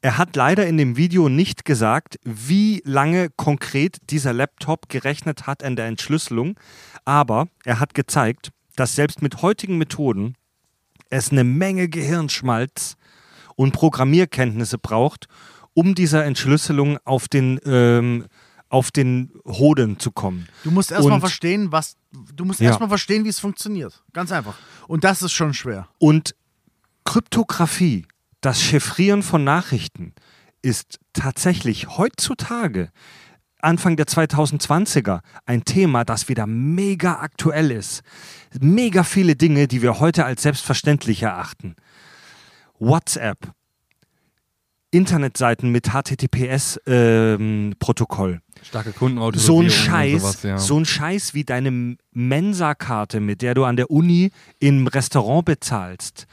[0.00, 5.64] er hat leider in dem Video nicht gesagt, wie lange konkret dieser Laptop gerechnet hat
[5.64, 6.58] an der Entschlüsselung,
[7.04, 10.36] aber er hat gezeigt, dass selbst mit heutigen Methoden
[11.10, 12.96] es eine Menge Gehirnschmalz
[13.58, 15.26] und Programmierkenntnisse braucht,
[15.74, 18.26] um dieser Entschlüsselung auf den, ähm,
[18.68, 20.46] auf den Hoden zu kommen.
[20.62, 21.96] Du musst erstmal verstehen, was.
[22.34, 22.68] Du musst Ja.
[22.68, 24.04] erstmal verstehen, wie es funktioniert.
[24.12, 24.54] Ganz einfach.
[24.86, 25.88] Und das ist schon schwer.
[25.98, 26.36] Und
[27.04, 28.06] Kryptographie,
[28.40, 30.14] das Chiffrieren von Nachrichten,
[30.62, 32.90] ist tatsächlich heutzutage,
[33.60, 38.02] Anfang der 2020er, ein Thema, das wieder mega aktuell ist.
[38.60, 41.74] Mega viele Dinge, die wir heute als selbstverständlich erachten.
[42.78, 43.52] WhatsApp,
[44.90, 48.40] Internetseiten mit HTTPS-Protokoll.
[48.62, 50.56] Starke so Kundenautorisierung ein Scheiß, sowas, ja.
[50.58, 56.26] so ein Scheiß wie deine Mensa-Karte, mit der du an der Uni im Restaurant bezahlst.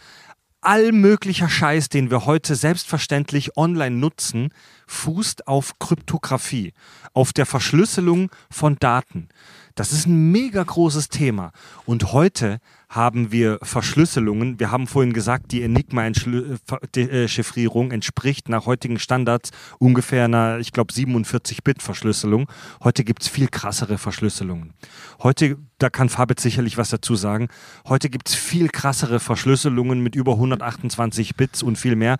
[0.61, 4.49] All möglicher Scheiß, den wir heute selbstverständlich online nutzen,
[4.87, 6.73] fußt auf Kryptographie,
[7.13, 9.29] auf der Verschlüsselung von Daten.
[9.75, 11.51] Das ist ein mega großes Thema.
[11.85, 12.57] Und heute
[12.89, 14.59] haben wir Verschlüsselungen.
[14.59, 22.47] Wir haben vorhin gesagt, die Enigma-Chiffrierung entspricht nach heutigen Standards ungefähr einer, ich glaube, 47-Bit-Verschlüsselung.
[22.83, 24.73] Heute gibt es viel krassere Verschlüsselungen.
[25.21, 27.49] Heute, da kann Fabit sicherlich was dazu sagen,
[27.87, 32.17] heute gibt es viel krassere Verschlüsselungen mit über 128 Bits und viel mehr.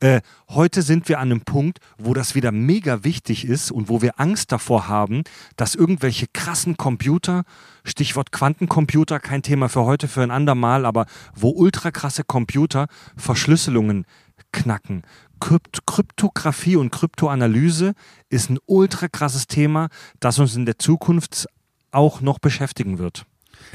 [0.00, 4.00] Äh, heute sind wir an einem Punkt, wo das wieder mega wichtig ist und wo
[4.00, 5.24] wir Angst davor haben,
[5.56, 7.44] dass irgendwelche krassen Computer,
[7.84, 12.86] Stichwort Quantencomputer, kein Thema für heute, für ein andermal, aber wo ultra krasse Computer
[13.16, 14.06] Verschlüsselungen
[14.52, 15.02] knacken.
[15.40, 17.92] Krypt Kryptographie und Kryptoanalyse
[18.30, 19.88] ist ein ultra krasses Thema,
[20.20, 21.46] das uns in der Zukunft
[21.94, 23.24] auch noch beschäftigen wird.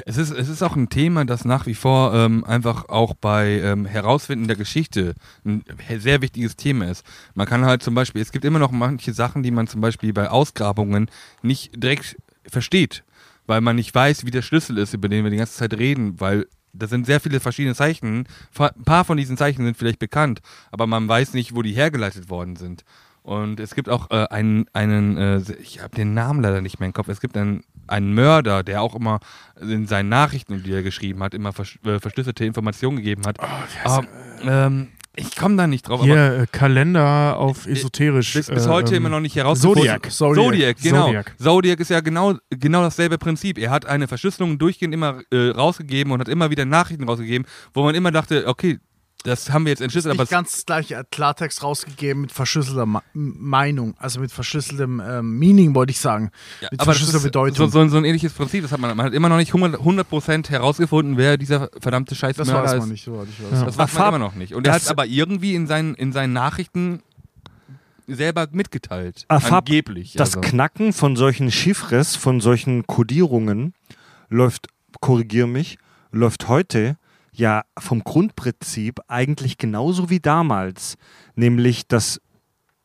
[0.06, 3.60] Es ist, es ist auch ein Thema, das nach wie vor ähm, einfach auch bei
[3.62, 5.64] ähm, Herausfinden der Geschichte ein
[5.98, 7.06] sehr wichtiges Thema ist.
[7.34, 10.14] Man kann halt zum Beispiel, es gibt immer noch manche Sachen, die man zum Beispiel
[10.14, 11.10] bei Ausgrabungen
[11.42, 13.04] nicht direkt versteht,
[13.48, 16.20] weil man nicht weiß, wie der Schlüssel ist, über den wir die ganze Zeit reden,
[16.20, 18.26] weil da sind sehr viele verschiedene Zeichen.
[18.58, 20.40] Ein paar von diesen Zeichen sind vielleicht bekannt,
[20.72, 22.84] aber man weiß nicht, wo die hergeleitet worden sind.
[23.24, 26.88] Und es gibt auch äh, einen, einen äh, ich habe den Namen leider nicht mehr
[26.88, 29.20] im Kopf, es gibt einen, einen Mörder, der auch immer
[29.60, 33.38] in seinen Nachrichten, die er geschrieben hat, immer vers äh, verschlüsselte Informationen gegeben hat.
[33.40, 33.46] Oh,
[33.84, 34.08] Aber,
[34.44, 36.04] ähm, ich komme da nicht drauf.
[36.04, 38.34] Hier, äh, Kalender auf esoterisch.
[38.34, 39.82] bis, bis äh, heute ähm, immer noch nicht herausgefunden.
[39.82, 40.12] Zodiac.
[40.12, 41.06] Zodiac, Zodiac genau.
[41.06, 41.36] Zodiac.
[41.38, 43.58] Zodiac ist ja genau, genau dasselbe Prinzip.
[43.58, 47.84] Er hat eine Verschlüsselung durchgehend immer äh, rausgegeben und hat immer wieder Nachrichten rausgegeben, wo
[47.84, 48.80] man immer dachte, okay,
[49.24, 53.04] das haben wir jetzt entschlüsselt, aber Nicht ganz das gleiche Klartext rausgegeben mit verschlüsselter Ma
[53.14, 56.32] Meinung, also mit verschlüsseltem ähm, Meaning, wollte ich sagen.
[56.62, 57.70] Ja, mit aber das verschlüsselter ist Bedeutung.
[57.70, 58.62] So, so, so ein ähnliches Prinzip.
[58.62, 62.38] Das hat man, man hat immer noch nicht 100%, 100 herausgefunden, wer dieser verdammte Scheiß
[62.38, 62.80] das Mörder weiß ist.
[62.80, 63.66] man nicht, soweit ich weiß.
[63.66, 64.54] Das weiß man immer noch nicht.
[64.54, 67.02] Und er das- hat aber irgendwie in seinen, in seinen Nachrichten
[68.08, 69.26] selber mitgeteilt.
[69.28, 70.14] Ah, Fab, Angeblich.
[70.14, 70.42] Das also.
[70.42, 73.74] Knacken von solchen Chiffres, von solchen Codierungen
[74.30, 74.68] läuft,
[75.02, 75.78] korrigier mich,
[76.12, 76.98] läuft heute
[77.40, 80.96] ja vom Grundprinzip eigentlich genauso wie damals.
[81.36, 82.22] Nämlich das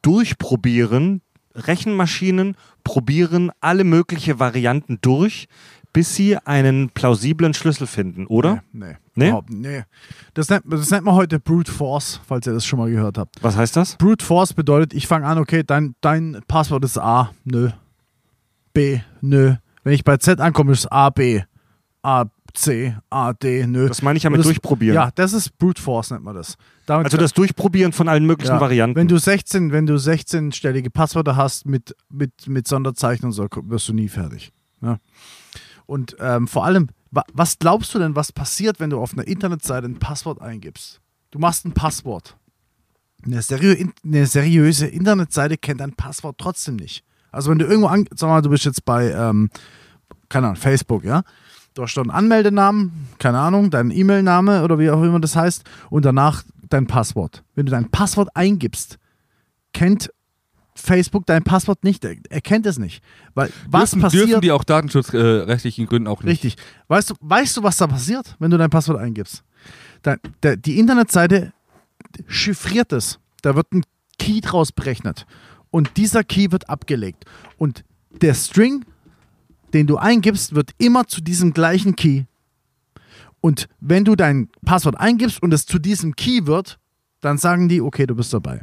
[0.03, 1.23] Durchprobieren,
[1.55, 5.49] Rechenmaschinen probieren alle möglichen Varianten durch,
[5.93, 8.63] bis sie einen plausiblen Schlüssel finden, oder?
[8.73, 8.97] Nee.
[9.15, 9.29] Nee?
[9.29, 9.85] Überhaupt- nee.
[10.35, 13.43] Das, nennt, das nennt man heute Brute Force, falls ihr das schon mal gehört habt.
[13.43, 13.97] Was heißt das?
[13.97, 17.71] Brute Force bedeutet, ich fange an, okay, dein, dein Passwort ist A, nö.
[18.73, 19.55] B, nö.
[19.85, 21.43] Wenn ich bei Z ankomme, ist A, B.
[22.03, 22.25] A,
[22.55, 23.89] C, A, D, nö.
[23.89, 24.95] Das meine ich ja mit das, durchprobieren.
[24.95, 26.57] Ja, das ist Brute Force, nennt man das.
[26.87, 28.97] Damit Also das Durchprobieren von allen möglichen ja, Varianten.
[28.97, 33.89] Wenn du 16, wenn du 16-stellige Passwörter hast mit, mit, mit Sonderzeichen und so, wirst
[33.89, 34.53] du nie fertig.
[34.81, 34.99] Ja.
[35.87, 39.27] Und ähm, vor allem, wa was glaubst du denn, was passiert, wenn du auf einer
[39.27, 41.01] Internetseite ein Passwort eingibst?
[41.31, 42.37] Du machst ein Passwort.
[43.25, 43.75] Eine, seriö
[44.05, 47.05] eine seriöse Internetseite kennt dein Passwort trotzdem nicht.
[47.33, 49.51] Also wenn du irgendwo, an sag mal, du bist jetzt bei, ähm,
[50.29, 51.25] keine Ahnung, Facebook, ja?
[51.75, 56.05] Du hast einen Anmeldenamen, keine Ahnung, deinen E-Mail-Name oder wie auch immer das heißt und
[56.05, 57.43] danach dein Passwort.
[57.57, 58.99] Wenn du dein Passwort eingibst,
[59.73, 60.11] kennt
[60.77, 62.05] Facebook dein Passwort nicht.
[62.05, 63.03] Er, kennt es nicht.
[63.35, 64.29] Weil was dürfen, passiert.
[64.29, 66.45] dürfen die auch datenschutzrechtlichen Gründen auch nicht.
[66.45, 66.57] Richtig.
[66.89, 69.43] Weißt du, weißt du, was da passiert, wenn du dein Passwort eingibst?
[70.03, 71.53] Da, der, die Internetseite
[72.27, 73.19] chiffriert es.
[73.43, 73.85] Da wird ein
[74.19, 75.27] Key draus berechnet.
[75.71, 77.25] Und dieser Key wird abgelegt.
[77.57, 77.85] Und
[78.23, 78.85] der String,
[79.75, 82.25] den du eingibst, wird immer zu diesem gleichen Key.
[83.41, 86.79] Und wenn du dein Passwort eingibst und es zu diesem Key wird,
[87.21, 88.63] dann sagen die, okay, du bist dabei.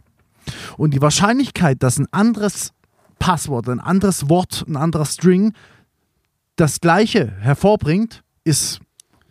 [0.78, 2.74] Und die Wahrscheinlichkeit, dass ein anderes
[3.20, 5.54] Passwort, ein anderes Wort, ein anderer String
[6.56, 8.80] das gleiche hervorbringt, ist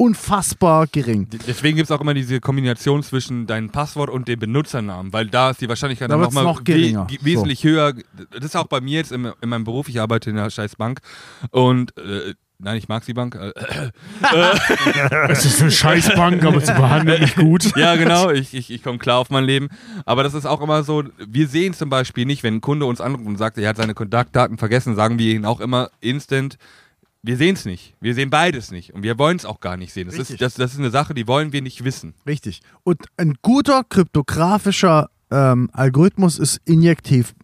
[0.00, 1.28] unfassbar gering.
[1.46, 5.50] Deswegen gibt es auch immer diese Kombination zwischen deinem Passwort und dem Benutzernamen, weil da
[5.50, 7.92] ist die Wahrscheinlichkeit Da nochmal noch we wesentlich höher.
[8.30, 10.76] Das ist auch bei mir jetzt in, in meinem Beruf, ich arbeite in einer scheiß
[10.76, 11.00] Bank
[11.50, 13.34] und äh, nein, ich mag die Bank.
[13.34, 13.52] Äh,
[15.28, 17.70] Es ist eine Scheißbank, aber sie behandeln mich gut.
[17.76, 19.68] ja, genau, ich, ich, ich komme klar auf mein Leben.
[20.06, 23.02] Aber das ist auch immer so, wir sehen zum Beispiel nicht, wenn ein Kunde uns
[23.02, 26.56] anruft und sagt, er hat seine Kontaktdaten vergessen, sagen wir ihnen auch immer instant,
[27.22, 27.94] wir sehen es nicht.
[28.00, 28.94] Wir sehen beides nicht.
[28.94, 30.06] Und wir wollen es auch gar nicht sehen.
[30.06, 30.34] Das Richtig.
[30.34, 32.14] ist, das, das ist eine Sache, die wollen wir nicht wissen.
[32.26, 32.60] Richtig.
[32.82, 37.34] Und ein guter kryptografischer ähm, Algorithmus ist injektiv.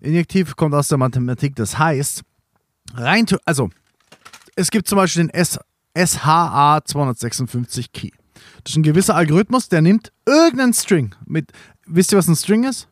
[0.00, 1.54] Injektiv kommt aus der Mathematik.
[1.56, 2.22] Das heißt,
[2.94, 3.70] rein, also
[4.56, 5.58] es gibt zum Beispiel den S
[5.96, 8.10] SHA 256 Key.
[8.64, 11.52] Das ist ein gewisser Algorithmus, der nimmt irgendeinen String mit.
[11.86, 12.88] Wisst ihr, was ein String ist?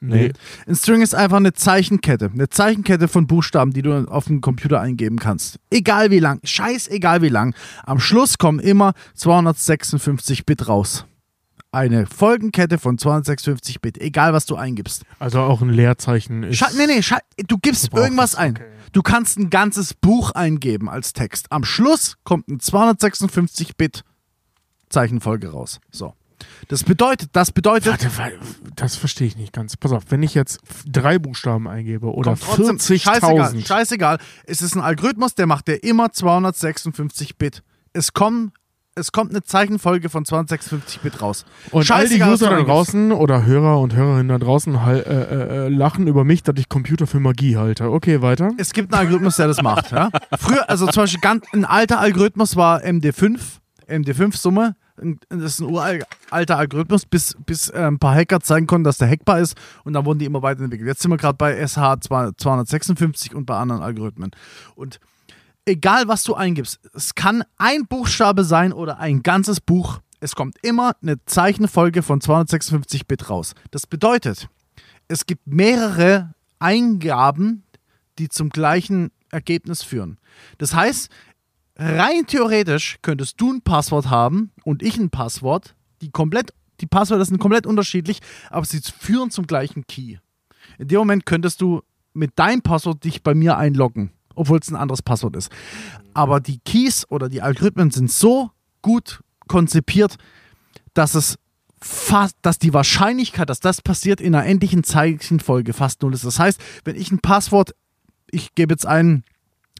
[0.00, 0.32] Nee.
[0.66, 2.30] Ein String ist einfach eine Zeichenkette.
[2.32, 5.58] Eine Zeichenkette von Buchstaben, die du auf dem Computer eingeben kannst.
[5.70, 6.40] Egal wie lang.
[6.44, 7.54] Scheiß egal wie lang.
[7.84, 11.06] Am Schluss kommen immer 256 Bit raus.
[11.72, 15.04] eine Folgenkette von 256 Bit, egal was du eingibst.
[15.18, 16.56] Also auch ein Leerzeichen ist.
[16.56, 17.18] Scha nee, nee, scha
[17.48, 18.52] du gibst braucht irgendwas ein.
[18.52, 18.64] okay.
[18.92, 21.46] Du kannst ein ganzes Buch eingeben als Text.
[21.50, 24.04] Am Schluss kommt ein 256 Bit
[24.88, 25.80] Zeichenfolge raus.
[25.90, 26.14] So.
[26.68, 28.30] Das bedeutet, das bedeutet, Warte, wa-
[28.76, 29.76] das verstehe ich nicht ganz.
[29.76, 30.60] Pass auf, wenn ich jetzt
[30.90, 33.66] drei Buchstaben eingebe oder kommt trotzdem, scheißegal, 40.000.
[33.66, 34.18] scheißegal.
[34.46, 37.62] Es ist ein Algorithmus, der macht dir immer 256 Bit.
[37.92, 38.52] Es kommt,
[38.94, 41.44] es kommt eine Zeichenfolge von 256 Bit raus.
[41.70, 45.68] Und all die User da draußen oder Hörer und Hörerinnen da draußen äh, äh, äh,
[45.68, 47.90] lachen über mich, dass ich Computer für Magie halte.
[47.90, 48.50] Okay, weiter.
[48.56, 49.92] Es gibt einen Algorithmus, der das macht.
[49.92, 50.10] Ja?
[50.38, 53.38] Früher, also zum Beispiel ganz, ein alter Algorithmus war MD5,
[53.88, 54.76] MD5-Summe.
[54.96, 59.08] Das ist ein uralter Algorithmus, bis, bis äh, ein paar Hacker zeigen konnten, dass der
[59.08, 60.88] hackbar ist und dann wurden die immer weiterentwickelt.
[60.88, 64.30] Jetzt sind wir gerade bei SH 256 und bei anderen Algorithmen.
[64.74, 65.00] Und
[65.66, 70.00] egal was du eingibst, es kann ein Buchstabe sein oder ein ganzes Buch.
[70.20, 73.54] Es kommt immer eine Zeichenfolge von 256 Bit raus.
[73.70, 74.48] Das bedeutet,
[75.08, 77.64] es gibt mehrere Eingaben,
[78.18, 80.18] die zum gleichen Ergebnis führen.
[80.58, 81.10] Das heißt,
[81.76, 87.24] rein theoretisch könntest du ein Passwort haben und ich ein Passwort, die komplett, die Passwörter
[87.24, 90.16] sind komplett unterschiedlich, aber sie führen zum gleichen Key.
[90.78, 91.82] In dem Moment könntest du
[92.12, 95.50] mit deinem Passwort dich bei mir einloggen, obwohl es ein anderes Passwort ist.
[96.14, 98.50] Aber die Keys oder die Algorithmen sind so
[98.82, 100.16] gut konzipiert,
[100.94, 101.38] dass es
[101.80, 106.24] fast, dass die Wahrscheinlichkeit, dass das passiert, in einer endlichen Zeichenfolge fast null ist.
[106.24, 107.74] Das heißt, wenn ich ein Passwort,
[108.30, 109.24] ich gebe jetzt ein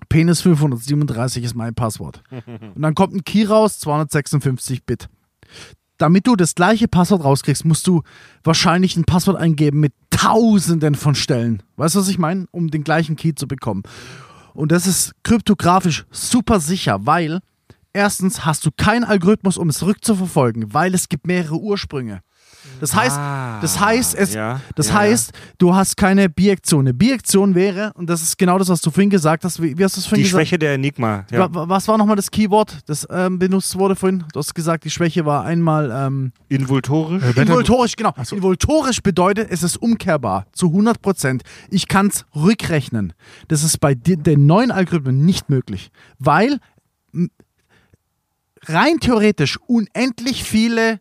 [0.09, 2.23] Penis 537 ist mein Passwort.
[2.47, 5.09] Und dann kommt ein Key raus, 256 Bit.
[5.99, 8.03] Damit du das gleiche Passwort rauskriegst, musst du
[8.45, 11.63] wahrscheinlich ein Passwort eingeben mit tausenden von Stellen.
[11.77, 12.47] Weißt du, was ich meine?
[12.51, 13.83] Um den gleichen Key zu bekommen.
[14.55, 17.41] Und das ist kryptografisch super sicher, weil
[17.93, 22.21] erstens hast du keinen Algorithmus, um es rückzuverfolgen, weil es gibt mehrere Ursprünge.
[22.81, 26.81] Das heißt, Ah, das heißt, es, ja, das ja, heißt, du hast keine Biektion.
[26.81, 29.83] Eine Biektion wäre, und das ist genau das, was du vorhin gesagt hast, wie, wie
[29.85, 30.43] hast du es vorhin Die gesagt?
[30.49, 31.25] Schwäche der Enigma.
[31.31, 31.41] Ja.
[31.41, 34.25] Wa- wa- Was war nochmal das Keyword, das ähm, benutzt wurde vorhin?
[34.33, 37.23] Du hast gesagt, die Schwäche war einmal ähm, Invultorisch.
[37.23, 38.13] Äh, involtorisch, genau.
[38.23, 38.37] So.
[38.37, 41.43] Involtorisch bedeutet, es ist umkehrbar zu 100 Prozent.
[41.71, 43.15] Ich kann es rückrechnen.
[43.49, 46.59] Das ist bei den neuen Algorithmen nicht möglich, weil
[48.67, 51.01] rein theoretisch unendlich viele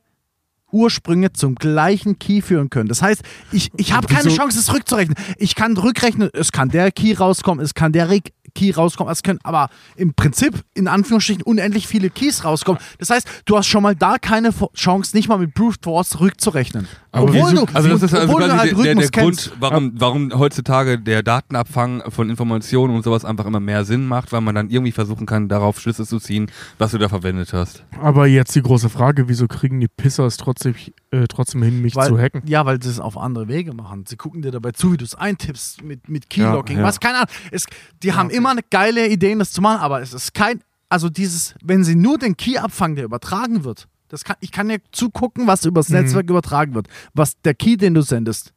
[0.76, 2.90] Ursprünge zum gleichen Key führen können.
[2.90, 3.22] Das heißt,
[3.54, 5.16] ich, ich habe keine Chance, es rückzurechnen.
[5.38, 8.20] Ich kann rückrechnen, es kann der Key rauskommen, es kann der Re-
[8.54, 12.82] Key rauskommen, es können aber im Prinzip in Anführungsstrichen unendlich viele Keys rauskommen.
[13.00, 16.88] Das heißt, du hast schon mal da keine Chance, nicht mal mit Brute Force rückzurechnen.
[17.16, 19.22] Aber obwohl du, Also das ist also quasi den der, der.
[19.24, 24.34] Grund, warum, warum heutzutage der Datenabfang von Informationen und sowas einfach immer mehr Sinn macht,
[24.34, 27.84] weil man dann irgendwie versuchen kann, darauf Schlüsse zu ziehen, was du da verwendet hast.
[28.02, 30.76] Aber jetzt die große Frage, wieso kriegen die Pisser es trotzdem,
[31.12, 32.42] äh, trotzdem hin, mich Weil, zu hacken?
[32.46, 34.04] Ja, weil sie es auf andere Wege machen.
[34.06, 36.78] Sie gucken dir dabei zu, wie du es eintippst mit, mit Keylocking.
[36.78, 36.88] Ja, ja.
[36.88, 37.30] Was, keine Ahnung.
[37.52, 37.66] Es,
[38.04, 41.56] die haben immer eine geile Ideen, das zu machen, aber es ist kein, also dieses,
[41.64, 45.46] wenn sie nur den Key abfangen, der übertragen wird, das kann, ich kann ja zugucken,
[45.46, 45.96] was übers Mhm.
[45.98, 46.88] Netzwerk übertragen wird.
[47.14, 48.54] Was der Key, den du sendest.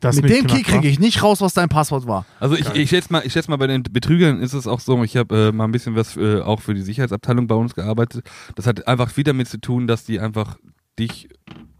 [0.00, 2.26] Das mit dem Key kriege ich nicht raus, was dein Passwort war.
[2.40, 5.00] Also ich, ich schätze mal, ich schätze mal, bei den Betrügern ist es auch so,
[5.04, 8.28] ich habe äh, mal ein bisschen was äh, auch für die Sicherheitsabteilung bei uns gearbeitet.
[8.56, 10.56] Das hat einfach viel damit zu tun, dass die einfach
[10.98, 11.28] dich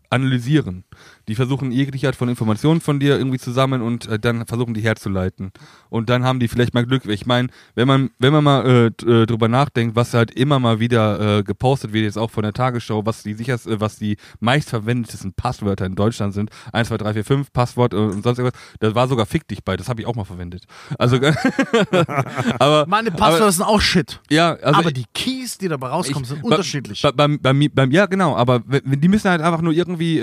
[0.09, 0.85] analysieren.
[1.29, 4.75] Die versuchen jegliche Art von Informationen von dir irgendwie zu sammeln und äh, dann versuchen
[4.75, 5.53] die herzuleiten.
[5.89, 7.07] Und dann haben die vielleicht mal Glück.
[7.07, 10.81] Ich meine, wenn man, wenn man mal äh, äh, drüber nachdenkt, was halt immer mal
[10.81, 14.17] wieder äh, gepostet wird, jetzt auch von der Tagesschau, was die sicherst, äh, was die
[14.41, 18.61] meistverwendetesten Passwörter in Deutschland sind, 1, 2, 3, 4, 5, Passwort äh, und sonst irgendwas,
[18.81, 20.65] da war sogar Fick dich bei, das habe ich auch mal verwendet.
[20.99, 21.19] Also
[22.59, 24.21] aber Meine Passwörter aber, sind auch shit.
[24.31, 27.03] ja, also aber ich- die Keys, die dabei rauskommen, ich- sind bei- unterschiedlich.
[27.03, 27.39] Bei, beim,
[27.73, 30.19] beim, ja, genau, aber die müssen halt einfach nur irgendwie,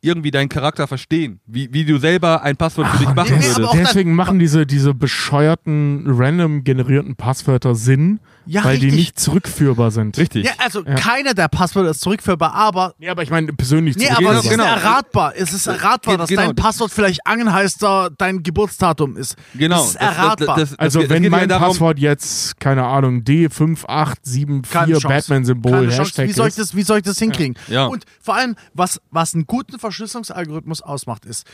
[0.00, 3.74] irgendwie deinen Charakter verstehen, wie, wie du selber ein Passwort für dich machen nee, würdest.
[3.74, 9.00] Deswegen machen diese, diese bescheuerten, random generierten Passwörter Sinn, Ja, weil die richtig.
[9.00, 10.16] nicht zurückführbar sind.
[10.18, 10.44] Richtig.
[10.46, 14.30] ja, also keiner der Passwörter ist zurückführbar, aber Ja, aber ich meine persönlich Nee, zurückführbar.
[14.32, 14.64] aber es ist genau.
[14.64, 15.32] erratbar.
[15.36, 16.42] Es ist erratbar, dass genau.
[16.42, 19.36] dein Passwort vielleicht Angenheister dein Geburtsdatum ist.
[19.54, 19.76] Genau.
[19.78, 20.56] Das ist erratbar.
[20.56, 25.90] Das, das, das, Also das wenn ja mein darum, Passwort jetzt, keine Ahnung, D5874 Batman-Symbol.
[25.90, 26.58] Hashtag Wie soll ich ist.
[26.58, 27.56] das, wie soll ich das hinkriegen?
[27.68, 27.86] Ja.
[27.86, 31.46] Und vor allem, was, was einen guten Verschlüsselungsalgorithmus ausmacht, ist,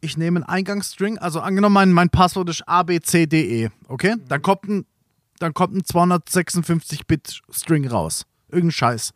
[0.00, 4.16] ich nehme einen Eingangsstring, also angenommen, mein, mein Passwort ist abcde, okay?
[4.28, 4.86] Dann kommt ein,
[5.40, 8.26] dann kommt ein 256-Bit-String raus.
[8.48, 9.12] Irgendein Scheiß.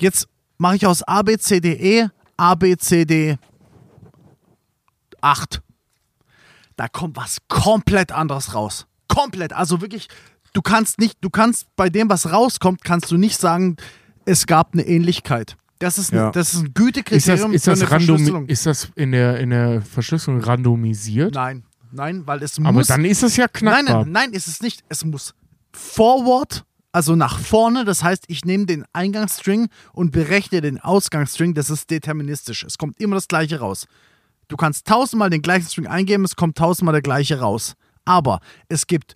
[0.00, 3.38] Jetzt mache ich aus abcde abcd
[5.20, 5.62] 8.
[6.76, 8.86] Da kommt was komplett anderes raus.
[9.08, 9.52] Komplett.
[9.52, 10.08] Also wirklich,
[10.52, 13.76] du kannst nicht, du kannst bei dem, was rauskommt, kannst du nicht sagen,
[14.26, 15.56] es gab eine Ähnlichkeit.
[15.78, 16.26] Das ist, Ja.
[16.28, 18.46] ein, das ist ein Ist das, Gütekriterium ist, für das eine random, Verschlüsselung.
[18.48, 21.34] ist das in der, in der Verschlüsselung randomisiert?
[21.34, 22.86] Nein, nein, weil es Aber muss.
[22.88, 23.52] dann ist es ja nein,
[23.84, 24.04] knackbar.
[24.04, 24.82] nein, nein, ist es nicht.
[24.88, 25.34] Es muss
[25.74, 27.84] forward, also nach vorne.
[27.84, 31.54] Das heißt, ich nehme den Eingangsstring und berechne den Ausgangsstring.
[31.54, 32.64] Das ist deterministisch.
[32.64, 33.86] Es kommt immer das gleiche raus.
[34.48, 37.74] Du kannst tausendmal den gleichen String eingeben, es kommt tausendmal der gleiche raus.
[38.04, 39.14] Aber es gibt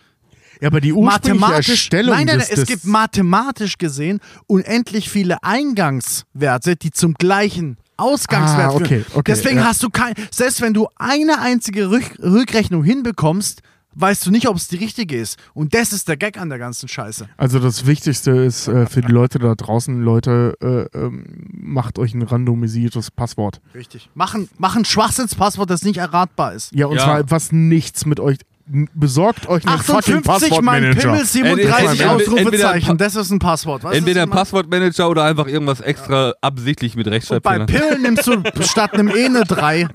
[0.61, 5.11] Ja, aber die ursprüngliche mathematisch, Erstellung nein, nein, des, nein, es gibt mathematisch gesehen unendlich
[5.11, 9.07] viele Eingangswerte, die zum gleichen Ausgangswert Ah, okay, führen.
[9.15, 9.65] okay, Deswegen ja.
[9.67, 13.61] hast du kein, selbst wenn du eine einzige Rück Rückrechnung hinbekommst,
[13.95, 15.39] weißt du nicht, ob es die richtige ist.
[15.55, 17.29] Und das ist der Gag an der ganzen Scheiße.
[17.37, 22.15] Also das Wichtigste ist äh, für die Leute da draußen, Leute, äh, ähm, macht euch
[22.15, 23.61] ein randomisiertes Passwort.
[23.75, 24.09] Richtig.
[24.15, 26.73] Machen, machen Schwachsinnspasswort, das nicht erratbar ist.
[26.75, 27.05] Ja, und Ja.
[27.05, 28.39] zwar was nichts mit euch.
[28.93, 31.01] Besorgt euch einen fucking 58 mein Passwortmanager.
[31.01, 32.99] Pimmel, Entweder- 37 entweder- Ausrufezeichen.
[32.99, 33.83] Das ist ein Passwort.
[33.83, 34.31] Du, Entweder was ein?
[34.31, 37.59] Passwortmanager oder einfach irgendwas extra absichtlich mit Und bei.
[37.61, 39.89] Pillen nimmst du statt einem E eine 3.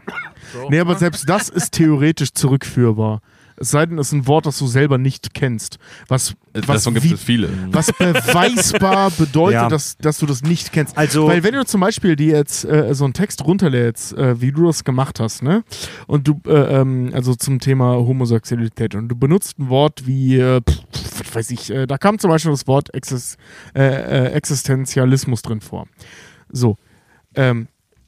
[0.70, 3.22] Nee, aber selbst das ist theoretisch zurückführbar.
[3.58, 5.78] Es sei denn, es ist ein Wort, das du selber nicht kennst.
[6.08, 7.50] Was, was, Davon gibt wie- es viele.
[7.72, 9.70] was beweisbar bedeutet, Ja.
[9.70, 10.98] dass, dass du das nicht kennst.
[10.98, 14.52] Also- Weil wenn du zum Beispiel dir jetzt äh, so einen Text runterlädst, äh, wie
[14.52, 15.64] du das gemacht hast, ne?
[16.08, 16.52] Und du, äh,
[16.82, 21.70] ähm, also zum Thema Homosexualität, und du benutzt ein Wort wie, äh, pff, weiß ich,
[21.70, 23.38] äh, da kam zum Beispiel das Wort Exis,
[23.76, 25.88] äh, äh, Existenzialismus drin vor.
[26.50, 26.78] So.
[27.36, 27.68] Ähm,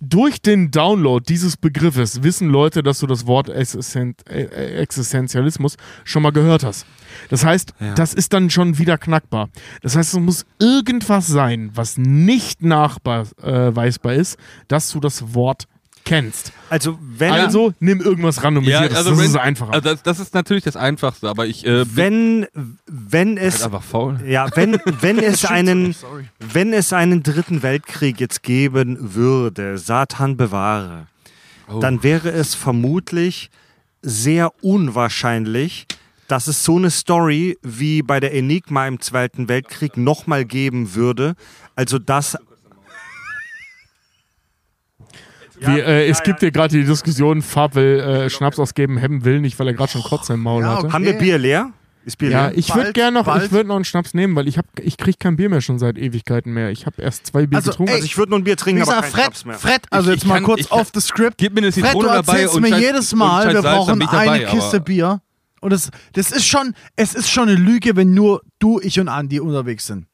[0.09, 5.77] durch den Download dieses Begriffes wissen Leute, dass du das Wort Existen äh, äh, Existenzialismus
[6.03, 6.85] schon mal gehört hast.
[7.30, 9.50] Das heißt, das ist dann schon wieder knackbar.
[9.82, 15.66] Das heißt, es muss irgendwas sein, was nicht nachweisbar ist, dass du das Wort
[16.06, 16.53] kennst.
[16.69, 18.93] Also, wenn, Also nimm irgendwas randomisiertes.
[19.03, 19.74] das wenn- ist einfacher.
[19.74, 22.48] Also das, das ist natürlich das Einfachste, aber ich äh, wenn,
[22.85, 24.19] wenn halt es einfach faul.
[24.25, 25.95] Ja, wenn, wenn, es einen,
[26.40, 31.08] wenn es einen dritten Weltkrieg jetzt geben würde, Satan bewahre,
[31.67, 31.80] Oh.
[31.80, 33.50] dann wäre es vermutlich
[34.03, 35.88] sehr unwahrscheinlich,
[36.27, 41.35] dass es so eine Story wie bei der Enigma im Zweiten Weltkrieg nochmal geben würde.
[41.75, 42.00] Also
[45.68, 49.40] Wir, äh, es gibt hier gerade die Diskussion, Farb will äh, Schnaps ausgeben, Hemmen will
[49.40, 50.92] nicht, weil er gerade schon Kotze im Maul Ja, hatte.
[50.94, 51.72] Haben wir Bier leer?
[52.06, 52.58] Ist Bier Ja, leer?
[52.58, 55.19] ich würde gerne noch, ich würde noch einen Schnaps nehmen, weil ich hab, ich krieg
[55.19, 56.69] kein Bier mehr schon seit Ewigkeiten mehr.
[56.69, 57.90] Ich habe erst zwei Bier Also, getrunken.
[57.90, 59.58] ey, Also ich würde nur ein Bier trinken, Wie aber gesagt, kein Fred, Schnaps mehr.
[59.58, 61.38] Fred, also Ich- jetzt ich mal kann- kurz off the script.
[61.38, 64.45] Gib mir eine Fred, du dabei erzählst und mir jedes Mal, wir brauchen dabei, eine
[64.45, 65.22] Kiste Bier.
[65.61, 69.08] Und das, das ist schon, es ist schon eine Lüge, wenn nur du, ich und
[69.08, 70.06] Andi unterwegs sind.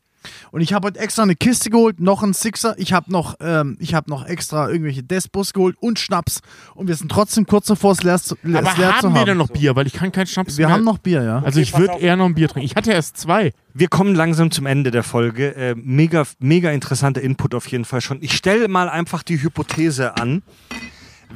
[0.52, 2.76] Und ich habe heute extra eine Kiste geholt, noch einen Sixer.
[2.78, 6.42] Ich habe noch, ähm, ich habe noch extra irgendwelche Despos geholt und Schnaps.
[6.76, 9.20] Und wir sind trotzdem kurz davor, es leer zu, es aber leer haben zu wir
[9.22, 9.26] haben.
[9.28, 9.76] denn noch Bier?
[9.78, 10.76] Weil ich kann keinen Schnaps wir mehr.
[10.76, 11.40] haben noch Bier, ja.
[11.40, 12.66] also ich würde eher noch ein Bier trinken.
[12.66, 13.54] Ich hatte erst zwei.
[13.74, 15.56] Wir kommen langsam zum Ende der Folge.
[15.56, 18.22] Äh, mega, mega interessanter Input auf jeden Fall schon.
[18.22, 20.44] Ich stelle mal einfach die Hypothese an,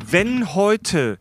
[0.09, 1.19] wenn heute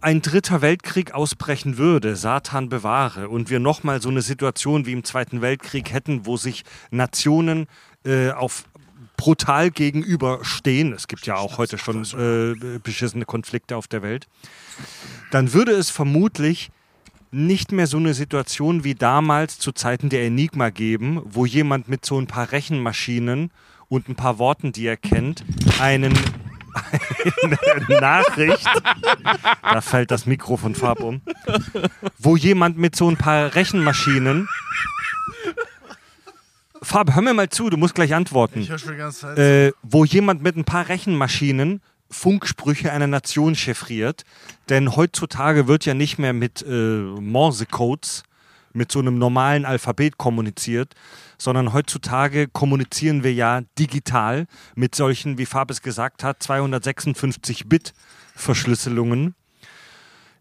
[0.00, 5.04] ein dritter Weltkrieg ausbrechen würde, Satan bewahre, und wir nochmal so eine Situation wie im
[5.04, 7.66] Zweiten Weltkrieg hätten, wo sich Nationen
[8.04, 8.64] äh, auf
[9.16, 14.28] brutal gegenüberstehen, es gibt ja auch heute schon äh, beschissene Konflikte auf der Welt,
[15.30, 16.70] dann würde es vermutlich
[17.30, 22.06] nicht mehr so eine Situation wie damals zu Zeiten der Enigma geben, wo jemand mit
[22.06, 23.50] so ein paar Rechenmaschinen
[23.88, 25.44] und ein paar Worten, die er kennt,
[25.80, 26.14] einen
[27.42, 28.68] eine Nachricht,
[29.62, 31.20] da fällt das Mikro von Farb um,
[32.18, 34.48] wo jemand mit so ein paar Rechenmaschinen
[36.80, 38.66] Farb, hör mir mal zu, du musst gleich antworten.
[38.66, 39.38] höre schon die ganze Zeit.
[39.38, 44.24] Äh, wo jemand mit ein paar Rechenmaschinen Funksprüche einer Nation chiffriert.
[44.68, 48.22] Denn heutzutage wird ja nicht mehr mit äh, Morse-Codes,
[48.72, 50.94] mit so einem normalen Alphabet kommuniziert,
[51.38, 59.34] sondern heutzutage kommunizieren wir ja digital mit solchen, wie Farb es gesagt hat, 256-Bit-Verschlüsselungen.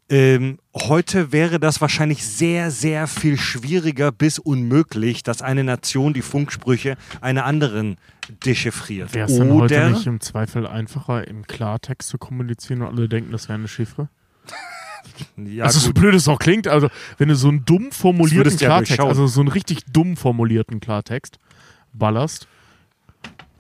[0.10, 6.22] Ähm, heute wäre das wahrscheinlich sehr, sehr viel schwieriger bis unmöglich, dass eine Nation die
[6.22, 7.98] Funksprüche einer anderen
[8.46, 9.14] dechiffriert.
[9.14, 13.34] Wäre es denn heute nicht im Zweifel einfacher, im Klartext zu kommunizieren und alle denken,
[13.34, 14.08] das wäre eine Chiffre?
[15.38, 15.96] Ja, also so gut.
[16.02, 19.10] blöd es auch klingt, also wenn du so einen dumm formulierten ja Klartext, durchschauen.
[19.10, 21.38] also so einen richtig dumm formulierten Klartext
[21.94, 22.48] ballerst,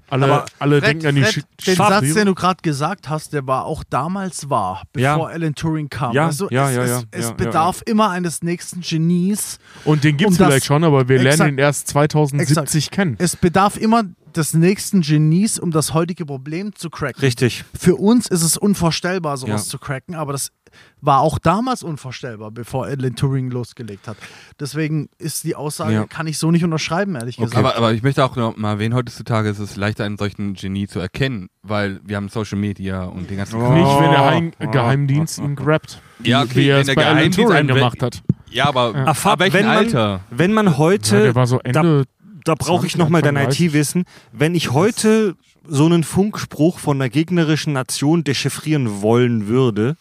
[0.10, 1.76] alle, Aber alle Fred, denken an die Fred, Sch den.
[1.76, 5.16] Satz, den du gerade gesagt hast, der war auch damals wahr, Ja.
[5.16, 6.14] bevor Alan Turing kam.
[6.14, 9.60] Ja, also ja, es, ja, es, ja, es ja, ja, bedarf immer eines nächsten Genies.
[9.84, 11.52] Und den gibt es um vielleicht schon, aber wir lernen Exakt.
[11.52, 12.92] ihn erst 2070 Exakt.
[12.96, 13.16] kennen.
[13.20, 14.04] Es bedarf immer
[14.34, 17.20] des nächsten Genies, um das heutige Problem zu cracken.
[17.20, 17.66] Richtig.
[17.78, 19.72] Für uns ist es unvorstellbar, sowas Ja.
[19.72, 20.52] zu cracken, aber das
[21.02, 24.18] war auch damals unvorstellbar, bevor Alan Turing losgelegt hat.
[24.60, 26.06] Deswegen ist die Aussage, Ja.
[26.06, 27.56] kann ich so nicht unterschreiben, ehrlich gesagt.
[27.56, 30.88] Aber, aber ich möchte auch noch mal erwähnen, heutzutage ist es leichter, einen solchen Genie
[30.88, 35.40] zu erkennen, weil wir haben Social Media und den ganzen Nicht, wenn der Heim Geheimdienst
[35.40, 36.02] ihn grabt.
[36.24, 38.22] Ja, okay, wie er wenn es der bei Alan Geheimdienst Turing einen- gemacht hat.
[38.50, 39.04] Ja, aber Ja.
[39.06, 40.20] ab, ab welchem wenn man, Alter?
[40.30, 42.04] Wenn man heute, Ja, der war so da, Ende
[42.46, 43.66] da brauche ich 20, nochmal dein Anfang 30.
[43.68, 45.36] IT-Wissen, wenn ich heute
[45.68, 49.98] so einen Funkspruch von einer gegnerischen Nation dechiffrieren wollen würde,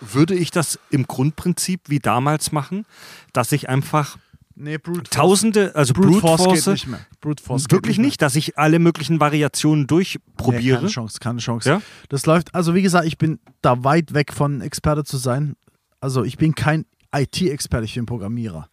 [0.00, 2.84] würde ich das im Grundprinzip wie damals machen,
[3.32, 4.18] dass ich einfach
[4.54, 7.00] nee, Brute Tausende, also Brute Brute Force Force, geht nicht mehr.
[7.20, 10.76] Brute Force wirklich nicht, dass ich alle möglichen Variationen Nee, durchprobiere.
[10.78, 11.68] keine Chance, keine Chance.
[11.68, 11.82] Ja?
[12.08, 15.56] Das läuft, also wie gesagt, ich bin da weit weg von Experte zu sein.
[16.00, 16.84] Also ich bin kein
[17.14, 18.68] IT-Experte, ich bin Programmierer.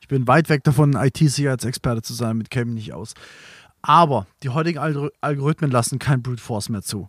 [0.00, 3.14] Ich bin weit weg davon, IT-Sicherheitsexperte zu sein, mit käme ich nicht aus.
[3.82, 7.08] Aber die heutigen Algor- Algorithmen lassen kein Brute Force mehr zu.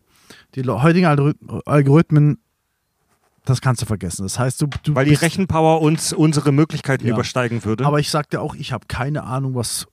[0.55, 1.33] Die heutigen Algor-
[1.65, 2.39] Algorithmen,
[3.47, 4.23] das kannst du vergessen.
[4.23, 7.13] Das heißt, du, du weil die Rechenpower uns unsere Möglichkeiten Ja.
[7.13, 7.85] übersteigen würde.
[7.85, 9.87] Aber ich sagte auch, ich habe keine Ahnung, was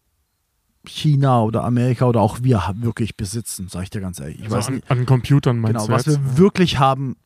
[0.87, 4.37] China oder Amerika oder auch wir wirklich besitzen, sage ich dir ganz ehrlich.
[4.39, 6.19] Ich Also weiß an, nicht, an Computern meinst genau, du was jetzt?
[6.23, 7.17] wir wirklich haben.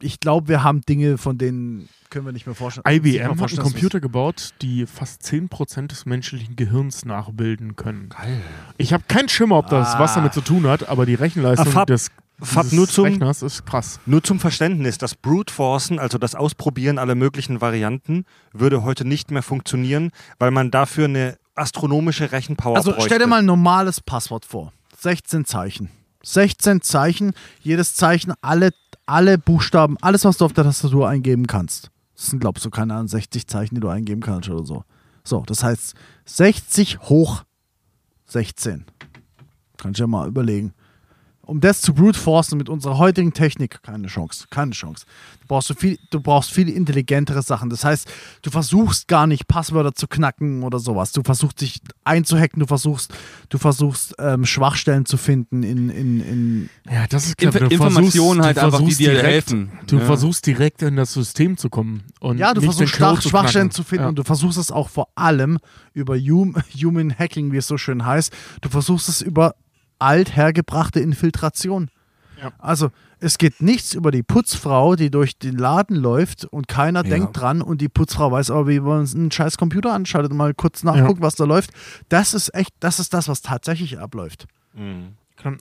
[0.00, 2.84] Ich glaube, wir haben Dinge, von denen können wir nicht mehr vorstellen.
[2.86, 8.10] nicht mehr IBM hat einen Computer gebaut, die fast 10% des menschlichen Gehirns nachbilden können.
[8.10, 8.40] Geil.
[8.76, 10.16] Ich habe keinen Schimmer, ob das was Ah.
[10.16, 12.10] damit zu tun hat, aber die Rechenleistung Ah, Fab- des,
[12.40, 13.98] Fab, nur zum- Rechners ist krass.
[14.06, 19.30] Nur zum Verständnis, das Brute Forcen, also das Ausprobieren aller möglichen Varianten, würde heute nicht
[19.30, 23.06] mehr funktionieren, weil man dafür eine astronomische Rechenpower Also bräuchte.
[23.06, 24.72] stell dir mal ein normales Passwort vor.
[25.00, 25.90] 16 Zeichen.
[26.22, 28.70] 16 Zeichen, jedes Zeichen, alle,
[29.06, 31.90] alle Buchstaben, alles, was du auf der Tastatur eingeben kannst.
[32.16, 34.84] Das sind, glaubst du, keine Ahnung, 60 Zeichen, die du eingeben kannst oder so.
[35.24, 35.94] So, das heißt
[36.26, 37.42] 60 hoch
[38.26, 38.84] 16.
[39.76, 40.72] Kannst du ja mal überlegen.
[41.48, 45.06] Um das zu brute forcen mit unserer heutigen Technik, keine Chance, keine Chance.
[45.40, 47.70] Du brauchst, so viel, du brauchst viel intelligentere Sachen.
[47.70, 48.06] Das heißt,
[48.42, 51.12] du versuchst gar nicht Passwörter zu knacken oder sowas.
[51.12, 53.14] Du versuchst dich einzuhacken, du versuchst,
[53.48, 57.68] du versuchst ähm, Schwachstellen zu finden in, in, in Ja, das ist Inf clever.
[57.70, 59.72] Du Informationen halt du einfach, die versuchst dir direkt, helfen.
[59.86, 60.04] Du Ja.
[60.04, 62.02] versuchst direkt in das System zu kommen.
[62.20, 64.08] Und Ja, du nicht versuchst Schwach zu Schwachstellen zu finden Ja.
[64.10, 65.58] und du versuchst es auch vor allem
[65.94, 68.34] über Hum Human Hacking, wie es so schön heißt.
[68.60, 69.54] Du versuchst es über
[69.98, 71.90] althergebrachte Infiltration.
[72.40, 72.52] Ja.
[72.58, 77.10] Also es geht nichts über die Putzfrau, die durch den Laden läuft und keiner Ja.
[77.10, 80.54] denkt dran und die Putzfrau weiß aber, wie man einen scheiß Computer anschaltet und mal
[80.54, 81.70] kurz nachguckt, was da läuft.
[82.08, 84.46] Das ist echt, das ist das, was tatsächlich abläuft.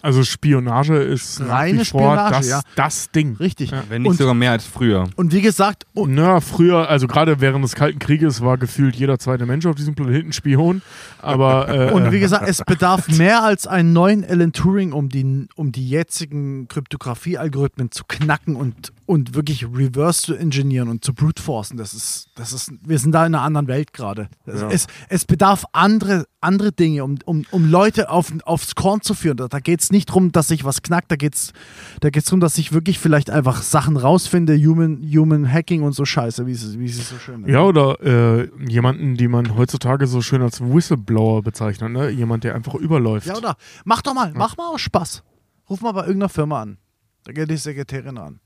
[0.01, 2.61] Also Spionage ist Reine Spionage, das, ja.
[2.75, 3.35] das Ding.
[3.37, 3.71] Richtig.
[3.71, 3.83] Ja.
[3.89, 5.07] Wenn nicht Und- sogar mehr als früher.
[5.15, 9.19] Und wie gesagt, oh, Na, früher, also gerade während des Kalten Krieges war gefühlt jeder
[9.19, 10.81] zweite Mensch auf diesem Planeten Spion.
[11.21, 15.47] Aber äh, Und wie gesagt, es bedarf mehr als einen neuen Alan Turing, um die,
[15.55, 21.41] um die jetzigen Kryptographie-Algorithmen zu knacken und, und wirklich reverse zu engineeren und zu brute
[21.41, 21.77] forcen.
[21.77, 24.29] Das ist, das ist, wir sind da in einer anderen Welt gerade.
[24.45, 29.13] Es, es, es bedarf andere, andere Dinge, um, um, um Leute auf, aufs Korn zu
[29.13, 29.37] führen.
[29.37, 31.51] Da, da geht es nicht darum, dass sich was knackt, da geht es
[31.99, 36.05] da geht's darum, dass ich wirklich vielleicht einfach Sachen rausfinde, Human, Human Hacking und so
[36.05, 37.51] Scheiße, wie es, wie es so schön nennt.
[37.51, 42.09] Ja, oder äh, jemanden, die man heutzutage so schön als Whistleblower bezeichnet, ne?
[42.11, 43.27] Jemand, der einfach überläuft.
[43.27, 43.57] Ja, oder?
[43.83, 45.21] Mach doch mal, mach mal aus Spaß.
[45.69, 46.77] Ruf mal bei irgendeiner Firma an.
[47.25, 48.39] Da geht die Sekretärin an.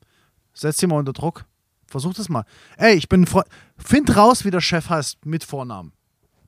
[0.53, 1.45] Setz sie mal unter Druck.
[1.85, 2.45] Versuch das mal.
[2.77, 3.45] Ey, ich bin ein Freund.
[3.77, 5.93] Find raus, wie der Chef heißt mit Vornamen.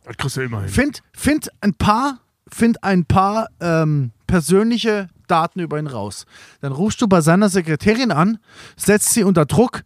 [0.04, 0.70] Das kriegst du immerhin.
[0.70, 6.26] Find, find ein paar, find ein paar ähm, persönliche Daten über ihn raus.
[6.60, 8.40] Dann rufst du bei seiner Sekretärin an,
[8.76, 9.84] setzt sie unter Druck.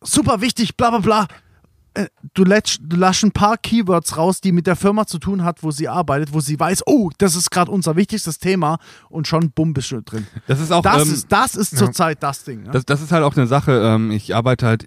[0.00, 1.28] Super wichtig, bla bla bla.
[1.92, 5.44] Äh, Du lässt, du lässt ein paar Keywords raus, die mit der Firma zu tun
[5.44, 8.78] hat, wo sie arbeitet, wo sie weiß, oh, das ist gerade unser wichtigstes Thema
[9.10, 10.26] und schon bumm bist du drin.
[10.46, 10.80] Das ist auch.
[10.80, 12.62] Das ähm, ist, das ist zurzeit das Ding.
[12.62, 12.70] Ne?
[12.70, 13.72] Das, das ist halt auch eine Sache.
[13.84, 14.86] Ähm, ich arbeite halt,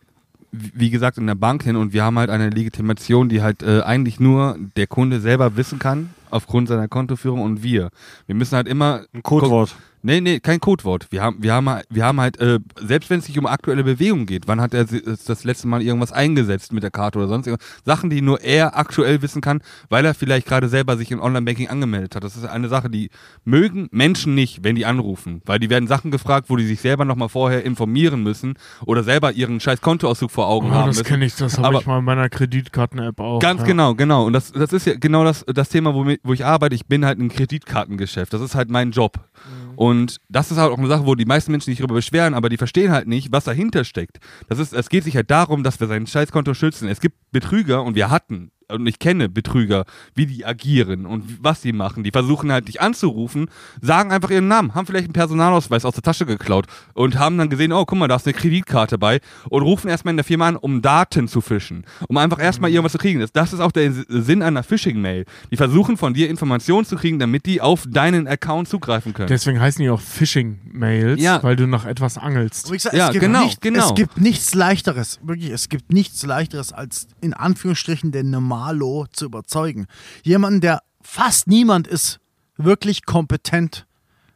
[0.52, 3.82] wie gesagt, in der Bank hin und wir haben halt eine Legitimation, die halt äh,
[3.82, 7.90] eigentlich nur der Kunde selber wissen kann, aufgrund seiner Kontoführung und wir.
[8.26, 9.06] Wir müssen halt immer.
[9.14, 9.76] Ein Codewort.
[10.04, 11.08] Nee, nee, kein Codewort.
[11.12, 13.84] Wir haben, wir haben, halt- wir haben halt, äh, selbst wenn es sich um aktuelle
[13.84, 17.28] Bewegung geht, wann hat er si- das letzte Mal irgendwas eingesetzt mit der Karte oder
[17.28, 21.12] sonst irgendwas, Sachen, die nur er aktuell wissen kann, weil er vielleicht gerade selber sich
[21.12, 22.24] in Online-Banking angemeldet hat.
[22.24, 23.10] Das ist eine Sache, die
[23.46, 27.06] mögen Menschen nicht, wenn die anrufen, weil die werden Sachen gefragt, wo die sich selber
[27.06, 28.56] nochmal vorher informieren müssen
[28.86, 31.86] oder selber ihren scheiß Kontoauszug vor Augen Oh, haben das kenne ich, das habe ich
[31.86, 33.40] mal in meiner Kreditkarten-App auch.
[33.40, 33.68] Ganz ja.
[33.68, 34.26] genau, genau.
[34.26, 36.76] Und das, das ist ja genau das, das Thema, wo, wo ich arbeite.
[36.76, 38.34] Ich bin halt im Kreditkartengeschäft.
[38.34, 39.18] Das ist halt mein Job.
[39.46, 39.78] Mhm.
[39.78, 39.91] Und
[40.30, 42.58] das ist halt auch eine Sache, wo die meisten Menschen sich darüber beschweren, aber die
[42.58, 44.20] verstehen halt nicht, was dahinter steckt.
[44.50, 46.88] Das ist, es geht sich halt darum, dass wir sein Scheißkonto schützen.
[46.88, 49.86] Es gibt Betrüger und wir hatten und ich kenne Betrüger,
[50.16, 52.04] wie die agieren und was sie machen.
[52.04, 53.50] Die versuchen halt dich anzurufen,
[53.82, 57.50] sagen einfach ihren Namen, haben vielleicht einen Personalausweis aus der Tasche geklaut und haben dann
[57.50, 59.20] gesehen, oh, guck mal, da ist eine Kreditkarte bei
[59.50, 62.76] und rufen erstmal in der Firma an, um Daten zu fischen, um einfach erstmal Mhm.
[62.76, 63.26] irgendwas zu kriegen.
[63.34, 65.26] Das, ist auch der Sinn einer Phishing-Mail.
[65.52, 69.28] Die versuchen von dir Informationen zu kriegen, damit die auf deinen Account zugreifen können.
[69.28, 71.42] Deswegen heißen die auch Phishing-Mails, Ja.
[71.44, 72.66] weil du nach etwas angelst.
[72.66, 73.86] Und wie gesagt, Ja, es gibt genau, nicht, genau.
[73.88, 78.30] Es gibt nichts leichteres, wirklich, es gibt nichts leichteres, als in Anführungsstrichen den
[78.66, 79.88] Normalo zu überzeugen.
[80.24, 82.20] Jemanden, der fast niemand ist,
[82.58, 83.88] wirklich kompetent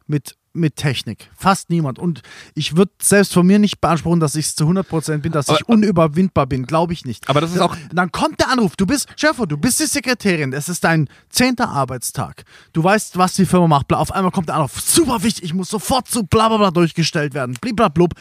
[0.08, 1.30] mit, mit Technik.
[1.36, 1.98] Fast niemand.
[2.00, 2.22] Und
[2.54, 5.58] ich würde selbst von mir nicht beanspruchen, dass ich es zu 100% bin, dass Aber-
[5.60, 6.66] ich unüberwindbar bin.
[6.66, 7.28] Glaube ich nicht.
[7.28, 8.74] Aber das ist auch- Dann kommt der Anruf.
[8.76, 10.52] Du bist, vor, du bist die Sekretärin.
[10.52, 12.44] Es ist dein zehnter Arbeitstag.
[12.72, 13.86] Du weißt, was die Firma macht.
[13.88, 13.98] Bla.
[13.98, 14.80] Auf einmal kommt der Anruf.
[14.80, 15.44] Super wichtig.
[15.44, 17.56] Ich muss sofort zu bla bla bla durchgestellt werden.
[17.60, 18.14] Bliblablub.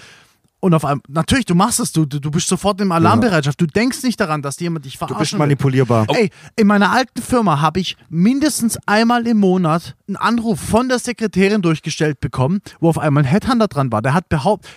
[0.65, 3.61] Und auf einmal, natürlich, du machst es, du, du, du bist sofort in Alarmbereitschaft.
[3.61, 5.37] Du denkst nicht daran, dass jemand dich Du verarschen bist will.
[5.37, 6.07] manipulierbar.
[6.09, 10.97] Ey, in meiner alten Firma habe ich mindestens einmal im Monat einen Anruf von der
[10.97, 14.01] Sekretärin durchgestellt bekommen, wo auf einmal ein Headhunter dran war.
[14.01, 14.71] Der hat behauptet,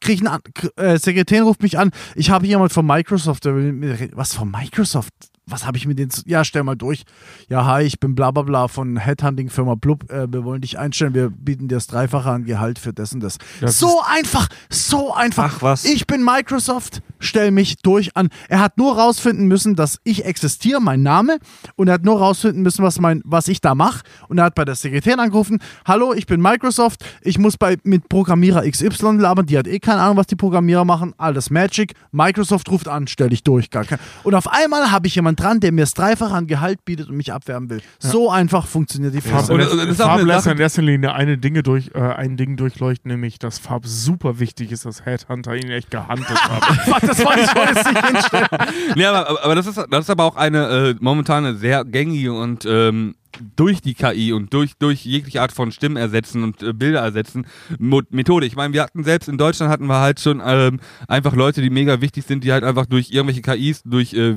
[0.00, 0.40] krieg einen
[0.76, 4.50] äh, Sekretärin ruft mich an, ich habe jemand von Microsoft, der will mit was von
[4.50, 5.12] Microsoft?
[5.48, 7.04] Was habe ich mit denen zu, ja, stell mal durch.
[7.48, 11.14] Ja, hi, ich bin bla bla bla von Headhunting-Firma Blub, äh, wir wollen dich einstellen,
[11.14, 13.38] wir bieten dir das Dreifache an Gehalt für das und das.
[13.60, 15.52] Das so einfach, so einfach.
[15.58, 15.84] Ach, was?
[15.84, 18.30] Ich bin Microsoft, stell mich durch an.
[18.48, 21.38] Er hat nur rausfinden müssen, dass ich existiere, mein Name,
[21.76, 24.02] und er hat nur rausfinden müssen, was, mein, was ich da mache.
[24.26, 28.08] Und er hat bei der Sekretärin angerufen: Hallo, ich bin Microsoft, ich muss bei, mit
[28.08, 31.14] Programmierer XY labern, die hat eh keine Ahnung, was die Programmierer machen.
[31.18, 31.94] Alles Magic.
[32.10, 33.70] Microsoft ruft an, stell dich durch.
[33.70, 34.00] Gar kein.
[34.24, 37.16] Und auf einmal habe ich jemanden dran, der mir das Dreifache an Gehalt bietet und
[37.16, 37.80] mich abwerben will.
[37.98, 39.62] So einfach funktioniert die Farb, Firma.
[39.64, 41.98] Und das- das ist auch eine Farb lässt in erster Linie eine Dinge durch, äh,
[42.00, 46.78] ein Ding durchleuchten, nämlich dass Farb super wichtig ist, dass Headhunter ihn echt gehuntet haben.
[47.06, 48.48] das wollte ich es nicht hinstellen.
[48.96, 51.84] nee, aber, aber- aber das, ist, das ist aber auch eine äh, momentan eine sehr
[51.84, 53.14] gängige und ähm,
[53.56, 57.46] durch die KI und durch, durch jegliche Art von Stimmen ersetzen und äh, Bilder ersetzen
[57.78, 58.46] Methode.
[58.46, 61.70] Ich meine, wir hatten selbst in Deutschland hatten wir halt schon ähm, einfach Leute, die
[61.70, 64.36] mega wichtig sind, die halt einfach durch irgendwelche KIs, durch äh,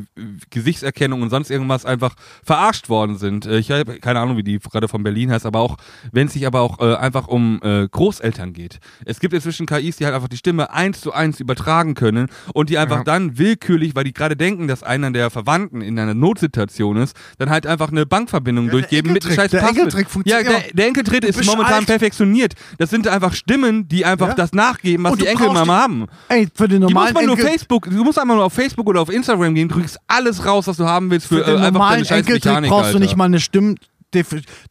[0.49, 3.45] Gesichtserkennung und sonst irgendwas einfach verarscht worden sind.
[3.45, 5.77] Äh, ich habe keine Ahnung, wie die gerade von Berlin heißt, aber auch,
[6.11, 8.79] wenn es sich aber auch äh, einfach um äh, Großeltern geht.
[9.05, 12.69] Es gibt inzwischen KIs, die halt einfach die Stimme eins zu eins übertragen können und
[12.69, 13.03] die einfach Ja.
[13.03, 17.49] dann willkürlich, weil die gerade denken, dass einer der Verwandten in einer Notsituation ist, dann
[17.49, 19.63] halt einfach eine Bankverbindung Ja, der durchgeben mit scheiß der.
[19.67, 21.85] Enkeltrick funktioniert Ja, der, der Enkeltritt ist momentan alt.
[21.87, 22.53] perfektioniert.
[22.77, 24.33] Das sind einfach Stimmen, die einfach Ja.
[24.35, 26.05] das nachgeben, was die du Enkel brauchst mal die- haben.
[26.29, 28.87] Ey, für den Die muss normalen man nur Facebook, du musst einfach nur auf Facebook
[28.87, 31.57] oder auf Instagram gehen, drückst alles raus, was du haben willst für, Für den äh,
[31.57, 32.99] einfach normalen deine Enkeltrick Mechanik, brauchst du Alter.
[32.99, 33.75] nicht mal eine Stimme.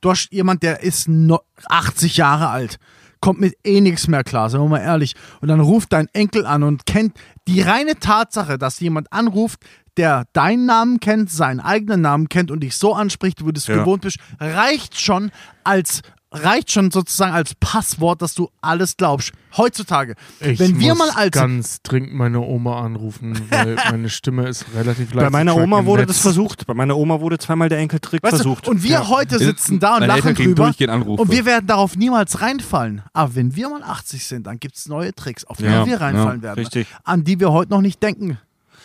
[0.00, 2.78] Du hast jemand, der ist no 80 Jahre alt,
[3.20, 5.14] kommt mit eh nichts mehr klar, sagen wir mal ehrlich.
[5.40, 7.16] Und dann ruft dein Enkel an und kennt
[7.46, 9.60] die reine Tatsache, dass jemand anruft,
[9.96, 13.66] der deinen Namen kennt, seinen eigenen Namen kennt und dich so anspricht, wie du das
[13.66, 13.76] Ja.
[13.76, 15.30] gewohnt bist, reicht schon
[15.64, 19.32] als reicht schon sozusagen als Passwort, dass du alles glaubst.
[19.56, 20.14] Heutzutage.
[20.40, 24.66] Ich wenn wir muss mal als ganz dringend meine Oma anrufen, weil meine Stimme ist
[24.74, 26.08] relativ leicht Bei meiner Oma wurde Netz.
[26.08, 26.66] das versucht.
[26.66, 28.66] Bei meiner Oma wurde zweimal der Enkeltrick Weißt versucht.
[28.66, 29.08] Du, und wir Ja.
[29.08, 30.72] heute sitzen da und Meine lachen drüber.
[31.16, 33.02] Und wir werden darauf niemals reinfallen.
[33.14, 36.00] Aber wenn wir mal 80 sind, dann gibt es neue Tricks, auf die Ja, wir
[36.00, 36.58] reinfallen ja, werden.
[36.58, 36.86] richtig.
[37.04, 38.38] An die wir heute noch nicht denken.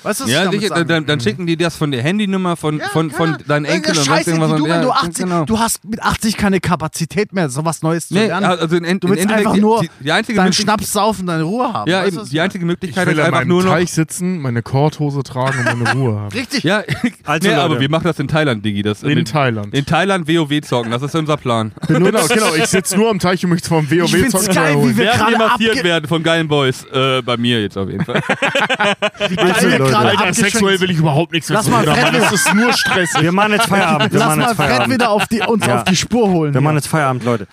[0.04, 2.04] Weißt du, was ich Ja, damit sicher, sagen dann, dann schicken die das von der
[2.04, 4.52] Handynummer von, Ja, von, von deinen Enkeln und sonst irgendwas.
[4.52, 5.46] du, du ja, 80, genau.
[5.46, 8.46] du hast mit 80 keine Kapazität mehr, sowas Neues zu Nee, lernen.
[8.46, 11.44] also in, du im willst einfach die- nur die, die einzige deinen Schnaps saufen, deine
[11.44, 11.90] Ruhe haben.
[11.90, 13.72] Ja, Weißt eben, du, die ich einzige Ich Möglichkeit will ist einfach nur noch.
[13.72, 16.32] Teich sitzen, meine Korthose tragen und meine Ruhe haben.
[16.34, 16.64] Richtig.
[16.64, 16.84] Ja,
[17.26, 18.82] Also, nee, aber wir machen das in Thailand, Digi.
[18.82, 19.74] Das, In mit, Thailand.
[19.74, 21.72] In Thailand WoW zocken, das ist unser Plan.
[21.88, 22.54] genau, genau.
[22.56, 25.06] Ich sitze nur am Teich und mich vom WoW Ich find's zocken geil, wie wir
[25.06, 26.86] Werden gerade werden von geilen Boys.
[26.92, 28.22] Äh, bei mir jetzt auf jeden Fall.
[29.30, 29.93] wie geil.
[30.02, 31.84] Gerade Alter, sexuell will ich überhaupt nichts mehr Lass mal.
[31.86, 33.10] Fred- Das ist nur Stress.
[33.20, 34.12] Wir machen jetzt Feierabend.
[34.14, 35.78] Wir Lass mal Fred wieder auf die, uns Ja.
[35.78, 36.54] auf die Spur holen.
[36.54, 36.64] Wir hier.
[36.66, 37.48] machen jetzt Feierabend, Leute.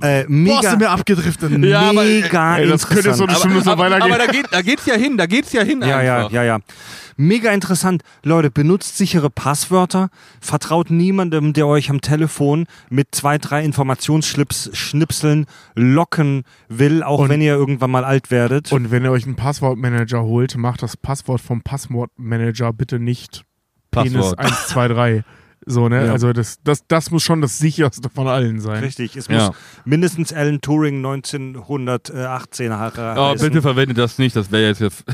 [0.00, 1.64] Äh, Boah, mega, sind wir abgedriftet.
[1.64, 3.30] Ja, aber, mega ey, das könnte so interessant.
[3.30, 4.12] eine Stunde so aber, weitergehen.
[4.12, 6.30] aber da, geht, da geht's ja hin, da geht's ja hin Ja, ja, einfach.
[6.32, 6.58] ja, ja.
[7.18, 8.02] Mega interessant.
[8.24, 10.10] Leute, benutzt sichere Passwörter.
[10.40, 17.40] Vertraut niemandem, der euch am Telefon mit zwei, drei Informationsschnipseln locken will, auch Und- wenn
[17.40, 18.70] ihr irgendwann mal alt werdet.
[18.72, 23.44] Und wenn ihr euch einen Passwortmanager holt, macht das Passwort vom Passwortmanager bitte nicht
[23.90, 24.38] Penis Passwort.
[24.38, 25.24] 123.
[25.68, 26.06] So, ne?
[26.06, 26.12] Ja.
[26.12, 28.84] Also das, das, das muss schon das sicherste von allen sein.
[28.84, 29.48] Richtig, es Ja.
[29.48, 33.48] muss mindestens Alan Turing 1918 Jahre Oh, heißen.
[33.48, 34.80] bitte verwendet das nicht, das wäre jetzt.
[34.80, 35.04] jetzt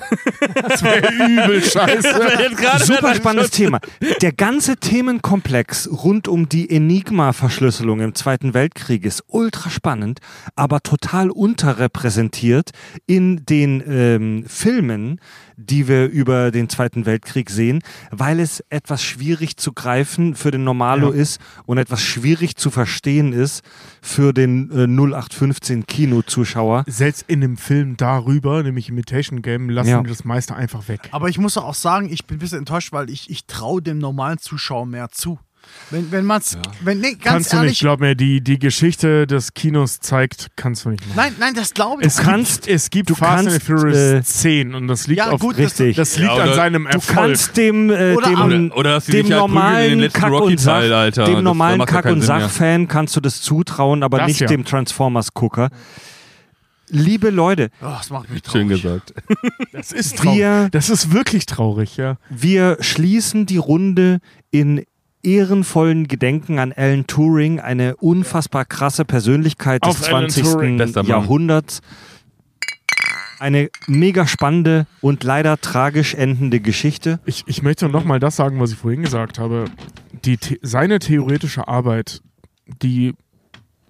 [0.54, 2.84] Das wäre übel scheiße.
[2.84, 3.80] Super spannendes Thema.
[4.20, 10.20] Der ganze Themenkomplex rund um die Enigma-Verschlüsselung im Zweiten Weltkrieg ist ultra spannend,
[10.54, 12.70] aber total unterrepräsentiert
[13.06, 15.18] in den ähm, Filmen,
[15.56, 20.64] die wir über den Zweiten Weltkrieg sehen, weil es etwas schwierig zu greifen für den
[20.64, 21.20] Normalo Ja.
[21.22, 23.62] ist und etwas schwierig zu verstehen ist
[24.02, 26.84] für den äh, 0815 Kinozuschauer.
[26.86, 30.02] Selbst in dem Film darüber, nämlich Imitation Game, lassen Ja.
[30.02, 31.08] die das meiste einfach weg.
[31.12, 33.98] Aber ich muss auch sagen, ich bin ein bisschen enttäuscht, weil ich, ich traue dem
[33.98, 35.38] normalen Zuschauer mehr zu.
[35.90, 39.26] Wenn, wenn man's, wenn, nee, ganz kannst du ehrlich, nicht, glaub mir, die, die Geschichte
[39.26, 41.12] des Kinos zeigt, kannst du nicht machen.
[41.16, 42.06] nein, nein, das glaube ich.
[42.08, 45.18] Es kannst- gibt, es gibt du Fast kannst, and Furious äh, 10 und das liegt
[45.18, 45.96] Ja, auf gut, Richtig.
[45.96, 47.16] das liegt Ja, an seinem Du Erfolg.
[47.18, 51.24] kannst dem, äh, Oder dem, Oder- oder dem halt normalen Kack- und Sach, Alter.
[51.24, 52.22] dem normalen das ja Kack- und.
[52.22, 54.46] Sach-Fan kannst du das zutrauen, aber Das nicht ja.
[54.46, 55.68] dem Transformers-Gucker.
[56.94, 58.82] Liebe Leute, oh, das macht mich Schön traurig.
[58.82, 59.14] gesagt.
[59.72, 60.38] Das ist traurig.
[60.38, 62.16] wir, Das ist wirklich traurig, ja.
[62.28, 64.18] wir schließen die Runde
[64.50, 64.84] in
[65.22, 70.52] ehrenvollen Gedenken an Alan Turing, eine unfassbar krasse Persönlichkeit des Auf Alan 20.
[70.52, 70.76] Turing.
[70.78, 71.10] Bester Mann.
[71.10, 71.80] Jahrhunderts.
[73.38, 77.18] Eine mega spannende und leider tragisch endende Geschichte.
[77.24, 79.64] Ich, ich möchte nochmal das sagen, was ich vorhin gesagt habe.
[80.24, 82.22] Die, seine theoretische Arbeit,
[82.82, 83.14] die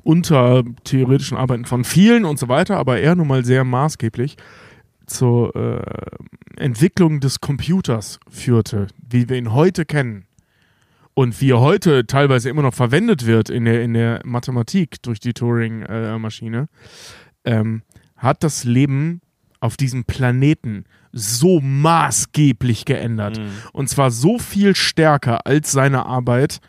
[0.05, 4.37] unter theoretischen Arbeiten von vielen und so weiter, aber er nun mal sehr maßgeblich
[5.07, 5.83] zur äh,
[6.57, 10.25] Entwicklung des Computers führte, wie wir ihn heute kennen.
[11.15, 15.21] Und wie er heute teilweise immer noch verwendet wird in der, in der Mathematik durch
[15.21, 16.69] die Turing-Maschine,
[17.45, 17.83] ähm,
[18.17, 19.21] hat das Leben
[19.61, 23.39] auf diesem Planeten so maßgeblich geändert.
[23.73, 26.61] Und zwar so viel stärker als seine Arbeit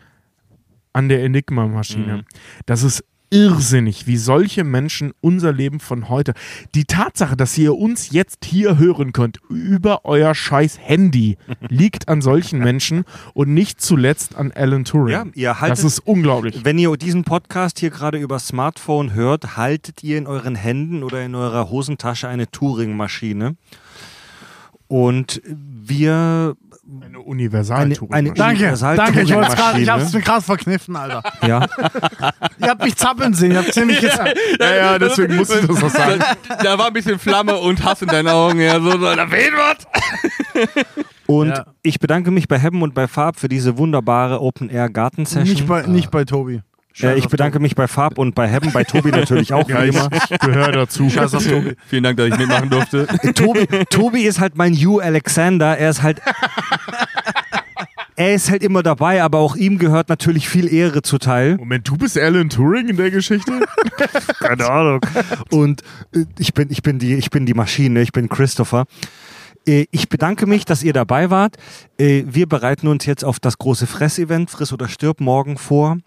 [0.92, 2.24] an der Enigma-Maschine.
[2.66, 6.34] Das ist irrsinnig, wie solche Menschen unser Leben von heute.
[6.74, 11.36] Die Tatsache, dass ihr uns jetzt hier hören könnt über euer scheiß Handy,
[11.68, 15.12] liegt an solchen Menschen und nicht zuletzt an Alan Turing.
[15.12, 16.64] Ja, ihr haltet- das ist unglaublich.
[16.64, 21.24] Wenn ihr diesen Podcast hier gerade über Smartphone hört, haltet ihr in euren Händen oder
[21.24, 23.56] in eurer Hosentasche eine Turing-Maschine.
[24.86, 26.56] Und wir,
[26.86, 28.12] Eine eine, Universal-Turing.
[28.12, 31.22] eine Danke, Universal danke, ich, grad, ich hab's mir gerade verkniffen, Alter.
[31.46, 31.66] Ja,
[32.60, 34.18] Ihr habt mich zappeln sehen, ihr habt ziemlich jetzt.
[34.60, 36.20] ja, ja, deswegen musst du das auch sagen.
[36.62, 38.60] Da war ein bisschen Flamme und Hass in deinen Augen.
[38.60, 40.68] Ja, so, so, da wen was?
[41.26, 41.66] und Ja.
[41.82, 45.44] ich bedanke mich bei Hebben und bei Farb für diese wunderbare Open-Air-Garten-Session.
[45.48, 46.60] Nicht bei, nicht bei Tobi.
[47.02, 49.88] Äh, ich bedanke mich bei Farb und bei Hebben, bei Tobi natürlich auch Ja, wie
[49.88, 50.08] ich, immer.
[50.30, 51.08] ich gehöre dazu.
[51.10, 51.74] Scheiß auf Tobi.
[51.86, 53.06] Vielen Dank, dass ich mitmachen durfte.
[53.34, 55.76] Tobi, Tobi ist halt mein Hugh Alexander.
[55.78, 56.20] Er ist halt.
[58.16, 61.56] Er ist halt immer dabei, aber auch ihm gehört natürlich viel Ehre zuteil.
[61.56, 63.52] Moment, du bist Alan Turing in der Geschichte?
[64.38, 65.00] Keine Ahnung.
[65.50, 65.82] Und
[66.14, 68.84] äh, ich bin, ich bin die, ich bin die Maschine, ich bin Christopher.
[69.66, 71.56] Äh, Ich bedanke mich, dass ihr dabei wart.
[71.98, 75.98] Äh, Wir bereiten uns jetzt auf das große Fressevent Friss oder Stirb morgen vor.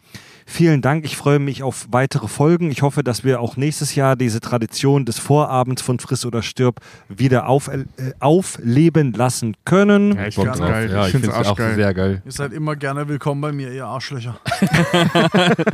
[0.50, 1.03] Vielen Dank.
[1.03, 2.72] Ich freue mich auf weitere Folgen.
[2.72, 6.80] Ich hoffe, dass wir auch nächstes Jahr diese Tradition des Vorabends von Friss oder Stirb
[7.09, 7.84] wieder auf, äh,
[8.22, 10.16] aufleben lassen können.
[10.16, 10.58] Ja, ich drauf.
[10.58, 10.90] geil.
[10.90, 11.76] Ja, ich find's finde es auch arschgeil.
[11.76, 12.22] sehr geil.
[12.26, 14.40] Ihr seid immer gerne willkommen bei mir, ihr Arschlöcher.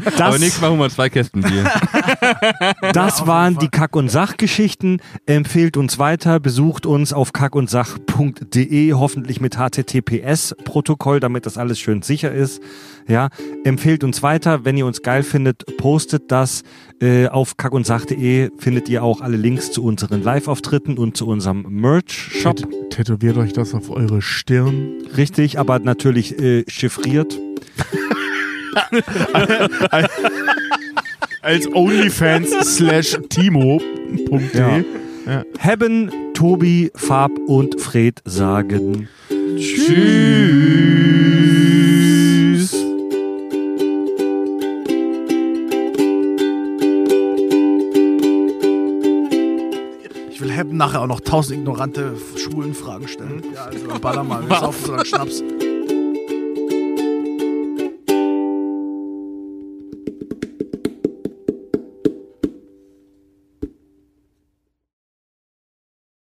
[0.05, 1.69] Das, Aber nächstes Mal holen wir zwei Kästen Bier.
[2.93, 5.01] Das waren die Kack- und Sachgeschichten.
[5.27, 12.31] Empfehlt uns weiter, besucht uns auf kackundsach.de, hoffentlich mit HTTPS-Protokoll, damit das alles schön sicher
[12.31, 12.61] ist.
[13.07, 13.29] Ja,
[13.63, 14.65] empfehlt uns weiter.
[14.65, 16.63] Wenn ihr uns geil findet, postet das.
[17.01, 22.57] Äh, auf kackundsach.de findet ihr auch alle Links zu unseren Live-Auftritten und zu unserem Merch-Shop.
[22.57, 24.93] Tät- Tätowiert euch das auf eure Stirn.
[25.17, 27.39] Richtig, aber natürlich äh, chiffriert.
[31.41, 34.83] Als OnlyFans slash Timo.de.
[35.25, 35.43] Ja.
[35.57, 39.07] Hebben, Tobi, Farb und Fred sagen
[39.57, 39.93] Tschüss.
[50.53, 53.43] Hebben nachher auch noch tausend ignorante schwulen Fragen stellen.
[53.53, 54.47] Ja, also baller mal.
[54.47, 55.43] Wir saufen so einen Schnaps.